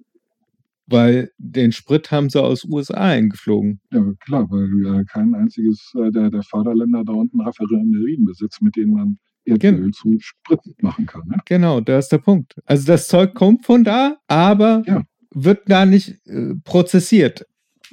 Weil 0.87 1.31
den 1.37 1.71
Sprit 1.71 2.11
haben 2.11 2.29
sie 2.29 2.41
aus 2.41 2.65
USA 2.65 2.95
eingeflogen. 2.95 3.79
Ja, 3.91 4.03
klar, 4.19 4.47
weil 4.49 4.99
äh, 5.01 5.05
kein 5.05 5.33
einziges 5.35 5.93
äh, 5.95 6.11
der, 6.11 6.29
der 6.29 6.43
Vaterländer 6.43 7.03
da 7.05 7.13
unten 7.13 7.39
Raffinerien 7.39 8.25
besitzt, 8.25 8.61
mit 8.61 8.75
denen 8.75 8.93
man 8.93 9.17
Erdöl 9.45 9.81
Gen- 9.81 9.93
zu 9.93 10.17
Sprit 10.19 10.59
machen 10.81 11.05
kann. 11.05 11.23
Ne? 11.27 11.37
Genau, 11.45 11.79
da 11.79 11.97
ist 11.97 12.09
der 12.09 12.17
Punkt. 12.19 12.55
Also 12.65 12.85
das 12.87 13.07
Zeug 13.07 13.33
kommt 13.33 13.65
von 13.65 13.83
da, 13.83 14.17
aber 14.27 14.83
Ja. 14.85 15.03
wird 15.33 15.61
da 15.67 15.85
nicht 15.85 16.19
äh, 16.27 16.55
prozessiert. 16.65 17.45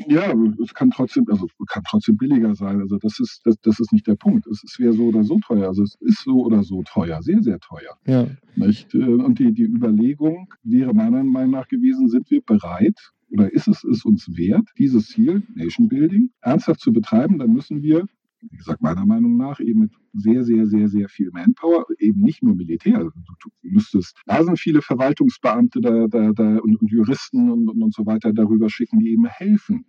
Ja, 0.06 0.32
es 0.62 0.74
kann 0.74 0.90
trotzdem, 0.90 1.26
also 1.28 1.48
kann 1.68 1.82
trotzdem 1.88 2.16
billiger 2.16 2.54
sein. 2.54 2.80
Also 2.80 2.98
das 2.98 3.18
ist, 3.18 3.40
das, 3.44 3.56
das 3.62 3.80
ist 3.80 3.92
nicht 3.92 4.06
der 4.06 4.14
Punkt. 4.14 4.46
Es 4.46 4.62
ist 4.62 4.78
wäre 4.78 4.92
so 4.92 5.04
oder 5.06 5.24
so 5.24 5.38
teuer. 5.40 5.68
Also 5.68 5.82
es 5.82 5.96
ist 6.00 6.22
so 6.22 6.44
oder 6.44 6.62
so 6.62 6.82
teuer, 6.84 7.22
sehr, 7.22 7.42
sehr 7.42 7.58
teuer. 7.58 7.96
Ja. 8.06 8.28
Nicht? 8.56 8.94
Äh, 8.94 8.98
Und 8.98 9.38
die, 9.38 9.52
die 9.52 9.64
Überlegung 9.64 10.52
wäre 10.62 10.94
meiner 10.94 11.24
Meinung 11.24 11.52
nach 11.52 11.68
gewesen, 11.68 12.08
sind 12.08 12.30
wir 12.30 12.42
bereit 12.42 13.12
oder 13.30 13.52
ist 13.52 13.68
es 13.68 13.84
es 13.84 14.04
uns 14.04 14.36
wert, 14.36 14.66
dieses 14.78 15.08
Ziel, 15.08 15.42
Nation 15.54 15.88
Building, 15.88 16.30
ernsthaft 16.40 16.80
zu 16.80 16.92
betreiben, 16.92 17.38
dann 17.38 17.52
müssen 17.52 17.82
wir, 17.82 18.06
wie 18.40 18.56
gesagt, 18.56 18.82
meiner 18.82 19.06
Meinung 19.06 19.36
nach 19.36 19.60
eben 19.60 19.80
mit 19.80 19.92
sehr, 20.12 20.44
sehr, 20.44 20.66
sehr, 20.66 20.88
sehr 20.88 21.08
viel 21.08 21.30
Manpower, 21.32 21.86
eben 21.98 22.20
nicht 22.20 22.42
nur 22.42 22.54
Militär, 22.54 22.98
also 22.98 23.10
du, 23.10 23.50
müsstest, 23.62 24.16
da 24.26 24.42
sind 24.44 24.58
viele 24.58 24.82
Verwaltungsbeamte 24.82 25.80
da, 25.80 26.06
da, 26.08 26.32
da 26.32 26.58
und, 26.58 26.76
und 26.80 26.90
Juristen 26.90 27.50
und, 27.50 27.68
und, 27.68 27.82
und 27.82 27.94
so 27.94 28.06
weiter 28.06 28.32
darüber 28.32 28.70
schicken, 28.70 29.00
die 29.00 29.10
eben 29.10 29.26
helfen. 29.26 29.84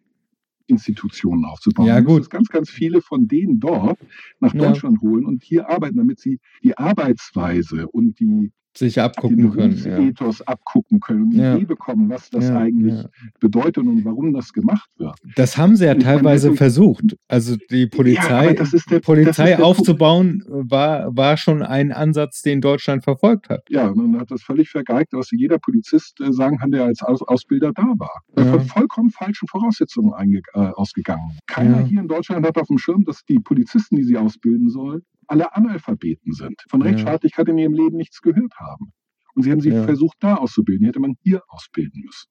Institutionen 0.67 1.45
aufzubauen. 1.45 1.87
Ja, 1.87 1.99
gut. 1.99 2.29
ganz, 2.29 2.47
ganz 2.49 2.69
viele 2.69 3.01
von 3.01 3.27
denen 3.27 3.59
dort 3.59 3.99
nach 4.39 4.53
Ja. 4.53 4.67
Deutschland 4.67 5.01
holen 5.01 5.25
und 5.25 5.41
hier 5.43 5.67
arbeiten, 5.67 5.97
damit 5.97 6.19
sie 6.19 6.39
die 6.63 6.77
Arbeitsweise 6.77 7.87
und 7.87 8.19
die 8.19 8.51
Sich 8.79 8.99
abgucken 8.99 9.51
können. 9.51 9.77
Ja. 9.77 9.95
Berufsethos 9.95 10.41
abgucken 10.47 10.99
können 10.99 11.23
und 11.25 11.31
Ja. 11.33 11.55
Idee 11.55 11.65
bekommen, 11.65 12.09
was 12.09 12.29
das 12.29 12.47
Ja, 12.49 12.57
eigentlich 12.59 12.93
ja. 13.03 13.09
bedeutet 13.39 13.85
und 13.85 14.03
warum 14.05 14.33
das 14.33 14.53
gemacht 14.53 14.89
wird. 14.97 15.15
Das 15.35 15.57
haben 15.57 15.75
sie 15.75 15.85
ja 15.85 15.91
Ich 15.91 15.97
meine, 15.97 16.17
teilweise 16.17 16.47
deswegen- 16.47 16.57
versucht. 16.57 17.17
Also 17.27 17.55
die 17.69 17.87
Polizei, 17.87 18.53
der- 18.53 18.99
Polizei 19.01 19.59
aufzubauen, 19.61 20.43
war, 20.47 21.15
war 21.15 21.37
schon 21.37 21.61
ein 21.61 21.91
Ansatz, 21.91 22.41
den 22.41 22.61
Deutschland 22.61 23.03
verfolgt 23.03 23.49
hat. 23.49 23.61
Ja, 23.69 23.87
und 23.89 24.19
hat 24.19 24.31
das 24.31 24.41
völlig 24.43 24.69
vergeigt, 24.69 25.13
was 25.13 25.29
jeder 25.31 25.59
Polizist 25.59 26.19
äh, 26.21 26.31
sagen 26.31 26.57
kann, 26.57 26.71
der 26.71 26.85
als 26.85 27.01
Aus 27.01 27.21
Ausbilder 27.21 27.71
da 27.73 27.83
war. 27.97 28.21
Ja. 28.37 28.45
Von 28.45 28.61
vollkommen 28.61 29.09
falschen 29.11 29.47
Voraussetzungen 29.47 30.13
äh, 30.13 30.59
ausgegangen. 30.59 31.37
Keiner 31.47 31.79
hier 31.85 32.01
in 32.01 32.07
Deutschland 32.07 32.45
hat 32.45 32.57
auf 32.57 32.67
dem 32.67 32.77
Schirm, 32.77 33.03
dass 33.03 33.23
die 33.25 33.39
Polizisten, 33.39 33.95
die 33.97 34.03
sie 34.03 34.17
ausbilden 34.17 34.69
sollen, 34.69 35.01
alle 35.29 35.55
Analphabeten 35.55 36.33
sind, 36.33 36.55
von 36.69 36.81
Ja. 36.81 36.87
Rechtsstaatlichkeit 36.87 37.47
in 37.49 37.57
ihrem 37.57 37.73
Leben 37.73 37.97
nichts 37.97 38.21
gehört 38.21 38.53
haben. 38.57 38.91
Und 39.35 39.43
sie 39.43 39.51
haben 39.51 39.61
sie 39.61 39.69
Ja. 39.69 39.83
versucht, 39.83 40.17
da 40.19 40.35
auszubilden. 40.35 40.83
Die 40.83 40.87
hätte 40.89 40.99
man 40.99 41.15
hier 41.21 41.41
ausbilden 41.47 42.01
müssen. 42.03 42.29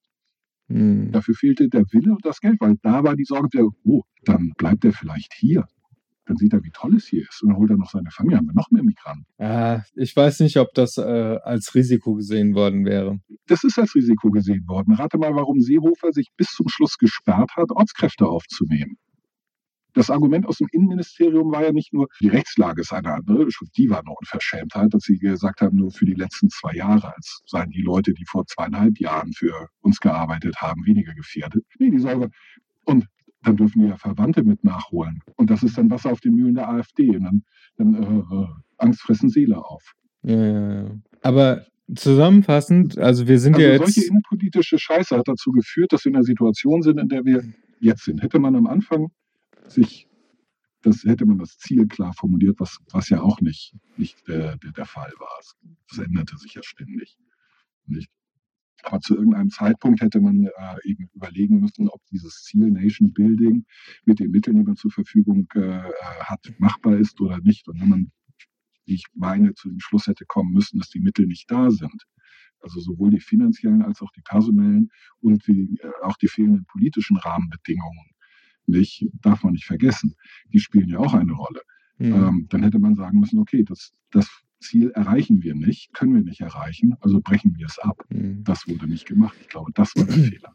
Hm. 0.68 1.12
Dafür 1.12 1.34
fehlte 1.34 1.68
der 1.68 1.84
Wille 1.92 2.12
und 2.12 2.24
das 2.24 2.40
Geld, 2.40 2.56
weil 2.60 2.76
da 2.82 3.02
war 3.04 3.16
die 3.16 3.24
Sorge, 3.24 3.48
wieder, 3.52 3.68
oh, 3.84 4.02
dann 4.24 4.52
bleibt 4.58 4.84
er 4.84 4.92
vielleicht 4.92 5.32
hier. 5.34 5.66
Dann 6.26 6.36
sieht 6.36 6.52
er, 6.52 6.62
wie 6.62 6.70
toll 6.70 6.94
es 6.96 7.06
hier 7.06 7.22
ist. 7.22 7.42
Und 7.42 7.48
dann 7.48 7.56
holt 7.58 7.70
er 7.70 7.78
noch 7.78 7.88
seine 7.90 8.10
Familie. 8.10 8.36
Haben 8.36 8.48
wir 8.48 8.54
noch 8.54 8.70
mehr 8.70 8.82
Migranten. 8.84 9.24
Ah, 9.38 9.82
ich 9.94 10.14
weiß 10.14 10.40
nicht, 10.40 10.58
ob 10.58 10.74
das 10.74 10.98
äh, 10.98 11.00
als 11.42 11.74
Risiko 11.74 12.12
gesehen 12.12 12.54
worden 12.54 12.84
wäre. 12.84 13.18
Das 13.46 13.64
ist 13.64 13.78
als 13.78 13.94
Risiko 13.94 14.30
gesehen 14.30 14.68
worden. 14.68 14.92
Rate 14.92 15.16
mal, 15.16 15.34
warum 15.34 15.58
Seehofer 15.60 16.12
sich 16.12 16.28
bis 16.36 16.48
zum 16.48 16.68
Schluss 16.68 16.98
gesperrt 16.98 17.52
hat, 17.56 17.70
Ortskräfte 17.70 18.26
aufzunehmen. 18.26 18.98
Das 19.98 20.10
Argument 20.10 20.46
aus 20.46 20.58
dem 20.58 20.68
Innenministerium 20.70 21.50
war 21.50 21.64
ja 21.64 21.72
nicht 21.72 21.92
nur, 21.92 22.06
die 22.20 22.28
Rechtslage 22.28 22.82
ist 22.82 22.92
eine 22.92 23.14
andere, 23.14 23.48
die 23.76 23.90
war 23.90 23.98
eine 23.98 24.14
Unverschämtheit, 24.16 24.94
dass 24.94 25.02
sie 25.02 25.18
gesagt 25.18 25.60
haben, 25.60 25.76
nur 25.76 25.90
für 25.90 26.04
die 26.04 26.14
letzten 26.14 26.48
zwei 26.50 26.72
Jahre, 26.74 27.16
als 27.16 27.42
seien 27.46 27.70
die 27.70 27.82
Leute, 27.82 28.14
die 28.14 28.24
vor 28.24 28.46
zweieinhalb 28.46 29.00
Jahren 29.00 29.32
für 29.32 29.66
uns 29.80 29.98
gearbeitet 29.98 30.54
haben, 30.58 30.86
weniger 30.86 31.14
gefährdet. 31.14 31.64
Nee, 31.80 31.90
die 31.90 31.98
sagen, 31.98 32.30
und 32.84 33.06
dann 33.42 33.56
dürfen 33.56 33.82
die 33.82 33.88
ja 33.88 33.96
Verwandte 33.96 34.44
mit 34.44 34.62
nachholen. 34.62 35.20
Und 35.34 35.50
das 35.50 35.64
ist 35.64 35.76
dann 35.76 35.90
Wasser 35.90 36.12
auf 36.12 36.20
den 36.20 36.36
Mühlen 36.36 36.54
der 36.54 36.68
AfD. 36.68 37.16
Und 37.16 37.24
dann, 37.24 37.42
dann 37.76 37.94
äh, 37.94 38.34
äh, 38.36 38.46
Angst 38.76 39.00
fressen 39.00 39.30
Seele 39.30 39.58
auf. 39.58 39.82
Ja, 40.22 40.36
ja, 40.36 40.82
ja. 40.82 40.90
Aber 41.22 41.66
zusammenfassend, 41.92 42.98
also 42.98 43.26
wir 43.26 43.40
sind 43.40 43.56
also 43.56 43.66
ja 43.66 43.72
jetzt. 43.72 43.94
Solche 43.94 44.08
innenpolitische 44.08 44.78
Scheiße 44.78 45.18
hat 45.18 45.26
dazu 45.26 45.50
geführt, 45.50 45.92
dass 45.92 46.04
wir 46.04 46.10
in 46.10 46.14
der 46.14 46.22
Situation 46.22 46.82
sind, 46.82 47.00
in 47.00 47.08
der 47.08 47.24
wir 47.24 47.42
jetzt 47.80 48.04
sind. 48.04 48.22
Hätte 48.22 48.38
man 48.38 48.54
am 48.54 48.68
Anfang 48.68 49.08
sich, 49.70 50.08
das 50.82 51.04
hätte 51.04 51.26
man 51.26 51.38
das 51.38 51.58
Ziel 51.58 51.86
klar 51.86 52.12
formuliert, 52.12 52.60
was, 52.60 52.78
was 52.92 53.08
ja 53.08 53.20
auch 53.20 53.40
nicht, 53.40 53.74
nicht 53.96 54.26
der, 54.28 54.56
der, 54.56 54.72
der 54.72 54.86
Fall 54.86 55.12
war. 55.18 55.40
Das 55.88 55.98
änderte 55.98 56.36
sich 56.38 56.54
ja 56.54 56.62
ständig. 56.62 57.16
Nicht? 57.86 58.10
Aber 58.84 59.00
zu 59.00 59.16
irgendeinem 59.16 59.50
Zeitpunkt 59.50 60.00
hätte 60.00 60.20
man 60.20 60.44
äh, 60.44 60.50
eben 60.84 61.08
überlegen 61.14 61.60
müssen, 61.60 61.88
ob 61.88 62.04
dieses 62.06 62.44
Ziel 62.44 62.70
Nation 62.70 63.12
Building 63.12 63.64
mit 64.04 64.20
den 64.20 64.30
Mitteln, 64.30 64.56
die 64.56 64.62
man 64.62 64.76
zur 64.76 64.92
Verfügung 64.92 65.48
äh, 65.54 65.82
hat, 66.20 66.52
machbar 66.58 66.96
ist 66.96 67.20
oder 67.20 67.38
nicht. 67.38 67.66
Und 67.68 67.80
wenn 67.80 67.88
man, 67.88 68.12
wie 68.86 68.94
ich 68.94 69.04
meine, 69.14 69.54
zu 69.54 69.68
dem 69.68 69.80
Schluss 69.80 70.06
hätte 70.06 70.24
kommen 70.26 70.52
müssen, 70.52 70.78
dass 70.78 70.90
die 70.90 71.00
Mittel 71.00 71.26
nicht 71.26 71.50
da 71.50 71.70
sind, 71.70 72.04
also 72.60 72.80
sowohl 72.80 73.10
die 73.10 73.20
finanziellen 73.20 73.82
als 73.82 74.00
auch 74.00 74.10
die 74.12 74.22
personellen 74.22 74.90
und 75.20 75.46
die, 75.46 75.78
äh, 75.80 75.90
auch 76.02 76.16
die 76.16 76.28
fehlenden 76.28 76.64
politischen 76.66 77.16
Rahmenbedingungen, 77.16 78.10
nicht, 78.68 79.06
darf 79.22 79.42
man 79.42 79.52
nicht 79.52 79.66
vergessen. 79.66 80.14
Die 80.52 80.60
spielen 80.60 80.88
ja 80.88 80.98
auch 80.98 81.14
eine 81.14 81.32
Rolle. 81.32 81.62
Mhm. 81.98 82.14
Ähm, 82.14 82.46
dann 82.50 82.62
hätte 82.62 82.78
man 82.78 82.94
sagen 82.94 83.18
müssen, 83.20 83.38
okay, 83.38 83.64
das, 83.64 83.92
das 84.10 84.28
Ziel 84.60 84.90
erreichen 84.90 85.42
wir 85.42 85.54
nicht, 85.54 85.92
können 85.94 86.14
wir 86.14 86.22
nicht 86.22 86.40
erreichen, 86.40 86.94
also 87.00 87.20
brechen 87.20 87.56
wir 87.56 87.66
es 87.66 87.78
ab. 87.78 88.04
Mhm. 88.10 88.44
Das 88.44 88.66
wurde 88.68 88.86
nicht 88.86 89.06
gemacht. 89.06 89.36
Ich 89.40 89.48
glaube, 89.48 89.72
das 89.74 89.94
war 89.96 90.04
der 90.04 90.14
Fehler. 90.30 90.54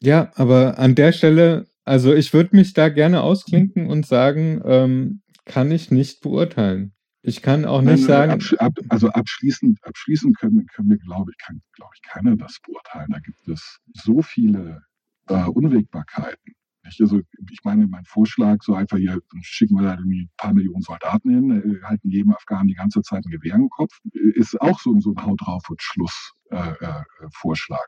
Ja, 0.00 0.32
aber 0.34 0.78
an 0.78 0.94
der 0.94 1.12
Stelle, 1.12 1.66
also 1.84 2.14
ich 2.14 2.32
würde 2.32 2.56
mich 2.56 2.74
da 2.74 2.88
gerne 2.88 3.22
ausklinken 3.22 3.86
und 3.86 4.06
sagen, 4.06 4.60
ähm, 4.64 5.22
kann 5.44 5.70
ich 5.70 5.90
nicht 5.90 6.20
beurteilen. 6.20 6.92
Ich 7.22 7.40
kann 7.40 7.64
auch 7.64 7.80
nicht 7.80 8.06
Nein, 8.06 8.38
sagen. 8.40 8.42
Ab, 8.58 8.74
also 8.90 9.08
abschließend, 9.08 9.78
abschließend 9.82 10.38
können, 10.38 10.66
können 10.66 10.90
wir, 10.90 10.98
glaube 10.98 11.30
ich, 11.30 11.38
kann, 11.38 11.62
glaube 11.72 11.92
ich, 11.94 12.02
keiner 12.02 12.36
das 12.36 12.58
beurteilen. 12.62 13.08
Da 13.10 13.18
gibt 13.18 13.48
es 13.48 13.80
so 13.94 14.20
viele 14.20 14.82
äh, 15.28 15.44
Unwägbarkeiten. 15.44 16.54
Also 17.00 17.20
ich 17.50 17.64
meine, 17.64 17.86
mein 17.86 18.04
Vorschlag, 18.04 18.62
so 18.62 18.74
einfach 18.74 18.98
hier 18.98 19.18
schicken 19.42 19.76
wir 19.76 19.82
da 19.84 19.94
irgendwie 19.94 20.22
ein 20.22 20.30
paar 20.36 20.52
Millionen 20.52 20.82
Soldaten 20.82 21.30
hin, 21.30 21.50
äh, 21.50 21.82
halten 21.84 22.08
jedem 22.08 22.32
Afghanen 22.32 22.68
die 22.68 22.74
ganze 22.74 23.02
Zeit 23.02 23.24
ein 23.24 23.30
Gewehr 23.30 23.54
im 23.54 23.68
Kopf, 23.70 24.00
ist 24.12 24.60
auch 24.60 24.78
so, 24.80 24.98
so 25.00 25.14
ein 25.14 25.24
Haut 25.24 25.40
drauf 25.42 25.64
und 25.68 25.82
Schluss 25.82 26.32
äh, 26.50 26.56
äh, 26.56 27.02
Vorschlag. 27.32 27.86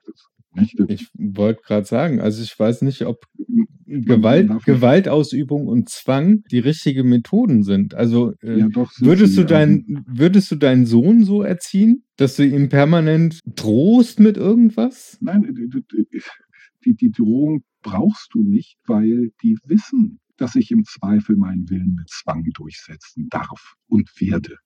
Nicht? 0.55 0.81
Ich 0.89 1.11
wollte 1.15 1.63
gerade 1.63 1.87
sagen, 1.87 2.21
also 2.21 2.43
ich 2.43 2.59
weiß 2.59 2.83
nicht, 2.83 3.05
ob 3.05 3.27
Gewalt, 3.87 4.51
Gewaltausübung 4.65 5.69
und 5.69 5.89
Zwang 5.89 6.43
die 6.51 6.59
richtigen 6.59 7.09
Methoden 7.09 7.63
sind. 7.63 7.95
Also 7.95 8.33
äh, 8.43 8.61
ja, 8.61 8.69
doch, 8.69 8.91
würdest 8.99 9.35
sie, 9.35 9.43
du 9.43 9.47
dein, 9.47 10.05
würdest 10.09 10.51
du 10.51 10.57
deinen 10.57 10.87
Sohn 10.87 11.25
so 11.25 11.43
erziehen, 11.43 12.05
dass 12.17 12.37
du 12.37 12.45
ihm 12.45 12.69
permanent 12.69 13.41
drohst 13.47 14.19
mit 14.19 14.37
irgendwas? 14.37 15.19
Nein, 15.21 15.71
die, 16.87 16.95
die 16.95 17.11
Drohung 17.11 17.65
brauchst 17.83 18.33
du 18.33 18.43
nicht, 18.43 18.79
weil 18.87 19.33
die 19.43 19.59
wissen, 19.67 20.21
dass 20.37 20.55
ich 20.55 20.71
im 20.71 20.85
Zweifel 20.85 21.37
meinen 21.37 21.69
Willen 21.69 21.95
mit 21.95 22.09
Zwang 22.11 22.45
durchsetzen 22.55 23.29
darf 23.29 23.75
und 23.89 24.11
werde. 24.21 24.57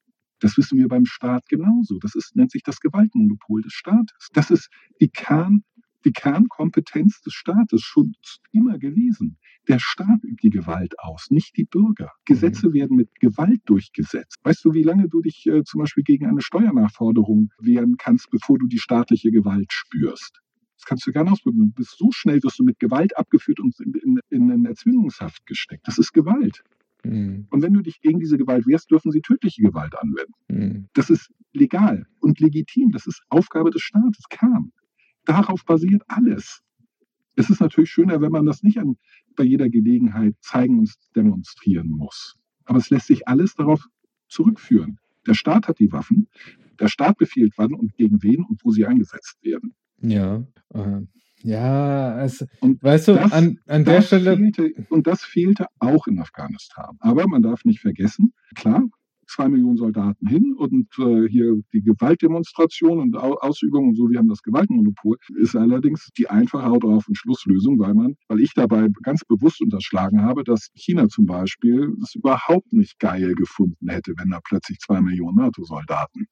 Das 0.40 0.56
wissen 0.56 0.78
wir 0.78 0.88
beim 0.88 1.04
Staat 1.04 1.48
genauso. 1.48 1.98
Das 1.98 2.14
ist, 2.14 2.34
nennt 2.34 2.50
sich 2.50 2.62
das 2.62 2.80
Gewaltmonopol 2.80 3.62
des 3.62 3.72
Staates. 3.72 4.28
Das 4.32 4.50
ist 4.50 4.70
die, 5.00 5.08
Kern, 5.08 5.64
die 6.04 6.12
Kernkompetenz 6.12 7.20
des 7.20 7.34
Staates 7.34 7.82
schon 7.82 8.14
immer 8.50 8.78
gewesen. 8.78 9.38
Der 9.68 9.78
Staat 9.78 10.24
übt 10.24 10.40
die 10.42 10.50
Gewalt 10.50 10.98
aus, 10.98 11.30
nicht 11.30 11.56
die 11.56 11.66
Bürger. 11.66 12.10
Gesetze 12.24 12.70
mhm. 12.70 12.72
werden 12.72 12.96
mit 12.96 13.20
Gewalt 13.20 13.60
durchgesetzt. 13.66 14.38
Weißt 14.42 14.64
du, 14.64 14.72
wie 14.72 14.82
lange 14.82 15.08
du 15.08 15.20
dich 15.20 15.46
äh, 15.46 15.62
zum 15.62 15.80
Beispiel 15.80 16.04
gegen 16.04 16.26
eine 16.26 16.40
Steuernachforderung 16.40 17.50
wehren 17.60 17.96
kannst, 17.98 18.30
bevor 18.30 18.58
du 18.58 18.66
die 18.66 18.78
staatliche 18.78 19.30
Gewalt 19.30 19.72
spürst? 19.72 20.40
Das 20.80 20.86
kannst 20.86 21.06
du 21.06 21.12
gerne 21.12 21.30
ausprobieren. 21.30 21.72
Du 21.74 21.82
bist 21.82 21.98
so 21.98 22.10
schnell, 22.10 22.42
wirst 22.42 22.58
du 22.58 22.64
mit 22.64 22.78
Gewalt 22.78 23.14
abgeführt 23.18 23.60
und 23.60 23.78
in, 23.80 23.92
in, 24.02 24.20
in 24.30 24.50
eine 24.50 24.68
Erzwingungshaft 24.70 25.44
gesteckt. 25.44 25.86
Das 25.86 25.98
ist 25.98 26.12
Gewalt. 26.14 26.62
Mhm. 27.04 27.48
Und 27.50 27.62
wenn 27.62 27.74
du 27.74 27.82
dich 27.82 28.00
gegen 28.00 28.18
diese 28.18 28.38
Gewalt 28.38 28.66
wehrst, 28.66 28.90
dürfen 28.90 29.12
sie 29.12 29.20
tödliche 29.20 29.60
Gewalt 29.60 29.94
anwenden. 29.94 30.32
Mhm. 30.48 30.88
Das 30.94 31.10
ist 31.10 31.30
legal 31.52 32.06
und 32.20 32.40
legitim. 32.40 32.92
Das 32.92 33.06
ist 33.06 33.22
Aufgabe 33.28 33.70
des 33.70 33.82
Staates, 33.82 34.24
Kern. 34.30 34.72
Darauf 35.26 35.66
basiert 35.66 36.02
alles. 36.08 36.62
Es 37.36 37.50
ist 37.50 37.60
natürlich 37.60 37.90
schöner, 37.90 38.22
wenn 38.22 38.32
man 38.32 38.46
das 38.46 38.62
nicht 38.62 38.78
an, 38.78 38.96
bei 39.36 39.44
jeder 39.44 39.68
Gelegenheit 39.68 40.34
zeigen 40.40 40.78
und 40.78 40.94
demonstrieren 41.14 41.90
muss. 41.90 42.38
Aber 42.64 42.78
es 42.78 42.88
lässt 42.88 43.08
sich 43.08 43.28
alles 43.28 43.54
darauf 43.54 43.86
zurückführen. 44.28 44.98
Der 45.26 45.34
Staat 45.34 45.68
hat 45.68 45.78
die 45.78 45.92
Waffen. 45.92 46.28
Der 46.78 46.88
Staat 46.88 47.18
befiehlt 47.18 47.52
wann 47.58 47.74
und 47.74 47.94
gegen 47.96 48.22
wen 48.22 48.44
und 48.44 48.64
wo 48.64 48.70
sie 48.70 48.86
eingesetzt 48.86 49.36
werden. 49.42 49.74
Ja, 50.00 50.44
äh, 50.74 51.00
ja, 51.42 52.12
also, 52.14 52.46
und 52.60 52.82
weißt 52.82 53.08
du, 53.08 53.14
das, 53.14 53.32
an, 53.32 53.58
an 53.66 53.84
der 53.84 54.02
Stelle. 54.02 54.36
Fehlte, 54.36 54.74
und 54.90 55.06
das 55.06 55.22
fehlte 55.22 55.66
auch 55.78 56.06
in 56.06 56.18
Afghanistan. 56.18 56.96
Aber 57.00 57.26
man 57.28 57.42
darf 57.42 57.64
nicht 57.64 57.80
vergessen, 57.80 58.32
klar, 58.54 58.82
zwei 59.26 59.48
Millionen 59.48 59.76
Soldaten 59.76 60.26
hin 60.26 60.54
und 60.56 60.88
äh, 60.98 61.28
hier 61.28 61.54
die 61.72 61.82
Gewaltdemonstration 61.82 62.98
und 62.98 63.16
Ausübung 63.16 63.88
und 63.88 63.96
so, 63.96 64.10
wir 64.10 64.18
haben 64.18 64.28
das 64.28 64.42
Gewaltmonopol, 64.42 65.16
ist 65.38 65.56
allerdings 65.56 66.08
die 66.18 66.28
einfache 66.28 66.66
Haut 66.66 66.82
drauf 66.84 67.06
und 67.08 67.16
Schlusslösung, 67.16 67.78
weil 67.78 67.94
man, 67.94 68.16
weil 68.28 68.40
ich 68.40 68.52
dabei 68.54 68.88
ganz 69.02 69.24
bewusst 69.24 69.62
unterschlagen 69.62 70.22
habe, 70.22 70.44
dass 70.44 70.68
China 70.74 71.08
zum 71.08 71.26
Beispiel 71.26 71.94
das 72.00 72.14
überhaupt 72.14 72.72
nicht 72.72 72.98
geil 72.98 73.34
gefunden 73.34 73.88
hätte, 73.88 74.14
wenn 74.18 74.30
da 74.30 74.40
plötzlich 74.44 74.78
zwei 74.80 75.00
Millionen 75.00 75.36
NATO-Soldaten 75.36 76.26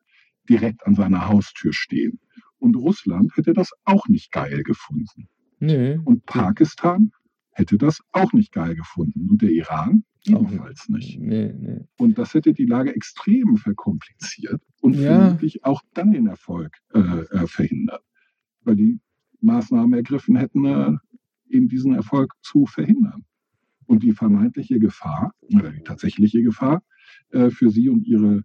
direkt 0.48 0.86
an 0.86 0.94
seiner 0.94 1.28
Haustür 1.28 1.72
stehen. 1.72 2.18
Und 2.58 2.76
Russland 2.76 3.36
hätte 3.36 3.52
das 3.52 3.70
auch 3.84 4.08
nicht 4.08 4.32
geil 4.32 4.62
gefunden. 4.62 5.28
Nee. 5.60 5.98
Und 6.04 6.26
Pakistan 6.26 7.12
hätte 7.52 7.78
das 7.78 8.00
auch 8.12 8.32
nicht 8.32 8.52
geil 8.52 8.74
gefunden. 8.74 9.28
Und 9.30 9.42
der 9.42 9.50
Iran 9.50 10.04
ebenfalls 10.24 10.88
nicht. 10.88 11.18
Nee, 11.20 11.52
nee. 11.56 11.80
Und 11.98 12.18
das 12.18 12.34
hätte 12.34 12.52
die 12.52 12.66
Lage 12.66 12.94
extrem 12.94 13.56
verkompliziert 13.56 14.62
und 14.80 14.94
ja. 14.94 15.18
vermutlich 15.18 15.64
auch 15.64 15.82
dann 15.94 16.12
den 16.12 16.26
Erfolg 16.26 16.76
äh, 16.94 16.98
äh, 16.98 17.46
verhindert. 17.46 18.02
Weil 18.62 18.76
die 18.76 19.00
Maßnahmen 19.40 19.92
ergriffen 19.94 20.36
hätten, 20.36 20.64
äh, 20.64 20.92
eben 21.48 21.68
diesen 21.68 21.94
Erfolg 21.94 22.34
zu 22.42 22.66
verhindern. 22.66 23.24
Und 23.86 24.02
die 24.02 24.12
vermeintliche 24.12 24.78
Gefahr 24.78 25.32
oder 25.54 25.70
die 25.70 25.82
tatsächliche 25.82 26.42
Gefahr 26.42 26.82
äh, 27.30 27.48
für 27.48 27.70
sie 27.70 27.88
und 27.88 28.06
ihre 28.06 28.44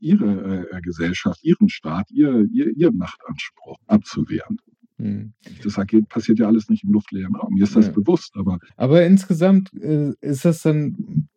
ihre 0.00 0.68
äh, 0.70 0.80
Gesellschaft, 0.80 1.42
ihren 1.42 1.68
Staat, 1.68 2.10
ihr, 2.10 2.46
ihr, 2.52 2.76
ihren 2.76 2.96
Machtanspruch 2.96 3.78
abzuwehren. 3.86 4.58
Hm. 4.98 5.32
Das 5.62 5.76
passiert 6.08 6.38
ja 6.38 6.46
alles 6.46 6.68
nicht 6.68 6.84
im 6.84 6.90
luftleeren 6.90 7.34
Raum. 7.36 7.54
Mir 7.54 7.64
ist 7.64 7.76
das 7.76 7.86
ja. 7.86 7.92
bewusst, 7.92 8.32
aber. 8.34 8.58
Aber 8.76 9.04
insgesamt 9.04 9.72
äh, 9.74 10.12
ist 10.20 10.44
das 10.44 10.62
dann. 10.62 11.28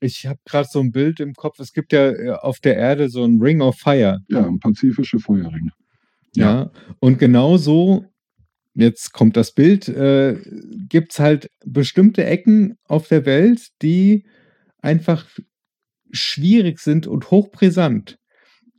Ich 0.00 0.26
habe 0.26 0.38
gerade 0.44 0.68
so 0.70 0.80
ein 0.80 0.92
Bild 0.92 1.20
im 1.20 1.34
Kopf. 1.34 1.58
Es 1.60 1.72
gibt 1.72 1.92
ja 1.92 2.10
äh, 2.10 2.30
auf 2.32 2.58
der 2.60 2.76
Erde 2.76 3.08
so 3.08 3.24
ein 3.24 3.40
Ring 3.40 3.60
of 3.60 3.76
Fire. 3.76 4.20
Ja, 4.28 4.46
ein 4.46 4.58
pazifische 4.58 5.20
Feuerring. 5.20 5.70
Ja. 6.34 6.54
ja. 6.54 6.70
Und 6.98 7.18
genau 7.18 7.56
so, 7.56 8.04
jetzt 8.74 9.12
kommt 9.12 9.36
das 9.36 9.52
Bild, 9.52 9.88
äh, 9.88 10.38
gibt 10.88 11.12
es 11.12 11.20
halt 11.20 11.50
bestimmte 11.64 12.24
Ecken 12.24 12.76
auf 12.84 13.08
der 13.08 13.24
Welt, 13.24 13.68
die 13.82 14.24
einfach 14.78 15.26
schwierig 16.10 16.78
sind 16.80 17.06
und 17.06 17.30
hochbrisant. 17.30 18.18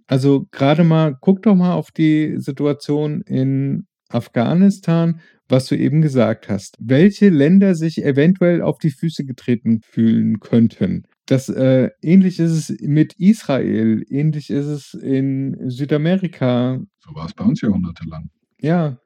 Also 0.08 0.46
gerade 0.52 0.84
mal, 0.84 1.16
guck 1.20 1.44
doch 1.44 1.56
mal 1.56 1.74
auf 1.74 1.92
die 1.92 2.36
Situation 2.38 3.22
in 3.22 3.88
Afghanistan, 4.10 5.20
was 5.50 5.68
du 5.68 5.78
eben 5.78 6.02
gesagt 6.02 6.50
hast. 6.50 6.78
Welche 6.80 7.30
Länder 7.30 7.76
sich 7.76 8.04
eventuell 8.04 8.62
auf 8.62 8.78
die 8.80 8.92
Füße 8.92 9.26
getreten 9.26 9.82
fühlen 9.82 10.40
könnten. 10.40 11.04
Das 11.26 11.50
äh, 11.50 11.90
ähnlich 12.02 12.40
ist 12.40 12.52
es 12.52 12.82
mit 12.82 13.14
Israel, 13.20 14.04
ähnlich 14.08 14.50
ist 14.50 14.66
es 14.66 14.94
in 14.94 15.58
Südamerika. 15.70 16.80
So 17.00 17.14
war 17.14 17.26
es 17.26 17.34
bei 17.34 17.44
uns 17.44 17.60
jahrhundertelang. 17.62 18.30
Ja, 18.60 18.98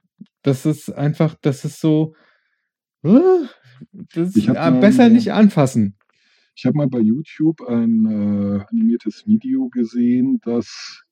das 0.44 0.68
ist 0.68 0.90
einfach, 0.90 1.36
das 1.42 1.66
ist 1.66 1.82
so. 1.82 2.14
Uh, 3.04 3.48
das, 4.14 4.36
äh, 4.36 4.80
besser 4.80 5.10
nicht 5.10 5.34
anfassen. 5.34 5.98
Ich 6.62 6.66
habe 6.68 6.78
mal 6.78 6.90
bei 6.90 7.00
YouTube 7.00 7.60
ein 7.62 8.06
äh, 8.06 8.64
animiertes 8.70 9.26
Video 9.26 9.68
gesehen, 9.70 10.40
das 10.44 11.04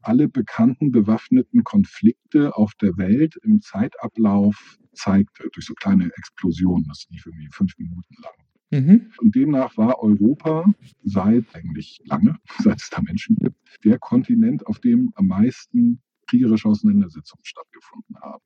alle 0.00 0.26
bekannten 0.26 0.90
bewaffneten 0.90 1.64
Konflikte 1.64 2.56
auf 2.56 2.72
der 2.80 2.96
Welt 2.96 3.36
im 3.42 3.60
Zeitablauf 3.60 4.78
zeigte, 4.94 5.50
durch 5.52 5.66
so 5.66 5.74
kleine 5.74 6.06
Explosionen. 6.16 6.86
Das 6.88 7.06
lief 7.10 7.26
irgendwie 7.26 7.50
fünf 7.52 7.76
Minuten 7.76 8.14
lang. 8.22 8.32
Mhm. 8.70 9.12
Und 9.18 9.34
demnach 9.34 9.76
war 9.76 10.02
Europa 10.02 10.64
seit 11.02 11.44
eigentlich 11.54 12.00
lange, 12.06 12.38
seit 12.60 12.80
es 12.80 12.88
da 12.88 13.02
Menschen 13.02 13.36
gibt, 13.36 13.58
der 13.84 13.98
Kontinent, 13.98 14.66
auf 14.66 14.78
dem 14.78 15.12
am 15.14 15.26
meisten 15.26 16.00
kriegerische 16.26 16.68
Auseinandersetzungen 16.68 17.44
stattgefunden 17.44 18.16
haben. 18.22 18.44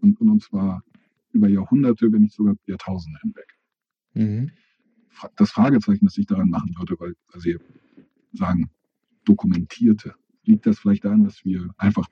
Und, 0.00 0.20
und 0.20 0.42
zwar 0.44 0.84
über 1.32 1.48
Jahrhunderte, 1.48 2.12
wenn 2.12 2.22
nicht 2.22 2.36
sogar 2.36 2.54
Jahrtausende 2.68 3.18
hinweg. 3.20 3.58
Mhm. 4.12 4.52
Das 5.36 5.50
Fragezeichen, 5.50 6.04
das 6.06 6.18
ich 6.18 6.26
daran 6.26 6.48
machen 6.50 6.74
würde, 6.78 6.96
weil, 6.98 7.14
weil 7.32 7.40
Sie 7.40 7.56
sagen, 8.32 8.70
dokumentierte, 9.24 10.14
liegt 10.44 10.66
das 10.66 10.78
vielleicht 10.78 11.04
daran, 11.04 11.24
dass 11.24 11.44
wir 11.44 11.70
einfach 11.78 12.08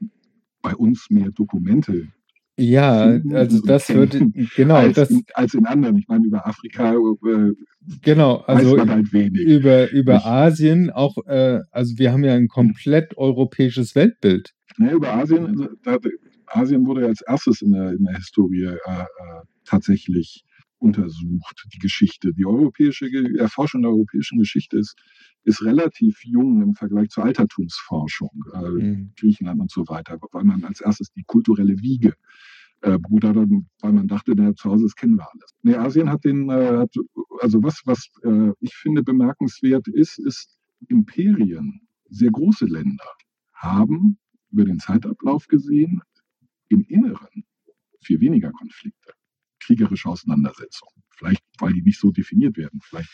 bei 0.63 0.75
uns 0.75 1.11
mehr 1.11 1.31
Dokumente 1.31 2.09
Ja, 2.57 3.21
also 3.33 3.61
das 3.63 3.89
würde, 3.89 4.31
genau, 4.57 4.77
als, 4.77 4.95
das, 4.95 5.11
in, 5.11 5.25
als 5.35 5.55
in 5.55 5.67
anderen. 5.67 5.97
Ich 5.99 6.09
meine, 6.09 6.27
über 6.27 6.47
Afrika 6.47 6.95
äh, 6.95 7.53
genau, 8.03 8.37
also 8.47 8.79
halt 8.79 9.13
über, 9.13 9.91
über 9.91 10.15
Nicht- 10.15 10.27
Asien 10.27 10.91
auch, 10.91 11.17
äh, 11.27 11.61
also 11.71 11.99
wir 11.99 12.13
haben 12.13 12.25
ja 12.25 12.35
ein 12.35 12.49
komplett 12.49 13.17
europäisches 13.19 13.95
Weltbild. 13.95 14.55
Ja, 14.79 14.93
über 14.93 15.13
Asien, 15.15 15.47
also, 15.47 15.69
da, 15.83 15.99
Asien 16.47 16.87
wurde 16.87 17.07
als 17.07 17.23
erstes 17.23 17.63
in 17.63 17.73
der, 17.73 17.93
in 17.93 18.05
der 18.05 18.17
Historie 18.17 18.65
äh, 18.65 18.75
äh, 18.75 19.07
tatsächlich 19.65 20.45
untersucht, 20.83 21.67
die 21.73 21.79
Geschichte. 21.79 22.33
Die 22.35 22.47
europäische 22.47 23.07
Erforschung 23.39 23.83
der 23.83 23.93
europäischen 23.93 24.39
Geschichte 24.39 24.79
ist, 24.79 24.97
ist 25.45 25.63
relativ 25.65 26.25
jung 26.25 26.63
im 26.63 26.75
Vergleich 26.75 27.11
zur 27.11 27.25
Altertumsforschung, 27.25 28.31
äh, 28.55 28.71
Mhm. 28.71 29.13
Griechenland 29.19 29.61
und 29.61 29.71
so 29.71 29.89
weiter, 29.89 30.19
weil 30.33 30.45
man 30.45 30.65
als 30.65 30.81
erstes 30.81 31.13
die 31.13 31.25
kulturelle 31.25 31.81
Wiege 31.83 32.15
äh, 32.83 32.99
und 33.11 33.25
weil 33.81 33.93
man 33.93 34.09
dachte, 34.09 34.35
na, 34.37 34.55
zu 34.55 34.71
Hause 34.71 34.85
das 34.85 34.95
kennen 34.97 35.17
wir 35.17 35.29
alles. 35.33 35.51
Nee, 35.63 35.75
Asien 35.77 36.11
hat 36.11 36.25
den, 36.25 36.51
äh, 36.51 36.79
hat, 36.79 36.95
also 37.41 37.63
was, 37.63 37.83
was 37.87 38.09
äh, 38.25 38.53
ich 38.61 38.75
finde 38.75 39.03
bemerkenswert 39.03 39.89
ist, 39.89 40.19
ist 40.19 40.59
Imperien, 40.89 41.81
sehr 42.11 42.31
große 42.31 42.67
Länder 42.67 43.05
haben 43.55 44.19
über 44.51 44.65
den 44.65 44.79
Zeitablauf 44.81 45.47
gesehen 45.49 46.03
im 46.69 46.85
Inneren 46.89 47.45
viel 48.01 48.21
weniger 48.21 48.51
Konflikte, 48.53 49.13
kriegerische 49.63 50.09
Auseinandersetzungen. 50.09 51.03
Vielleicht, 51.11 51.43
weil 51.59 51.73
die 51.73 51.83
nicht 51.83 52.01
so 52.01 52.11
definiert 52.11 52.57
werden. 52.57 52.81
Vielleicht 52.83 53.11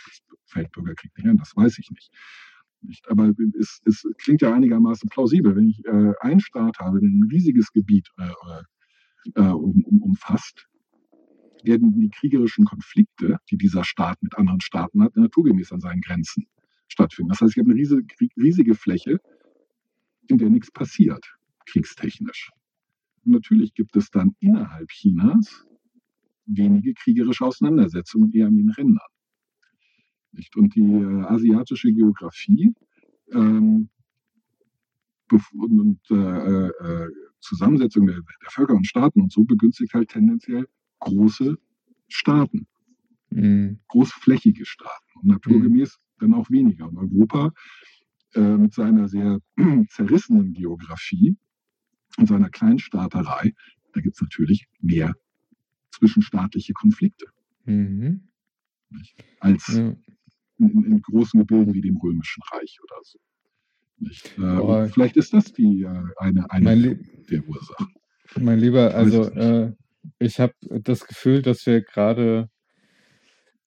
fällt 0.47 0.73
Bürgerkrieg 0.73 1.13
nicht 1.17 1.27
ein, 1.27 1.37
das 1.37 1.55
weiß 1.55 1.79
ich 1.79 1.91
nicht. 1.91 2.11
nicht. 2.81 3.09
Aber 3.09 3.33
es, 3.59 3.81
es 3.85 4.05
klingt 4.19 4.43
ja 4.43 4.55
einigermaßen 4.55 5.09
plausibel. 5.11 5.55
Wenn 5.55 5.69
ich 5.69 5.85
äh, 5.85 6.13
einen 6.21 6.41
Staat 6.41 6.79
habe, 6.79 7.01
der 7.01 7.09
ein 7.09 7.29
riesiges 7.31 7.73
Gebiet 7.73 8.09
äh, 8.17 8.31
äh, 9.35 9.51
um, 9.51 9.83
um, 9.85 10.03
umfasst, 10.03 10.69
werden 11.65 11.93
die 11.93 12.09
kriegerischen 12.09 12.65
Konflikte, 12.65 13.39
die 13.51 13.57
dieser 13.57 13.85
Staat 13.85 14.23
mit 14.23 14.37
anderen 14.39 14.61
Staaten 14.61 15.03
hat, 15.03 15.17
naturgemäß 15.17 15.73
an 15.73 15.81
seinen 15.81 16.01
Grenzen 16.01 16.47
stattfinden. 16.87 17.31
Das 17.31 17.41
heißt, 17.41 17.57
ich 17.57 17.59
habe 17.59 17.71
eine 17.71 17.79
riesige, 17.79 18.07
riesige 18.37 18.75
Fläche, 18.75 19.21
in 20.29 20.39
der 20.39 20.51
nichts 20.51 20.71
passiert, 20.71 21.25
kriegstechnisch. 21.67 22.51
Und 23.25 23.33
natürlich 23.33 23.75
gibt 23.75 23.97
es 23.97 24.11
dann 24.11 24.37
innerhalb 24.41 24.89
Chinas 24.91 25.67
wenige 26.49 26.95
kriegerische 26.95 27.45
Auseinandersetzungen 27.45 28.33
eher 28.33 28.47
an 28.49 28.57
den 28.57 28.71
Rändern. 28.71 29.07
Nicht? 30.33 30.57
Und 30.57 30.75
die 30.75 30.81
äh, 30.81 31.23
asiatische 31.25 31.93
Geografie 31.93 32.75
ähm, 33.33 33.91
und, 35.31 35.81
und 35.81 36.01
äh, 36.11 36.69
äh, 36.69 37.11
Zusammensetzung 37.41 38.07
der, 38.07 38.17
der 38.17 38.51
Völker 38.51 38.75
und 38.75 38.87
Staaten 38.87 39.21
und 39.21 39.33
so 39.33 39.45
begünstigt 39.45 39.95
halt 39.95 40.09
tendenziell 40.09 40.67
große 41.01 41.57
Staaten, 42.09 42.67
Mhm. 43.31 43.81
großflächige 43.89 44.65
Staaten. 44.65 45.19
Und 45.21 45.29
naturgemäß 45.29 45.99
dann 46.19 46.35
auch 46.35 46.51
weniger. 46.51 46.89
Und 46.89 46.97
Europa 46.99 47.53
äh, 48.35 48.57
mit 48.57 48.73
seiner 48.75 49.09
sehr 49.09 49.41
zerrissenen 49.91 50.53
Geografie 50.53 51.37
und 52.17 52.27
seiner 52.27 52.51
Kleinstaaterei, 52.51 53.53
da 53.93 54.01
gibt 54.01 54.17
es 54.17 54.23
natürlich 54.23 54.67
mehr 54.81 55.15
zwischenstaatliche 55.99 56.73
Konflikte 56.73 57.27
Mhm. 57.65 58.23
als 59.41 59.67
Ja. 59.69 59.95
in, 60.59 60.85
in 60.85 61.03
großen 61.03 61.39
Gebilden 61.41 61.75
wie 61.75 61.83
dem 61.83 61.97
Römischen 61.99 62.43
Reich 62.53 62.79
oder 62.83 62.97
so. 63.03 63.19
Äh, 64.43 64.89
vielleicht 64.89 65.17
ist 65.17 65.33
das 65.33 65.53
die 65.53 65.83
äh, 65.83 66.03
eine, 66.17 66.51
eine 66.51 66.99
der 67.31 67.47
Ursachen. 67.47 67.93
mein 68.41 68.59
Lieber, 68.59 68.95
also 68.95 69.25
äh, 69.25 69.73
ich 70.19 70.41
habe 70.41 70.55
das 70.63 71.07
Gefühl, 71.07 71.43
dass 71.43 71.67
wir 71.67 71.83
gerade 71.83 72.49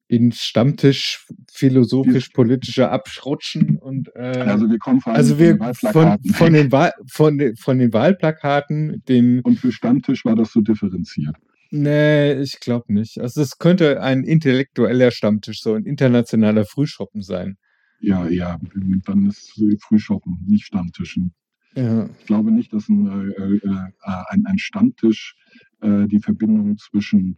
in 0.07 0.31
Stammtisch 0.31 1.25
philosophisch-politischer 1.49 2.91
abschrutschen 2.91 3.77
und 3.77 4.09
äh, 4.15 4.19
Also 4.41 4.69
wir 4.69 4.77
kommen 4.77 4.99
vor 4.99 5.13
allem 5.13 5.19
also 5.19 5.35
von 5.35 5.39
wir 5.39 5.53
den 5.53 5.57
von, 5.59 5.67
Wahlplakaten 5.67 6.33
von, 6.33 6.53
den 6.53 6.71
Wahl, 6.71 6.91
von, 7.07 7.55
von 7.55 7.79
den 7.79 7.93
Wahlplakaten, 7.93 9.03
den 9.07 9.39
Und 9.41 9.59
für 9.59 9.71
Stammtisch 9.71 10.25
war 10.25 10.35
das 10.35 10.51
so 10.51 10.61
differenziert. 10.61 11.35
Nee, 11.71 12.33
ich 12.41 12.59
glaube 12.59 12.93
nicht. 12.93 13.19
Also 13.19 13.41
es 13.41 13.57
könnte 13.57 14.01
ein 14.01 14.23
intellektueller 14.23 15.09
Stammtisch, 15.11 15.61
so 15.61 15.73
ein 15.73 15.85
internationaler 15.85 16.65
Frühschoppen 16.65 17.21
sein. 17.21 17.57
Ja, 18.01 18.27
ja, 18.27 18.59
dann 19.05 19.27
ist 19.27 19.53
Frühschoppen, 19.79 20.43
nicht 20.47 20.65
Stammtischen. 20.65 21.33
Ja. 21.75 22.09
Ich 22.19 22.25
glaube 22.25 22.51
nicht, 22.51 22.73
dass 22.73 22.89
ein, 22.89 23.07
äh, 23.07 23.55
äh, 23.55 23.89
ein, 24.29 24.45
ein 24.45 24.57
Stammtisch 24.57 25.35
äh, 25.81 26.07
die 26.07 26.19
Verbindung 26.19 26.77
zwischen 26.77 27.37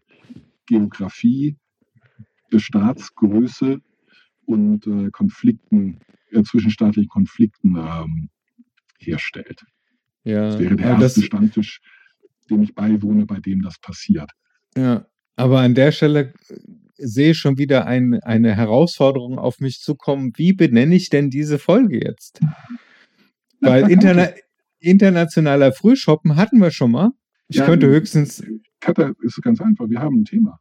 Geografie, 0.65 1.57
der 2.51 2.60
Staatsgröße 2.60 3.81
und 4.45 4.88
äh, 4.88 5.11
Konflikten, 5.11 5.99
äh, 6.31 6.41
zwischenstaatlichen 6.41 7.10
Konflikten 7.10 7.76
ähm, 7.76 8.30
herstellt. 8.97 9.64
Ja, 10.23 10.49
Das 10.49 10.60
wäre 10.60 10.76
der 10.76 10.97
erste 10.99 11.22
Stammtisch, 11.22 11.81
dem 12.49 12.64
ich 12.64 12.74
beiwohne, 12.76 13.26
bei 13.26 13.40
dem 13.40 13.61
das 13.61 13.80
passiert. 13.80 14.30
ja, 14.78 15.06
aber 15.36 15.60
an 15.61 15.74
der 15.76 15.91
Stelle 15.91 16.34
äh, 16.49 16.56
sehe 16.98 17.32
ich 17.32 17.38
schon 17.38 17.57
wieder 17.57 17.86
ein, 17.88 18.20
eine 18.22 18.56
Herausforderung 18.56 19.40
auf 19.40 19.60
mich 19.60 19.80
zukommen. 19.80 20.32
Wie 20.36 20.53
benenne 20.53 20.95
ich 20.95 21.10
denn 21.10 21.30
diese 21.32 21.57
Folge 21.60 21.99
jetzt? 22.03 22.40
Weil 23.61 23.82
Na, 23.84 23.88
interna 23.90 24.30
internationaler 24.80 25.72
Frühschoppen 25.72 26.36
hatten 26.36 26.60
wir 26.60 26.70
schon 26.72 26.91
mal. 26.91 27.11
Ich 27.48 27.56
Ja, 27.57 27.65
könnte 27.65 27.88
höchstens, 27.88 28.44
Katha, 28.82 29.14
ist 29.22 29.41
ganz 29.41 29.61
einfach. 29.61 29.90
Wir 29.90 29.99
haben 29.99 30.20
ein 30.22 30.26
Thema. 30.26 30.60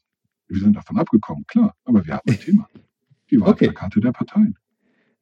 Wir 0.49 0.61
sind 0.61 0.77
davon 0.77 0.97
abgekommen, 0.99 1.45
klar, 1.49 1.75
aber 1.85 2.05
wir 2.07 2.15
haben 2.15 2.31
ein 2.31 2.39
Thema. 2.41 2.69
Die 3.31 3.39
Okay. 3.41 3.67
Wahlplakate 3.67 4.01
der 4.01 4.13
Parteien. 4.13 4.57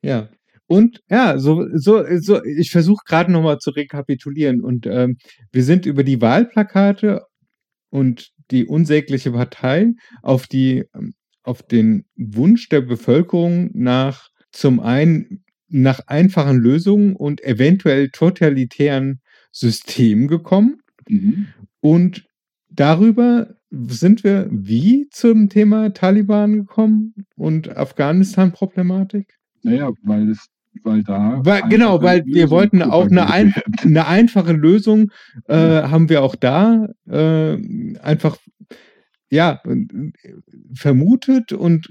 ja. 0.03 0.29
Und 0.71 1.01
ja, 1.11 1.37
so, 1.41 1.67
so, 1.75 2.05
so 2.21 2.45
ich 2.45 2.71
versuche 2.71 3.03
gerade 3.05 3.33
nochmal 3.33 3.59
zu 3.59 3.71
rekapitulieren. 3.71 4.61
Und 4.61 4.87
ähm, 4.87 5.17
wir 5.51 5.65
sind 5.65 5.85
über 5.85 6.05
die 6.05 6.21
Wahlplakate 6.21 7.27
und 7.91 8.31
die 8.53 8.67
unsägliche 8.67 9.33
Partei 9.33 9.95
auf 10.23 10.47
die, 10.47 10.85
ähm, 10.95 11.15
auf 11.43 11.65
den 11.65 12.05
Wunsch 12.15 12.69
der 12.69 12.83
Bevölkerung 12.83 13.71
nach 13.75 14.29
zum 14.53 14.79
einen 14.79 15.43
nach 15.67 16.07
einfachen 16.07 16.59
Lösungen 16.59 17.17
und 17.17 17.43
eventuell 17.43 18.11
totalitären 18.11 19.21
Systemen 19.51 20.29
gekommen. 20.29 20.83
Mhm. 21.09 21.49
Und 21.81 22.29
darüber 22.69 23.57
sind 23.71 24.23
wir 24.23 24.47
wie 24.53 25.09
zum 25.11 25.49
Thema 25.49 25.93
Taliban 25.93 26.53
gekommen 26.53 27.15
und 27.35 27.77
Afghanistan-Problematik? 27.77 29.37
Naja, 29.63 29.91
weil 30.05 30.31
es, 30.31 30.47
weil 30.83 31.03
da. 31.03 31.41
Weil, 31.45 31.63
genau, 31.69 32.03
weil 32.03 32.25
wir 32.27 32.51
Lösungen 32.51 32.51
wollten 32.51 32.83
auch 32.83 33.07
eine, 33.07 33.31
ein, 33.31 33.55
eine 33.83 34.07
einfache 34.07 34.53
Lösung, 34.53 35.11
äh, 35.47 35.57
haben 35.57 36.09
wir 36.09 36.23
auch 36.23 36.35
da 36.35 36.89
äh, 37.09 37.99
einfach 37.99 38.37
ja 39.31 39.63
vermutet 40.75 41.53
und, 41.53 41.89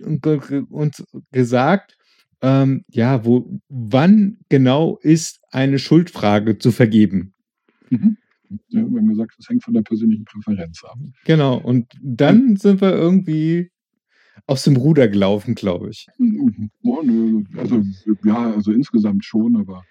uns 0.69 1.03
gesagt, 1.31 1.97
ähm, 2.41 2.83
ja, 2.89 3.25
wo, 3.25 3.59
wann 3.69 4.37
genau 4.49 4.97
ist 5.01 5.39
eine 5.51 5.79
Schuldfrage 5.79 6.57
zu 6.57 6.71
vergeben? 6.71 7.33
Mhm. 7.89 8.17
Ja, 8.69 8.81
wir 8.81 8.97
haben 8.97 9.09
gesagt, 9.09 9.35
das 9.37 9.47
hängt 9.47 9.63
von 9.63 9.73
der 9.73 9.83
persönlichen 9.83 10.25
Präferenz 10.25 10.83
ab. 10.83 10.97
Genau, 11.25 11.57
und 11.57 11.87
dann 12.01 12.55
sind 12.55 12.81
wir 12.81 12.91
irgendwie 12.91 13.71
aus 14.47 14.63
dem 14.63 14.75
Ruder 14.75 15.07
gelaufen, 15.07 15.55
glaube 15.55 15.89
ich. 15.89 16.07
Oh, 16.83 17.01
nö, 17.03 17.43
also, 17.57 17.83
ja, 18.23 18.51
also 18.53 18.71
insgesamt 18.71 19.25
schon, 19.25 19.55
aber 19.57 19.83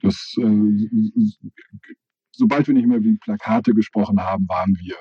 das, 0.00 0.34
äh, 0.38 0.78
sobald 2.32 2.66
wir 2.66 2.74
nicht 2.74 2.86
mehr 2.88 3.02
wie 3.02 3.16
Plakate 3.16 3.74
gesprochen 3.74 4.20
haben, 4.20 4.48
waren 4.48 4.76
wir 4.80 4.96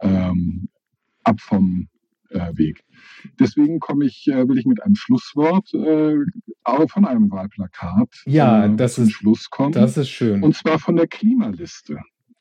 ähm, 0.00 0.68
ab 1.24 1.40
vom 1.40 1.88
äh, 2.30 2.56
Weg. 2.56 2.84
Deswegen 3.40 3.80
komme 3.80 4.04
ich, 4.04 4.26
äh, 4.28 4.46
will 4.48 4.58
ich 4.58 4.66
mit 4.66 4.82
einem 4.82 4.94
Schlusswort 4.94 5.72
äh, 5.74 6.16
auch 6.62 6.90
von 6.90 7.04
einem 7.06 7.30
Wahlplakat 7.30 8.08
Ja, 8.26 8.66
äh, 8.66 8.76
das 8.76 8.94
zum 8.96 9.04
ist- 9.04 9.12
Schluss 9.12 9.50
kommen. 9.50 9.72
Das 9.72 9.96
ist 9.96 10.10
schön. 10.10 10.42
Und 10.42 10.54
zwar 10.54 10.78
von 10.78 10.96
der 10.96 11.06
Klimaliste. 11.08 11.98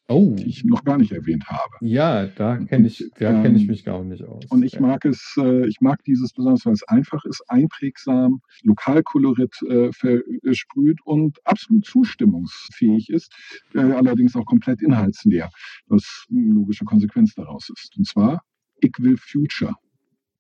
Oh. 0.10 0.34
die 0.36 0.46
ich 0.48 0.64
noch 0.64 0.84
gar 0.86 0.98
nicht 0.98 1.12
erwähnt 1.12 1.46
habe. 1.48 1.74
Ja, 1.82 2.28
da 2.28 2.58
kenne 2.58 2.88
ich, 2.88 3.12
da 3.20 3.32
Ähm, 3.32 3.44
kenne 3.44 3.58
ich 3.58 3.68
mich 3.68 3.84
gar 3.84 4.04
nicht 4.06 4.24
aus. 4.24 4.46
Und 4.50 4.64
ich 4.64 4.74
Ja. 4.74 4.82
mag 4.82 5.04
es, 5.04 5.36
äh, 5.38 5.68
ich 5.68 5.82
mag 5.82 6.02
dieses 6.06 6.32
besonders, 6.32 6.66
weil 6.66 6.74
es 6.74 6.84
einfach 6.84 7.26
ist, 7.26 7.44
einprägsam, 7.50 8.40
Lokalkolorit 8.64 9.62
äh, 9.64 9.92
versprüht 9.92 11.00
und 11.04 11.38
absolut 11.46 11.86
zustimmungsfähig 11.86 13.10
ist, 13.10 13.34
äh, 13.76 13.80
allerdings 13.80 14.36
auch 14.38 14.46
komplett 14.46 14.82
inhaltsleer, 14.82 15.50
was 15.88 16.26
eine 16.30 16.54
logische 16.54 16.86
Konsequenz 16.86 17.34
daraus 17.36 17.70
ist. 17.70 17.98
Und 17.98 18.08
zwar, 18.08 18.42
ich 18.80 18.94
will 19.00 19.18
Future. 19.18 19.76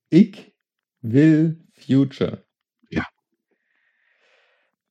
Ich 0.09 0.53
will 1.01 1.59
Future. 1.73 2.45
Ja. 2.89 3.05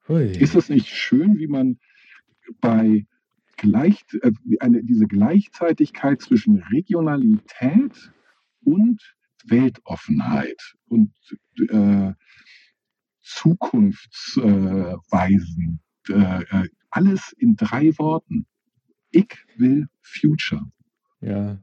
Hui. 0.08 0.32
Ist 0.38 0.54
es 0.54 0.68
nicht 0.68 0.88
schön, 0.88 1.38
wie 1.38 1.46
man 1.48 1.78
bei 2.60 3.06
gleich, 3.56 4.04
äh, 4.22 4.32
eine, 4.60 4.82
diese 4.82 5.06
Gleichzeitigkeit 5.06 6.20
zwischen 6.20 6.62
Regionalität 6.62 8.12
und 8.64 9.00
Weltoffenheit 9.44 10.74
und 10.88 11.12
äh, 11.70 12.12
Zukunftsweisen, 13.22 15.80
äh, 16.08 16.42
äh, 16.42 16.68
alles 16.90 17.32
in 17.38 17.56
drei 17.56 17.96
Worten. 17.98 18.46
Ich 19.10 19.36
will 19.56 19.88
Future. 20.02 20.70
Ja. 21.20 21.58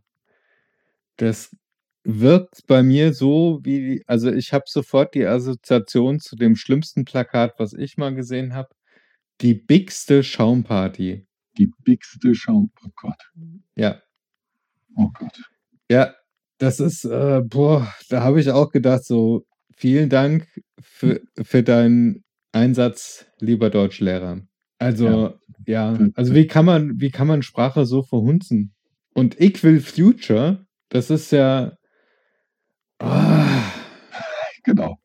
Das 1.18 1.56
wirkt 2.04 2.68
bei 2.68 2.84
mir 2.84 3.14
so 3.14 3.60
wie, 3.64 4.04
also 4.08 4.32
ich 4.32 4.52
habe 4.52 4.66
sofort 4.68 5.16
die 5.16 5.26
Assoziation 5.26 6.20
zu 6.20 6.36
dem 6.36 6.56
schlimmsten 6.56 7.06
Plakat, 7.06 7.54
was 7.58 7.74
ich 7.74 7.98
mal 7.98 8.14
gesehen 8.14 8.54
habe. 8.54 8.70
Die 9.42 9.54
bigste 9.54 10.24
Schaumparty. 10.24 11.26
Die 11.58 11.72
bigste 11.84 12.34
Schaum. 12.36 12.72
Oh 12.84 12.90
Gott. 12.96 13.32
Ja. 13.76 14.02
Oh 14.96 15.10
Gott. 15.14 15.42
Ja, 15.90 16.14
das 16.58 16.80
ist, 16.80 17.06
äh, 17.06 17.42
boah, 17.44 17.94
da 18.10 18.24
habe 18.24 18.40
ich 18.40 18.50
auch 18.50 18.72
gedacht, 18.72 19.06
so, 19.06 19.46
vielen 19.76 20.10
Dank 20.10 20.48
für, 20.82 21.22
für 21.42 21.64
deinen 21.64 22.24
Einsatz, 22.52 23.26
lieber 23.40 23.70
Deutschlehrer. 23.70 24.42
Also, 24.80 25.38
ja, 25.66 25.98
also 26.16 26.36
wie 26.36 26.48
kann 26.48 26.66
man, 26.66 27.00
wie 27.00 27.12
kann 27.12 27.28
man 27.28 27.42
Sprache 27.42 27.86
so 27.86 28.04
verhunzen? 28.04 28.74
Und 29.14 29.40
ich 29.40 29.64
will 29.64 29.80
Future, 29.80 30.66
das 30.90 31.10
ist 31.10 31.32
ja, 31.32 31.74
ah, 33.00 33.64
Genau. 34.64 34.98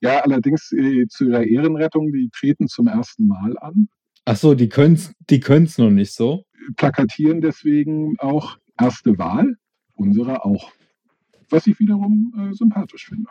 Ja, 0.00 0.20
allerdings 0.20 0.72
äh, 0.72 1.06
zu 1.08 1.26
ihrer 1.26 1.44
Ehrenrettung, 1.44 2.12
die 2.12 2.28
treten 2.32 2.68
zum 2.68 2.86
ersten 2.86 3.26
Mal 3.26 3.56
an, 3.58 3.88
ach 4.26 4.36
so, 4.36 4.54
die 4.54 4.68
können's, 4.68 5.14
die 5.30 5.40
können's 5.40 5.78
noch 5.78 5.90
nicht 5.90 6.12
so. 6.12 6.44
plakatieren 6.76 7.40
deswegen 7.40 8.18
auch 8.18 8.58
erste 8.78 9.16
Wahl, 9.18 9.56
unsere 9.94 10.44
auch. 10.44 10.70
Was 11.48 11.66
ich 11.66 11.78
wiederum 11.80 12.34
äh, 12.36 12.52
sympathisch 12.54 13.06
finde. 13.06 13.30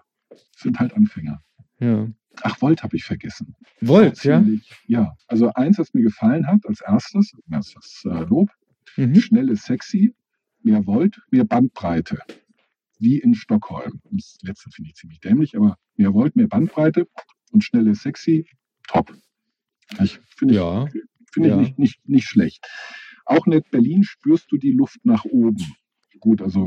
Sind 0.58 0.80
halt 0.80 0.94
Anfänger. 0.96 1.42
Ja. 1.80 2.08
Ach, 2.42 2.62
Volt 2.62 2.82
habe 2.84 2.96
ich 2.96 3.04
vergessen. 3.04 3.56
Wollt, 3.82 4.24
ja? 4.24 4.42
Ziemlich- 4.42 4.70
Ja, 4.88 5.16
also 5.28 5.52
eins, 5.54 5.78
was 5.78 5.94
mir 5.94 6.02
gefallen 6.04 6.48
hat 6.48 6.66
als 6.66 6.82
erstes, 6.82 7.32
das 7.48 7.68
ist 7.68 7.76
das 7.76 8.04
äh, 8.06 8.24
Lob, 8.26 8.50
Mhm. 8.98 9.16
schnelle 9.16 9.56
Sexy, 9.58 10.14
mehr 10.64 10.86
Volt, 10.88 11.22
mehr 11.30 11.44
Bandbreite. 11.44 12.20
Wie 12.98 13.20
in 13.20 13.36
Stockholm. 13.36 14.00
Das 14.12 14.38
letzte 14.42 14.70
finde 14.72 14.90
ich 14.90 14.96
ziemlich 14.96 15.20
dämlich, 15.20 15.56
aber 15.58 15.78
mehr 15.98 16.14
Volt, 16.14 16.36
mehr 16.38 16.48
Bandbreite 16.48 17.08
und 17.52 17.64
schnelle 17.64 17.94
Sexy, 17.96 18.48
top. 18.88 19.14
Ich 20.02 20.20
finde 20.38 20.54
ich, 20.54 20.58
Ja, 20.60 20.88
finde 21.32 21.50
ja. 21.50 21.56
ich 21.62 21.68
nicht, 21.70 21.80
nicht, 21.80 22.10
nicht 22.10 22.28
schlecht. 22.28 22.66
Auch 23.26 23.46
nicht 23.46 23.70
Berlin 23.72 24.04
spürst 24.04 24.52
du 24.52 24.58
die 24.58 24.72
Luft 24.72 25.00
nach 25.06 25.26
oben. 25.26 25.64
Gut, 26.20 26.42
also 26.42 26.66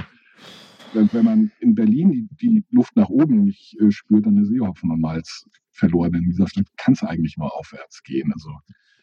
wenn, 0.93 1.25
man 1.25 1.53
in 1.61 1.75
Berlin 1.75 2.29
die, 2.41 2.65
Luft 2.71 2.97
nach 2.97 3.09
oben 3.09 3.45
nicht 3.45 3.77
äh, 3.81 3.91
spürt, 3.91 4.27
dann 4.27 4.39
ist 4.39 4.51
eh 4.51 4.61
Hopfen 4.61 4.91
und 4.91 5.01
Malz 5.01 5.45
verloren. 5.71 6.15
In 6.15 6.25
dieser 6.25 6.49
Stadt 6.49 6.67
kann 6.77 6.95
es 6.95 7.03
eigentlich 7.03 7.37
nur 7.37 7.55
aufwärts 7.57 8.03
gehen. 8.03 8.33
Also 8.33 8.51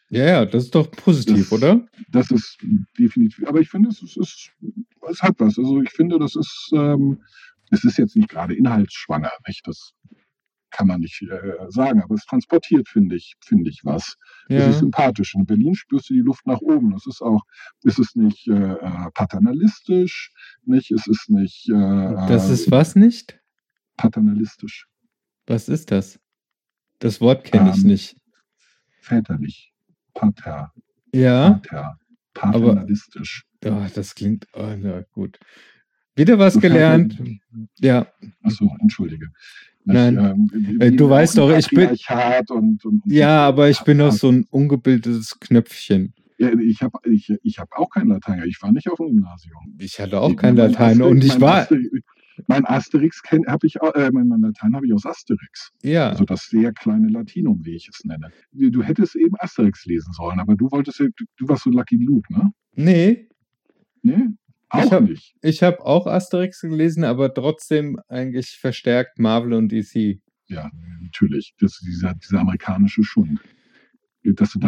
ja, 0.09 0.25
ja, 0.25 0.45
das 0.45 0.65
ist 0.65 0.75
doch 0.75 0.89
positiv, 0.91 1.49
Das- 1.49 1.51
oder? 1.51 1.87
das 2.11 2.31
ist 2.31 2.57
definitiv, 2.97 3.45
aber 3.47 3.59
ich 3.59 3.69
finde, 3.69 3.89
es 3.89 4.01
ist, 4.01 4.51
es 5.09 5.21
hat 5.21 5.35
was. 5.39 5.57
Also 5.57 5.81
ich 5.81 5.89
finde, 5.91 6.19
das 6.19 6.35
ist, 6.35 6.71
ähm, 6.75 7.21
es 7.71 7.83
ist 7.83 7.97
jetzt 7.97 8.15
nicht 8.15 8.29
gerade 8.29 8.53
inhaltsschwanger, 8.55 9.31
nicht? 9.47 9.61
Das 9.67 9.93
kann 10.75 10.87
man 10.87 10.99
nicht 11.01 11.21
äh, 11.21 11.53
sagen, 11.69 12.01
aber 12.01 12.15
es 12.15 12.25
transportiert, 12.25 12.87
finde 12.89 13.15
ich, 13.15 13.35
finde 13.43 13.69
ich 13.69 13.79
was. 13.83 14.15
Es 14.49 14.55
Ja. 14.65 14.69
ist 14.71 14.79
sympathisch. 14.79 15.33
In 15.35 15.45
Berlin 15.45 15.73
spürst 15.75 16.09
du 16.09 16.13
die 16.13 16.19
Luft 16.19 16.45
nach 16.45 16.59
oben. 16.59 16.93
Es 16.95 17.05
ist 17.07 17.21
auch, 17.21 17.41
es 17.83 17.97
ist 17.97 18.15
nicht 18.15 18.47
äh, 18.47 18.73
äh, 18.73 19.11
paternalistisch, 19.13 20.31
nicht? 20.63 20.91
Es 20.91 21.07
ist 21.07 21.29
nicht 21.29 21.69
äh, 21.69 21.73
Das 22.27 22.49
ist 22.49 22.69
was 22.71 22.95
nicht? 22.95 23.39
paternalistisch, 23.97 24.87
Was 25.47 25.69
ist 25.69 25.91
das? 25.91 26.19
Das 26.99 27.21
Wort 27.21 27.45
kenne 27.45 27.69
ich 27.71 27.81
Ähm, 27.83 27.87
nicht. 27.87 28.17
väterlich, 29.01 29.71
pater, 30.13 30.73
Ja, 31.13 31.51
pater, 31.63 31.97
paternalistisch. 32.33 33.45
oh, 33.65 33.85
das 33.93 34.15
klingt, 34.15 34.47
oh, 34.53 34.75
na 34.77 35.01
gut. 35.11 35.39
Wieder 36.15 36.39
was 36.39 36.59
gelernt. 36.59 37.21
Ja, 37.79 38.07
Achso, 38.43 38.71
entschuldige. 38.79 39.27
Nein. 39.83 40.17
ähm, 40.17 40.49
wie- 40.53 40.79
Äh, 40.79 40.91
du 40.91 41.09
weißt 41.09 41.37
doch, 41.37 41.55
ich 41.55 41.67
bin- 41.69 41.89
Und, 41.89 42.51
und, 42.51 42.85
und 42.85 43.03
ja, 43.05 43.45
aber 43.47 43.69
ich 43.69 43.81
bin 43.81 43.97
noch 43.97 44.11
so 44.11 44.31
ein 44.31 44.45
ungebildetes 44.49 45.39
Knöpfchen. 45.39 46.13
Ja, 46.37 46.49
ich 46.59 46.81
habe 46.81 46.97
ich, 47.09 47.31
ich 47.43 47.59
hab 47.59 47.71
auch 47.77 47.89
kein 47.89 48.07
Latein. 48.07 48.43
Ich 48.47 48.61
war 48.61 48.71
nicht 48.71 48.89
auf 48.89 48.97
dem 48.97 49.07
Gymnasium. 49.07 49.75
Ich 49.79 49.99
hatte 49.99 50.19
auch 50.19 50.35
kein 50.35 50.55
Mein 50.55 50.71
Latein 50.71 50.97
Asterix- 51.01 51.09
und 51.11 51.23
ich 51.23 51.31
mein 51.33 51.41
war, 51.41 51.55
Asterix, 51.61 51.89
mein 52.47 52.65
Asterix 52.65 53.21
habe 53.47 53.67
ich, 53.67 53.81
auch- 53.81 53.93
äh, 53.95 54.09
mein, 54.11 54.27
mein 54.27 54.41
Latein 54.41 54.75
habe 54.75 54.85
ich 54.87 54.93
aus 54.93 55.05
Asterix. 55.05 55.71
ja, 55.83 56.09
Also 56.09 56.25
das 56.25 56.47
sehr 56.47 56.73
kleine 56.73 57.07
Latinum, 57.09 57.63
wie 57.63 57.75
ich 57.75 57.87
es 57.87 58.03
nenne. 58.05 58.31
Du 58.51 58.69
du 58.71 58.81
hättest 58.83 59.15
eben 59.15 59.35
Asterix 59.39 59.85
lesen 59.85 60.11
sollen, 60.13 60.39
aber 60.39 60.55
du 60.55 60.69
wolltest 60.71 60.99
du, 60.99 61.09
du 61.37 61.47
warst 61.47 61.63
so 61.63 61.69
Lucky 61.69 61.95
Luke, 61.97 62.33
ne? 62.33 62.51
nee, 62.73 63.29
Nee? 64.01 64.25
Auch 64.69 64.83
Ich 64.85 64.91
hab- 64.91 65.03
nicht. 65.03 65.35
ich 65.41 65.63
habe 65.63 65.85
auch 65.85 66.07
Asterix 66.07 66.61
gelesen, 66.61 67.03
aber 67.03 67.33
trotzdem 67.33 67.99
eigentlich 68.07 68.57
verstärkt 68.59 69.19
Marvel 69.19 69.53
und 69.53 69.71
DC. 69.71 70.19
Ja, 70.47 70.69
natürlich. 71.01 71.53
Das 71.59 71.79
dieser, 71.79 72.13
dieser 72.15 72.39
amerikanische 72.41 73.03
Schund. 73.03 73.39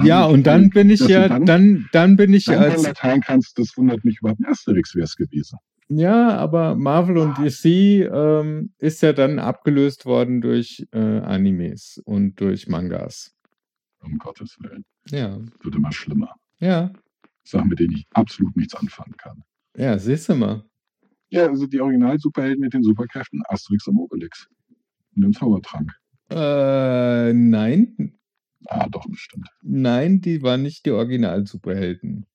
Ja, 0.04 0.26
und 0.26 0.44
dann 0.46 0.70
bin 0.70 0.92
ich 0.92 1.00
ja, 1.00 1.28
dann- 1.28 1.46
dann, 1.48 1.90
dann 1.92 2.16
bin 2.16 2.32
ich 2.32 2.46
Dann 2.46 2.60
als, 2.60 2.84
Latein 2.84 3.22
kannst, 3.22 3.58
das 3.58 3.76
wundert 3.76 4.06
mich 4.06 4.20
überhaupt. 4.20 4.46
Asterix 4.46 4.94
wäre 4.94 5.06
es 5.06 5.16
gewesen. 5.16 5.58
ja, 5.90 6.38
aber 6.38 6.76
Marvel 6.76 7.18
und 7.18 7.38
DC 7.40 8.04
ähm, 8.06 8.72
ist 8.78 9.02
ja 9.02 9.14
dann 9.14 9.40
abgelöst 9.40 10.06
worden 10.06 10.42
durch 10.42 10.86
äh, 10.92 11.00
Animes 11.00 12.00
und 12.06 12.40
durch 12.40 12.68
Mangas. 12.68 13.34
Um 14.00 14.20
Gottes 14.20 14.58
Willen. 14.60 14.86
Ja, 15.10 15.40
Wird 15.64 15.76
immer 15.76 15.92
schlimmer. 15.92 16.36
ja, 16.60 16.94
Sachen, 17.44 17.70
mit 17.70 17.80
denen 17.80 17.94
ich 17.96 18.06
absolut 18.14 18.56
nichts 18.58 18.76
anfangen 18.76 19.16
kann. 19.18 19.42
Ja, 19.78 19.98
siehst 19.98 20.30
du 20.30 20.36
mal. 20.36 20.64
Ja, 21.30 21.48
also 21.48 21.68
die 21.68 21.80
Original-Superhelden 21.82 22.60
mit 22.62 22.74
den 22.74 22.84
Superkräften, 22.84 23.42
Asterix 23.50 23.88
und 23.88 23.98
Obelix. 23.98 24.48
Und 25.16 25.24
dem 25.24 25.34
Zaubertrank. 25.34 25.92
Äh, 26.30 27.34
nein, 27.34 28.14
Ah, 28.68 28.88
doch, 28.90 29.06
bestimmt. 29.08 29.48
nein, 29.62 30.20
die 30.22 30.42
waren 30.42 30.62
nicht 30.62 30.86
die 30.86 30.92
Original-Superhelden. 30.92 32.26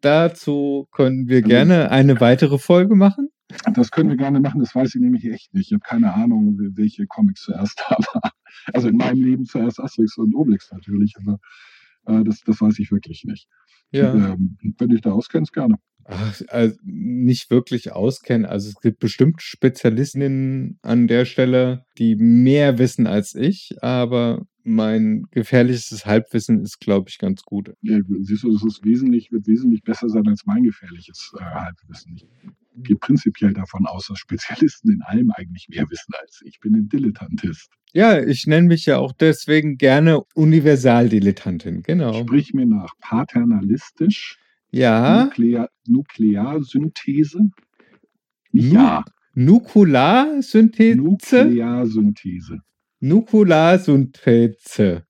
Dazu 0.00 0.88
können 0.92 1.28
wir 1.28 1.38
Also- 1.38 1.48
gerne 1.48 1.90
eine 1.90 2.20
weitere 2.20 2.58
Folge 2.58 2.94
machen. 2.96 3.28
Das 3.74 3.90
können 3.90 4.08
wir 4.08 4.16
gerne 4.16 4.40
machen, 4.40 4.60
das 4.60 4.74
weiß 4.74 4.94
ich 4.94 5.00
nämlich 5.02 5.24
echt 5.26 5.52
nicht. 5.52 5.66
Ich 5.66 5.72
habe 5.74 5.82
keine 5.86 6.14
Ahnung, 6.14 6.56
welche 6.74 7.06
Comics 7.06 7.42
zuerst 7.42 7.78
da 7.88 7.96
waren. 8.14 8.30
Also 8.72 8.88
in 8.88 8.96
meinem 8.96 9.22
Leben 9.22 9.44
zuerst 9.44 9.78
Asterix 9.80 10.16
und 10.16 10.34
Obelix 10.34 10.70
natürlich, 10.72 11.14
aber 11.20 11.38
äh, 12.06 12.24
das, 12.24 12.40
das 12.40 12.60
weiß 12.60 12.78
ich 12.78 12.90
wirklich 12.90 13.24
nicht. 13.24 13.46
Ja. 13.90 14.14
Ähm, 14.14 14.56
wenn 14.78 14.88
dich 14.88 15.02
da 15.02 15.12
auskennst, 15.12 15.52
gerne. 15.52 15.76
Ach, 16.04 16.40
also 16.48 16.76
nicht 16.84 17.50
wirklich 17.50 17.92
auskennen. 17.92 18.46
Also 18.46 18.68
es 18.68 18.80
gibt 18.80 18.98
bestimmt 18.98 19.42
Spezialistinnen 19.42 20.78
an 20.82 21.06
der 21.06 21.24
Stelle, 21.24 21.84
die 21.98 22.16
mehr 22.16 22.78
wissen 22.78 23.06
als 23.06 23.34
ich, 23.34 23.76
aber 23.82 24.46
mein 24.64 25.24
gefährliches 25.30 26.06
Halbwissen 26.06 26.60
ist, 26.60 26.80
glaube 26.80 27.08
ich, 27.08 27.18
ganz 27.18 27.42
gut. 27.42 27.72
Ja, 27.82 27.98
siehst 28.20 28.44
du, 28.44 28.52
das 28.52 28.62
ist 28.64 28.84
wesentlich, 28.84 29.32
wird 29.32 29.46
wesentlich 29.46 29.82
besser 29.82 30.08
sein 30.08 30.26
als 30.28 30.46
mein 30.46 30.62
gefährliches 30.62 31.32
äh, 31.38 31.42
Halbwissen. 31.42 32.14
Ich 32.14 32.26
gehe 32.76 32.96
prinzipiell 32.96 33.52
davon 33.52 33.86
aus, 33.86 34.06
dass 34.06 34.18
Spezialisten 34.18 34.90
in 34.90 35.02
allem 35.02 35.30
eigentlich 35.32 35.68
mehr 35.68 35.88
wissen 35.90 36.12
als 36.20 36.40
ich. 36.42 36.54
Ich 36.54 36.60
bin 36.60 36.74
ein 36.76 36.88
Dilettantist. 36.88 37.70
Ja, 37.92 38.22
ich 38.22 38.46
nenne 38.46 38.68
mich 38.68 38.86
ja 38.86 38.98
auch 38.98 39.12
deswegen 39.12 39.76
gerne 39.76 40.22
Universaldilettantin. 40.34 41.82
Genau. 41.82 42.14
Sprich 42.14 42.54
mir 42.54 42.66
nach 42.66 42.94
paternalistisch, 43.00 44.38
Ja, 44.72 45.24
Nuklear, 45.26 45.68
Nuklearsynthese. 45.86 47.40
Nicht 48.52 48.72
ja, 48.72 49.04
Nukularsynthese. 49.34 50.96
Nuklearsynthese. 51.00 52.58
Nukularsynthese. 53.00 55.04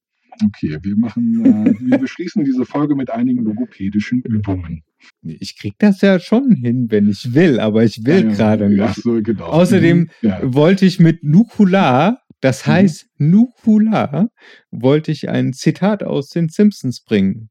Okay, 0.44 0.78
wir 0.82 0.96
machen, 0.96 1.44
äh, 1.44 1.74
wir 1.80 1.98
beschließen 1.98 2.44
diese 2.44 2.64
Folge 2.64 2.96
mit 2.96 3.10
einigen 3.10 3.44
logopädischen 3.44 4.22
Übungen. 4.22 4.82
Ich 5.22 5.58
krieg 5.58 5.74
das 5.78 6.00
ja 6.00 6.18
schon 6.18 6.52
hin, 6.54 6.86
wenn 6.90 7.08
ich 7.08 7.34
will, 7.34 7.60
aber 7.60 7.84
ich 7.84 8.04
will 8.04 8.24
Ja, 8.24 8.30
gerade 8.30 8.74
ja, 8.74 8.88
nicht. 8.88 9.02
so, 9.02 9.20
genau. 9.22 9.44
Außerdem 9.46 9.98
Mhm, 9.98 10.08
ja. 10.22 10.40
wollte 10.54 10.86
ich 10.86 10.98
mit 11.00 11.22
Nukular, 11.22 12.22
das 12.40 12.66
Mhm. 12.66 12.70
heißt 12.72 13.06
Nukular, 13.18 14.30
wollte 14.70 15.12
ich 15.12 15.28
ein 15.28 15.52
Zitat 15.52 16.02
aus 16.02 16.28
den 16.30 16.48
Simpsons 16.48 17.02
bringen. 17.04 17.50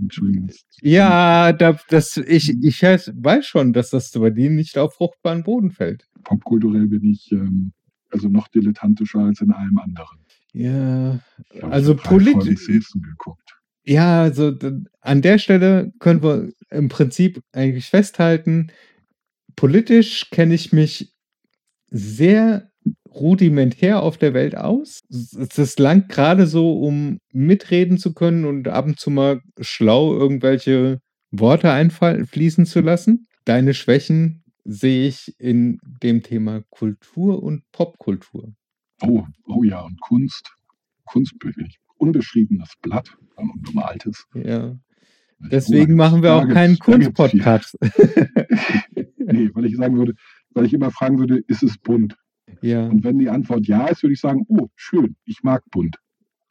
Entschuldigung. 0.00 0.50
Ja, 0.82 1.52
da, 1.52 1.78
das, 1.88 2.16
ich, 2.16 2.56
ich 2.62 2.82
weiß 2.82 3.46
schon, 3.46 3.72
dass 3.72 3.90
das 3.90 4.10
bei 4.12 4.30
denen 4.30 4.56
nicht 4.56 4.78
auf 4.78 4.94
fruchtbaren 4.94 5.42
Boden 5.42 5.70
fällt. 5.70 6.08
Popkulturell 6.24 6.86
bin 6.86 7.04
ich 7.04 7.30
ähm, 7.32 7.72
also 8.10 8.28
noch 8.28 8.48
dilettantischer 8.48 9.20
als 9.20 9.40
in 9.40 9.52
allem 9.52 9.78
anderen. 9.78 10.18
Ja, 10.52 11.20
habe 11.62 11.72
Also 11.72 11.94
politisch- 11.94 12.90
ja, 13.84 14.22
also 14.22 14.56
an 15.00 15.22
der 15.22 15.38
Stelle 15.38 15.92
können 16.00 16.22
wir 16.22 16.52
im 16.70 16.88
Prinzip 16.88 17.42
eigentlich 17.52 17.86
festhalten, 17.86 18.68
politisch 19.56 20.30
kenne 20.30 20.54
ich 20.54 20.72
mich 20.72 21.14
sehr 21.90 22.69
rudimentär 23.14 24.02
auf 24.02 24.18
der 24.18 24.34
Welt 24.34 24.56
aus. 24.56 25.00
Es 25.10 25.78
langt 25.78 26.08
gerade 26.08 26.46
so, 26.46 26.78
um 26.80 27.18
mitreden 27.32 27.98
zu 27.98 28.14
können 28.14 28.44
und 28.44 28.68
ab 28.68 28.86
und 28.86 28.98
zu 28.98 29.10
mal 29.10 29.40
schlau 29.60 30.14
irgendwelche 30.14 31.00
Worte 31.30 31.70
einfließen 31.70 32.66
zu 32.66 32.80
lassen. 32.80 33.26
Deine 33.44 33.74
Schwächen 33.74 34.42
sehe 34.64 35.08
ich 35.08 35.34
in 35.38 35.78
dem 35.82 36.22
Thema 36.22 36.62
Kultur 36.70 37.42
und 37.42 37.62
Popkultur. 37.72 38.52
Oh, 39.02 39.24
oh 39.46 39.64
ja, 39.64 39.80
und 39.80 40.00
Kunst. 40.00 40.54
Kunst 41.04 41.38
bin 41.38 41.54
ich. 41.66 41.78
Unbeschriebenes 41.96 42.74
Blatt, 42.82 43.16
ein 43.36 43.50
unbemaltes. 43.50 44.26
Ja. 44.34 44.76
Deswegen 45.50 45.94
machen 45.94 46.22
wir 46.22 46.34
auch 46.34 46.48
keinen. 46.48 46.78
Kunstpodcast. 46.78 47.76
Nee, 49.32 49.48
weil 49.54 49.66
ich 49.66 49.76
sagen 49.76 49.96
würde, 49.96 50.14
weil 50.54 50.64
ich 50.64 50.72
immer 50.72 50.90
fragen 50.90 51.20
würde, 51.20 51.40
ist 51.46 51.62
es 51.62 51.78
bunt? 51.78 52.16
Ja. 52.62 52.86
Und 52.86 53.04
wenn 53.04 53.18
die 53.18 53.28
Antwort 53.28 53.66
ja 53.66 53.86
ist, 53.88 54.02
würde 54.02 54.14
ich 54.14 54.20
sagen, 54.20 54.44
oh, 54.48 54.68
schön, 54.76 55.16
ich 55.24 55.42
mag 55.42 55.62
bunt. 55.70 55.96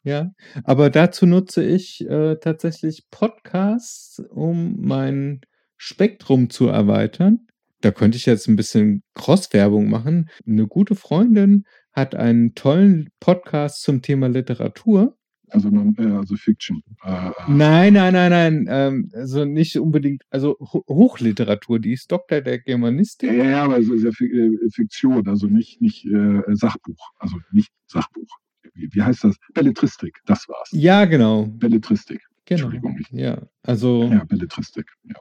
Ja, 0.02 0.32
aber 0.64 0.88
dazu 0.88 1.26
nutze 1.26 1.62
ich 1.62 2.08
äh, 2.08 2.36
tatsächlich 2.36 3.04
Podcasts, 3.10 4.22
um 4.30 4.76
mein 4.80 5.42
Spektrum 5.76 6.48
zu 6.48 6.68
erweitern. 6.68 7.46
Da 7.82 7.90
könnte 7.90 8.16
ich 8.16 8.26
jetzt 8.26 8.48
ein 8.48 8.56
bisschen 8.56 9.02
Cross-Werbung 9.14 9.88
machen. 9.88 10.28
Eine 10.46 10.66
gute 10.66 10.94
Freundin 10.94 11.64
hat 11.92 12.14
einen 12.14 12.54
tollen 12.54 13.10
Podcast 13.20 13.82
zum 13.82 14.02
Thema 14.02 14.28
Literatur. 14.28 15.16
Also, 15.50 15.70
man, 15.70 15.94
also 16.16 16.36
Fiction. 16.36 16.82
Äh, 17.04 17.28
äh, 17.28 17.32
Nein, 17.48 17.94
nein, 17.94 18.12
nein, 18.12 18.30
nein. 18.30 18.66
Ähm, 18.68 19.10
also 19.14 19.44
nicht 19.44 19.76
unbedingt, 19.78 20.22
also 20.30 20.56
Ho 20.60 20.84
Hochliteratur, 20.88 21.78
die 21.78 21.92
ist 21.92 22.10
Doktor 22.10 22.40
der 22.40 22.54
ja, 22.54 22.60
Germanistik. 22.64 23.30
ja, 23.32 23.44
ja, 23.44 23.64
aber 23.64 23.78
es 23.78 23.88
ist 23.88 24.04
ja 24.04 24.10
äh, 24.26 24.50
Fiktion, 24.72 25.26
also 25.28 25.46
nicht, 25.46 25.80
nicht 25.80 26.06
äh, 26.06 26.42
Sachbuch. 26.50 27.10
Also 27.18 27.36
nicht 27.52 27.70
Sachbuch. 27.86 28.28
Wie, 28.74 28.88
wie 28.92 29.02
heißt 29.02 29.24
das? 29.24 29.36
Belletristik, 29.54 30.18
das 30.26 30.48
war's. 30.48 30.68
Ja, 30.72 31.04
genau. 31.04 31.46
Belletristik. 31.46 32.20
Genau. 32.44 32.64
Entschuldigung. 32.64 32.98
Ich, 33.00 33.10
Ja, 33.10 33.42
also. 33.62 34.04
ja, 34.04 34.24
Belletristik. 34.24 34.86
Ja. 35.04 35.14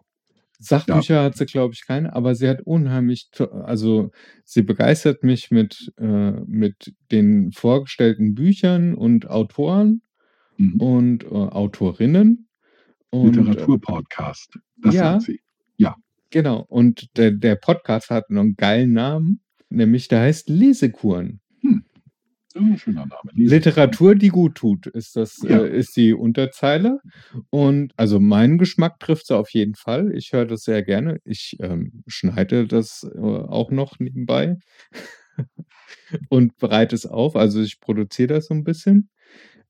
Sachbücher 0.62 1.24
hat 1.24 1.38
sie, 1.38 1.46
glaube 1.46 1.74
ich, 1.74 1.86
keine, 1.88 2.14
aber 2.14 2.36
sie 2.36 2.50
hat 2.50 2.62
unheimlich, 2.62 3.30
also 3.64 4.12
sie 4.44 4.62
begeistert 4.62 5.24
mich 5.24 5.52
mit, 5.52 5.94
äh, 5.98 6.32
mit 6.32 6.94
den 7.12 7.54
vorgestellten 7.54 8.36
Büchern 8.36 8.94
und 8.94 9.30
Autoren 9.30 10.02
Mhm. 10.60 10.82
und 10.82 11.24
äh, 11.24 11.28
Autorinnen. 11.28 12.48
Und, 13.10 13.38
äh, 13.38 13.42
Literaturpodcast. 13.42 14.60
Das 14.78 14.94
ja. 14.94 15.14
sagt 15.14 15.24
sie. 15.24 15.40
Genau, 16.32 16.64
und 16.68 17.18
der, 17.18 17.32
der 17.32 17.56
Podcast 17.56 18.12
hat 18.12 18.30
noch 18.30 18.42
einen 18.42 18.56
geilen 18.56 18.94
Namen, 18.94 19.42
nämlich 19.70 20.08
der 20.08 20.22
heißt 20.22 20.50
Lesekuren. 20.50 21.42
Ist 22.48 22.56
ein 22.56 22.78
schöner 22.78 23.06
Name. 23.06 23.32
Literatur, 23.34 24.16
die 24.16 24.30
gut 24.30 24.56
tut, 24.56 24.88
ist 24.88 25.16
das, 25.16 25.38
Ja. 25.44 25.64
äh, 25.64 25.78
ist 25.78 25.96
die 25.96 26.14
Unterzeile. 26.14 27.00
Und 27.50 27.94
also 27.96 28.20
meinen 28.20 28.58
Geschmack 28.58 29.00
trifft 29.00 29.28
sie 29.28 29.36
auf 29.36 29.50
jeden 29.52 29.76
Fall. 29.76 30.12
Ich 30.16 30.34
höre 30.34 30.46
das 30.46 30.64
sehr 30.64 30.84
gerne. 30.84 31.20
Ich 31.26 31.58
ähm, 31.62 32.04
schneide 32.08 32.68
das 32.68 33.04
äh, 33.04 33.20
auch 33.20 33.72
noch 33.72 34.00
nebenbei 34.00 34.58
und 36.30 36.58
bereite 36.58 36.96
es 36.96 37.06
auf. 37.06 37.36
Also 37.36 37.62
ich 37.62 37.80
produziere 37.80 38.36
das 38.36 38.48
so 38.48 38.56
ein 38.56 38.64
bisschen. 38.64 39.10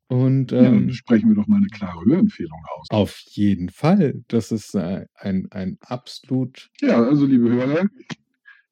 Und 0.09 0.51
Ja, 0.51 0.63
dann 0.63 0.73
ähm, 0.73 0.91
sprechen 0.91 1.29
wir 1.29 1.35
doch 1.35 1.47
mal 1.47 1.57
eine 1.57 1.67
klare 1.67 2.03
Hörempfehlung 2.03 2.59
aus. 2.75 2.87
auf 2.89 3.19
jeden 3.27 3.69
Fall. 3.69 4.23
Das 4.27 4.51
ist 4.51 4.73
äh, 4.73 5.05
ein, 5.13 5.47
ein 5.51 5.77
absolut 5.81 6.69
Ja, 6.81 7.03
also 7.03 7.27
liebe 7.27 7.47
Hörer, 7.49 7.85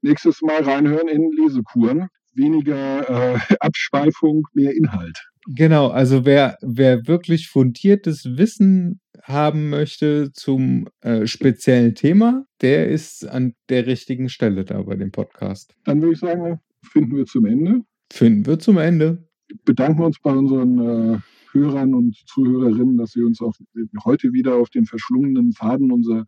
nächstes 0.01 0.41
Mal 0.41 0.63
reinhören 0.63 1.07
in 1.07 1.31
Lesekuren. 1.31 2.07
Weniger 2.33 3.35
äh, 3.35 3.37
Abschweifung, 3.59 4.47
mehr 4.53 4.75
Inhalt. 4.75 5.27
Genau, 5.49 5.87
also 5.89 6.25
wer, 6.25 6.57
wer 6.61 7.07
wirklich 7.07 7.47
fundiertes 7.49 8.37
Wissen 8.37 8.99
haben 9.23 9.69
möchte 9.69 10.31
zum 10.33 10.87
äh, 11.01 11.25
speziellen 11.27 11.95
Thema, 11.95 12.45
der 12.61 12.87
ist 12.89 13.27
an 13.27 13.53
der 13.69 13.85
richtigen 13.85 14.29
Stelle 14.29 14.65
da 14.65 14.81
bei 14.81 14.95
dem 14.95 15.11
Podcast. 15.11 15.75
Dann 15.85 16.01
würde 16.01 16.13
ich 16.13 16.19
sagen, 16.19 16.59
finden 16.83 17.15
wir 17.15 17.25
zum 17.25 17.45
Ende. 17.45 17.81
Finden 18.11 18.45
wir 18.45 18.59
zum 18.59 18.77
Ende. 18.77 19.26
Bedanken 19.65 20.03
uns 20.03 20.19
bei 20.19 20.31
unseren 20.31 20.79
äh, 20.79 21.19
Hörern 21.51 21.93
und 21.93 22.15
Zuhörerinnen, 22.27 22.97
dass 22.97 23.11
sie 23.11 23.23
uns 23.23 23.41
auch 23.41 23.55
heute 24.03 24.33
wieder 24.33 24.55
auf 24.55 24.69
den 24.69 24.85
verschlungenen 24.85 25.53
Faden 25.53 25.91
unserer 25.91 26.25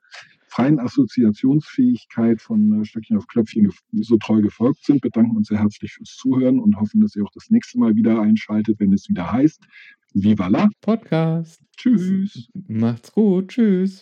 freien 0.47 0.79
Assoziationsfähigkeit 0.79 2.41
von 2.41 2.81
äh, 2.81 2.85
Stöckchen 2.85 3.17
auf 3.17 3.27
Klöpfchen 3.27 3.71
so 3.93 4.17
treu 4.17 4.41
gefolgt 4.41 4.85
sind. 4.85 5.01
Bedanken 5.01 5.37
uns 5.37 5.49
sehr 5.49 5.59
herzlich 5.59 5.93
fürs 5.93 6.15
Zuhören 6.15 6.59
und 6.59 6.79
hoffen, 6.79 7.01
dass 7.01 7.15
ihr 7.15 7.23
auch 7.23 7.31
das 7.33 7.49
nächste 7.49 7.77
Mal 7.79 7.95
wieder 7.95 8.21
einschaltet, 8.21 8.79
wenn 8.79 8.93
es 8.93 9.07
wieder 9.09 9.31
heißt 9.31 9.61
Viva 10.13 10.47
la. 10.47 10.69
Podcast. 10.81 11.61
Tschüss. 11.77 12.49
Macht's 12.67 13.11
gut. 13.11 13.49
Tschüss. 13.49 13.97